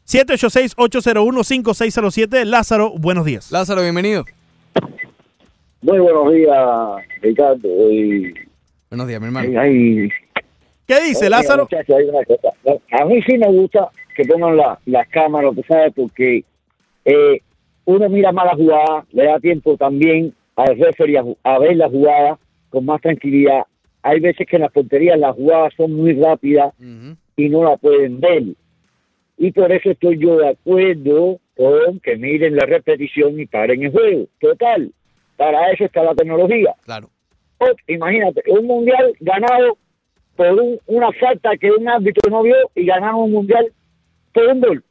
786-801-5607. 0.06 2.44
Lázaro, 2.44 2.92
buenos 2.98 3.24
días. 3.24 3.50
Lázaro, 3.50 3.82
bienvenido. 3.82 4.24
Muy 5.82 5.98
buenos 5.98 6.32
días, 6.32 6.56
Ricardo. 7.22 7.68
Y, 7.90 8.32
Buenos 8.90 9.08
días, 9.08 9.20
mi 9.20 9.26
hermano. 9.26 9.48
¿Qué 10.86 11.00
dice 11.02 11.20
Oye, 11.24 11.30
Lázaro? 11.30 11.62
muchacho, 11.64 11.96
hay 11.96 12.04
una 12.04 12.22
cosa. 12.24 12.48
A 12.92 13.04
mí 13.06 13.20
sí 13.22 13.36
me 13.38 13.48
gusta 13.48 13.88
que 14.14 14.24
pongan 14.24 14.56
la- 14.56 14.78
las 14.86 15.08
cámaras, 15.08 15.52
tú 15.54 15.62
sabes, 15.66 15.92
porque 15.96 16.44
eh, 17.04 17.40
uno 17.86 18.08
mira 18.08 18.30
más 18.32 18.44
la 18.46 18.54
jugada, 18.54 19.04
le 19.12 19.24
da 19.24 19.38
tiempo 19.40 19.76
también 19.76 20.32
al 20.56 20.78
referee 20.78 21.18
a, 21.18 21.24
a 21.42 21.58
ver 21.58 21.76
la 21.76 21.88
jugada 21.88 22.38
con 22.70 22.84
más 22.84 23.00
tranquilidad. 23.00 23.64
Hay 24.02 24.20
veces 24.20 24.46
que 24.46 24.56
en 24.56 24.62
las 24.62 24.72
porterías 24.72 25.18
las 25.18 25.34
jugadas 25.34 25.72
son 25.76 25.92
muy 25.92 26.12
rápidas 26.12 26.72
y 27.36 27.48
no 27.48 27.64
la 27.64 27.76
pueden 27.78 28.20
ver. 28.20 28.42
Y 29.36 29.50
por 29.52 29.70
eso 29.72 29.90
estoy 29.90 30.18
yo 30.18 30.36
de 30.38 30.48
acuerdo 30.50 31.38
con 31.56 32.00
que 32.00 32.16
miren 32.16 32.56
la 32.56 32.66
repetición 32.66 33.38
y 33.38 33.46
paren 33.46 33.82
el 33.84 33.90
juego. 33.92 34.26
Total, 34.40 34.92
para 35.36 35.70
eso 35.70 35.84
está 35.84 36.02
la 36.02 36.14
tecnología. 36.14 36.74
Claro. 36.84 37.10
Imagínate, 37.86 38.42
un 38.48 38.66
mundial 38.66 39.12
ganado 39.20 39.78
por 40.36 40.48
un- 40.60 40.78
una 40.86 41.12
falta 41.12 41.56
que 41.56 41.70
un 41.70 41.88
árbitro 41.88 42.30
no 42.30 42.42
vio 42.42 42.56
y 42.74 42.84
ganaron 42.84 43.22
un 43.22 43.32
mundial 43.32 43.72
por 44.32 44.46
un 44.48 44.60
gol. 44.60 44.84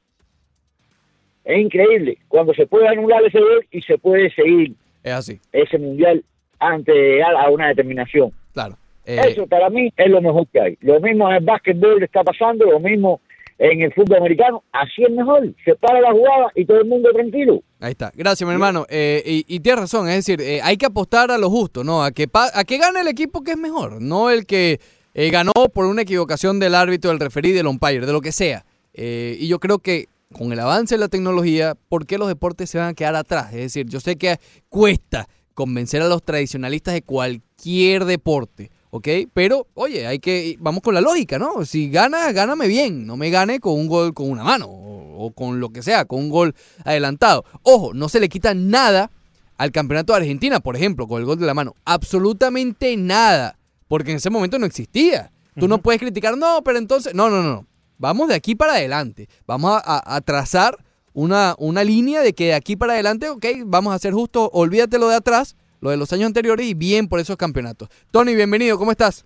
Es 1.44 1.60
increíble. 1.60 2.18
Cuando 2.28 2.54
se 2.54 2.66
puede 2.66 2.88
anular 2.88 3.24
ese 3.26 3.40
gol 3.40 3.66
y 3.72 3.82
se 3.82 3.98
puede 3.98 4.32
seguir 4.34 4.74
Es 5.04 5.12
así, 5.14 5.40
ese 5.52 5.78
mundial 5.78 6.24
antes 6.60 6.96
de 6.96 7.02
llegar 7.02 7.36
a 7.36 7.50
una 7.50 7.68
determinación. 7.68 8.32
claro. 8.54 8.76
Eh, 9.06 9.20
Eso 9.28 9.46
para 9.48 9.70
mí 9.70 9.92
es 9.98 10.10
lo 10.10 10.22
mejor 10.22 10.48
que 10.48 10.62
hay. 10.62 10.78
Lo 10.80 10.98
mismo 11.02 11.30
en 11.30 11.36
el 11.36 11.44
básquetbol 11.44 12.02
está 12.02 12.24
pasando, 12.24 12.64
lo 12.66 12.80
mismo 12.80 13.20
en 13.58 13.82
el 13.82 13.94
fútbol 13.94 14.18
americano. 14.18 14.64
Así 14.72 15.04
es 15.04 15.12
mejor. 15.12 15.54
Se 15.64 15.76
para 15.76 16.02
la 16.02 16.12
jugada 16.12 16.52
y 16.56 16.66
todo 16.66 16.82
el 16.82 16.88
mundo 16.88 17.10
tranquilo. 17.14 17.62
Ahí 17.80 17.92
está. 17.92 18.12
Gracias, 18.16 18.48
mi 18.48 18.54
hermano. 18.54 18.86
Eh, 18.90 19.24
y, 19.26 19.46
y 19.56 19.60
tienes 19.60 19.82
razón, 19.82 20.08
es 20.08 20.16
decir, 20.16 20.42
eh, 20.42 20.62
hay 20.64 20.78
que 20.78 20.86
apostar 20.86 21.32
a 21.32 21.38
lo 21.38 21.50
justo, 21.50 21.84
¿no? 21.84 22.04
A 22.04 22.12
que, 22.12 22.28
a 22.34 22.64
que 22.64 22.78
gane 22.78 23.02
el 23.02 23.08
equipo 23.08 23.44
que 23.44 23.52
es 23.52 23.58
mejor, 23.58 24.02
no 24.02 24.30
el 24.30 24.46
que 24.46 24.80
eh, 25.14 25.30
ganó 25.30 25.52
por 25.74 25.86
una 25.86 26.02
equivocación 26.02 26.60
del 26.60 26.74
árbitro, 26.74 27.12
del 27.12 27.20
referí, 27.20 27.52
del 27.52 27.68
umpire, 27.68 28.06
de 28.06 28.12
lo 28.12 28.22
que 28.22 28.32
sea. 28.32 28.66
Eh, 28.94 29.38
y 29.40 29.48
yo 29.48 29.60
creo 29.60 29.80
que 29.80 30.08
con 30.32 30.52
el 30.52 30.60
avance 30.60 30.96
de 30.96 31.00
la 31.00 31.08
tecnología, 31.08 31.76
¿por 31.90 32.06
qué 32.08 32.18
los 32.18 32.28
deportes 32.28 32.70
se 32.70 32.80
van 32.80 32.90
a 32.90 32.94
quedar 32.94 33.16
atrás? 33.16 33.54
Es 33.54 33.60
decir, 33.60 33.88
yo 33.88 34.00
sé 34.00 34.16
que 34.16 34.38
cuesta 34.70 35.28
convencer 35.54 36.02
a 36.02 36.08
los 36.08 36.24
tradicionalistas 36.24 36.96
de 36.96 37.04
cualquier 37.04 38.06
deporte, 38.06 38.72
¿ok? 38.96 39.08
Pero, 39.34 39.66
oye, 39.74 40.06
hay 40.06 40.20
que, 40.20 40.56
vamos 40.60 40.84
con 40.84 40.94
la 40.94 41.02
lógica, 41.02 41.40
¿no? 41.40 41.66
Si 41.66 41.90
gana, 41.90 42.32
gáname 42.32 42.68
bien, 42.68 43.08
no 43.08 43.18
me 43.18 43.32
gane 43.32 43.60
con 43.60 43.74
un 43.74 43.88
gol 43.88 44.14
con 44.14 44.30
una 44.30 44.44
mano 44.44 44.68
o, 44.68 45.26
o 45.26 45.32
con 45.32 45.60
lo 45.60 45.70
que 45.70 45.82
sea, 45.82 46.06
con 46.06 46.20
un 46.20 46.30
gol 46.30 46.54
adelantado. 46.86 47.44
Ojo, 47.64 47.96
no 47.96 48.08
se 48.08 48.20
le 48.20 48.30
quita 48.30 48.54
nada 48.54 49.10
al 49.58 49.72
campeonato 49.72 50.14
de 50.14 50.18
Argentina, 50.20 50.60
por 50.60 50.76
ejemplo, 50.76 51.08
con 51.08 51.20
el 51.20 51.26
gol 51.26 51.40
de 51.40 51.46
la 51.48 51.56
mano. 51.56 51.74
Absolutamente 51.86 52.96
nada, 52.98 53.58
porque 53.88 54.12
en 54.12 54.18
ese 54.18 54.30
momento 54.30 54.60
no 54.60 54.68
existía. 54.68 55.32
Tú 55.60 55.68
no 55.68 55.80
puedes 55.80 56.00
criticar, 56.00 56.38
no, 56.38 56.62
pero 56.64 56.78
entonces, 56.78 57.14
no, 57.16 57.30
no, 57.30 57.42
no, 57.42 57.50
no. 57.50 57.68
Vamos 57.98 58.28
de 58.28 58.36
aquí 58.36 58.54
para 58.56 58.74
adelante. 58.74 59.28
Vamos 59.48 59.72
a, 59.72 59.78
a- 59.98 60.16
a 60.16 60.22
trazar 60.22 60.78
una, 61.14 61.56
una 61.58 61.84
línea 61.84 62.22
de 62.22 62.34
que 62.34 62.46
de 62.46 62.54
aquí 62.54 62.76
para 62.76 62.94
adelante, 62.94 63.30
ok, 63.30 63.46
vamos 63.66 63.94
a 63.94 64.00
ser 64.00 64.14
justos, 64.14 64.50
olvídate 64.54 64.98
lo 65.00 65.10
de 65.10 65.16
atrás, 65.16 65.56
lo 65.84 65.90
de 65.90 65.98
los 65.98 66.12
años 66.14 66.28
anteriores 66.28 66.66
y 66.66 66.74
bien 66.74 67.10
por 67.10 67.20
esos 67.20 67.36
campeonatos. 67.36 67.90
Tony, 68.10 68.34
bienvenido, 68.36 68.78
¿cómo 68.78 68.92
estás? 68.92 69.26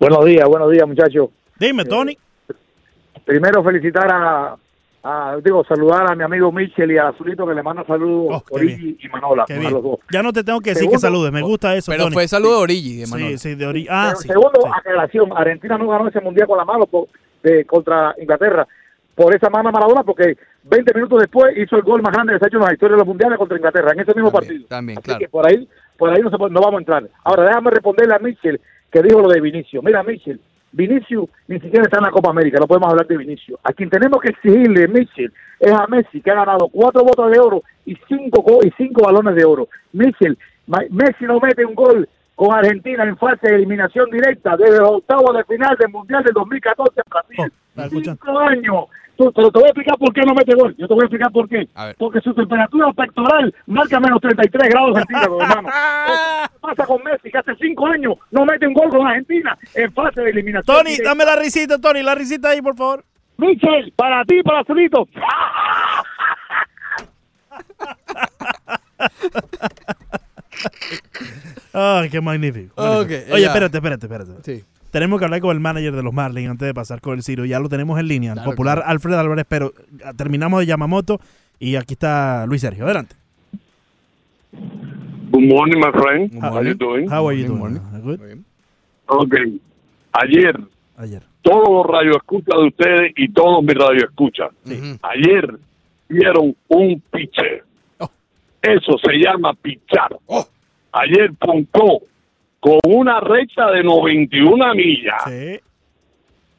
Buenos 0.00 0.24
días, 0.24 0.48
buenos 0.48 0.70
días, 0.72 0.88
muchachos. 0.88 1.28
Dime, 1.58 1.84
Tony. 1.84 2.16
Primero 3.26 3.62
felicitar 3.62 4.10
a, 4.10 4.56
a- 5.02 5.36
digo, 5.44 5.62
saludar 5.64 6.10
a 6.10 6.14
mi 6.16 6.24
amigo 6.24 6.50
Michel 6.50 6.90
y 6.92 6.96
a 6.96 7.08
Azulito 7.08 7.46
que 7.46 7.54
le 7.54 7.62
manda 7.62 7.84
saludos 7.84 8.42
qué 8.44 8.54
Origi 8.54 8.96
y 9.02 9.08
Manola, 9.08 9.44
Qué 9.46 9.52
a 9.54 9.58
bien. 9.58 9.70
los 9.74 9.82
dos. 9.82 9.98
Ya 10.10 10.22
no 10.22 10.32
te 10.32 10.42
tengo 10.42 10.60
que 10.60 10.70
decir 10.70 10.88
que 10.88 10.98
Segundo- 10.98 11.18
saludes, 11.18 11.32
me 11.32 11.42
gusta 11.42 11.76
eso. 11.76 11.92
Pero 11.92 12.04
Tony. 12.04 12.14
fue 12.14 12.26
saludo 12.26 12.56
de 12.56 12.62
Origi, 12.62 12.96
de 12.96 13.06
Manola. 13.06 13.30
Sí, 13.32 13.38
sí, 13.38 13.54
de 13.54 13.66
Ori- 13.66 13.86
Ah, 13.90 14.06
Pero 14.12 14.20
sí. 14.22 14.28
segundo, 14.28 14.74
aclaración, 14.74 15.30
Argentina 15.36 15.76
no 15.76 15.88
ganó 15.88 16.08
ese 16.08 16.20
mundial 16.22 16.48
con 16.48 16.56
la 16.56 16.64
mano 16.64 16.86
por- 16.86 17.08
de- 17.42 17.66
contra 17.66 18.14
Inglaterra 18.18 18.66
por 19.14 19.34
esa 19.34 19.50
mano 19.50 19.68
a 19.68 19.72
Maradona 19.72 20.02
porque 20.02 20.36
20 20.64 20.94
minutos 20.94 21.20
después 21.20 21.56
hizo 21.56 21.76
el 21.76 21.82
gol 21.82 22.02
más 22.02 22.12
grande 22.12 22.32
que 22.32 22.38
se 22.38 22.44
ha 22.44 22.48
hecho 22.48 22.58
en 22.58 22.64
la 22.64 22.72
historia 22.72 22.94
de 22.94 23.00
los 23.00 23.08
mundiales 23.08 23.38
contra 23.38 23.56
Inglaterra 23.56 23.92
en 23.92 24.00
ese 24.00 24.14
mismo 24.14 24.30
partido. 24.30 24.66
También, 24.68 24.98
Así 24.98 25.06
claro. 25.06 25.18
que 25.20 25.28
por 25.28 25.46
ahí, 25.46 25.68
por 25.96 26.10
ahí 26.10 26.20
no, 26.22 26.30
se 26.30 26.36
no 26.36 26.60
vamos 26.60 26.74
a 26.74 26.78
entrar. 26.78 27.08
Ahora 27.24 27.44
déjame 27.44 27.70
responderle 27.70 28.14
a 28.14 28.18
Michel 28.18 28.60
que 28.90 29.02
dijo 29.02 29.20
lo 29.20 29.28
de 29.28 29.40
Vinicio. 29.40 29.82
Mira, 29.82 30.02
Michel, 30.02 30.40
Vinicio 30.72 31.28
ni 31.48 31.58
siquiera 31.60 31.82
está 31.82 31.98
en 31.98 32.04
la 32.04 32.10
Copa 32.10 32.30
América, 32.30 32.58
no 32.60 32.66
podemos 32.66 32.90
hablar 32.90 33.06
de 33.06 33.16
Vinicio. 33.16 33.58
A 33.64 33.72
quien 33.72 33.90
tenemos 33.90 34.20
que 34.20 34.30
exigirle, 34.30 34.86
Michel, 34.88 35.32
es 35.58 35.72
a 35.72 35.86
Messi, 35.88 36.20
que 36.20 36.30
ha 36.30 36.34
ganado 36.34 36.68
cuatro 36.68 37.02
botas 37.02 37.30
de 37.30 37.40
oro 37.40 37.62
y 37.84 37.96
cinco, 38.08 38.44
y 38.64 38.70
cinco 38.76 39.02
balones 39.02 39.34
de 39.34 39.44
oro. 39.44 39.68
Michel, 39.92 40.38
Messi 40.66 41.24
no 41.24 41.40
mete 41.40 41.64
un 41.64 41.74
gol 41.74 42.08
con 42.34 42.54
Argentina 42.54 43.04
en 43.04 43.16
fase 43.18 43.48
de 43.48 43.56
eliminación 43.56 44.08
directa 44.10 44.56
desde 44.56 44.78
los 44.78 44.90
octavos 44.90 45.36
de 45.36 45.44
final 45.44 45.76
del 45.78 45.90
Mundial 45.90 46.24
del 46.24 46.32
2014 46.34 47.00
en 47.04 47.04
Brasil. 47.10 48.02
Cinco 48.04 48.38
años. 48.38 48.84
Tú- 49.16 49.30
Pero 49.34 49.50
te 49.50 49.58
voy 49.58 49.66
a 49.66 49.70
explicar 49.70 49.98
por 49.98 50.14
qué 50.14 50.22
no 50.22 50.32
mete 50.34 50.54
gol. 50.54 50.74
Yo 50.78 50.88
te 50.88 50.94
voy 50.94 51.02
a 51.02 51.04
explicar 51.04 51.30
por 51.30 51.46
qué. 51.46 51.68
Porque 51.98 52.20
su 52.22 52.32
temperatura 52.32 52.90
pectoral 52.94 53.54
marca 53.66 54.00
menos 54.00 54.18
33 54.22 54.70
grados 54.70 54.96
centígrados, 54.96 55.42
hermano. 55.42 55.68
¿Qué 55.68 56.58
pasa 56.60 56.86
con 56.86 57.02
Messi? 57.04 57.30
Que 57.30 57.36
hace 57.38 57.54
cinco 57.60 57.86
años 57.86 58.14
no 58.30 58.46
mete 58.46 58.66
un 58.66 58.72
gol 58.72 58.88
con 58.88 59.06
Argentina 59.06 59.58
en 59.74 59.92
fase 59.92 60.22
de 60.22 60.30
eliminación 60.30 60.74
Tony, 60.74 60.90
directa. 60.92 61.10
dame 61.10 61.24
la 61.26 61.36
risita, 61.36 61.78
Tony, 61.78 62.02
la 62.02 62.14
risita 62.14 62.48
ahí, 62.48 62.62
por 62.62 62.74
favor. 62.76 63.04
Michel, 63.36 63.92
para 63.94 64.24
ti, 64.24 64.42
para 64.42 64.60
Azulito. 64.60 65.06
Ay, 71.72 72.10
qué 72.10 72.20
magnífico. 72.20 72.72
Ok, 72.76 73.10
Oye, 73.32 73.40
ya. 73.42 73.46
espérate, 73.48 73.76
espérate, 73.78 74.06
espérate. 74.06 74.32
Sí. 74.42 74.64
Tenemos 74.90 75.18
que 75.20 75.24
hablar 75.24 75.40
con 75.40 75.54
el 75.54 75.60
manager 75.60 75.94
de 75.94 76.02
los 76.02 76.12
Marlins 76.12 76.50
antes 76.50 76.66
de 76.66 76.74
pasar 76.74 77.00
con 77.00 77.14
el 77.16 77.22
Ciro. 77.22 77.44
Ya 77.44 77.60
lo 77.60 77.68
tenemos 77.68 77.98
en 78.00 78.08
línea, 78.08 78.32
el 78.32 78.38
Claro, 78.38 78.50
popular 78.50 78.78
claro. 78.78 78.90
Alfred 78.90 79.14
Álvarez, 79.14 79.46
pero 79.48 79.72
ah, 80.04 80.12
terminamos 80.16 80.60
de 80.60 80.66
Yamamoto 80.66 81.20
y 81.60 81.76
aquí 81.76 81.94
está 81.94 82.44
Luis 82.46 82.60
Sergio. 82.60 82.84
Adelante. 82.84 83.14
Good 84.52 85.42
morning, 85.46 85.78
my 85.78 85.92
friend. 85.92 86.42
How 86.42 86.54
How 86.56 86.62
you 86.64 86.74
doing? 86.74 87.08
How 87.08 87.28
are 87.28 87.38
you 87.40 87.46
doing? 87.46 87.78
Good? 88.02 88.20
Ok. 89.06 89.34
Ayer, 90.12 90.58
Ayer. 90.96 91.22
todos 91.42 91.68
los 91.68 91.86
radioescuchas 91.86 92.56
de 92.60 92.66
ustedes 92.66 93.12
y 93.16 93.28
todos 93.32 93.62
mis 93.62 93.76
radioescuchas. 93.76 94.50
Ayer 95.02 95.56
vieron 96.08 96.56
un 96.68 97.00
pitcher. 97.12 97.64
Eso 98.62 98.98
se 98.98 99.12
llama 99.14 99.54
pichar. 99.54 100.16
Ayer 100.92 101.32
puntó 101.38 102.00
con 102.58 102.78
una 102.84 103.20
recta 103.20 103.70
de 103.70 103.82
91 103.82 104.74
millas 104.74 105.22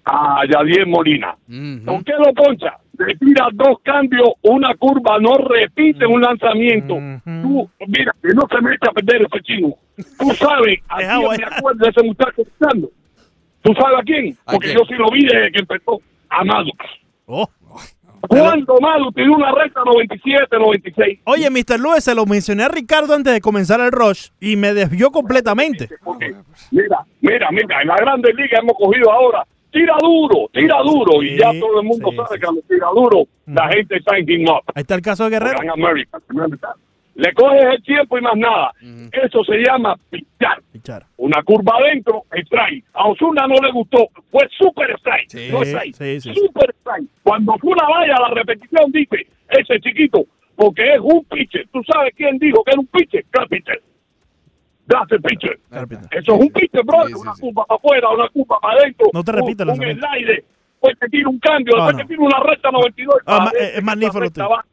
a 0.06 0.42
Yadier 0.50 0.88
Molina. 0.88 1.36
¿Con 1.48 2.04
qué 2.04 2.14
lo 2.18 2.34
poncha? 2.34 2.78
Le 2.98 3.16
tira 3.16 3.48
dos 3.54 3.80
cambios, 3.84 4.30
una 4.44 4.76
curva, 4.76 5.18
no 5.20 5.38
repite 5.38 6.06
un 6.06 6.22
lanzamiento. 6.22 6.96
Tú, 7.24 7.70
mira, 7.88 8.16
que 8.22 8.30
no 8.34 8.48
se 8.50 8.62
me 8.62 8.76
echa 8.76 8.90
a 8.90 8.94
perder 8.94 9.22
ese 9.24 9.42
chino. 9.44 9.76
Tú 10.20 10.32
sabes 10.36 10.80
a 10.88 10.98
quién 10.98 11.20
me 11.38 11.58
acuerdo 11.58 11.86
de 11.86 11.90
ese 11.90 12.04
muchacho. 12.04 12.44
¿Tú 13.62 13.74
sabes 13.74 14.00
a 14.00 14.04
quién? 14.04 14.38
Porque 14.46 14.74
yo 14.74 14.82
sí 14.88 14.96
lo 14.96 15.10
vi 15.12 15.24
desde 15.24 15.52
que 15.52 15.60
empezó. 15.60 16.00
Amado. 16.30 16.70
Oh. 17.26 17.48
¿Cuándo 18.28 18.78
Amado 18.78 19.12
tiró 19.14 19.34
una 19.34 19.52
recta 19.52 19.82
97, 19.86 20.58
96? 20.58 21.20
Oye, 21.26 21.50
Mr. 21.50 21.80
Lewis, 21.80 22.04
se 22.04 22.16
lo 22.16 22.26
mencioné 22.26 22.64
a 22.64 22.70
Ricardo 22.70 23.14
antes 23.14 23.34
de 23.34 23.42
comenzar 23.42 23.80
el 23.82 23.92
rush 23.92 24.30
y 24.40 24.56
me 24.56 24.74
desvió 24.74 25.12
completamente. 25.12 25.90
Mira, 26.72 27.06
mira, 27.20 27.50
mira, 27.52 27.82
en 27.82 27.88
la 27.88 27.96
Grande 27.96 28.34
Liga 28.34 28.60
hemos 28.60 28.78
cogido 28.78 29.12
ahora, 29.12 29.46
tira 29.72 29.96
duro, 30.02 30.50
tira 30.54 30.78
duro, 30.84 31.24
y 31.24 31.38
ya 31.38 31.52
todo 31.60 31.82
el 31.82 31.88
mundo 31.88 32.10
sabe 32.16 32.40
que 32.40 32.46
cuando 32.46 32.62
tira 32.68 32.88
duro, 32.94 33.28
la 33.48 33.68
gente 33.70 33.98
está 33.98 34.18
en 34.18 34.30
him 34.30 34.50
up. 34.50 34.64
Ahí 34.76 34.82
está 34.82 34.96
el 34.96 35.02
caso 35.02 35.24
de 35.26 35.32
Guerrero. 35.32 35.62
En 35.62 35.70
América, 35.70 36.20
Le 37.22 37.32
coges 37.34 37.64
el 37.64 37.84
tiempo 37.84 38.18
y 38.18 38.22
más 38.22 38.36
nada. 38.36 38.72
Eso 39.12 39.44
se 39.44 39.58
llama 39.58 39.96
pichar. 40.10 41.04
Una 41.18 41.44
curva 41.44 41.74
adentro, 41.78 42.24
strike. 42.32 42.84
A 42.94 43.10
Osuna 43.10 43.46
no 43.46 43.56
le 43.62 43.72
gustó. 43.72 44.08
Fue 44.32 44.48
super 44.58 44.90
strike. 44.98 45.52
no 45.52 45.62
strike. 45.62 45.94
sí, 45.94 46.20
sí. 46.20 46.34
Super 46.34 46.74
strike. 46.80 47.08
Cuando 47.22 47.54
Osuna 47.54 47.84
vaya 47.88 48.16
a 48.16 48.22
la 48.22 48.30
repetición, 48.34 48.92
dice, 48.92 49.28
ese 49.50 49.80
chiquito, 49.82 50.26
porque 50.56 50.96
es 50.96 51.00
un 51.00 51.24
pitcher. 51.26 51.68
¿Tú 51.72 51.84
sabes 51.84 52.12
quién 52.18 52.40
dijo 52.40 52.64
que 52.64 52.72
era 52.72 52.80
un 52.80 52.88
pitcher? 52.88 53.24
Carpenter. 53.30 53.80
That's 54.88 55.12
a 55.12 55.20
pitcher. 55.20 55.60
Eso 56.10 56.34
es 56.36 56.42
un 56.42 56.50
pitcher, 56.50 56.84
bro. 56.84 57.04
una 57.20 57.34
curva 57.40 57.66
para 57.68 57.78
afuera, 57.78 58.10
una 58.10 58.30
curva 58.30 58.58
para 58.60 58.80
adentro. 58.80 59.08
No 59.14 59.24
te 59.24 59.32
repito 59.32 59.62
el 59.62 59.70
un, 59.70 59.76
un 59.76 59.92
slide. 60.00 60.44
Después 60.72 60.98
te 60.98 61.08
tira 61.10 61.30
un 61.30 61.38
cambio, 61.38 61.76
después 61.76 61.98
te 61.98 62.06
tira 62.06 62.24
una 62.24 62.40
recta 62.40 62.72
92. 62.72 63.16
Ah, 63.28 63.38
ma- 63.38 63.46
para 63.52 63.58
eh, 63.60 63.62
adentro, 63.62 63.78
es 63.78 63.84
magnífico 63.84 64.64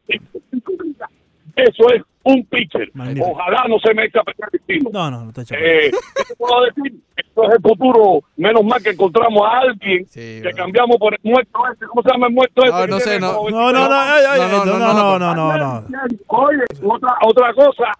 Eso 1.55 1.89
es 1.93 2.01
un 2.23 2.45
pitcher. 2.45 2.89
Magnífico. 2.93 3.31
Ojalá 3.31 3.65
no 3.67 3.79
se 3.79 3.93
me 3.93 4.05
eche 4.05 4.19
a 4.19 4.23
perder 4.23 4.49
el 4.53 4.61
tiro. 4.61 4.89
No, 4.91 5.09
no, 5.11 5.25
no 5.25 5.33
te. 5.33 5.41
Eh, 5.41 5.91
¿qué 6.15 6.23
te 6.27 6.35
puedo 6.35 6.63
decir? 6.63 6.99
Esto 7.15 7.43
es 7.43 7.55
el 7.55 7.61
futuro. 7.61 8.23
Menos 8.37 8.63
mal 8.63 8.81
que 8.81 8.89
encontramos 8.89 9.41
a 9.45 9.59
alguien 9.59 10.05
que 10.13 10.51
cambiamos 10.55 10.97
por 10.97 11.13
el 11.13 11.19
muerto 11.23 11.59
ese. 11.73 11.85
¿Cómo 11.87 12.01
se 12.03 12.11
llama 12.11 12.27
el 12.27 12.33
muerto 12.33 12.63
ese? 12.63 12.73
Ah, 12.73 12.81
que 12.85 12.91
no 12.91 12.99
sé, 12.99 13.19
no. 13.19 13.49
No, 13.49 13.71
no, 13.71 13.89
no, 13.89 13.95
ay, 13.95 14.23
ay, 14.27 14.39
No, 14.39 14.65
no, 14.65 14.79
no, 14.79 14.93
no, 14.93 15.19
no, 15.19 15.35
no, 15.35 15.57
no, 15.57 15.81
no. 15.81 15.87
Oye, 16.27 16.63
otra, 16.83 17.17
otra 17.25 17.53
cosa, 17.53 17.91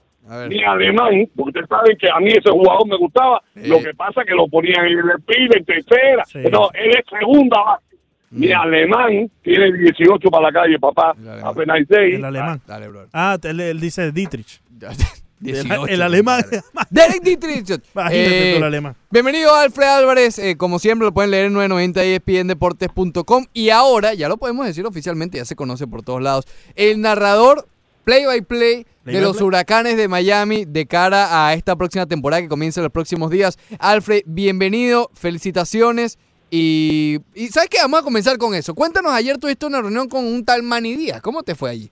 mi 0.48 0.64
alemán, 0.64 1.28
porque 1.36 1.50
ustedes 1.50 1.70
saben 1.70 1.98
que 1.98 2.10
a 2.10 2.20
mí 2.20 2.30
ese 2.30 2.50
jugador 2.50 2.88
me 2.88 2.98
gustaba, 2.98 3.41
lo 3.56 3.80
que 3.80 3.94
pasa 3.96 4.22
es 4.22 4.28
que 4.28 4.36
lo 4.36 4.48
ponían 4.48 4.86
en 4.86 5.00
el 5.00 5.22
pile, 5.26 5.58
en 5.58 5.66
tercera, 5.66 6.24
no, 6.52 6.70
él 6.74 6.91
es 6.91 7.04
segunda 7.10 7.62
base. 7.64 7.89
Mi 8.31 8.51
alemán 8.51 9.30
tiene 9.41 9.72
18 9.73 10.30
para 10.30 10.43
la 10.47 10.51
calle, 10.51 10.77
papá, 10.80 11.15
apenas 11.43 11.80
6. 11.89 12.15
El 12.15 12.26
alemán. 12.26 12.61
Dale, 12.68 12.88
bro. 12.88 13.07
Ah, 13.14 13.38
él, 13.43 13.60
él 13.60 13.80
dice 13.80 14.11
Dietrich. 14.11 14.61
18, 15.41 15.85
el, 15.88 15.93
el 15.93 16.01
alemán. 16.01 16.43
Derek 16.89 17.23
Dietrich. 17.23 17.69
Imagínate 17.93 18.51
Eh, 18.53 18.57
el 18.57 18.64
alemán. 18.64 18.95
Bienvenido 19.10 19.56
Alfred 19.56 19.88
Álvarez, 19.88 20.38
eh, 20.38 20.57
como 20.57 20.80
siempre 20.80 21.06
lo 21.06 21.14
pueden 21.14 21.31
leer 21.31 21.45
en 21.45 21.53
990 21.53 22.03
espndeportes.com 22.03 23.45
y 23.53 23.69
ahora, 23.69 24.14
ya 24.14 24.27
lo 24.27 24.38
podemos 24.38 24.65
decir 24.65 24.85
oficialmente, 24.85 25.38
ya 25.38 25.45
se 25.45 25.56
conoce 25.56 25.88
por 25.88 26.03
todos 26.03 26.22
lados, 26.22 26.45
el 26.76 26.99
narrador 27.01 27.68
play 28.03 28.26
by 28.26 28.41
play 28.41 28.85
Play 29.03 29.15
de 29.15 29.22
by 29.22 29.22
los 29.22 29.38
play. 29.38 29.47
huracanes 29.47 29.95
de 29.97 30.07
Miami 30.10 30.65
de 30.65 30.85
cara 30.88 31.47
a 31.47 31.53
esta 31.53 31.76
próxima 31.77 32.06
temporada 32.06 32.41
que 32.41 32.49
comienza 32.49 32.81
en 32.81 32.84
los 32.84 32.91
próximos 32.91 33.31
días. 33.31 33.57
Alfred, 33.80 34.23
bienvenido, 34.26 35.10
felicitaciones 35.14 36.19
y, 36.51 37.17
y 37.35 37.47
¿sabes 37.47 37.69
qué? 37.69 37.77
Vamos 37.81 37.99
a 38.01 38.03
comenzar 38.03 38.38
con 38.38 38.53
eso. 38.55 38.73
Cuéntanos, 38.76 39.11
ayer 39.11 39.38
tuviste 39.38 39.65
una 39.65 39.81
reunión 39.81 40.07
con 40.09 40.26
un 40.26 40.43
tal 40.45 40.63
Manny 40.63 40.95
Díaz, 40.95 41.21
¿cómo 41.21 41.43
te 41.43 41.55
fue 41.55 41.69
allí? 41.71 41.89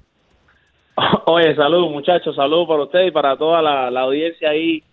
Oye, 1.26 1.56
salud 1.56 1.90
muchachos, 1.92 2.36
salud 2.36 2.68
para 2.68 2.84
usted 2.84 3.06
y 3.06 3.12
para 3.12 3.38
toda 3.38 3.62
la, 3.62 3.92
la 3.92 4.02
audiencia 4.02 4.50
ahí 4.50 4.84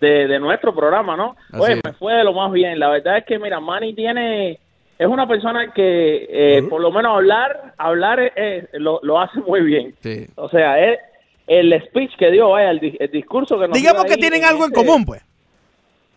de, 0.00 0.26
de 0.26 0.38
nuestro 0.38 0.74
programa, 0.74 1.16
¿no? 1.16 1.36
Así 1.52 1.62
Oye, 1.62 1.72
es. 1.74 1.80
me 1.84 1.92
fue 1.94 2.12
de 2.14 2.24
lo 2.24 2.32
más 2.34 2.52
bien. 2.52 2.78
La 2.78 2.88
verdad 2.90 3.18
es 3.18 3.24
que, 3.24 3.38
mira, 3.38 3.60
Manny 3.60 3.94
tiene, 3.94 4.58
es 4.98 5.06
una 5.06 5.26
persona 5.26 5.72
que 5.72 6.26
eh, 6.28 6.62
por 6.68 6.80
lo 6.82 6.90
menos 6.92 7.12
hablar, 7.16 7.74
hablar 7.78 8.20
eh, 8.20 8.32
eh, 8.36 8.68
lo, 8.74 9.00
lo 9.02 9.18
hace 9.20 9.40
muy 9.40 9.62
bien. 9.62 9.94
Sí. 10.02 10.26
O 10.36 10.48
sea, 10.50 10.78
él- 10.78 10.98
el 11.46 11.82
speech 11.88 12.16
que 12.18 12.30
dio, 12.30 12.50
vaya, 12.50 12.70
el, 12.70 12.80
di- 12.80 12.96
el 12.98 13.10
discurso 13.10 13.58
que 13.58 13.68
nos 13.68 13.76
Digamos 13.76 14.02
dio 14.04 14.08
que 14.08 14.14
ahí 14.14 14.20
tienen 14.20 14.44
algo 14.44 14.64
en 14.64 14.72
ese- 14.72 14.82
común, 14.84 15.04
pues. 15.04 15.22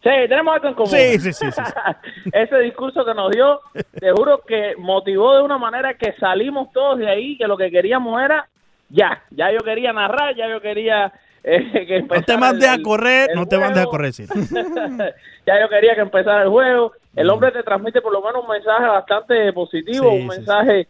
Sí, 0.08 0.30
tenemos 0.30 0.56
algo 0.56 0.68
en 0.70 0.74
común. 0.74 0.90
Sí, 0.90 1.20
sí, 1.20 1.34
sí, 1.34 1.52
sí, 1.52 1.62
Ese 2.32 2.60
discurso 2.60 3.04
que 3.04 3.14
nos 3.14 3.30
dio, 3.32 3.60
te 4.00 4.12
juro 4.12 4.40
que 4.48 4.76
motivó 4.78 5.36
de 5.36 5.42
una 5.42 5.58
manera 5.58 5.96
que 5.96 6.14
salimos 6.14 6.72
todos 6.72 7.00
de 7.00 7.10
ahí, 7.10 7.38
que 7.38 7.46
lo 7.46 7.58
que 7.58 7.70
queríamos 7.70 8.22
era 8.22 8.48
ya, 8.90 9.22
ya 9.32 9.52
yo 9.52 9.60
quería 9.60 9.92
narrar, 9.92 10.34
ya 10.34 10.48
yo 10.48 10.62
quería 10.62 11.12
eh, 11.44 11.86
que 11.86 12.02
No 12.04 12.22
te 12.22 12.38
mandes 12.38 12.70
a 12.70 12.82
correr, 12.82 13.32
el 13.32 13.36
no 13.36 13.48
te 13.48 13.58
mandes 13.58 13.84
a 13.84 13.86
correr, 13.86 14.14
sí. 14.14 14.26
ya 15.46 15.60
yo 15.60 15.68
quería 15.70 15.96
que 15.96 16.02
empezara 16.02 16.44
el 16.44 16.50
juego. 16.50 16.94
El 17.14 17.30
hombre 17.30 17.52
te 17.52 17.64
transmite 17.64 18.02
por 18.02 18.14
lo 18.14 18.22
menos 18.22 18.44
un 18.44 18.50
mensaje 18.50 18.86
bastante 18.86 19.52
positivo, 19.52 20.12
Sí, 20.12 20.18
un 20.22 20.28
mensaje 20.28 20.88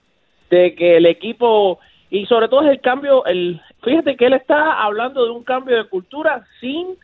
de 0.52 0.76
que 0.76 0.98
el 0.98 1.08
equipo 1.08 1.80
y 2.10 2.26
sobre 2.28 2.48
todo 2.50 2.62
es 2.64 2.70
el 2.70 2.82
cambio, 2.82 3.26
el 3.26 3.62
fíjate 3.84 4.16
que 4.16 4.28
él 4.28 4.34
está 4.34 4.82
hablando 4.84 5.26
de 5.26 5.32
un 5.32 5.44
cambio 5.44 5.76
de 5.76 5.90
cultura 5.90 6.46
sin 6.62 6.98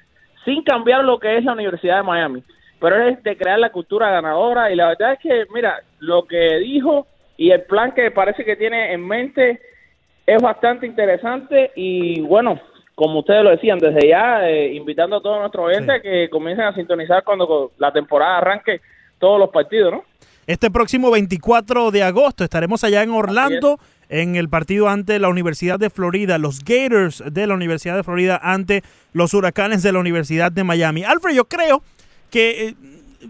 sin 0.46 0.64
cambiar 0.64 1.04
lo 1.04 1.20
que 1.20 1.38
es 1.38 1.44
la 1.44 1.54
Universidad 1.54 1.98
de 1.98 2.04
Miami, 2.04 2.44
pero 2.80 3.02
es 3.02 3.22
de 3.24 3.38
crear 3.38 3.60
la 3.60 3.72
cultura 3.72 4.12
ganadora 4.12 4.72
y 4.72 4.76
la 4.76 4.90
verdad 4.90 5.14
es 5.14 5.20
que 5.20 5.46
mira, 5.54 5.82
lo 6.00 6.26
que 6.26 6.58
dijo 6.60 7.08
y 7.38 7.52
el 7.52 7.62
plan 7.64 7.94
que 7.94 8.12
parece 8.12 8.44
que 8.44 8.56
tiene 8.56 8.94
en 8.94 9.06
mente 9.08 9.62
es 10.26 10.42
bastante 10.42 10.86
interesante 10.86 11.72
y 11.76 12.22
bueno, 12.22 12.60
como 12.96 13.20
ustedes 13.20 13.44
lo 13.44 13.50
decían, 13.50 13.80
desde 13.80 14.08
ya 14.08 14.48
eh, 14.48 14.74
invitando 14.74 15.18
a 15.18 15.22
todos 15.22 15.40
nuestros 15.40 15.66
oyentes 15.66 15.90
a 15.90 16.02
que 16.02 16.30
comiencen 16.30 16.66
a 16.66 16.76
sintonizar 16.76 17.24
cuando 17.24 17.72
la 17.78 17.92
temporada 17.92 18.38
arranque 18.38 18.82
todos 19.20 19.40
los 19.40 19.50
partidos, 19.50 19.94
¿no? 19.94 20.04
Este 20.46 20.70
próximo 20.70 21.10
24 21.10 21.92
de 21.92 22.04
agosto 22.04 22.44
estaremos 22.44 22.84
allá 22.84 23.02
en 23.02 23.12
Orlando 23.12 23.80
en 24.14 24.36
el 24.36 24.48
partido 24.48 24.90
ante 24.90 25.18
la 25.18 25.28
Universidad 25.28 25.80
de 25.80 25.90
Florida, 25.90 26.38
los 26.38 26.64
Gators 26.64 27.24
de 27.32 27.48
la 27.48 27.56
Universidad 27.56 27.96
de 27.96 28.04
Florida 28.04 28.40
ante 28.44 28.84
los 29.12 29.34
Huracanes 29.34 29.82
de 29.82 29.92
la 29.92 29.98
Universidad 29.98 30.52
de 30.52 30.64
Miami. 30.64 31.04
Alfred, 31.04 31.34
yo 31.34 31.46
creo 31.46 31.82
que 32.30 32.68
eh, 32.68 32.76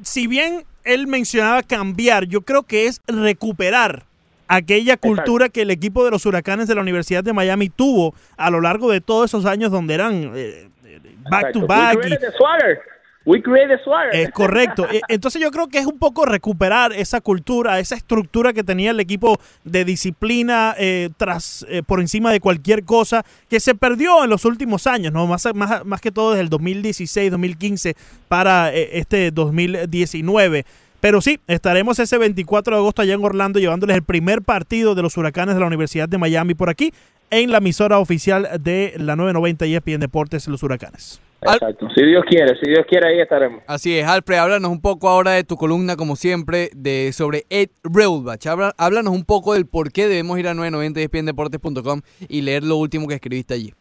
si 0.02 0.28
bien 0.28 0.66
él 0.84 1.08
mencionaba 1.08 1.64
cambiar, 1.64 2.26
yo 2.26 2.42
creo 2.42 2.64
que 2.64 2.88
es 2.88 3.02
recuperar 3.08 4.04
aquella 4.50 4.98
cultura 4.98 5.48
que 5.48 5.62
el 5.62 5.72
equipo 5.72 6.04
de 6.04 6.12
los 6.12 6.26
Huracanes 6.26 6.68
de 6.68 6.76
la 6.76 6.82
Universidad 6.82 7.24
de 7.24 7.32
Miami 7.32 7.70
tuvo 7.70 8.14
a 8.36 8.50
lo 8.50 8.60
largo 8.60 8.92
de 8.92 9.00
todos 9.00 9.30
esos 9.30 9.46
años 9.46 9.72
donde 9.72 9.94
eran 9.94 10.34
eh, 10.36 10.70
eh, 10.84 11.00
back 11.32 11.54
to 11.54 11.66
back 11.66 11.98
y. 12.06 12.93
We 13.26 13.42
created 13.42 13.78
the 13.78 13.84
swagger. 13.84 14.14
es 14.14 14.32
correcto. 14.32 14.86
E- 14.92 15.02
Entonces 15.08 15.42
yo 15.42 15.50
creo 15.52 15.68
que 15.68 15.78
es 15.78 15.86
un 15.86 15.98
poco 15.98 16.26
recuperar 16.26 16.92
esa 16.94 17.22
cultura, 17.22 17.80
esa 17.80 17.96
estructura 17.96 18.52
que 18.54 18.64
tenía 18.64 18.92
el 18.92 19.00
equipo 19.00 19.40
de 19.64 19.86
disciplina 19.86 20.76
eh, 20.78 21.10
tras 21.18 21.66
eh, 21.70 21.84
por 21.86 22.02
encima 22.02 22.32
de 22.32 22.40
cualquier 22.42 22.84
cosa 22.84 23.24
que 23.50 23.60
se 23.60 23.76
perdió 23.76 24.24
en 24.24 24.30
los 24.30 24.44
últimos 24.46 24.88
años, 24.88 25.14
no 25.14 25.26
más 25.28 25.48
más, 25.56 25.86
más 25.86 26.02
que 26.02 26.12
todo 26.12 26.32
desde 26.32 26.42
el 26.42 26.50
2016, 26.50 27.32
2015 27.32 27.96
para 28.28 28.74
eh, 28.74 28.90
este 29.00 29.32
2019. 29.32 30.66
Pero 31.00 31.20
sí, 31.22 31.40
estaremos 31.48 32.00
ese 32.00 32.18
24 32.18 32.76
de 32.76 32.80
agosto 32.82 33.02
allá 33.02 33.14
en 33.14 33.24
Orlando 33.24 33.60
llevándoles 33.60 33.96
el 33.98 34.04
primer 34.04 34.42
partido 34.42 34.96
de 34.96 35.02
los 35.02 35.18
Huracanes 35.18 35.56
de 35.56 35.62
la 35.62 35.68
Universidad 35.68 36.08
de 36.08 36.18
Miami 36.18 36.54
por 36.54 36.70
aquí 36.70 36.94
en 37.30 37.52
la 37.52 37.58
emisora 37.58 38.00
oficial 38.00 38.48
de 38.62 38.94
la 38.98 39.16
990 39.16 39.66
ESPN 39.66 40.00
Deportes 40.00 40.48
Los 40.48 40.64
Huracanes. 40.64 41.20
Exacto. 41.46 41.88
Si 41.96 42.04
Dios 42.06 42.24
quiere, 42.28 42.58
si 42.60 42.70
Dios 42.70 42.86
quiere, 42.88 43.10
ahí 43.10 43.20
estaremos. 43.20 43.62
Así 43.68 43.98
es, 43.98 44.08
Alfred, 44.08 44.38
háblanos 44.38 44.72
un 44.72 44.82
poco 44.82 45.10
ahora 45.10 45.32
de 45.32 45.44
tu 45.44 45.56
columna, 45.56 45.96
como 45.96 46.16
siempre, 46.16 46.70
de 46.76 47.12
sobre 47.14 47.44
Ed 47.50 47.70
Reulbach. 47.84 48.46
Háblanos 48.78 49.14
un 49.14 49.26
poco 49.26 49.54
del 49.54 49.68
por 49.68 49.92
qué 49.92 50.08
debemos 50.08 50.40
ir 50.40 50.48
a 50.48 50.54
990 50.54 51.00
espndeportes.com 51.02 52.02
y 52.28 52.42
leer 52.42 52.64
lo 52.64 52.78
último 52.78 53.08
que 53.08 53.16
escribiste 53.16 53.54
allí. 53.54 53.74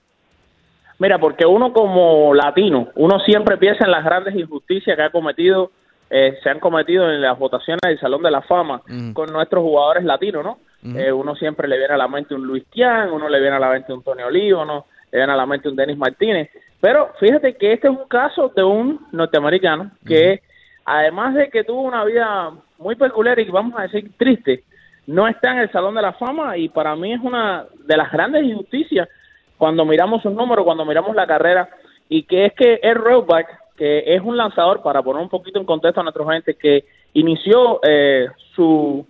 Mira, 0.99 1.19
porque 1.19 1.45
uno 1.45 1.73
como 1.73 2.33
latino, 2.33 2.91
uno 2.95 3.19
siempre 3.21 3.57
piensa 3.57 3.85
en 3.85 3.91
las 3.91 4.05
grandes 4.05 4.37
injusticias 4.37 4.97
que 4.97 5.03
ha 5.03 5.11
cometido, 5.11 5.73
eh, 6.09 6.39
se 6.43 6.49
han 6.49 6.61
cometido 6.61 7.11
en 7.11 7.21
las 7.21 7.37
votaciones 7.37 7.81
del 7.83 7.99
Salón 7.99 8.23
de 8.23 8.31
la 8.31 8.43
Fama 8.43 8.83
con 9.13 9.33
nuestros 9.33 9.63
jugadores 9.63 10.05
latinos, 10.05 10.45
¿no? 10.45 10.59
Eh, 10.97 11.13
uno 11.13 11.35
siempre 11.37 11.67
le 11.67 11.79
viene 11.79 11.95
a 11.95 11.97
la 11.97 12.09
mente 12.09 12.35
un 12.35 12.45
Luis 12.45 12.65
Tian, 12.71 13.13
uno 13.13 13.29
le 13.29 13.41
viene 13.41 13.57
a 13.57 13.59
la 13.59 13.71
mente 13.71 13.93
un 13.93 14.03
Tony 14.03 14.23
Olivo, 14.23 14.65
¿no? 14.65 14.87
Le 15.11 15.19
viene 15.19 15.33
a 15.33 15.37
la 15.37 15.47
mente 15.47 15.69
un 15.69 15.77
Denis 15.77 15.97
Martínez. 15.97 16.51
Pero 16.83 17.13
fíjate 17.21 17.55
que 17.55 17.75
este 17.75 17.87
es 17.87 17.97
un 17.97 18.09
caso 18.09 18.49
de 18.57 18.65
un 18.65 19.07
norteamericano 19.13 19.93
que, 20.05 20.43
además 20.85 21.33
de 21.37 21.49
que 21.49 21.63
tuvo 21.63 21.83
una 21.83 22.05
vida 22.05 22.51
muy 22.77 22.97
peculiar 22.97 23.39
y 23.39 23.45
vamos 23.45 23.79
a 23.79 23.83
decir 23.83 24.11
triste, 24.19 24.65
no 25.07 25.29
está 25.29 25.53
en 25.53 25.59
el 25.61 25.71
Salón 25.71 25.95
de 25.95 26.03
la 26.03 26.13
Fama 26.15 26.57
y 26.57 26.69
para 26.69 26.97
mí 26.97 27.13
es 27.13 27.21
una 27.21 27.67
de 27.87 27.97
las 27.97 28.11
grandes 28.11 28.43
injusticias 28.43 29.09
cuando 29.57 29.85
miramos 29.85 30.23
sus 30.23 30.33
números, 30.33 30.65
cuando 30.65 30.85
miramos 30.85 31.15
la 31.15 31.25
carrera. 31.25 31.69
Y 32.09 32.25
que 32.25 32.47
es 32.47 32.53
que 32.55 32.81
Ed 32.83 32.97
Roebuck, 32.97 33.47
que 33.77 34.03
es 34.05 34.21
un 34.21 34.37
lanzador, 34.37 34.83
para 34.83 35.05
poner 35.05 35.23
un 35.23 35.29
poquito 35.29 35.61
en 35.61 35.65
contexto 35.65 36.01
a 36.01 36.03
nuestra 36.03 36.33
gente, 36.33 36.55
que 36.55 36.85
inició 37.15 37.79
eh, 37.85 38.27
su 38.57 39.07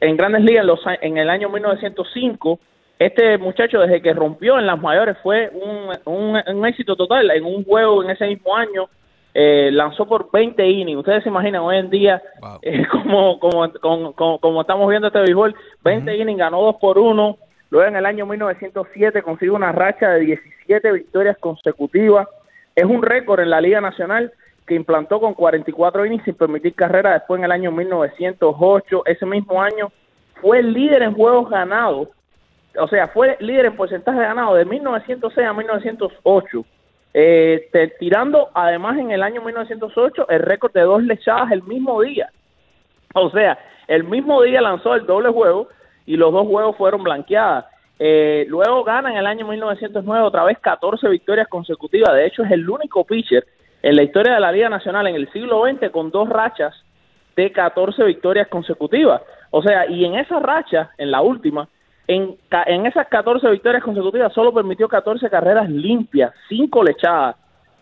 en 0.00 0.16
Grandes 0.16 0.42
Ligas 0.42 0.62
en, 0.62 0.66
los 0.66 0.80
en 1.02 1.18
el 1.18 1.28
año 1.28 1.50
1905, 1.50 2.58
este 3.00 3.38
muchacho 3.38 3.80
desde 3.80 4.02
que 4.02 4.12
rompió 4.12 4.58
en 4.58 4.66
las 4.66 4.78
mayores 4.78 5.16
fue 5.22 5.50
un, 5.54 5.88
un, 6.04 6.38
un 6.46 6.66
éxito 6.66 6.94
total. 6.96 7.30
En 7.30 7.46
un 7.46 7.64
juego 7.64 8.04
en 8.04 8.10
ese 8.10 8.26
mismo 8.26 8.54
año 8.54 8.90
eh, 9.32 9.70
lanzó 9.72 10.06
por 10.06 10.30
20 10.30 10.68
innings. 10.68 10.98
Ustedes 10.98 11.22
se 11.22 11.30
imaginan 11.30 11.62
hoy 11.62 11.78
en 11.78 11.88
día 11.88 12.22
eh, 12.60 12.86
como, 12.92 13.40
como, 13.40 13.72
como, 14.12 14.38
como, 14.38 14.60
estamos 14.60 14.90
viendo 14.90 15.06
este 15.08 15.20
béisbol, 15.20 15.54
20 15.82 16.14
innings, 16.14 16.38
ganó 16.38 16.60
2 16.60 16.76
por 16.76 16.98
1. 16.98 17.38
Luego 17.70 17.88
en 17.88 17.96
el 17.96 18.04
año 18.04 18.26
1907 18.26 19.22
consigue 19.22 19.50
una 19.50 19.72
racha 19.72 20.10
de 20.10 20.20
17 20.20 20.92
victorias 20.92 21.38
consecutivas. 21.38 22.28
Es 22.76 22.84
un 22.84 23.02
récord 23.02 23.40
en 23.40 23.48
la 23.48 23.62
Liga 23.62 23.80
Nacional 23.80 24.30
que 24.66 24.74
implantó 24.74 25.20
con 25.20 25.32
44 25.32 26.04
innings 26.04 26.24
sin 26.24 26.34
permitir 26.34 26.74
carrera 26.74 27.14
después 27.14 27.38
en 27.38 27.46
el 27.46 27.52
año 27.52 27.72
1908. 27.72 29.04
Ese 29.06 29.24
mismo 29.24 29.62
año 29.62 29.90
fue 30.42 30.58
el 30.58 30.74
líder 30.74 31.00
en 31.02 31.14
juegos 31.14 31.48
ganados, 31.48 32.08
o 32.78 32.88
sea, 32.88 33.08
fue 33.08 33.36
líder 33.40 33.66
en 33.66 33.76
porcentaje 33.76 34.18
de 34.18 34.24
ganado 34.26 34.54
de 34.54 34.64
1906 34.64 35.46
a 35.46 35.52
1908. 35.52 36.64
Eh, 37.12 37.68
te- 37.72 37.88
tirando 37.98 38.50
además 38.54 38.96
en 38.98 39.10
el 39.10 39.22
año 39.22 39.42
1908 39.42 40.28
el 40.28 40.40
récord 40.40 40.72
de 40.72 40.82
dos 40.82 41.02
lechadas 41.02 41.50
el 41.50 41.62
mismo 41.64 42.00
día. 42.02 42.30
O 43.14 43.30
sea, 43.30 43.58
el 43.88 44.04
mismo 44.04 44.40
día 44.42 44.60
lanzó 44.60 44.94
el 44.94 45.06
doble 45.06 45.30
juego 45.30 45.68
y 46.06 46.16
los 46.16 46.32
dos 46.32 46.46
juegos 46.46 46.76
fueron 46.76 47.02
blanqueadas. 47.02 47.64
Eh, 47.98 48.46
luego 48.48 48.84
gana 48.84 49.10
en 49.10 49.16
el 49.18 49.26
año 49.26 49.46
1909 49.46 50.24
otra 50.24 50.44
vez 50.44 50.58
14 50.60 51.08
victorias 51.08 51.48
consecutivas. 51.48 52.14
De 52.14 52.26
hecho, 52.26 52.44
es 52.44 52.50
el 52.52 52.68
único 52.70 53.04
pitcher 53.04 53.44
en 53.82 53.96
la 53.96 54.02
historia 54.04 54.34
de 54.34 54.40
la 54.40 54.52
Liga 54.52 54.68
Nacional 54.68 55.06
en 55.08 55.16
el 55.16 55.30
siglo 55.32 55.64
XX 55.66 55.90
con 55.90 56.10
dos 56.10 56.28
rachas 56.28 56.74
de 57.36 57.50
14 57.50 58.04
victorias 58.04 58.46
consecutivas. 58.48 59.20
O 59.50 59.62
sea, 59.62 59.86
y 59.90 60.04
en 60.04 60.14
esa 60.14 60.38
racha, 60.38 60.90
en 60.96 61.10
la 61.10 61.20
última, 61.22 61.68
en, 62.12 62.36
en 62.66 62.86
esas 62.86 63.06
14 63.06 63.48
victorias 63.50 63.84
consecutivas 63.84 64.32
solo 64.32 64.52
permitió 64.52 64.88
14 64.88 65.30
carreras 65.30 65.70
limpias, 65.70 66.32
5 66.48 66.82
lechadas. 66.82 67.36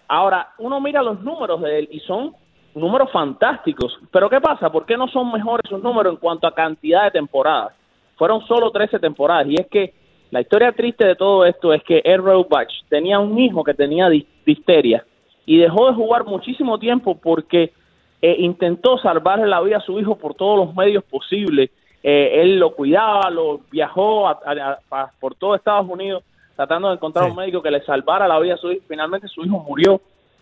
Ahora, 0.07 0.51
uno 0.59 0.81
mira 0.81 1.03
los 1.03 1.21
números 1.23 1.63
de 1.63 1.79
él 1.79 1.89
y 1.91 2.01
son 2.01 2.35
números 2.75 3.11
fantásticos. 3.11 3.99
Pero 4.11 4.29
¿qué 4.29 4.39
pasa? 4.41 4.71
¿Por 4.71 4.85
qué 4.85 4.97
no 4.99 5.09
son 5.09 5.33
mejores 5.33 5.69
sus 5.69 5.83
números 5.83 6.13
en 6.13 6.19
cuanto 6.19 6.47
a 6.47 6.55
cantidad 6.55 7.05
de 7.05 7.11
temporadas? 7.13 7.73
Fueron 8.17 8.47
solo 8.47 8.71
13 8.71 8.99
temporadas. 8.99 9.47
Y 9.49 9.55
es 9.55 9.67
que 9.69 9.95
la 10.31 10.43
historia 10.43 10.73
triste 10.73 11.07
de 11.07 11.15
todo 11.17 11.47
esto 11.47 11.73
es 11.73 11.83
que 11.83 12.03
Ed 12.05 12.19
Roebuck 12.19 12.69
tenía 12.91 13.19
un 13.19 13.39
hijo 13.39 13.65
que 13.65 13.73
tenía 13.73 14.09
dis- 14.11 14.27
difteria 14.45 15.05
y 15.47 15.57
dejó 15.57 15.87
de 15.87 15.95
jugar 15.95 16.25
muchísimo 16.27 16.79
tiempo 16.79 17.17
porque 17.17 17.73
eh, 18.21 18.37
intentó 18.41 18.99
salvarle 18.99 19.47
la 19.47 19.63
vida 19.63 19.79
a 19.79 19.81
su 19.81 19.99
hijo 19.99 20.17
por 20.17 20.35
todos 20.35 20.67
los 20.67 20.75
medios 20.77 21.03
posibles. 21.05 21.71
Eh, 22.03 22.43
él 22.43 22.59
lo 22.59 22.75
cuidaba, 22.75 23.29
lo 23.31 23.61
viajó 23.71 24.29
a- 24.29 24.41
a- 24.45 24.79
a- 24.91 25.11
por 25.19 25.35
todo 25.35 25.55
Estados 25.55 25.87
Unidos 25.89 26.23
tratando 26.55 26.89
de 26.89 26.95
encontrar 26.95 27.31
un 27.31 27.37
médico 27.37 27.63
que 27.63 27.71
le 27.71 27.81
salvara 27.83 28.27
la 28.27 28.39
vida 28.41 28.55
a 28.55 28.57
su 28.57 28.73
hijo. 28.73 28.83
Finalmente 28.89 29.29
su 29.29 29.45
hijo 29.45 29.59
murió 29.61 30.01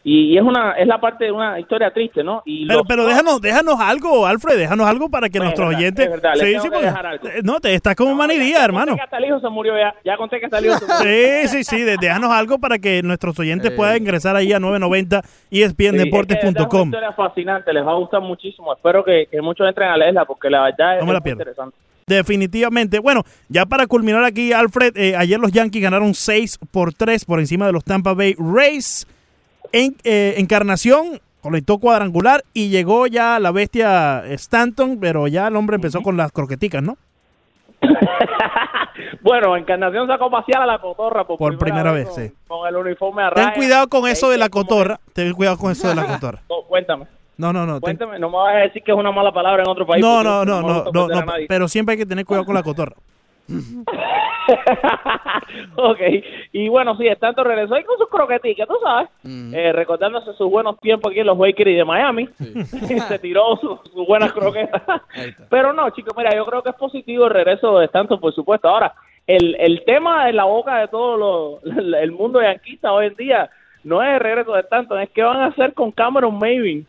y, 0.09 0.33
y 0.35 0.39
es 0.39 0.43
una 0.45 0.73
es 0.73 0.87
la 0.87 1.01
parte 1.01 1.25
de 1.25 1.33
una 1.33 1.59
historia 1.59 1.91
triste, 1.91 2.23
¿no? 2.23 2.41
Y 2.47 2.65
Pero, 2.67 2.79
los- 2.79 2.87
pero 2.87 3.07
déjanos, 3.07 3.41
déjanos 3.41 3.81
algo, 3.81 4.25
Alfred, 4.25 4.57
déjanos 4.57 4.87
algo 4.87 5.09
para 5.11 5.29
que 5.29 5.39
No, 5.39 5.45
es 5.45 5.49
nuestros 5.49 5.69
verdad, 5.69 5.81
oyentes... 5.81 6.05
es 6.07 6.11
verdad, 6.13 6.33
Sí, 6.35 6.47
sí, 6.47 6.63
que 6.63 6.71
porque- 6.71 6.87
algo. 6.87 7.29
eh, 7.29 7.41
no, 7.43 7.59
te 7.61 7.75
estás 7.75 7.97
como 7.97 8.15
manidía, 8.15 8.65
hermano. 8.65 8.95
que 8.95 9.03
hasta 9.03 9.19
el 9.19 9.25
hijo 9.25 9.41
se 9.41 9.49
murió 9.49 9.75
ya. 9.77 9.93
Ya 10.05 10.17
conté 10.17 10.39
que 10.39 10.47
hasta 10.47 10.59
el 10.59 10.67
hijo 10.67 10.79
se 10.79 10.87
murió. 10.87 10.99
Sí, 11.03 11.49
sí, 11.49 11.65
sí, 11.65 11.83
de- 11.83 11.97
déjanos 12.01 12.31
algo 12.31 12.59
para 12.61 12.79
que 12.79 13.03
nuestros 13.03 13.37
oyentes 13.41 13.73
puedan 13.73 13.97
ingresar 13.97 14.37
ahí 14.37 14.53
a 14.53 14.61
990 14.61 15.23
Sí, 15.23 15.63
es 15.63 15.75
que 15.75 15.87
es 15.87 15.93
una 15.93 16.03
ESPNdeportes.com. 16.03 16.89
historia 16.89 17.13
fascinante, 17.13 17.73
les 17.73 17.85
va 17.85 17.91
a 17.91 17.97
gustar 17.97 18.21
muchísimo. 18.21 18.73
Espero 18.73 19.05
que, 19.05 19.27
que 19.29 19.43
muchos 19.43 19.67
entren 19.69 19.89
a 19.89 19.97
leerla 19.97 20.25
porque 20.25 20.49
la 20.49 20.63
verdad 20.63 20.99
es, 21.01 21.05
No 21.05 21.13
la 21.13 21.21
pierdo. 21.21 21.41
interesante. 21.43 21.77
Definitivamente. 22.07 23.01
Bueno, 23.01 23.25
ya 23.49 23.67
para 23.67 23.87
culminar 23.89 24.23
aquí, 24.23 24.53
Alfred, 24.53 24.97
eh, 24.97 25.17
ayer 25.17 25.41
los 25.41 25.51
Yankees 25.51 25.83
ganaron 25.83 26.15
6 26.15 26.59
por 26.71 26.93
3 26.95 27.25
por 27.25 27.41
encima 27.41 27.67
de 27.67 27.73
los 27.73 27.83
Tampa 27.85 28.15
Bay 28.15 28.37
Rays. 28.39 29.07
En, 29.73 29.97
eh, 30.05 30.35
Encarnación 30.39 31.21
conectó 31.41 31.79
cuadrangular 31.79 32.43
y 32.53 32.69
llegó 32.71 33.07
ya 33.07 33.39
la 33.39 33.51
bestia 33.53 34.25
Stanton, 34.27 34.99
pero 35.01 35.29
ya 35.29 35.47
el 35.49 35.57
hombre 35.57 35.77
empezó 35.77 36.01
con 36.03 36.17
las 36.17 36.33
croqueticas, 36.33 36.83
¿no? 36.83 36.97
Bueno, 39.21 39.57
Encarnación 39.57 40.07
sacó 40.07 40.31
pasear 40.31 40.63
a 40.63 40.67
la 40.67 40.79
cotorra 40.79 41.25
por, 41.27 41.37
Por 41.37 41.59
primera 41.59 41.91
vez, 41.93 42.09
con, 42.09 42.25
sí. 42.25 42.33
con 42.47 42.67
el 42.69 42.77
uniforme 42.77 43.25
a 43.25 43.31
Ten 43.33 43.51
cuidado 43.55 43.89
con 43.89 44.07
eso 44.09 44.31
de 44.31 44.39
la 44.39 44.49
cotorra. 44.49 45.01
Ten 45.13 45.33
cuidado 45.35 45.59
con 45.59 45.73
eso 45.73 45.89
de 45.89 45.95
la 45.97 46.07
cotorra. 46.07 46.41
No, 46.49 46.63
cuéntame, 46.69 47.07
No, 47.37 47.53
no, 47.53 47.67
no. 47.67 47.75
ten- 47.75 47.81
cuéntame. 47.81 48.19
No 48.21 48.31
me 48.31 48.37
vas 48.37 48.55
a 48.55 48.59
decir 48.59 48.83
que 48.85 48.93
es 48.93 48.97
una 48.97 49.11
mala 49.11 49.33
palabra 49.33 49.63
en 49.65 49.69
otro 49.69 49.85
país. 49.87 50.01
No, 50.01 50.23
no, 50.23 50.45
no, 50.45 50.63
no, 50.63 50.85
no, 50.93 51.09
no, 51.09 51.33
pero 51.49 51.67
siempre 51.69 51.95
hay 51.95 51.99
que 51.99 52.07
tener 52.07 52.25
cuidado 52.25 52.47
con 52.47 52.55
la 52.55 52.63
cotorra. 52.63 52.95
ok, 55.77 56.01
y 56.53 56.69
bueno, 56.69 56.97
sí, 56.97 57.07
Stanton 57.09 57.45
regresó 57.45 57.75
ahí 57.75 57.85
con 57.85 57.99
sus 57.99 58.09
croqueticas, 58.09 58.67
tú 58.69 58.75
sabes, 58.83 59.09
eh, 59.55 59.73
recordándose 59.73 60.33
sus 60.35 60.51
buenos 60.51 60.79
tiempos 60.81 61.11
aquí 61.11 61.21
en 61.21 61.27
los 61.27 61.39
Lakers 61.39 61.71
y 61.71 61.75
de 61.75 61.85
Miami. 61.85 62.29
Se 63.09 63.19
tiró 63.19 63.57
sus 63.57 63.81
sus 63.93 64.07
buenas 64.07 64.33
croquetas. 64.33 64.83
Pero 65.51 65.73
no, 65.73 65.89
chicos, 65.91 66.15
mira, 66.17 66.35
yo 66.35 66.45
creo 66.47 66.63
que 66.63 66.71
es 66.71 66.77
positivo 66.77 67.25
el 67.27 67.31
regreso 67.33 67.79
de 67.79 67.87
Stanton, 67.87 68.21
por 68.21 68.35
supuesto. 68.35 68.69
Ahora, 68.69 68.95
el, 69.27 69.57
el 69.59 69.85
tema 69.85 70.27
de 70.27 70.33
la 70.33 70.45
boca 70.45 70.79
de 70.79 70.89
todo 70.89 71.17
lo- 71.17 71.61
el 71.99 72.13
mundo 72.13 72.41
yanquista 72.41 72.93
hoy 72.93 73.07
en 73.07 73.15
día 73.17 73.51
no 73.85 74.03
es 74.03 74.15
el 74.15 74.21
regreso 74.21 74.53
de 74.53 74.61
Stanton, 74.61 75.01
es 75.01 75.11
qué 75.11 75.23
van 75.23 75.41
a 75.41 75.47
hacer 75.47 75.73
con 75.75 75.91
Cameron 75.93 76.35
Maven. 76.39 76.85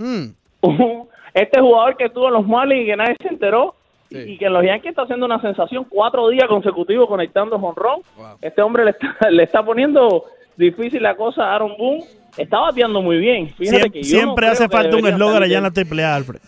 Este 1.34 1.62
jugador 1.62 1.98
que 1.98 2.06
estuvo 2.06 2.28
en 2.28 2.34
los 2.34 2.48
Marlins 2.48 2.84
y 2.84 2.86
que 2.88 2.96
nadie 2.98 3.16
se 3.22 3.28
enteró. 3.28 3.76
Y- 4.10 4.18
Y 4.34 4.38
que 4.38 4.46
en 4.46 4.54
los 4.54 4.64
Yankees 4.64 4.90
está 4.92 5.04
haciendo 5.04 5.26
una 5.26 5.42
sensación 5.42 5.86
cuatro 5.90 6.30
días 6.30 6.48
consecutivos 6.48 7.08
conectando 7.08 7.60
jonrón. 7.60 8.02
Este 8.42 8.62
hombre 8.62 8.86
le 8.86 8.92
está, 8.92 9.16
le 9.30 9.44
está 9.44 9.64
poniendo 9.64 10.24
difícil 10.56 11.02
la 11.04 11.16
cosa 11.16 11.44
a 11.44 11.56
Aaron 11.56 11.74
Boone. 11.78 12.04
Está 12.38 12.60
bateando 12.60 13.02
muy 13.02 13.18
bien. 13.18 13.50
Fíjate 13.56 13.84
Siem- 13.88 13.92
que 13.92 14.04
yo 14.04 14.10
siempre 14.20 14.46
no 14.46 14.52
hace 14.54 14.70
falta 14.70 14.96
un 14.98 15.08
eslogan 15.08 15.44
allá 15.44 15.58
en 15.58 15.64
la 15.64 15.72
triple 15.72 16.04
A, 16.06 16.16
Alfred. 16.16 16.40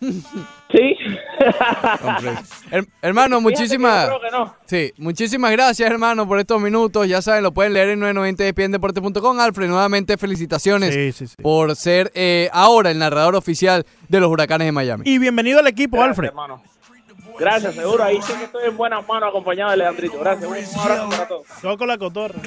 Sí. 0.72 0.96
Her- 2.70 2.86
hermano, 3.02 3.40
muchísimas. 3.42 4.08
yo 4.08 4.18
creo 4.18 4.30
que 4.30 4.36
no. 4.36 4.54
Sí, 4.64 4.92
muchísimas 4.96 5.52
gracias, 5.52 5.90
hermano, 5.90 6.26
por 6.26 6.38
estos 6.38 6.60
minutos. 6.60 7.06
Ya 7.06 7.20
saben, 7.20 7.42
lo 7.42 7.52
pueden 7.52 7.74
leer 7.74 7.90
en 7.90 8.00
990 8.00 8.42
Alfred, 9.38 9.68
nuevamente 9.68 10.16
felicitaciones 10.16 10.96
por 11.42 11.76
ser 11.76 12.10
eh, 12.14 12.48
ahora 12.52 12.90
el 12.90 12.98
narrador 12.98 13.34
oficial 13.36 13.84
de 14.08 14.20
los 14.20 14.30
Huracanes 14.30 14.66
de 14.66 14.72
Miami. 14.72 15.02
Y 15.06 15.18
bienvenido 15.18 15.58
al 15.60 15.66
equipo, 15.66 16.02
Alfred. 16.02 16.30
Gracias, 17.38 17.74
seguro. 17.74 18.04
Ahí 18.04 18.20
sé 18.22 18.34
que 18.34 18.44
estoy 18.44 18.64
en 18.66 18.76
buenas 18.76 19.06
manos 19.06 19.28
acompañado 19.28 19.70
de 19.72 19.78
Leandrito. 19.78 20.18
Gracias. 20.18 20.48
Un 20.48 20.80
abrazo 20.80 21.08
para 21.10 21.28
todos. 21.28 21.46
Todo 21.60 21.78
con 21.78 21.88
la 21.88 21.98
cotorra. 21.98 22.40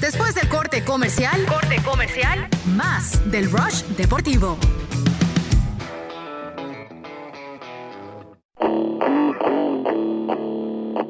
Después 0.00 0.34
del 0.34 0.48
corte 0.48 0.84
comercial, 0.84 1.44
corte 1.46 1.76
comercial, 1.82 2.48
más 2.74 3.30
del 3.30 3.50
Rush 3.50 3.82
Deportivo. 3.96 4.58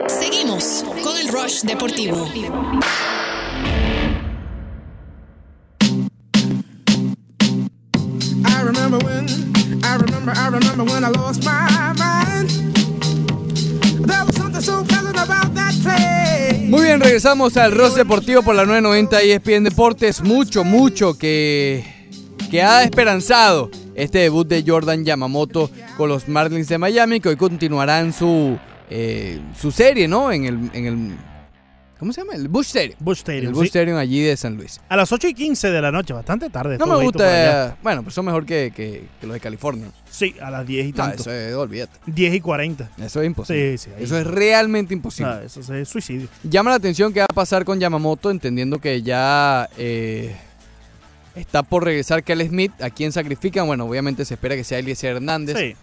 Seguimos 0.07 0.85
con 1.03 1.17
el 1.17 1.29
Rush 1.29 1.63
Deportivo. 1.63 2.29
Muy 16.69 16.83
bien, 16.83 17.01
regresamos 17.01 17.57
al 17.57 17.73
Ross 17.73 17.97
Deportivo 17.97 18.43
por 18.43 18.55
la 18.55 18.65
990 18.65 19.25
y 19.25 19.31
ESPN 19.33 19.65
Deportes. 19.65 20.23
Mucho, 20.23 20.63
mucho 20.63 21.19
que, 21.19 21.85
que 22.51 22.63
ha 22.63 22.85
esperanzado 22.85 23.71
este 23.95 24.19
debut 24.21 24.47
de 24.47 24.63
Jordan 24.67 25.05
Yamamoto 25.05 25.71
con 25.97 26.09
los 26.09 26.29
Marlins 26.29 26.69
de 26.69 26.79
Miami, 26.79 27.21
que 27.21 27.31
hoy 27.31 27.37
continuarán 27.37 28.13
su, 28.13 28.59
eh, 28.89 29.41
su 29.59 29.73
serie, 29.73 30.07
¿no? 30.07 30.31
En 30.31 30.45
el, 30.45 30.71
en 30.73 30.87
el. 30.87 31.30
¿Cómo 32.01 32.15
se 32.15 32.23
llama? 32.23 32.35
El 32.35 32.49
Bush 32.49 32.69
Stadium. 32.69 32.97
Bush 32.99 33.19
Stadium, 33.19 33.47
El 33.49 33.53
Bush 33.53 33.65
sí. 33.65 33.69
Stadium 33.69 33.99
allí 33.99 34.23
de 34.23 34.35
San 34.37 34.57
Luis. 34.57 34.81
A 34.89 34.97
las 34.97 35.13
8 35.13 35.29
y 35.29 35.35
15 35.35 35.71
de 35.71 35.83
la 35.83 35.93
noche, 35.93 36.15
bastante 36.15 36.49
tarde. 36.49 36.79
No 36.79 36.87
me 36.87 37.05
gusta. 37.05 37.77
Bueno, 37.83 38.03
pues 38.03 38.15
son 38.15 38.25
mejor 38.25 38.47
que, 38.47 38.73
que, 38.75 39.05
que 39.21 39.27
los 39.27 39.35
de 39.35 39.41
California. 39.41 39.89
Sí, 40.11 40.35
a 40.41 40.51
las 40.51 40.67
10 40.67 40.87
y 40.87 40.91
No, 40.93 40.97
tanto. 40.97 41.21
eso 41.21 41.31
es, 41.31 41.55
olvídate. 41.55 41.99
10 42.07 42.35
y 42.35 42.41
40. 42.41 42.91
Eso 43.05 43.21
es 43.21 43.27
imposible. 43.27 43.77
Sí, 43.77 43.85
sí, 43.85 43.91
ahí. 43.97 44.05
Eso 44.05 44.19
es 44.19 44.27
realmente 44.27 44.95
imposible. 44.95 45.31
Ah, 45.31 45.43
eso 45.45 45.75
es 45.75 45.89
suicidio. 45.89 46.27
Llama 46.43 46.71
la 46.71 46.77
atención 46.77 47.13
qué 47.13 47.21
va 47.21 47.27
a 47.27 47.35
pasar 47.35 47.67
con 47.67 47.79
Yamamoto, 47.79 48.31
entendiendo 48.31 48.79
que 48.79 49.03
ya 49.03 49.69
eh, 49.77 50.35
Está 51.35 51.63
por 51.63 51.85
regresar 51.85 52.25
Kel 52.25 52.47
Smith. 52.49 52.73
¿A 52.81 52.91
quién 52.91 53.13
sacrifican? 53.13 53.67
Bueno, 53.67 53.85
obviamente 53.85 54.25
se 54.25 54.35
espera 54.35 54.57
que 54.57 54.65
sea 54.65 54.79
Eliezer 54.79 55.17
Hernández. 55.17 55.57
Sí. 55.57 55.77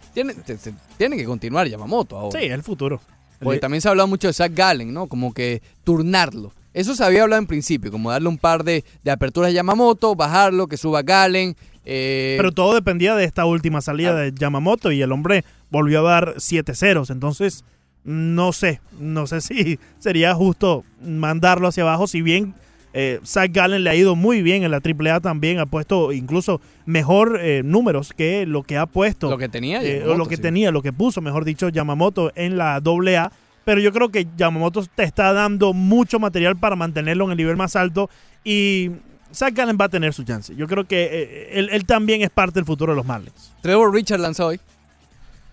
Tiene 0.98 1.16
que 1.16 1.26
continuar 1.26 1.68
Yamamoto 1.68 2.18
ahora. 2.18 2.40
Sí, 2.40 2.46
es 2.48 2.52
el 2.54 2.64
futuro. 2.64 3.00
Porque 3.40 3.60
también 3.60 3.82
se 3.82 3.88
ha 3.88 3.92
hablado 3.92 4.08
mucho 4.08 4.28
de 4.28 4.34
Zach 4.34 4.52
Gallen, 4.54 4.94
¿no? 4.94 5.08
Como 5.08 5.34
que 5.34 5.62
turnarlo. 5.84 6.52
Eso 6.74 6.96
se 6.96 7.04
había 7.04 7.24
hablado 7.24 7.42
en 7.42 7.48
principio, 7.48 7.92
como 7.92 8.12
darle 8.12 8.30
un 8.30 8.38
par 8.38 8.64
de, 8.64 8.84
de 9.04 9.12
aperturas 9.12 9.50
a 9.50 9.54
Yamamoto, 9.54 10.16
bajarlo, 10.16 10.68
que 10.68 10.78
suba 10.78 11.02
Gallen. 11.02 11.56
eh, 11.86 12.36
Pero 12.38 12.52
todo 12.52 12.74
dependía 12.76 13.16
de 13.16 13.24
esta 13.26 13.46
última 13.46 13.82
salida 13.82 14.14
de 14.16 14.32
Yamamoto 14.34 14.92
y 14.92 15.02
el 15.02 15.12
hombre 15.12 15.44
volvió 15.72 16.00
a 16.08 16.12
dar 16.12 16.36
7 16.38 16.76
ceros. 16.76 17.10
Entonces, 17.10 17.64
no 18.04 18.54
sé, 18.54 18.80
no 19.00 19.26
sé 19.28 19.42
si 19.42 19.80
sería 20.00 20.34
justo 20.36 20.84
mandarlo 21.04 21.68
hacia 21.68 21.84
abajo. 21.84 22.06
Si 22.08 22.22
bien 22.22 22.54
eh, 23.00 23.20
Zach 23.24 23.52
Gallen 23.52 23.84
le 23.84 23.92
ha 23.92 23.96
ido 23.96 24.16
muy 24.16 24.42
bien 24.42 24.64
en 24.64 24.72
la 24.72 24.82
AAA 24.84 25.20
también, 25.20 25.60
ha 25.60 25.68
puesto 25.68 26.12
incluso 26.12 26.60
mejor 26.88 27.38
eh, 27.40 27.62
números 27.64 28.12
que 28.12 28.48
lo 28.48 28.64
que 28.64 28.76
ha 28.76 28.88
puesto. 28.88 29.30
Lo 29.30 29.38
que 29.38 29.50
tenía 29.50 29.84
eh, 29.84 30.04
o 30.04 30.16
lo 30.16 30.26
que 30.26 30.38
sí. 30.38 30.42
tenía, 30.42 30.72
lo 30.72 30.82
que 30.82 30.92
puso, 30.92 31.22
mejor 31.22 31.46
dicho, 31.46 31.70
Yamamoto 31.70 32.32
en 32.34 32.58
la 32.58 32.78
AA. 32.78 33.32
Pero 33.66 33.80
yo 33.82 33.94
creo 33.94 34.10
que 34.10 34.26
Yamamoto 34.36 34.84
te 34.96 35.04
está 35.04 35.32
dando 35.32 35.74
mucho 35.74 36.18
material 36.18 36.58
para 36.58 36.76
mantenerlo 36.76 37.26
en 37.26 37.32
el 37.32 37.38
nivel 37.38 37.56
más 37.56 37.76
alto 37.76 38.10
y 38.44 38.90
Zach 39.32 39.54
Gallen 39.54 39.78
va 39.80 39.86
a 39.86 39.90
tener 39.90 40.12
su 40.12 40.24
chance. 40.24 40.56
Yo 40.56 40.66
creo 40.66 40.86
que 40.86 41.04
eh, 41.04 41.50
él, 41.52 41.70
él 41.72 41.86
también 41.86 42.24
es 42.24 42.32
parte 42.32 42.56
del 42.56 42.66
futuro 42.66 42.94
de 42.94 42.98
los 42.98 43.06
Marlins. 43.06 43.54
Trevor 43.62 43.94
Richard 43.94 44.22
lanza 44.22 44.44
hoy. 44.44 44.60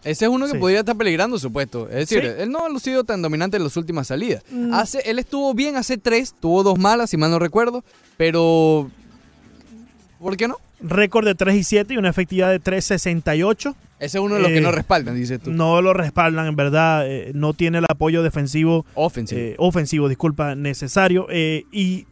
Ese 0.04 0.26
es 0.26 0.30
uno 0.30 0.46
que 0.46 0.52
Sí. 0.52 0.58
podría 0.58 0.80
estar 0.80 0.96
peligrando, 0.96 1.38
supuesto. 1.38 1.88
Es 1.88 2.08
decir, 2.08 2.20
Sí. 2.22 2.42
él 2.42 2.50
no 2.50 2.64
ha 2.64 2.68
lucido 2.68 3.04
tan 3.04 3.22
dominante 3.22 3.56
en 3.56 3.64
las 3.64 3.76
últimas 3.76 4.06
salidas. 4.08 4.42
Mm. 4.50 4.72
Hace, 4.74 5.00
él 5.10 5.18
estuvo 5.18 5.54
bien 5.54 5.76
hace 5.76 5.96
tres, 5.98 6.34
tuvo 6.38 6.62
dos 6.62 6.78
malas, 6.78 7.10
si 7.10 7.16
mal 7.16 7.30
no 7.30 7.38
recuerdo, 7.38 7.82
pero... 8.16 8.90
¿Por 10.18 10.36
qué 10.36 10.48
no? 10.48 10.56
Récord 10.80 11.24
de 11.26 11.34
3 11.34 11.56
y 11.56 11.64
7 11.64 11.94
y 11.94 11.96
una 11.96 12.10
efectividad 12.10 12.50
de 12.50 12.58
3.68. 12.60 13.74
Ese 14.00 14.18
es 14.18 14.24
uno 14.24 14.34
de 14.36 14.40
los 14.42 14.50
que 14.50 14.58
Eh, 14.58 14.60
no 14.60 14.70
respaldan, 14.72 15.14
dices 15.14 15.40
tú. 15.40 15.50
No 15.50 15.80
lo 15.82 15.92
respaldan, 15.94 16.46
en 16.46 16.56
verdad. 16.56 17.06
eh, 17.06 17.32
no 17.34 17.52
tiene 17.54 17.78
el 17.78 17.84
apoyo 17.88 18.22
defensivo. 18.22 18.84
Ofensivo. 18.94 19.40
eh, 19.40 19.54
ofensivo, 19.58 20.08
disculpa, 20.08 20.54
necesario. 20.54 21.26
eh, 21.30 21.64
y 21.72 22.06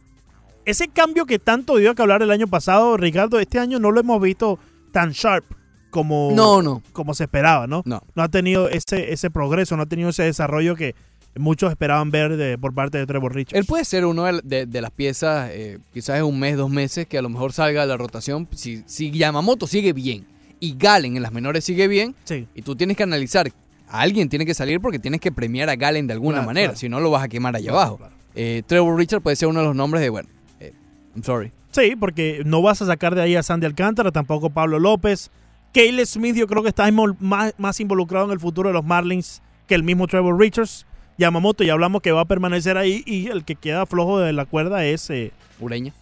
ese 0.65 0.87
cambio 0.87 1.25
que 1.25 1.39
tanto 1.39 1.77
dio 1.77 1.93
que 1.95 2.01
hablar 2.01 2.21
el 2.21 2.31
año 2.31 2.47
pasado, 2.47 2.97
Ricardo, 2.97 3.39
este 3.39 3.59
año 3.59 3.79
no 3.79 3.91
lo 3.91 3.99
hemos 3.99 4.21
visto 4.21 4.59
tan 4.91 5.11
sharp 5.11 5.45
como, 5.93 6.31
No, 6.35 6.61
no. 6.63 6.81
como 6.91 7.13
se 7.13 7.25
esperaba, 7.25 7.67
¿no? 7.67 7.83
No. 7.85 8.01
ha 8.15 8.27
tenido 8.27 8.67
ese, 8.67 9.13
ese 9.13 9.29
progreso, 9.29 9.77
no 9.77 9.83
ha 9.83 9.85
tenido 9.85 10.09
ese 10.09 10.23
desarrollo 10.23 10.75
que 10.75 10.95
muchos 11.35 11.69
esperaban 11.69 12.09
ver 12.11 12.35
de- 12.35 12.57
por 12.57 12.73
parte 12.73 12.97
de 12.97 13.05
Trevor 13.05 13.33
Richards. 13.35 13.57
Él 13.59 13.65
puede 13.65 13.85
ser 13.85 14.05
uno 14.05 14.23
de, 14.25 14.41
de- 14.43 14.65
de 14.65 14.81
las 14.81 14.89
piezas, 14.91 15.49
eh, 15.53 15.77
quizás 15.93 16.17
en 16.17 16.23
un 16.25 16.39
mes, 16.39 16.57
dos 16.57 16.69
meses, 16.71 17.05
que 17.07 17.17
a 17.17 17.21
lo 17.21 17.29
mejor 17.29 17.53
salga 17.53 17.81
de 17.81 17.87
la 17.87 17.97
rotación. 17.97 18.47
Si, 18.55 18.83
si 18.87 19.11
Yamamoto 19.11 19.67
sigue 19.67 19.93
bien 19.93 20.25
y 20.59 20.75
Galen 20.77 21.15
en 21.15 21.21
las 21.23 21.31
menores 21.31 21.63
sigue 21.63 21.87
bien, 21.87 22.15
Sí. 22.23 22.47
y 22.55 22.61
tú 22.63 22.75
tienes 22.75 22.97
que 22.97 23.03
analizar, 23.03 23.51
alguien 23.87 24.29
tiene 24.29 24.45
que 24.47 24.53
salir 24.55 24.79
porque 24.81 24.97
tienes 24.99 25.21
que 25.21 25.31
premiar 25.31 25.69
a 25.69 25.75
Galen 25.75 26.07
de 26.07 26.13
alguna 26.13 26.37
Claro, 26.37 26.47
manera, 26.47 26.67
claro. 26.69 26.79
si 26.79 26.89
no 26.89 26.99
lo 26.99 27.11
vas 27.11 27.23
a 27.23 27.27
quemar 27.27 27.55
allá 27.55 27.71
Claro, 27.71 27.79
abajo. 27.79 27.99
Eh, 28.35 28.63
Trevor 28.65 28.97
Richard 28.97 29.21
puede 29.21 29.35
ser 29.35 29.47
uno 29.47 29.59
de 29.59 29.65
los 29.67 29.75
nombres 29.75 30.01
de, 30.01 30.09
bueno, 30.09 30.27
eh, 30.59 30.73
I'm 31.15 31.23
sorry. 31.23 31.51
Sí, 31.71 31.95
porque 31.99 32.43
no 32.45 32.61
vas 32.61 32.81
a 32.83 32.85
sacar 32.85 33.15
de 33.15 33.21
ahí 33.23 33.35
a 33.35 33.41
Sandy 33.43 33.65
Alcántara, 33.65 34.11
tampoco 34.11 34.51
Pablo 34.51 34.77
López. 34.79 35.31
Cale 35.73 36.05
Smith 36.05 36.35
yo 36.35 36.47
creo 36.47 36.61
que 36.63 36.69
está 36.69 36.89
más, 36.91 37.53
más 37.57 37.79
involucrado 37.79 38.25
en 38.25 38.31
el 38.31 38.39
futuro 38.39 38.69
de 38.69 38.73
los 38.73 38.83
Marlins 38.85 39.41
que 39.67 39.75
el 39.75 39.83
mismo 39.83 40.07
Trevor 40.07 40.39
Richards. 40.39 40.85
Yamamoto, 41.17 41.63
ya 41.63 41.73
hablamos 41.73 42.01
que 42.01 42.11
va 42.11 42.21
a 42.21 42.25
permanecer 42.25 42.75
ahí 42.77 43.03
y 43.05 43.27
el 43.27 43.43
que 43.45 43.55
queda 43.55 43.85
flojo 43.85 44.19
de 44.19 44.33
la 44.33 44.45
cuerda 44.45 44.83
es 44.85 45.09
eh, 45.11 45.31
Ureña. 45.59 45.93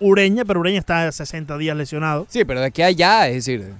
Ureña, 0.00 0.44
pero 0.44 0.60
Ureña 0.60 0.78
está 0.78 1.10
60 1.10 1.56
días 1.56 1.76
lesionado. 1.76 2.26
Sí, 2.28 2.44
pero 2.44 2.60
de 2.60 2.66
aquí 2.66 2.82
a 2.82 2.86
allá, 2.86 3.28
es 3.28 3.46
decir, 3.46 3.72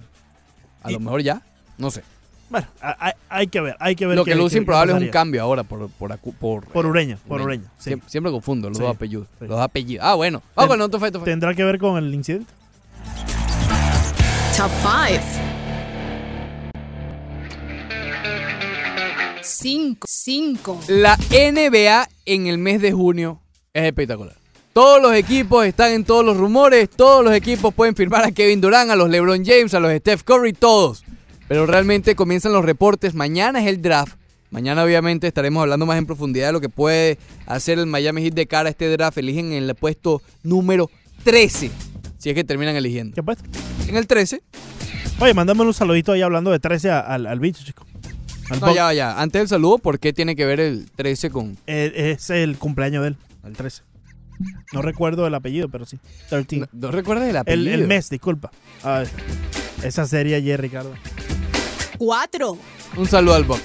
a 0.82 0.90
lo 0.90 1.00
mejor 1.00 1.22
ya, 1.22 1.42
no 1.76 1.90
sé. 1.90 2.02
Bueno, 2.48 2.66
hay, 2.80 3.12
hay 3.28 3.46
que 3.48 3.60
ver, 3.60 3.76
hay 3.80 3.94
que 3.96 4.06
ver. 4.06 4.16
Lo 4.16 4.24
qué- 4.24 4.30
que 4.30 4.36
luce 4.36 4.58
improbable 4.58 4.94
es 4.96 5.02
un 5.02 5.08
cambio 5.08 5.42
ahora 5.42 5.64
por 5.64 5.88
por, 5.90 6.16
por, 6.18 6.64
Por 6.66 6.86
Ureña, 6.86 7.18
por 7.28 7.40
Ureña, 7.42 7.64
sí. 7.78 7.90
Siempre, 7.90 8.08
siempre 8.08 8.32
confundo 8.32 8.68
los 8.68 8.78
Sí, 8.78 8.84
dos 8.84 8.94
apellidos. 8.94 9.26
sí. 9.32 9.36
Los 9.40 9.50
dos 9.50 9.60
apellidos. 9.60 10.04
Ah, 10.06 10.14
bueno. 10.14 10.42
El 10.56 10.80
otro 10.80 11.00
feto. 11.00 11.20
¿Tendrá 11.20 11.52
que 11.54 11.64
ver 11.64 11.78
con 11.78 11.96
el 12.02 12.14
incidente? 12.14 12.50
Top 14.56 14.70
5. 14.70 15.20
5. 19.42 20.06
5. 20.08 20.80
La 20.86 21.16
NBA 21.16 22.08
en 22.24 22.46
el 22.46 22.58
mes 22.58 22.80
de 22.80 22.92
junio 22.92 23.40
es 23.72 23.82
espectacular. 23.82 24.36
Todos 24.72 25.02
los 25.02 25.12
equipos 25.14 25.66
están 25.66 25.90
en 25.90 26.04
todos 26.04 26.24
los 26.24 26.36
rumores, 26.36 26.88
todos 26.88 27.24
los 27.24 27.34
equipos 27.34 27.74
pueden 27.74 27.96
firmar 27.96 28.24
a 28.24 28.30
Kevin 28.30 28.60
Durant, 28.60 28.92
a 28.92 28.96
los 28.96 29.10
LeBron 29.10 29.44
James, 29.44 29.74
a 29.74 29.80
los 29.80 29.92
Steph 29.92 30.22
Curry, 30.22 30.52
todos. 30.52 31.02
Pero 31.48 31.66
realmente 31.66 32.14
comienzan 32.14 32.52
los 32.52 32.64
reportes, 32.64 33.12
mañana 33.12 33.60
es 33.60 33.66
el 33.66 33.82
draft. 33.82 34.16
Mañana 34.50 34.84
obviamente 34.84 35.26
estaremos 35.26 35.62
hablando 35.62 35.84
más 35.84 35.98
en 35.98 36.06
profundidad 36.06 36.46
de 36.46 36.52
lo 36.52 36.60
que 36.60 36.68
puede 36.68 37.18
hacer 37.46 37.80
el 37.80 37.86
Miami 37.86 38.22
Heat 38.22 38.34
de 38.34 38.46
cara 38.46 38.68
a 38.68 38.70
este 38.70 38.88
draft. 38.88 39.18
Eligen 39.18 39.52
en 39.52 39.64
el 39.64 39.74
puesto 39.74 40.22
número 40.44 40.90
13, 41.24 41.72
si 42.24 42.30
es 42.30 42.34
que 42.34 42.42
terminan 42.42 42.74
eligiendo. 42.74 43.14
¿Qué 43.14 43.22
puesto? 43.22 43.44
En 43.86 43.96
el 43.98 44.06
13. 44.06 44.42
Oye, 45.20 45.34
mándame 45.34 45.60
un 45.60 45.74
saludito 45.74 46.12
ahí 46.12 46.22
hablando 46.22 46.50
de 46.50 46.58
13 46.58 46.90
a- 46.90 47.00
al, 47.00 47.26
al 47.26 47.38
bicho, 47.38 47.62
chico. 47.62 47.84
Al 48.48 48.60
No, 48.60 48.74
ya, 48.74 48.90
ya. 48.94 49.20
Antes 49.20 49.40
del 49.42 49.48
saludo, 49.48 49.76
¿por 49.76 49.98
qué 49.98 50.14
tiene 50.14 50.34
que 50.34 50.46
ver 50.46 50.58
el 50.58 50.90
13 50.96 51.28
con...? 51.28 51.58
Eh, 51.66 52.14
es 52.18 52.30
el 52.30 52.56
cumpleaños 52.56 53.02
de 53.02 53.08
él, 53.08 53.16
el 53.44 53.52
13. 53.52 53.82
No 54.72 54.80
recuerdo 54.80 55.26
el 55.26 55.34
apellido, 55.34 55.68
pero 55.68 55.84
sí. 55.84 55.98
13. 56.30 56.56
No, 56.60 56.66
no 56.72 56.90
recuerdas 56.92 57.24
el 57.24 57.30
El, 57.32 57.36
apellido. 57.36 57.74
el 57.74 57.86
mes, 57.86 58.08
disculpa. 58.08 58.50
A 58.82 59.00
ver, 59.00 59.08
esa 59.82 60.06
serie 60.06 60.34
ayer, 60.36 60.58
Ricardo. 60.58 60.94
4. 61.98 62.58
Un 62.96 63.06
saludo 63.06 63.34
al 63.34 63.44
Buck. 63.44 63.60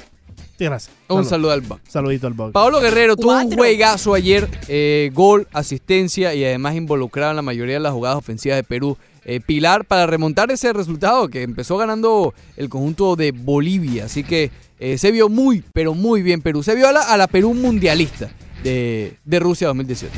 Gracias. 0.65 0.95
Un 1.07 1.17
Salud. 1.17 1.29
saludo 1.29 1.51
al 1.51 1.61
Buck. 1.61 1.79
Saludito 1.87 2.27
al 2.27 2.33
Bug. 2.33 2.51
Pablo 2.51 2.79
Guerrero 2.81 3.15
tuvo 3.15 3.37
un 3.37 3.51
juegazo 3.51 4.13
ayer, 4.13 4.47
eh, 4.67 5.09
gol, 5.13 5.47
asistencia 5.53 6.33
y 6.35 6.43
además 6.43 6.75
involucrado 6.75 7.31
en 7.31 7.37
la 7.37 7.41
mayoría 7.41 7.75
de 7.75 7.79
las 7.79 7.93
jugadas 7.93 8.17
ofensivas 8.17 8.57
de 8.57 8.63
Perú. 8.63 8.97
Eh, 9.25 9.41
Pilar 9.41 9.85
para 9.85 10.07
remontar 10.07 10.49
ese 10.51 10.73
resultado 10.73 11.27
que 11.27 11.43
empezó 11.43 11.77
ganando 11.77 12.33
el 12.57 12.69
conjunto 12.69 13.15
de 13.15 13.31
Bolivia. 13.31 14.05
Así 14.05 14.23
que 14.23 14.49
eh, 14.79 14.97
se 14.97 15.11
vio 15.11 15.29
muy, 15.29 15.63
pero 15.73 15.93
muy 15.93 16.21
bien 16.21 16.41
Perú. 16.41 16.63
Se 16.63 16.73
vio 16.75 16.87
a 16.87 16.91
la, 16.91 17.01
a 17.01 17.17
la 17.17 17.27
Perú 17.27 17.53
mundialista 17.53 18.29
de, 18.63 19.17
de 19.25 19.39
Rusia 19.39 19.67
2018. 19.67 20.13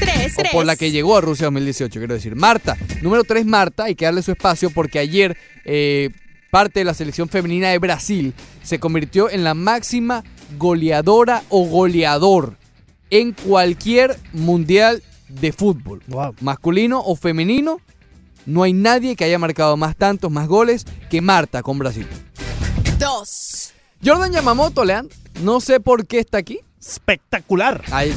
3. 0.00 0.34
O 0.38 0.42
por 0.52 0.66
la 0.66 0.76
que 0.76 0.90
llegó 0.90 1.16
a 1.16 1.20
Rusia 1.20 1.46
2018, 1.46 1.98
quiero 2.00 2.14
decir. 2.14 2.34
Marta, 2.34 2.76
número 3.02 3.24
3 3.24 3.44
Marta, 3.46 3.84
hay 3.84 3.94
que 3.94 4.04
darle 4.04 4.22
su 4.22 4.32
espacio 4.32 4.70
porque 4.70 4.98
ayer 4.98 5.36
eh, 5.64 6.10
parte 6.50 6.80
de 6.80 6.84
la 6.84 6.94
selección 6.94 7.28
femenina 7.28 7.68
de 7.68 7.78
Brasil 7.78 8.34
se 8.62 8.78
convirtió 8.78 9.30
en 9.30 9.44
la 9.44 9.54
máxima 9.54 10.24
goleadora 10.58 11.42
o 11.48 11.64
goleador 11.64 12.56
en 13.10 13.32
cualquier 13.32 14.18
mundial 14.32 15.02
de 15.28 15.52
fútbol. 15.52 16.02
Wow. 16.08 16.34
Masculino 16.40 17.00
o 17.00 17.16
femenino, 17.16 17.80
no 18.46 18.62
hay 18.62 18.72
nadie 18.72 19.16
que 19.16 19.24
haya 19.24 19.38
marcado 19.38 19.76
más 19.76 19.96
tantos, 19.96 20.30
más 20.30 20.48
goles 20.48 20.86
que 21.08 21.20
Marta 21.20 21.62
con 21.62 21.78
Brasil. 21.78 22.06
2. 22.98 23.72
Jordan 24.04 24.32
Yamamoto, 24.32 24.84
Leandro, 24.84 25.16
no 25.42 25.60
sé 25.60 25.80
por 25.80 26.06
qué 26.06 26.18
está 26.18 26.38
aquí. 26.38 26.60
Espectacular. 26.80 27.82
Ahí. 27.90 28.14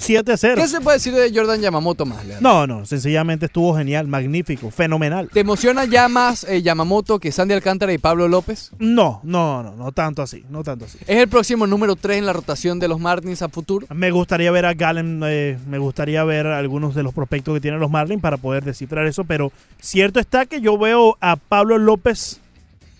7-0. 0.00 0.54
¿Qué 0.54 0.68
se 0.68 0.80
puede 0.80 0.96
decir 0.96 1.14
de 1.14 1.30
Jordan 1.32 1.60
Yamamoto 1.60 2.06
más, 2.06 2.24
Leandro? 2.24 2.48
No, 2.48 2.66
no, 2.66 2.86
sencillamente 2.86 3.46
estuvo 3.46 3.76
genial, 3.76 4.06
magnífico, 4.06 4.70
fenomenal. 4.70 5.28
¿Te 5.32 5.40
emociona 5.40 5.84
ya 5.84 6.08
más 6.08 6.44
eh, 6.44 6.62
Yamamoto 6.62 7.18
que 7.18 7.30
Sandy 7.30 7.54
Alcántara 7.54 7.92
y 7.92 7.98
Pablo 7.98 8.26
López? 8.26 8.70
No, 8.78 9.20
no, 9.22 9.62
no, 9.62 9.76
no 9.76 9.92
tanto 9.92 10.22
así, 10.22 10.44
no 10.48 10.62
tanto 10.62 10.86
así. 10.86 10.98
Es 11.06 11.18
el 11.18 11.28
próximo 11.28 11.66
número 11.66 11.96
3 11.96 12.18
en 12.18 12.26
la 12.26 12.32
rotación 12.32 12.78
de 12.78 12.88
los 12.88 12.98
Martins 12.98 13.42
a 13.42 13.48
futuro. 13.48 13.86
Me 13.94 14.10
gustaría 14.10 14.50
ver 14.50 14.66
a 14.66 14.74
Gallen, 14.74 15.20
eh, 15.24 15.58
me 15.68 15.78
gustaría 15.78 16.24
ver 16.24 16.46
algunos 16.46 16.94
de 16.94 17.02
los 17.02 17.12
prospectos 17.12 17.54
que 17.54 17.60
tienen 17.60 17.80
los 17.80 17.90
Marlins 17.90 18.22
para 18.22 18.38
poder 18.38 18.64
descifrar 18.64 19.06
eso, 19.06 19.24
pero 19.24 19.52
cierto 19.80 20.18
está 20.18 20.46
que 20.46 20.60
yo 20.60 20.78
veo 20.78 21.16
a 21.20 21.36
Pablo 21.36 21.78
López 21.78 22.40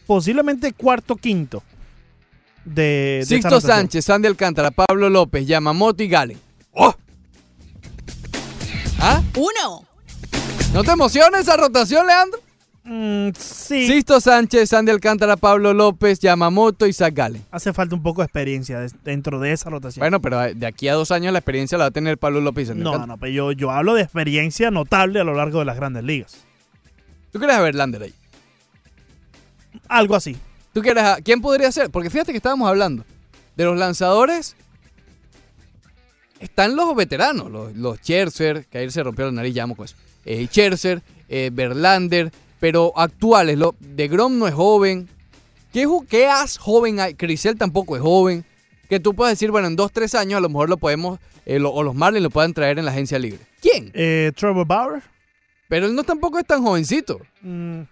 posiblemente 0.06 0.72
cuarto, 0.72 1.16
quinto. 1.16 1.62
De, 2.64 3.18
de 3.20 3.24
Sixto. 3.27 3.60
Sánchez, 3.60 4.05
Sandy 4.05 4.28
Alcántara, 4.28 4.70
Pablo 4.70 5.09
López, 5.09 5.47
Yamamoto 5.47 6.02
y 6.02 6.09
Galen. 6.09 6.49
¡Oh! 6.72 6.94
¿Ah? 9.01 9.22
1. 9.34 9.86
¿No 10.72 10.84
te 10.84 10.90
emociona 10.92 11.38
esa 11.38 11.56
rotación, 11.56 12.06
Leandro? 12.06 12.38
Mm, 12.84 13.30
sí. 13.38 13.86
Sixto 13.86 14.20
Sánchez, 14.20 14.70
Sandy 14.70 14.90
Alcántara, 14.90 15.36
Pablo 15.36 15.74
López, 15.74 16.18
Yamamoto 16.20 16.86
y 16.86 16.92
Zach 16.92 17.12
Gallen. 17.14 17.44
Hace 17.51 17.72
falta 17.72 17.94
un 17.94 18.02
poco 18.02 18.22
de 18.22 18.26
experiencia 18.26 18.86
dentro 19.05 19.38
de 19.38 19.52
esa 19.52 19.70
rotación. 19.70 20.01
Bueno, 20.01 20.20
pero 20.20 20.55
de 20.55 20.66
aquí 20.66 20.88
a 20.88 20.94
dos 20.94 21.10
años 21.10 21.32
la 21.32 21.38
experiencia 21.40 21.76
la 21.78 21.84
va 21.84 21.88
a 21.88 21.92
tener 21.92 22.18
Pablo 22.18 22.40
López 22.40 22.68
y 22.68 22.74
no, 22.74 22.90
Alcántara. 22.90 23.06
no, 23.06 23.18
pero 23.18 23.32
yo, 23.32 23.52
yo 23.52 23.70
hablo 23.70 23.94
de 23.94 24.02
experiencia 24.02 24.70
notable 24.70 25.20
a 25.20 25.24
lo 25.24 25.34
largo 25.34 25.59
de 25.60 25.64
las 25.66 25.76
grandes 25.76 26.05
ligas. 26.05 26.38
¿Tú 27.32 27.38
quieres 27.38 27.56
a 27.56 27.60
Verlander 27.60 28.02
ahí? 28.02 28.14
Algo 29.88 30.16
así. 30.16 30.36
¿Tú 30.72 30.82
quieres 30.82 31.02
a... 31.05 31.16
¿Quién 31.16 31.40
podría 31.40 31.70
ser? 31.72 31.90
Porque 31.90 32.10
fíjate 32.10 32.32
que 32.32 32.38
estábamos 32.38 32.68
hablando 32.68 33.05
de 33.56 33.64
los 33.64 33.76
lanzadores. 33.78 34.56
Están 36.41 36.75
los 36.75 36.97
veteranos, 36.97 37.51
los, 37.51 37.77
los 37.77 37.99
Scherzer, 37.99 38.65
que 38.67 38.79
ayer 38.79 38.91
se 38.91 39.03
rompió 39.05 39.27
la 39.27 39.33
nariz, 39.33 39.55
vamos 39.55 39.77
con 39.77 39.85
eso. 39.85 39.95
eh, 40.25 40.47
Scherzer, 40.47 41.03
eh, 41.29 41.53
pero 42.59 42.93
actuales. 42.99 43.57
Lo, 43.59 43.75
de 43.79 44.09
Grom 44.09 44.39
no 44.39 44.49
es 44.49 44.55
joven. 44.55 45.09
¿Qué, 45.73 45.87
qué 46.09 46.27
as 46.27 46.59
joven 46.59 46.99
hay? 46.99 47.15
Crisel 47.15 47.57
tampoco 47.57 47.95
es 47.97 48.03
joven. 48.03 48.45
Que 48.89 48.99
tú 48.99 49.15
puedes 49.15 49.39
decir, 49.39 49.51
bueno, 49.53 49.69
en 49.69 49.77
dos, 49.77 49.93
tres 49.93 50.15
años 50.17 50.39
a 50.39 50.41
lo 50.41 50.49
mejor 50.49 50.69
lo 50.69 50.77
podemos, 50.79 51.21
eh, 51.47 51.59
lo- 51.61 51.71
o 51.71 51.83
los 51.85 51.95
Marlins 51.95 52.25
lo 52.25 52.31
puedan 52.31 52.53
traer 52.55 52.79
en 52.79 52.85
la 52.87 52.91
agencia 52.91 53.19
libre. 53.21 53.39
¿Quién? 53.62 53.91
Eh, 53.95 54.33
Trevor 54.35 54.67
Bauer. 54.67 55.03
Pero 55.69 55.87
él 55.87 55.95
no 55.95 56.03
tampoco 56.03 56.39
es 56.41 56.45
tan 56.47 56.62
jovencito. 56.65 57.21
Mm, 57.43 57.83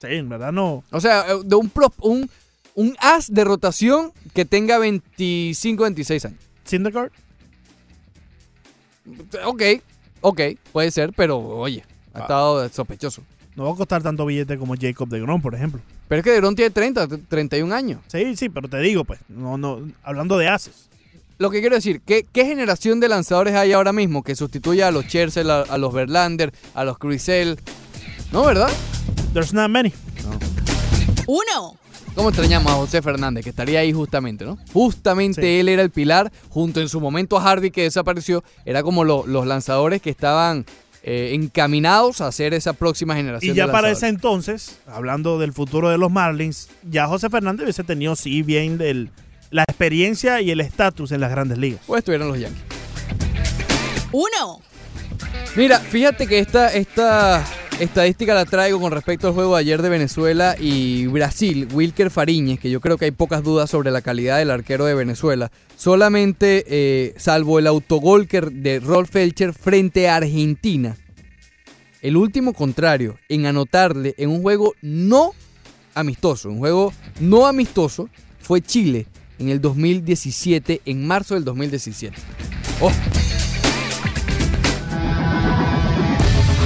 sí, 0.00 0.06
en 0.08 0.28
verdad 0.28 0.50
no. 0.50 0.82
O 0.90 1.00
sea, 1.00 1.24
eh, 1.30 1.40
de 1.44 1.54
un, 1.54 1.68
pro- 1.70 1.94
un, 2.00 2.28
un 2.74 2.96
as 2.98 3.32
de 3.32 3.44
rotación 3.44 4.12
que 4.34 4.44
tenga 4.44 4.78
25, 4.78 5.84
26 5.84 6.24
años. 6.24 6.40
Syndergaard. 6.64 7.12
Ok, 9.44 9.62
ok, 10.20 10.40
puede 10.72 10.90
ser, 10.90 11.12
pero 11.12 11.38
oye, 11.38 11.84
ha 12.14 12.20
estado 12.20 12.68
sospechoso. 12.68 13.22
No 13.54 13.64
va 13.64 13.72
a 13.72 13.76
costar 13.76 14.02
tanto 14.02 14.26
billete 14.26 14.58
como 14.58 14.74
Jacob 14.78 15.08
de 15.08 15.20
Grom, 15.20 15.40
por 15.40 15.54
ejemplo. 15.54 15.80
Pero 16.08 16.20
es 16.20 16.24
que 16.24 16.30
Deron 16.32 16.54
tiene 16.54 16.70
30, 16.70 17.08
31 17.28 17.74
años. 17.74 18.00
Sí, 18.06 18.36
sí, 18.36 18.48
pero 18.48 18.68
te 18.68 18.78
digo, 18.78 19.04
pues, 19.04 19.18
no, 19.28 19.56
no, 19.56 19.80
hablando 20.02 20.36
de 20.36 20.48
haces. 20.48 20.88
Lo 21.38 21.50
que 21.50 21.60
quiero 21.60 21.74
decir, 21.76 22.00
¿qué, 22.04 22.26
qué 22.32 22.44
generación 22.44 23.00
de 23.00 23.08
lanzadores 23.08 23.54
hay 23.54 23.72
ahora 23.72 23.92
mismo 23.92 24.22
que 24.22 24.34
sustituya 24.36 24.88
a 24.88 24.90
los 24.90 25.04
Scherzer, 25.04 25.50
a, 25.50 25.62
a 25.62 25.78
los 25.78 25.92
Verlander, 25.92 26.52
a 26.74 26.84
los 26.84 26.98
Cruisel? 26.98 27.58
¿No, 28.32 28.44
verdad? 28.44 28.70
There's 29.32 29.52
not 29.52 29.70
many. 29.70 29.92
Uno. 31.26 31.76
¿Cómo 32.16 32.30
extrañamos 32.30 32.72
a 32.72 32.76
José 32.76 33.02
Fernández, 33.02 33.44
que 33.44 33.50
estaría 33.50 33.80
ahí 33.80 33.92
justamente, 33.92 34.44
¿no? 34.46 34.58
Justamente 34.72 35.60
él 35.60 35.68
era 35.68 35.82
el 35.82 35.90
pilar, 35.90 36.32
junto 36.48 36.80
en 36.80 36.88
su 36.88 36.98
momento 36.98 37.38
a 37.38 37.44
Harvey, 37.48 37.70
que 37.70 37.82
desapareció. 37.82 38.42
Era 38.64 38.82
como 38.82 39.04
lo- 39.04 39.26
los 39.26 39.46
lanzadores 39.46 40.00
que 40.00 40.08
estaban 40.10 40.64
eh, 41.08 41.32
encaminados 41.34 42.20
a 42.22 42.32
ser 42.32 42.54
esa 42.54 42.72
próxima 42.72 43.14
generación. 43.14 43.52
Y 43.54 43.56
ya 43.56 43.66
de 43.66 43.72
para 43.72 43.90
ese 43.90 44.08
entonces, 44.08 44.78
hablando 44.86 45.38
del 45.38 45.52
futuro 45.52 45.88
de 45.90 45.98
los 45.98 46.10
Marlins, 46.10 46.68
ya 46.90 47.06
José 47.06 47.28
Fernández 47.30 47.64
hubiese 47.64 47.84
tenido, 47.84 48.16
sí, 48.16 48.42
bien 48.42 48.78
la 49.50 49.62
experiencia 49.62 50.40
y 50.40 50.50
el 50.50 50.60
estatus 50.62 51.12
en 51.12 51.20
las 51.20 51.30
grandes 51.30 51.58
ligas. 51.58 51.80
O 51.86 51.96
estuvieran 51.96 52.26
los 52.28 52.40
Yankees. 52.40 52.62
Uno. 54.10 54.60
Mira, 55.54 55.78
fíjate 55.78 56.26
que 56.26 56.38
esta, 56.40 56.72
esta 56.72 57.44
estadística 57.80 58.34
la 58.34 58.44
traigo 58.44 58.80
con 58.80 58.92
respecto 58.92 59.28
al 59.28 59.34
juego 59.34 59.54
de 59.54 59.60
ayer 59.60 59.82
de 59.82 59.88
Venezuela 59.88 60.56
y 60.58 61.06
Brasil. 61.06 61.68
Wilker 61.72 62.10
Fariñez, 62.10 62.58
que 62.58 62.70
yo 62.70 62.80
creo 62.80 62.96
que 62.96 63.06
hay 63.06 63.10
pocas 63.10 63.42
dudas 63.42 63.70
sobre 63.70 63.90
la 63.90 64.00
calidad 64.00 64.38
del 64.38 64.50
arquero 64.50 64.86
de 64.86 64.94
Venezuela. 64.94 65.50
Solamente, 65.76 66.64
eh, 66.68 67.14
salvo 67.16 67.58
el 67.58 67.66
autogol 67.66 68.26
de 68.26 68.80
Rolf 68.80 69.10
Felcher 69.10 69.52
frente 69.52 70.08
a 70.08 70.16
Argentina, 70.16 70.96
el 72.02 72.16
último 72.16 72.52
contrario 72.52 73.18
en 73.28 73.46
anotarle 73.46 74.14
en 74.18 74.30
un 74.30 74.42
juego 74.42 74.74
no 74.80 75.32
amistoso, 75.94 76.48
un 76.50 76.58
juego 76.58 76.92
no 77.20 77.46
amistoso, 77.46 78.08
fue 78.40 78.60
Chile 78.60 79.06
en 79.38 79.48
el 79.48 79.60
2017, 79.60 80.82
en 80.84 81.06
marzo 81.06 81.34
del 81.34 81.44
2017. 81.44 82.16
Oh, 82.80 82.92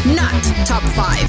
Not 0.06 0.32
top 0.66 0.82
five. 0.94 1.28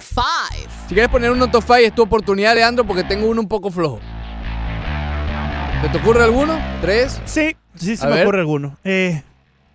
Five. 0.00 0.68
Si 0.88 0.94
quieres 0.94 1.08
poner 1.10 1.30
un 1.30 1.38
top 1.50 1.62
5 1.62 1.74
es 1.76 1.94
tu 1.94 2.02
oportunidad, 2.02 2.54
Leandro, 2.54 2.84
porque 2.84 3.04
tengo 3.04 3.26
uno 3.28 3.40
un 3.40 3.48
poco 3.48 3.70
flojo. 3.70 4.00
¿Se 5.82 5.88
te 5.90 5.98
ocurre 5.98 6.24
alguno? 6.24 6.58
¿Tres? 6.80 7.20
Sí, 7.24 7.56
sí 7.76 7.96
se 7.96 8.04
A 8.06 8.08
me 8.08 8.16
ver. 8.16 8.24
ocurre 8.26 8.40
alguno. 8.40 8.76
Eh, 8.82 9.22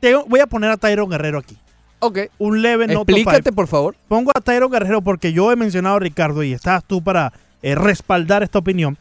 tengo- 0.02 0.26
voy 0.28 0.42
a 0.42 0.48
poner 0.48 0.72
a 0.72 0.78
Tyron 0.78 1.10
Guerrero 1.10 1.40
aquí. 1.40 1.58
Ok. 2.00 2.20
Un 2.40 2.62
leve 2.62 2.88
no 2.88 2.94
top 2.96 3.10
Explícate, 3.12 3.44
five. 3.44 3.52
por 3.54 3.68
favor. 3.68 3.96
Pongo 4.10 4.32
a 4.36 4.42
Tyron 4.42 4.70
Guerrero 4.72 5.02
porque 5.02 5.32
yo 5.32 5.52
he 5.52 5.56
mencionado 5.56 5.96
a 5.96 6.00
Ricardo 6.00 6.44
y 6.44 6.52
estás 6.54 6.84
tú 6.84 7.02
para 7.02 7.32
eh, 7.62 7.76
respaldar 7.76 8.44
esta 8.44 8.60
opinión. 8.60 8.98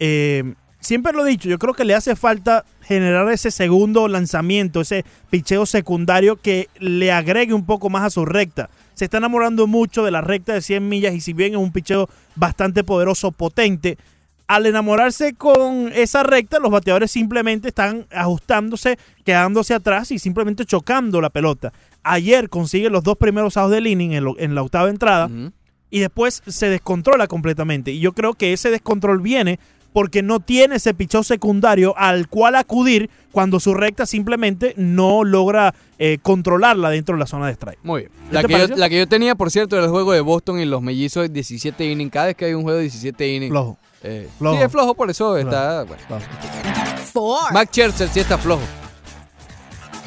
Eh, 0.00 0.54
siempre 0.80 1.12
lo 1.12 1.26
he 1.26 1.30
dicho, 1.30 1.48
yo 1.48 1.58
creo 1.58 1.74
que 1.74 1.84
le 1.84 1.94
hace 1.94 2.16
falta 2.16 2.64
generar 2.82 3.30
ese 3.30 3.50
segundo 3.50 4.08
lanzamiento, 4.08 4.80
ese 4.80 5.04
picheo 5.30 5.66
secundario 5.66 6.36
que 6.36 6.68
le 6.78 7.12
agregue 7.12 7.52
un 7.54 7.66
poco 7.66 7.90
más 7.90 8.02
a 8.04 8.10
su 8.10 8.24
recta. 8.24 8.70
Se 8.94 9.04
está 9.04 9.18
enamorando 9.18 9.66
mucho 9.66 10.04
de 10.04 10.10
la 10.10 10.20
recta 10.20 10.54
de 10.54 10.62
100 10.62 10.88
millas 10.88 11.14
y 11.14 11.20
si 11.20 11.32
bien 11.32 11.52
es 11.52 11.58
un 11.58 11.72
picheo 11.72 12.08
bastante 12.36 12.82
poderoso, 12.84 13.30
potente, 13.32 13.98
al 14.46 14.64
enamorarse 14.64 15.34
con 15.34 15.90
esa 15.94 16.22
recta, 16.22 16.58
los 16.58 16.70
bateadores 16.70 17.10
simplemente 17.10 17.68
están 17.68 18.06
ajustándose, 18.10 18.98
quedándose 19.24 19.74
atrás 19.74 20.10
y 20.10 20.18
simplemente 20.18 20.64
chocando 20.64 21.20
la 21.20 21.28
pelota. 21.30 21.72
Ayer 22.02 22.48
consigue 22.48 22.88
los 22.88 23.02
dos 23.04 23.18
primeros 23.18 23.56
outs 23.58 23.72
del 23.72 23.86
inning 23.86 24.12
en, 24.14 24.24
lo- 24.24 24.38
en 24.38 24.54
la 24.54 24.62
octava 24.62 24.88
entrada 24.88 25.28
y 25.90 26.00
después 26.00 26.42
se 26.46 26.70
descontrola 26.70 27.26
completamente. 27.26 27.90
Y 27.92 28.00
yo 28.00 28.12
creo 28.14 28.32
que 28.32 28.54
ese 28.54 28.70
descontrol 28.70 29.20
viene 29.20 29.58
porque 29.92 30.22
no 30.22 30.40
tiene 30.40 30.76
ese 30.76 30.94
picheo 30.94 31.22
secundario 31.22 31.94
al 31.96 32.28
cual 32.28 32.54
acudir 32.56 33.10
cuando 33.32 33.58
su 33.60 33.74
recta 33.74 34.06
simplemente 34.06 34.74
no 34.76 35.24
logra 35.24 35.74
eh, 35.98 36.18
controlarla 36.22 36.90
dentro 36.90 37.14
de 37.14 37.20
la 37.20 37.26
zona 37.26 37.46
de 37.46 37.52
strike. 37.54 37.78
Muy 37.82 38.02
bien. 38.02 38.12
¿Qué 38.28 38.34
La 38.34 38.42
que, 38.44 38.58
yo, 38.68 38.76
la 38.76 38.88
que 38.88 38.98
yo 38.98 39.06
tenía, 39.08 39.34
por 39.34 39.50
cierto, 39.50 39.76
era 39.76 39.84
el 39.86 39.90
juego 39.90 40.12
de 40.12 40.20
Boston 40.20 40.60
y 40.60 40.64
los 40.64 40.82
mellizos 40.82 41.22
de 41.24 41.28
17 41.30 41.84
innings. 41.84 42.12
Cada 42.12 42.26
vez 42.26 42.36
que 42.36 42.44
hay 42.46 42.54
un 42.54 42.62
juego 42.62 42.76
de 42.76 42.82
17 42.84 43.28
innings. 43.34 43.50
Flojo. 43.50 43.78
eh, 44.02 44.28
Flojo. 44.38 44.56
Sí, 44.56 44.62
es 44.62 44.72
flojo, 44.72 44.94
por 44.94 45.10
eso 45.10 45.36
está. 45.36 45.84
bueno. 45.84 46.02
Four. 47.12 47.52
Mac 47.52 47.68
Scherzer 47.70 48.08
sí 48.08 48.20
está 48.20 48.38
flojo. 48.38 48.62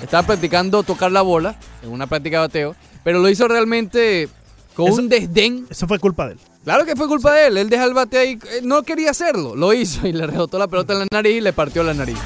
Estaba 0.02 0.26
practicando 0.26 0.84
tocar 0.84 1.12
la 1.12 1.22
bola 1.22 1.56
en 1.84 1.92
una 1.92 2.08
práctica 2.08 2.38
de 2.38 2.48
bateo, 2.48 2.76
pero 3.04 3.20
lo 3.20 3.30
hizo 3.30 3.48
realmente 3.48 4.30
con 4.76 4.88
Eso- 4.88 5.02
un 5.02 5.10
desdén. 5.10 5.68
Eso 5.70 5.88
fue 5.88 6.00
culpa 6.00 6.28
de 6.28 6.34
él. 6.34 6.40
Claro 6.64 6.86
que 6.86 6.96
fue 6.96 7.08
culpa 7.08 7.34
de 7.34 7.48
él. 7.48 7.58
Él 7.58 7.70
deja 7.70 7.86
el 7.86 7.94
bate 7.94 8.18
ahí. 8.18 8.40
eh, 8.52 8.62
No 8.64 8.84
quería 8.84 9.12
hacerlo. 9.12 9.56
Lo 9.56 9.74
hizo 9.74 10.08
y 10.08 10.14
le 10.14 10.28
rebotó 10.28 10.60
la 10.60 10.68
pelota 10.68 10.94
en 10.94 11.00
la 11.00 11.08
nariz 11.12 11.38
y 11.38 11.42
le 11.42 11.54
partió 11.54 11.84
la 11.84 11.94
nariz. 11.94 12.18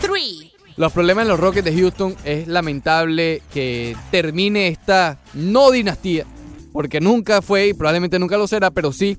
Three. 0.00 0.52
Los 0.76 0.92
problemas 0.92 1.22
en 1.22 1.28
los 1.28 1.40
Rockets 1.40 1.64
de 1.64 1.74
Houston 1.76 2.14
es 2.24 2.46
lamentable 2.46 3.42
que 3.52 3.96
termine 4.12 4.68
esta 4.68 5.18
no 5.34 5.72
dinastía, 5.72 6.24
porque 6.72 7.00
nunca 7.00 7.42
fue 7.42 7.66
y 7.68 7.74
probablemente 7.74 8.20
nunca 8.20 8.36
lo 8.38 8.46
será, 8.46 8.70
pero 8.70 8.92
sí 8.92 9.18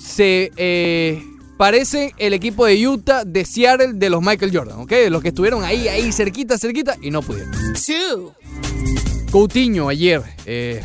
se 0.00 0.52
eh, 0.56 1.20
parece 1.58 2.14
el 2.18 2.32
equipo 2.32 2.64
de 2.64 2.86
Utah 2.86 3.24
de 3.24 3.44
Seattle 3.44 3.94
de 3.94 4.08
los 4.08 4.22
Michael 4.22 4.56
Jordan, 4.56 4.78
¿ok? 4.82 4.90
De 4.90 5.10
los 5.10 5.20
que 5.20 5.28
estuvieron 5.28 5.64
ahí, 5.64 5.88
ahí, 5.88 6.12
cerquita, 6.12 6.58
cerquita 6.58 6.94
y 7.02 7.10
no 7.10 7.20
pudieron. 7.20 7.50
Two. 7.74 8.34
Coutinho 9.32 9.88
ayer. 9.88 10.22
eh, 10.46 10.80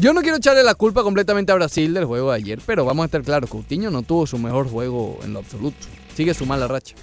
yo 0.00 0.14
no 0.14 0.22
quiero 0.22 0.38
echarle 0.38 0.62
la 0.62 0.74
culpa 0.74 1.02
completamente 1.02 1.52
a 1.52 1.56
Brasil 1.56 1.92
del 1.92 2.06
juego 2.06 2.30
de 2.30 2.36
ayer, 2.36 2.58
pero 2.64 2.86
vamos 2.86 3.02
a 3.02 3.06
estar 3.06 3.22
claros, 3.22 3.50
Coutinho 3.50 3.90
no 3.90 4.02
tuvo 4.02 4.26
su 4.26 4.38
mejor 4.38 4.68
juego 4.68 5.18
en 5.22 5.34
lo 5.34 5.40
absoluto. 5.40 5.76
Sigue 6.14 6.32
su 6.32 6.46
mala 6.46 6.66
racha. 6.66 6.94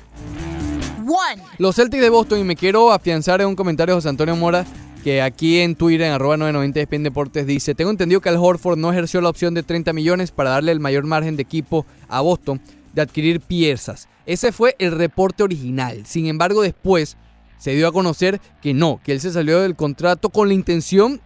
One. 1.00 1.44
Los 1.60 1.76
Celtics 1.76 2.02
de 2.02 2.10
Boston, 2.10 2.40
y 2.40 2.44
me 2.44 2.56
quiero 2.56 2.92
afianzar 2.92 3.40
en 3.42 3.48
un 3.48 3.56
comentario 3.56 3.94
de 3.94 3.98
José 3.98 4.10
Antonio 4.10 4.36
Mora, 4.36 4.66
que 5.04 5.22
aquí 5.22 5.60
en 5.60 5.76
Twitter, 5.76 6.08
en 6.08 6.14
arroba 6.14 6.38
990 6.38 6.80
ESPN 6.80 7.04
Deportes, 7.04 7.46
dice, 7.46 7.76
tengo 7.76 7.92
entendido 7.92 8.20
que 8.20 8.30
Al 8.30 8.38
Horford 8.38 8.80
no 8.80 8.92
ejerció 8.92 9.22
la 9.22 9.30
opción 9.30 9.54
de 9.54 9.62
30 9.62 9.94
millones 9.94 10.32
para 10.32 10.50
darle 10.50 10.72
el 10.72 10.80
mayor 10.80 11.06
margen 11.06 11.36
de 11.36 11.44
equipo 11.44 11.86
a 12.10 12.22
Boston 12.22 12.60
de 12.94 13.04
adquirir 13.04 13.42
piezas. 13.42 14.10
Ese 14.26 14.52
fue 14.52 14.76
el 14.80 14.92
reporte 14.92 15.44
original. 15.44 16.06
Sin 16.08 16.26
embargo, 16.26 16.64
después 16.64 17.16
se 17.60 17.76
dio 17.76 17.88
a 17.88 17.94
conocer 17.94 18.42
que 18.62 18.74
no, 18.74 19.00
que 19.04 19.12
él 19.12 19.22
se 19.22 19.32
salió 19.32 19.62
del 19.62 19.76
contrato 19.76 20.30
con 20.30 20.48
la 20.48 20.56
intención 20.56 21.22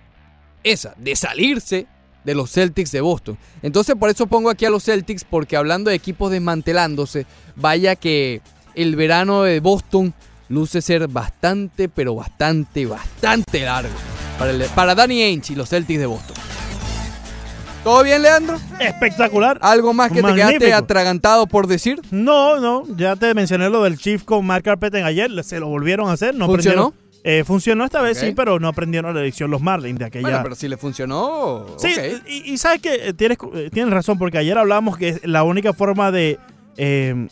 esa, 0.63 0.93
de 0.97 1.15
salirse 1.15 1.87
de 2.23 2.35
los 2.35 2.51
Celtics 2.51 2.91
de 2.91 3.01
Boston. 3.01 3.37
Entonces 3.63 3.95
por 3.95 4.09
eso 4.09 4.27
pongo 4.27 4.49
aquí 4.49 4.65
a 4.65 4.69
los 4.69 4.83
Celtics, 4.83 5.23
porque 5.23 5.57
hablando 5.57 5.89
de 5.89 5.95
equipos 5.95 6.31
desmantelándose, 6.31 7.25
vaya 7.55 7.95
que 7.95 8.41
el 8.75 8.95
verano 8.95 9.43
de 9.43 9.59
Boston 9.59 10.13
luce 10.49 10.81
ser 10.81 11.07
bastante, 11.07 11.89
pero 11.89 12.13
bastante, 12.15 12.85
bastante 12.85 13.61
largo 13.61 13.93
para, 14.37 14.51
el- 14.51 14.65
para 14.75 14.93
Danny 14.95 15.21
Ainge 15.23 15.53
y 15.53 15.55
los 15.55 15.69
Celtics 15.69 15.99
de 15.99 16.05
Boston. 16.05 16.35
¿Todo 17.83 18.03
bien, 18.03 18.21
Leandro? 18.21 18.59
Espectacular. 18.79 19.57
¿Algo 19.61 19.91
más 19.91 20.11
que 20.11 20.21
te 20.21 20.35
quedaste 20.35 20.71
atragantado 20.71 21.47
por 21.47 21.65
decir? 21.65 21.99
No, 22.11 22.59
no, 22.59 22.83
ya 22.95 23.15
te 23.15 23.33
mencioné 23.33 23.69
lo 23.71 23.81
del 23.83 23.97
Chief 23.97 24.23
con 24.23 24.45
Mark 24.45 24.63
Carpenter 24.63 25.03
ayer, 25.03 25.31
se 25.43 25.59
lo 25.59 25.67
volvieron 25.67 26.07
a 26.07 26.11
hacer. 26.11 26.35
No 26.35 26.45
¿Funcionó? 26.45 26.93
Eh, 27.23 27.43
funcionó 27.45 27.85
esta 27.85 28.01
vez, 28.01 28.17
sí, 28.17 28.33
pero 28.35 28.59
no 28.59 28.67
aprendieron 28.67 29.13
la 29.13 29.21
elección 29.21 29.51
los 29.51 29.61
Marlins 29.61 29.99
de 29.99 30.05
aquella. 30.05 30.23
Bueno, 30.23 30.39
pero 30.43 30.55
si 30.55 30.67
le 30.67 30.77
funcionó, 30.77 31.67
Sí, 31.77 31.89
y, 32.27 32.51
y 32.53 32.57
sabes 32.57 32.81
que 32.81 33.13
tienes, 33.13 33.37
eh, 33.53 33.69
tienes 33.71 33.93
razón, 33.93 34.17
porque 34.17 34.39
ayer 34.39 34.57
hablamos 34.57 34.97
que 34.97 35.19
la 35.23 35.43
única 35.43 35.71
forma 35.73 36.11
de 36.11 36.39
eh, 36.77 37.27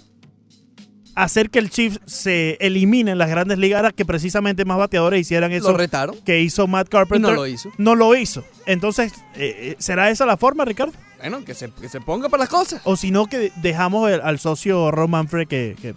hacer 1.15 1.49
que 1.49 1.59
el 1.59 1.69
Chiefs 1.69 1.99
se 2.05 2.57
elimine 2.61 3.11
en 3.11 3.17
las 3.17 3.29
grandes 3.29 3.57
ligas 3.57 3.79
era 3.79 3.91
que 3.91 4.05
precisamente 4.05 4.63
más 4.63 4.77
bateadores 4.77 5.19
hicieran 5.21 5.51
eso 5.51 5.71
Lo 5.71 5.77
retaron. 5.77 6.15
que 6.23 6.39
hizo 6.39 6.67
Matt 6.67 6.87
Carpenter. 6.89 7.31
Y 7.31 7.33
no 7.33 7.39
lo 7.41 7.47
hizo. 7.47 7.69
No 7.77 7.95
lo 7.95 8.15
hizo. 8.15 8.43
Entonces, 8.67 9.11
eh, 9.35 9.71
eh, 9.71 9.75
¿será 9.79 10.09
esa 10.11 10.25
la 10.25 10.37
forma, 10.37 10.65
Ricardo? 10.65 10.93
Bueno, 11.19 11.43
que 11.43 11.53
se, 11.53 11.69
que 11.71 11.89
se 11.89 11.99
ponga 11.99 12.29
para 12.29 12.41
las 12.43 12.49
cosas. 12.49 12.81
O 12.85 12.95
si 12.95 13.11
no, 13.11 13.25
que 13.25 13.51
dejamos 13.61 14.09
el- 14.09 14.21
al 14.21 14.39
socio 14.39 14.91
Ron 14.91 15.09
Manfred 15.11 15.47
que, 15.47 15.75
que 15.81 15.93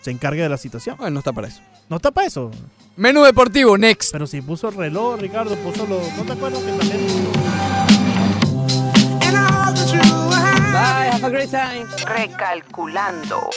se 0.00 0.10
encargue 0.10 0.42
de 0.42 0.48
la 0.48 0.56
situación. 0.56 0.96
Bueno, 0.96 1.12
no 1.14 1.18
está 1.20 1.32
para 1.32 1.48
eso. 1.48 1.60
No 1.88 1.96
está 1.96 2.10
para 2.10 2.26
eso. 2.26 2.50
Menú 2.96 3.24
deportivo, 3.24 3.76
next. 3.76 4.12
Pero 4.12 4.26
si 4.26 4.40
puso 4.40 4.68
el 4.68 4.76
reloj, 4.76 5.20
Ricardo, 5.20 5.56
puso 5.56 5.86
los. 5.86 6.16
¿No 6.16 6.22
te 6.24 6.32
acuerdas 6.32 6.62
que 6.62 6.72
también 6.72 7.00
Bye, 10.72 11.10
have 11.10 11.24
a 11.24 11.30
great 11.30 11.50
time. 11.50 11.86
Recalculando. 12.04 13.50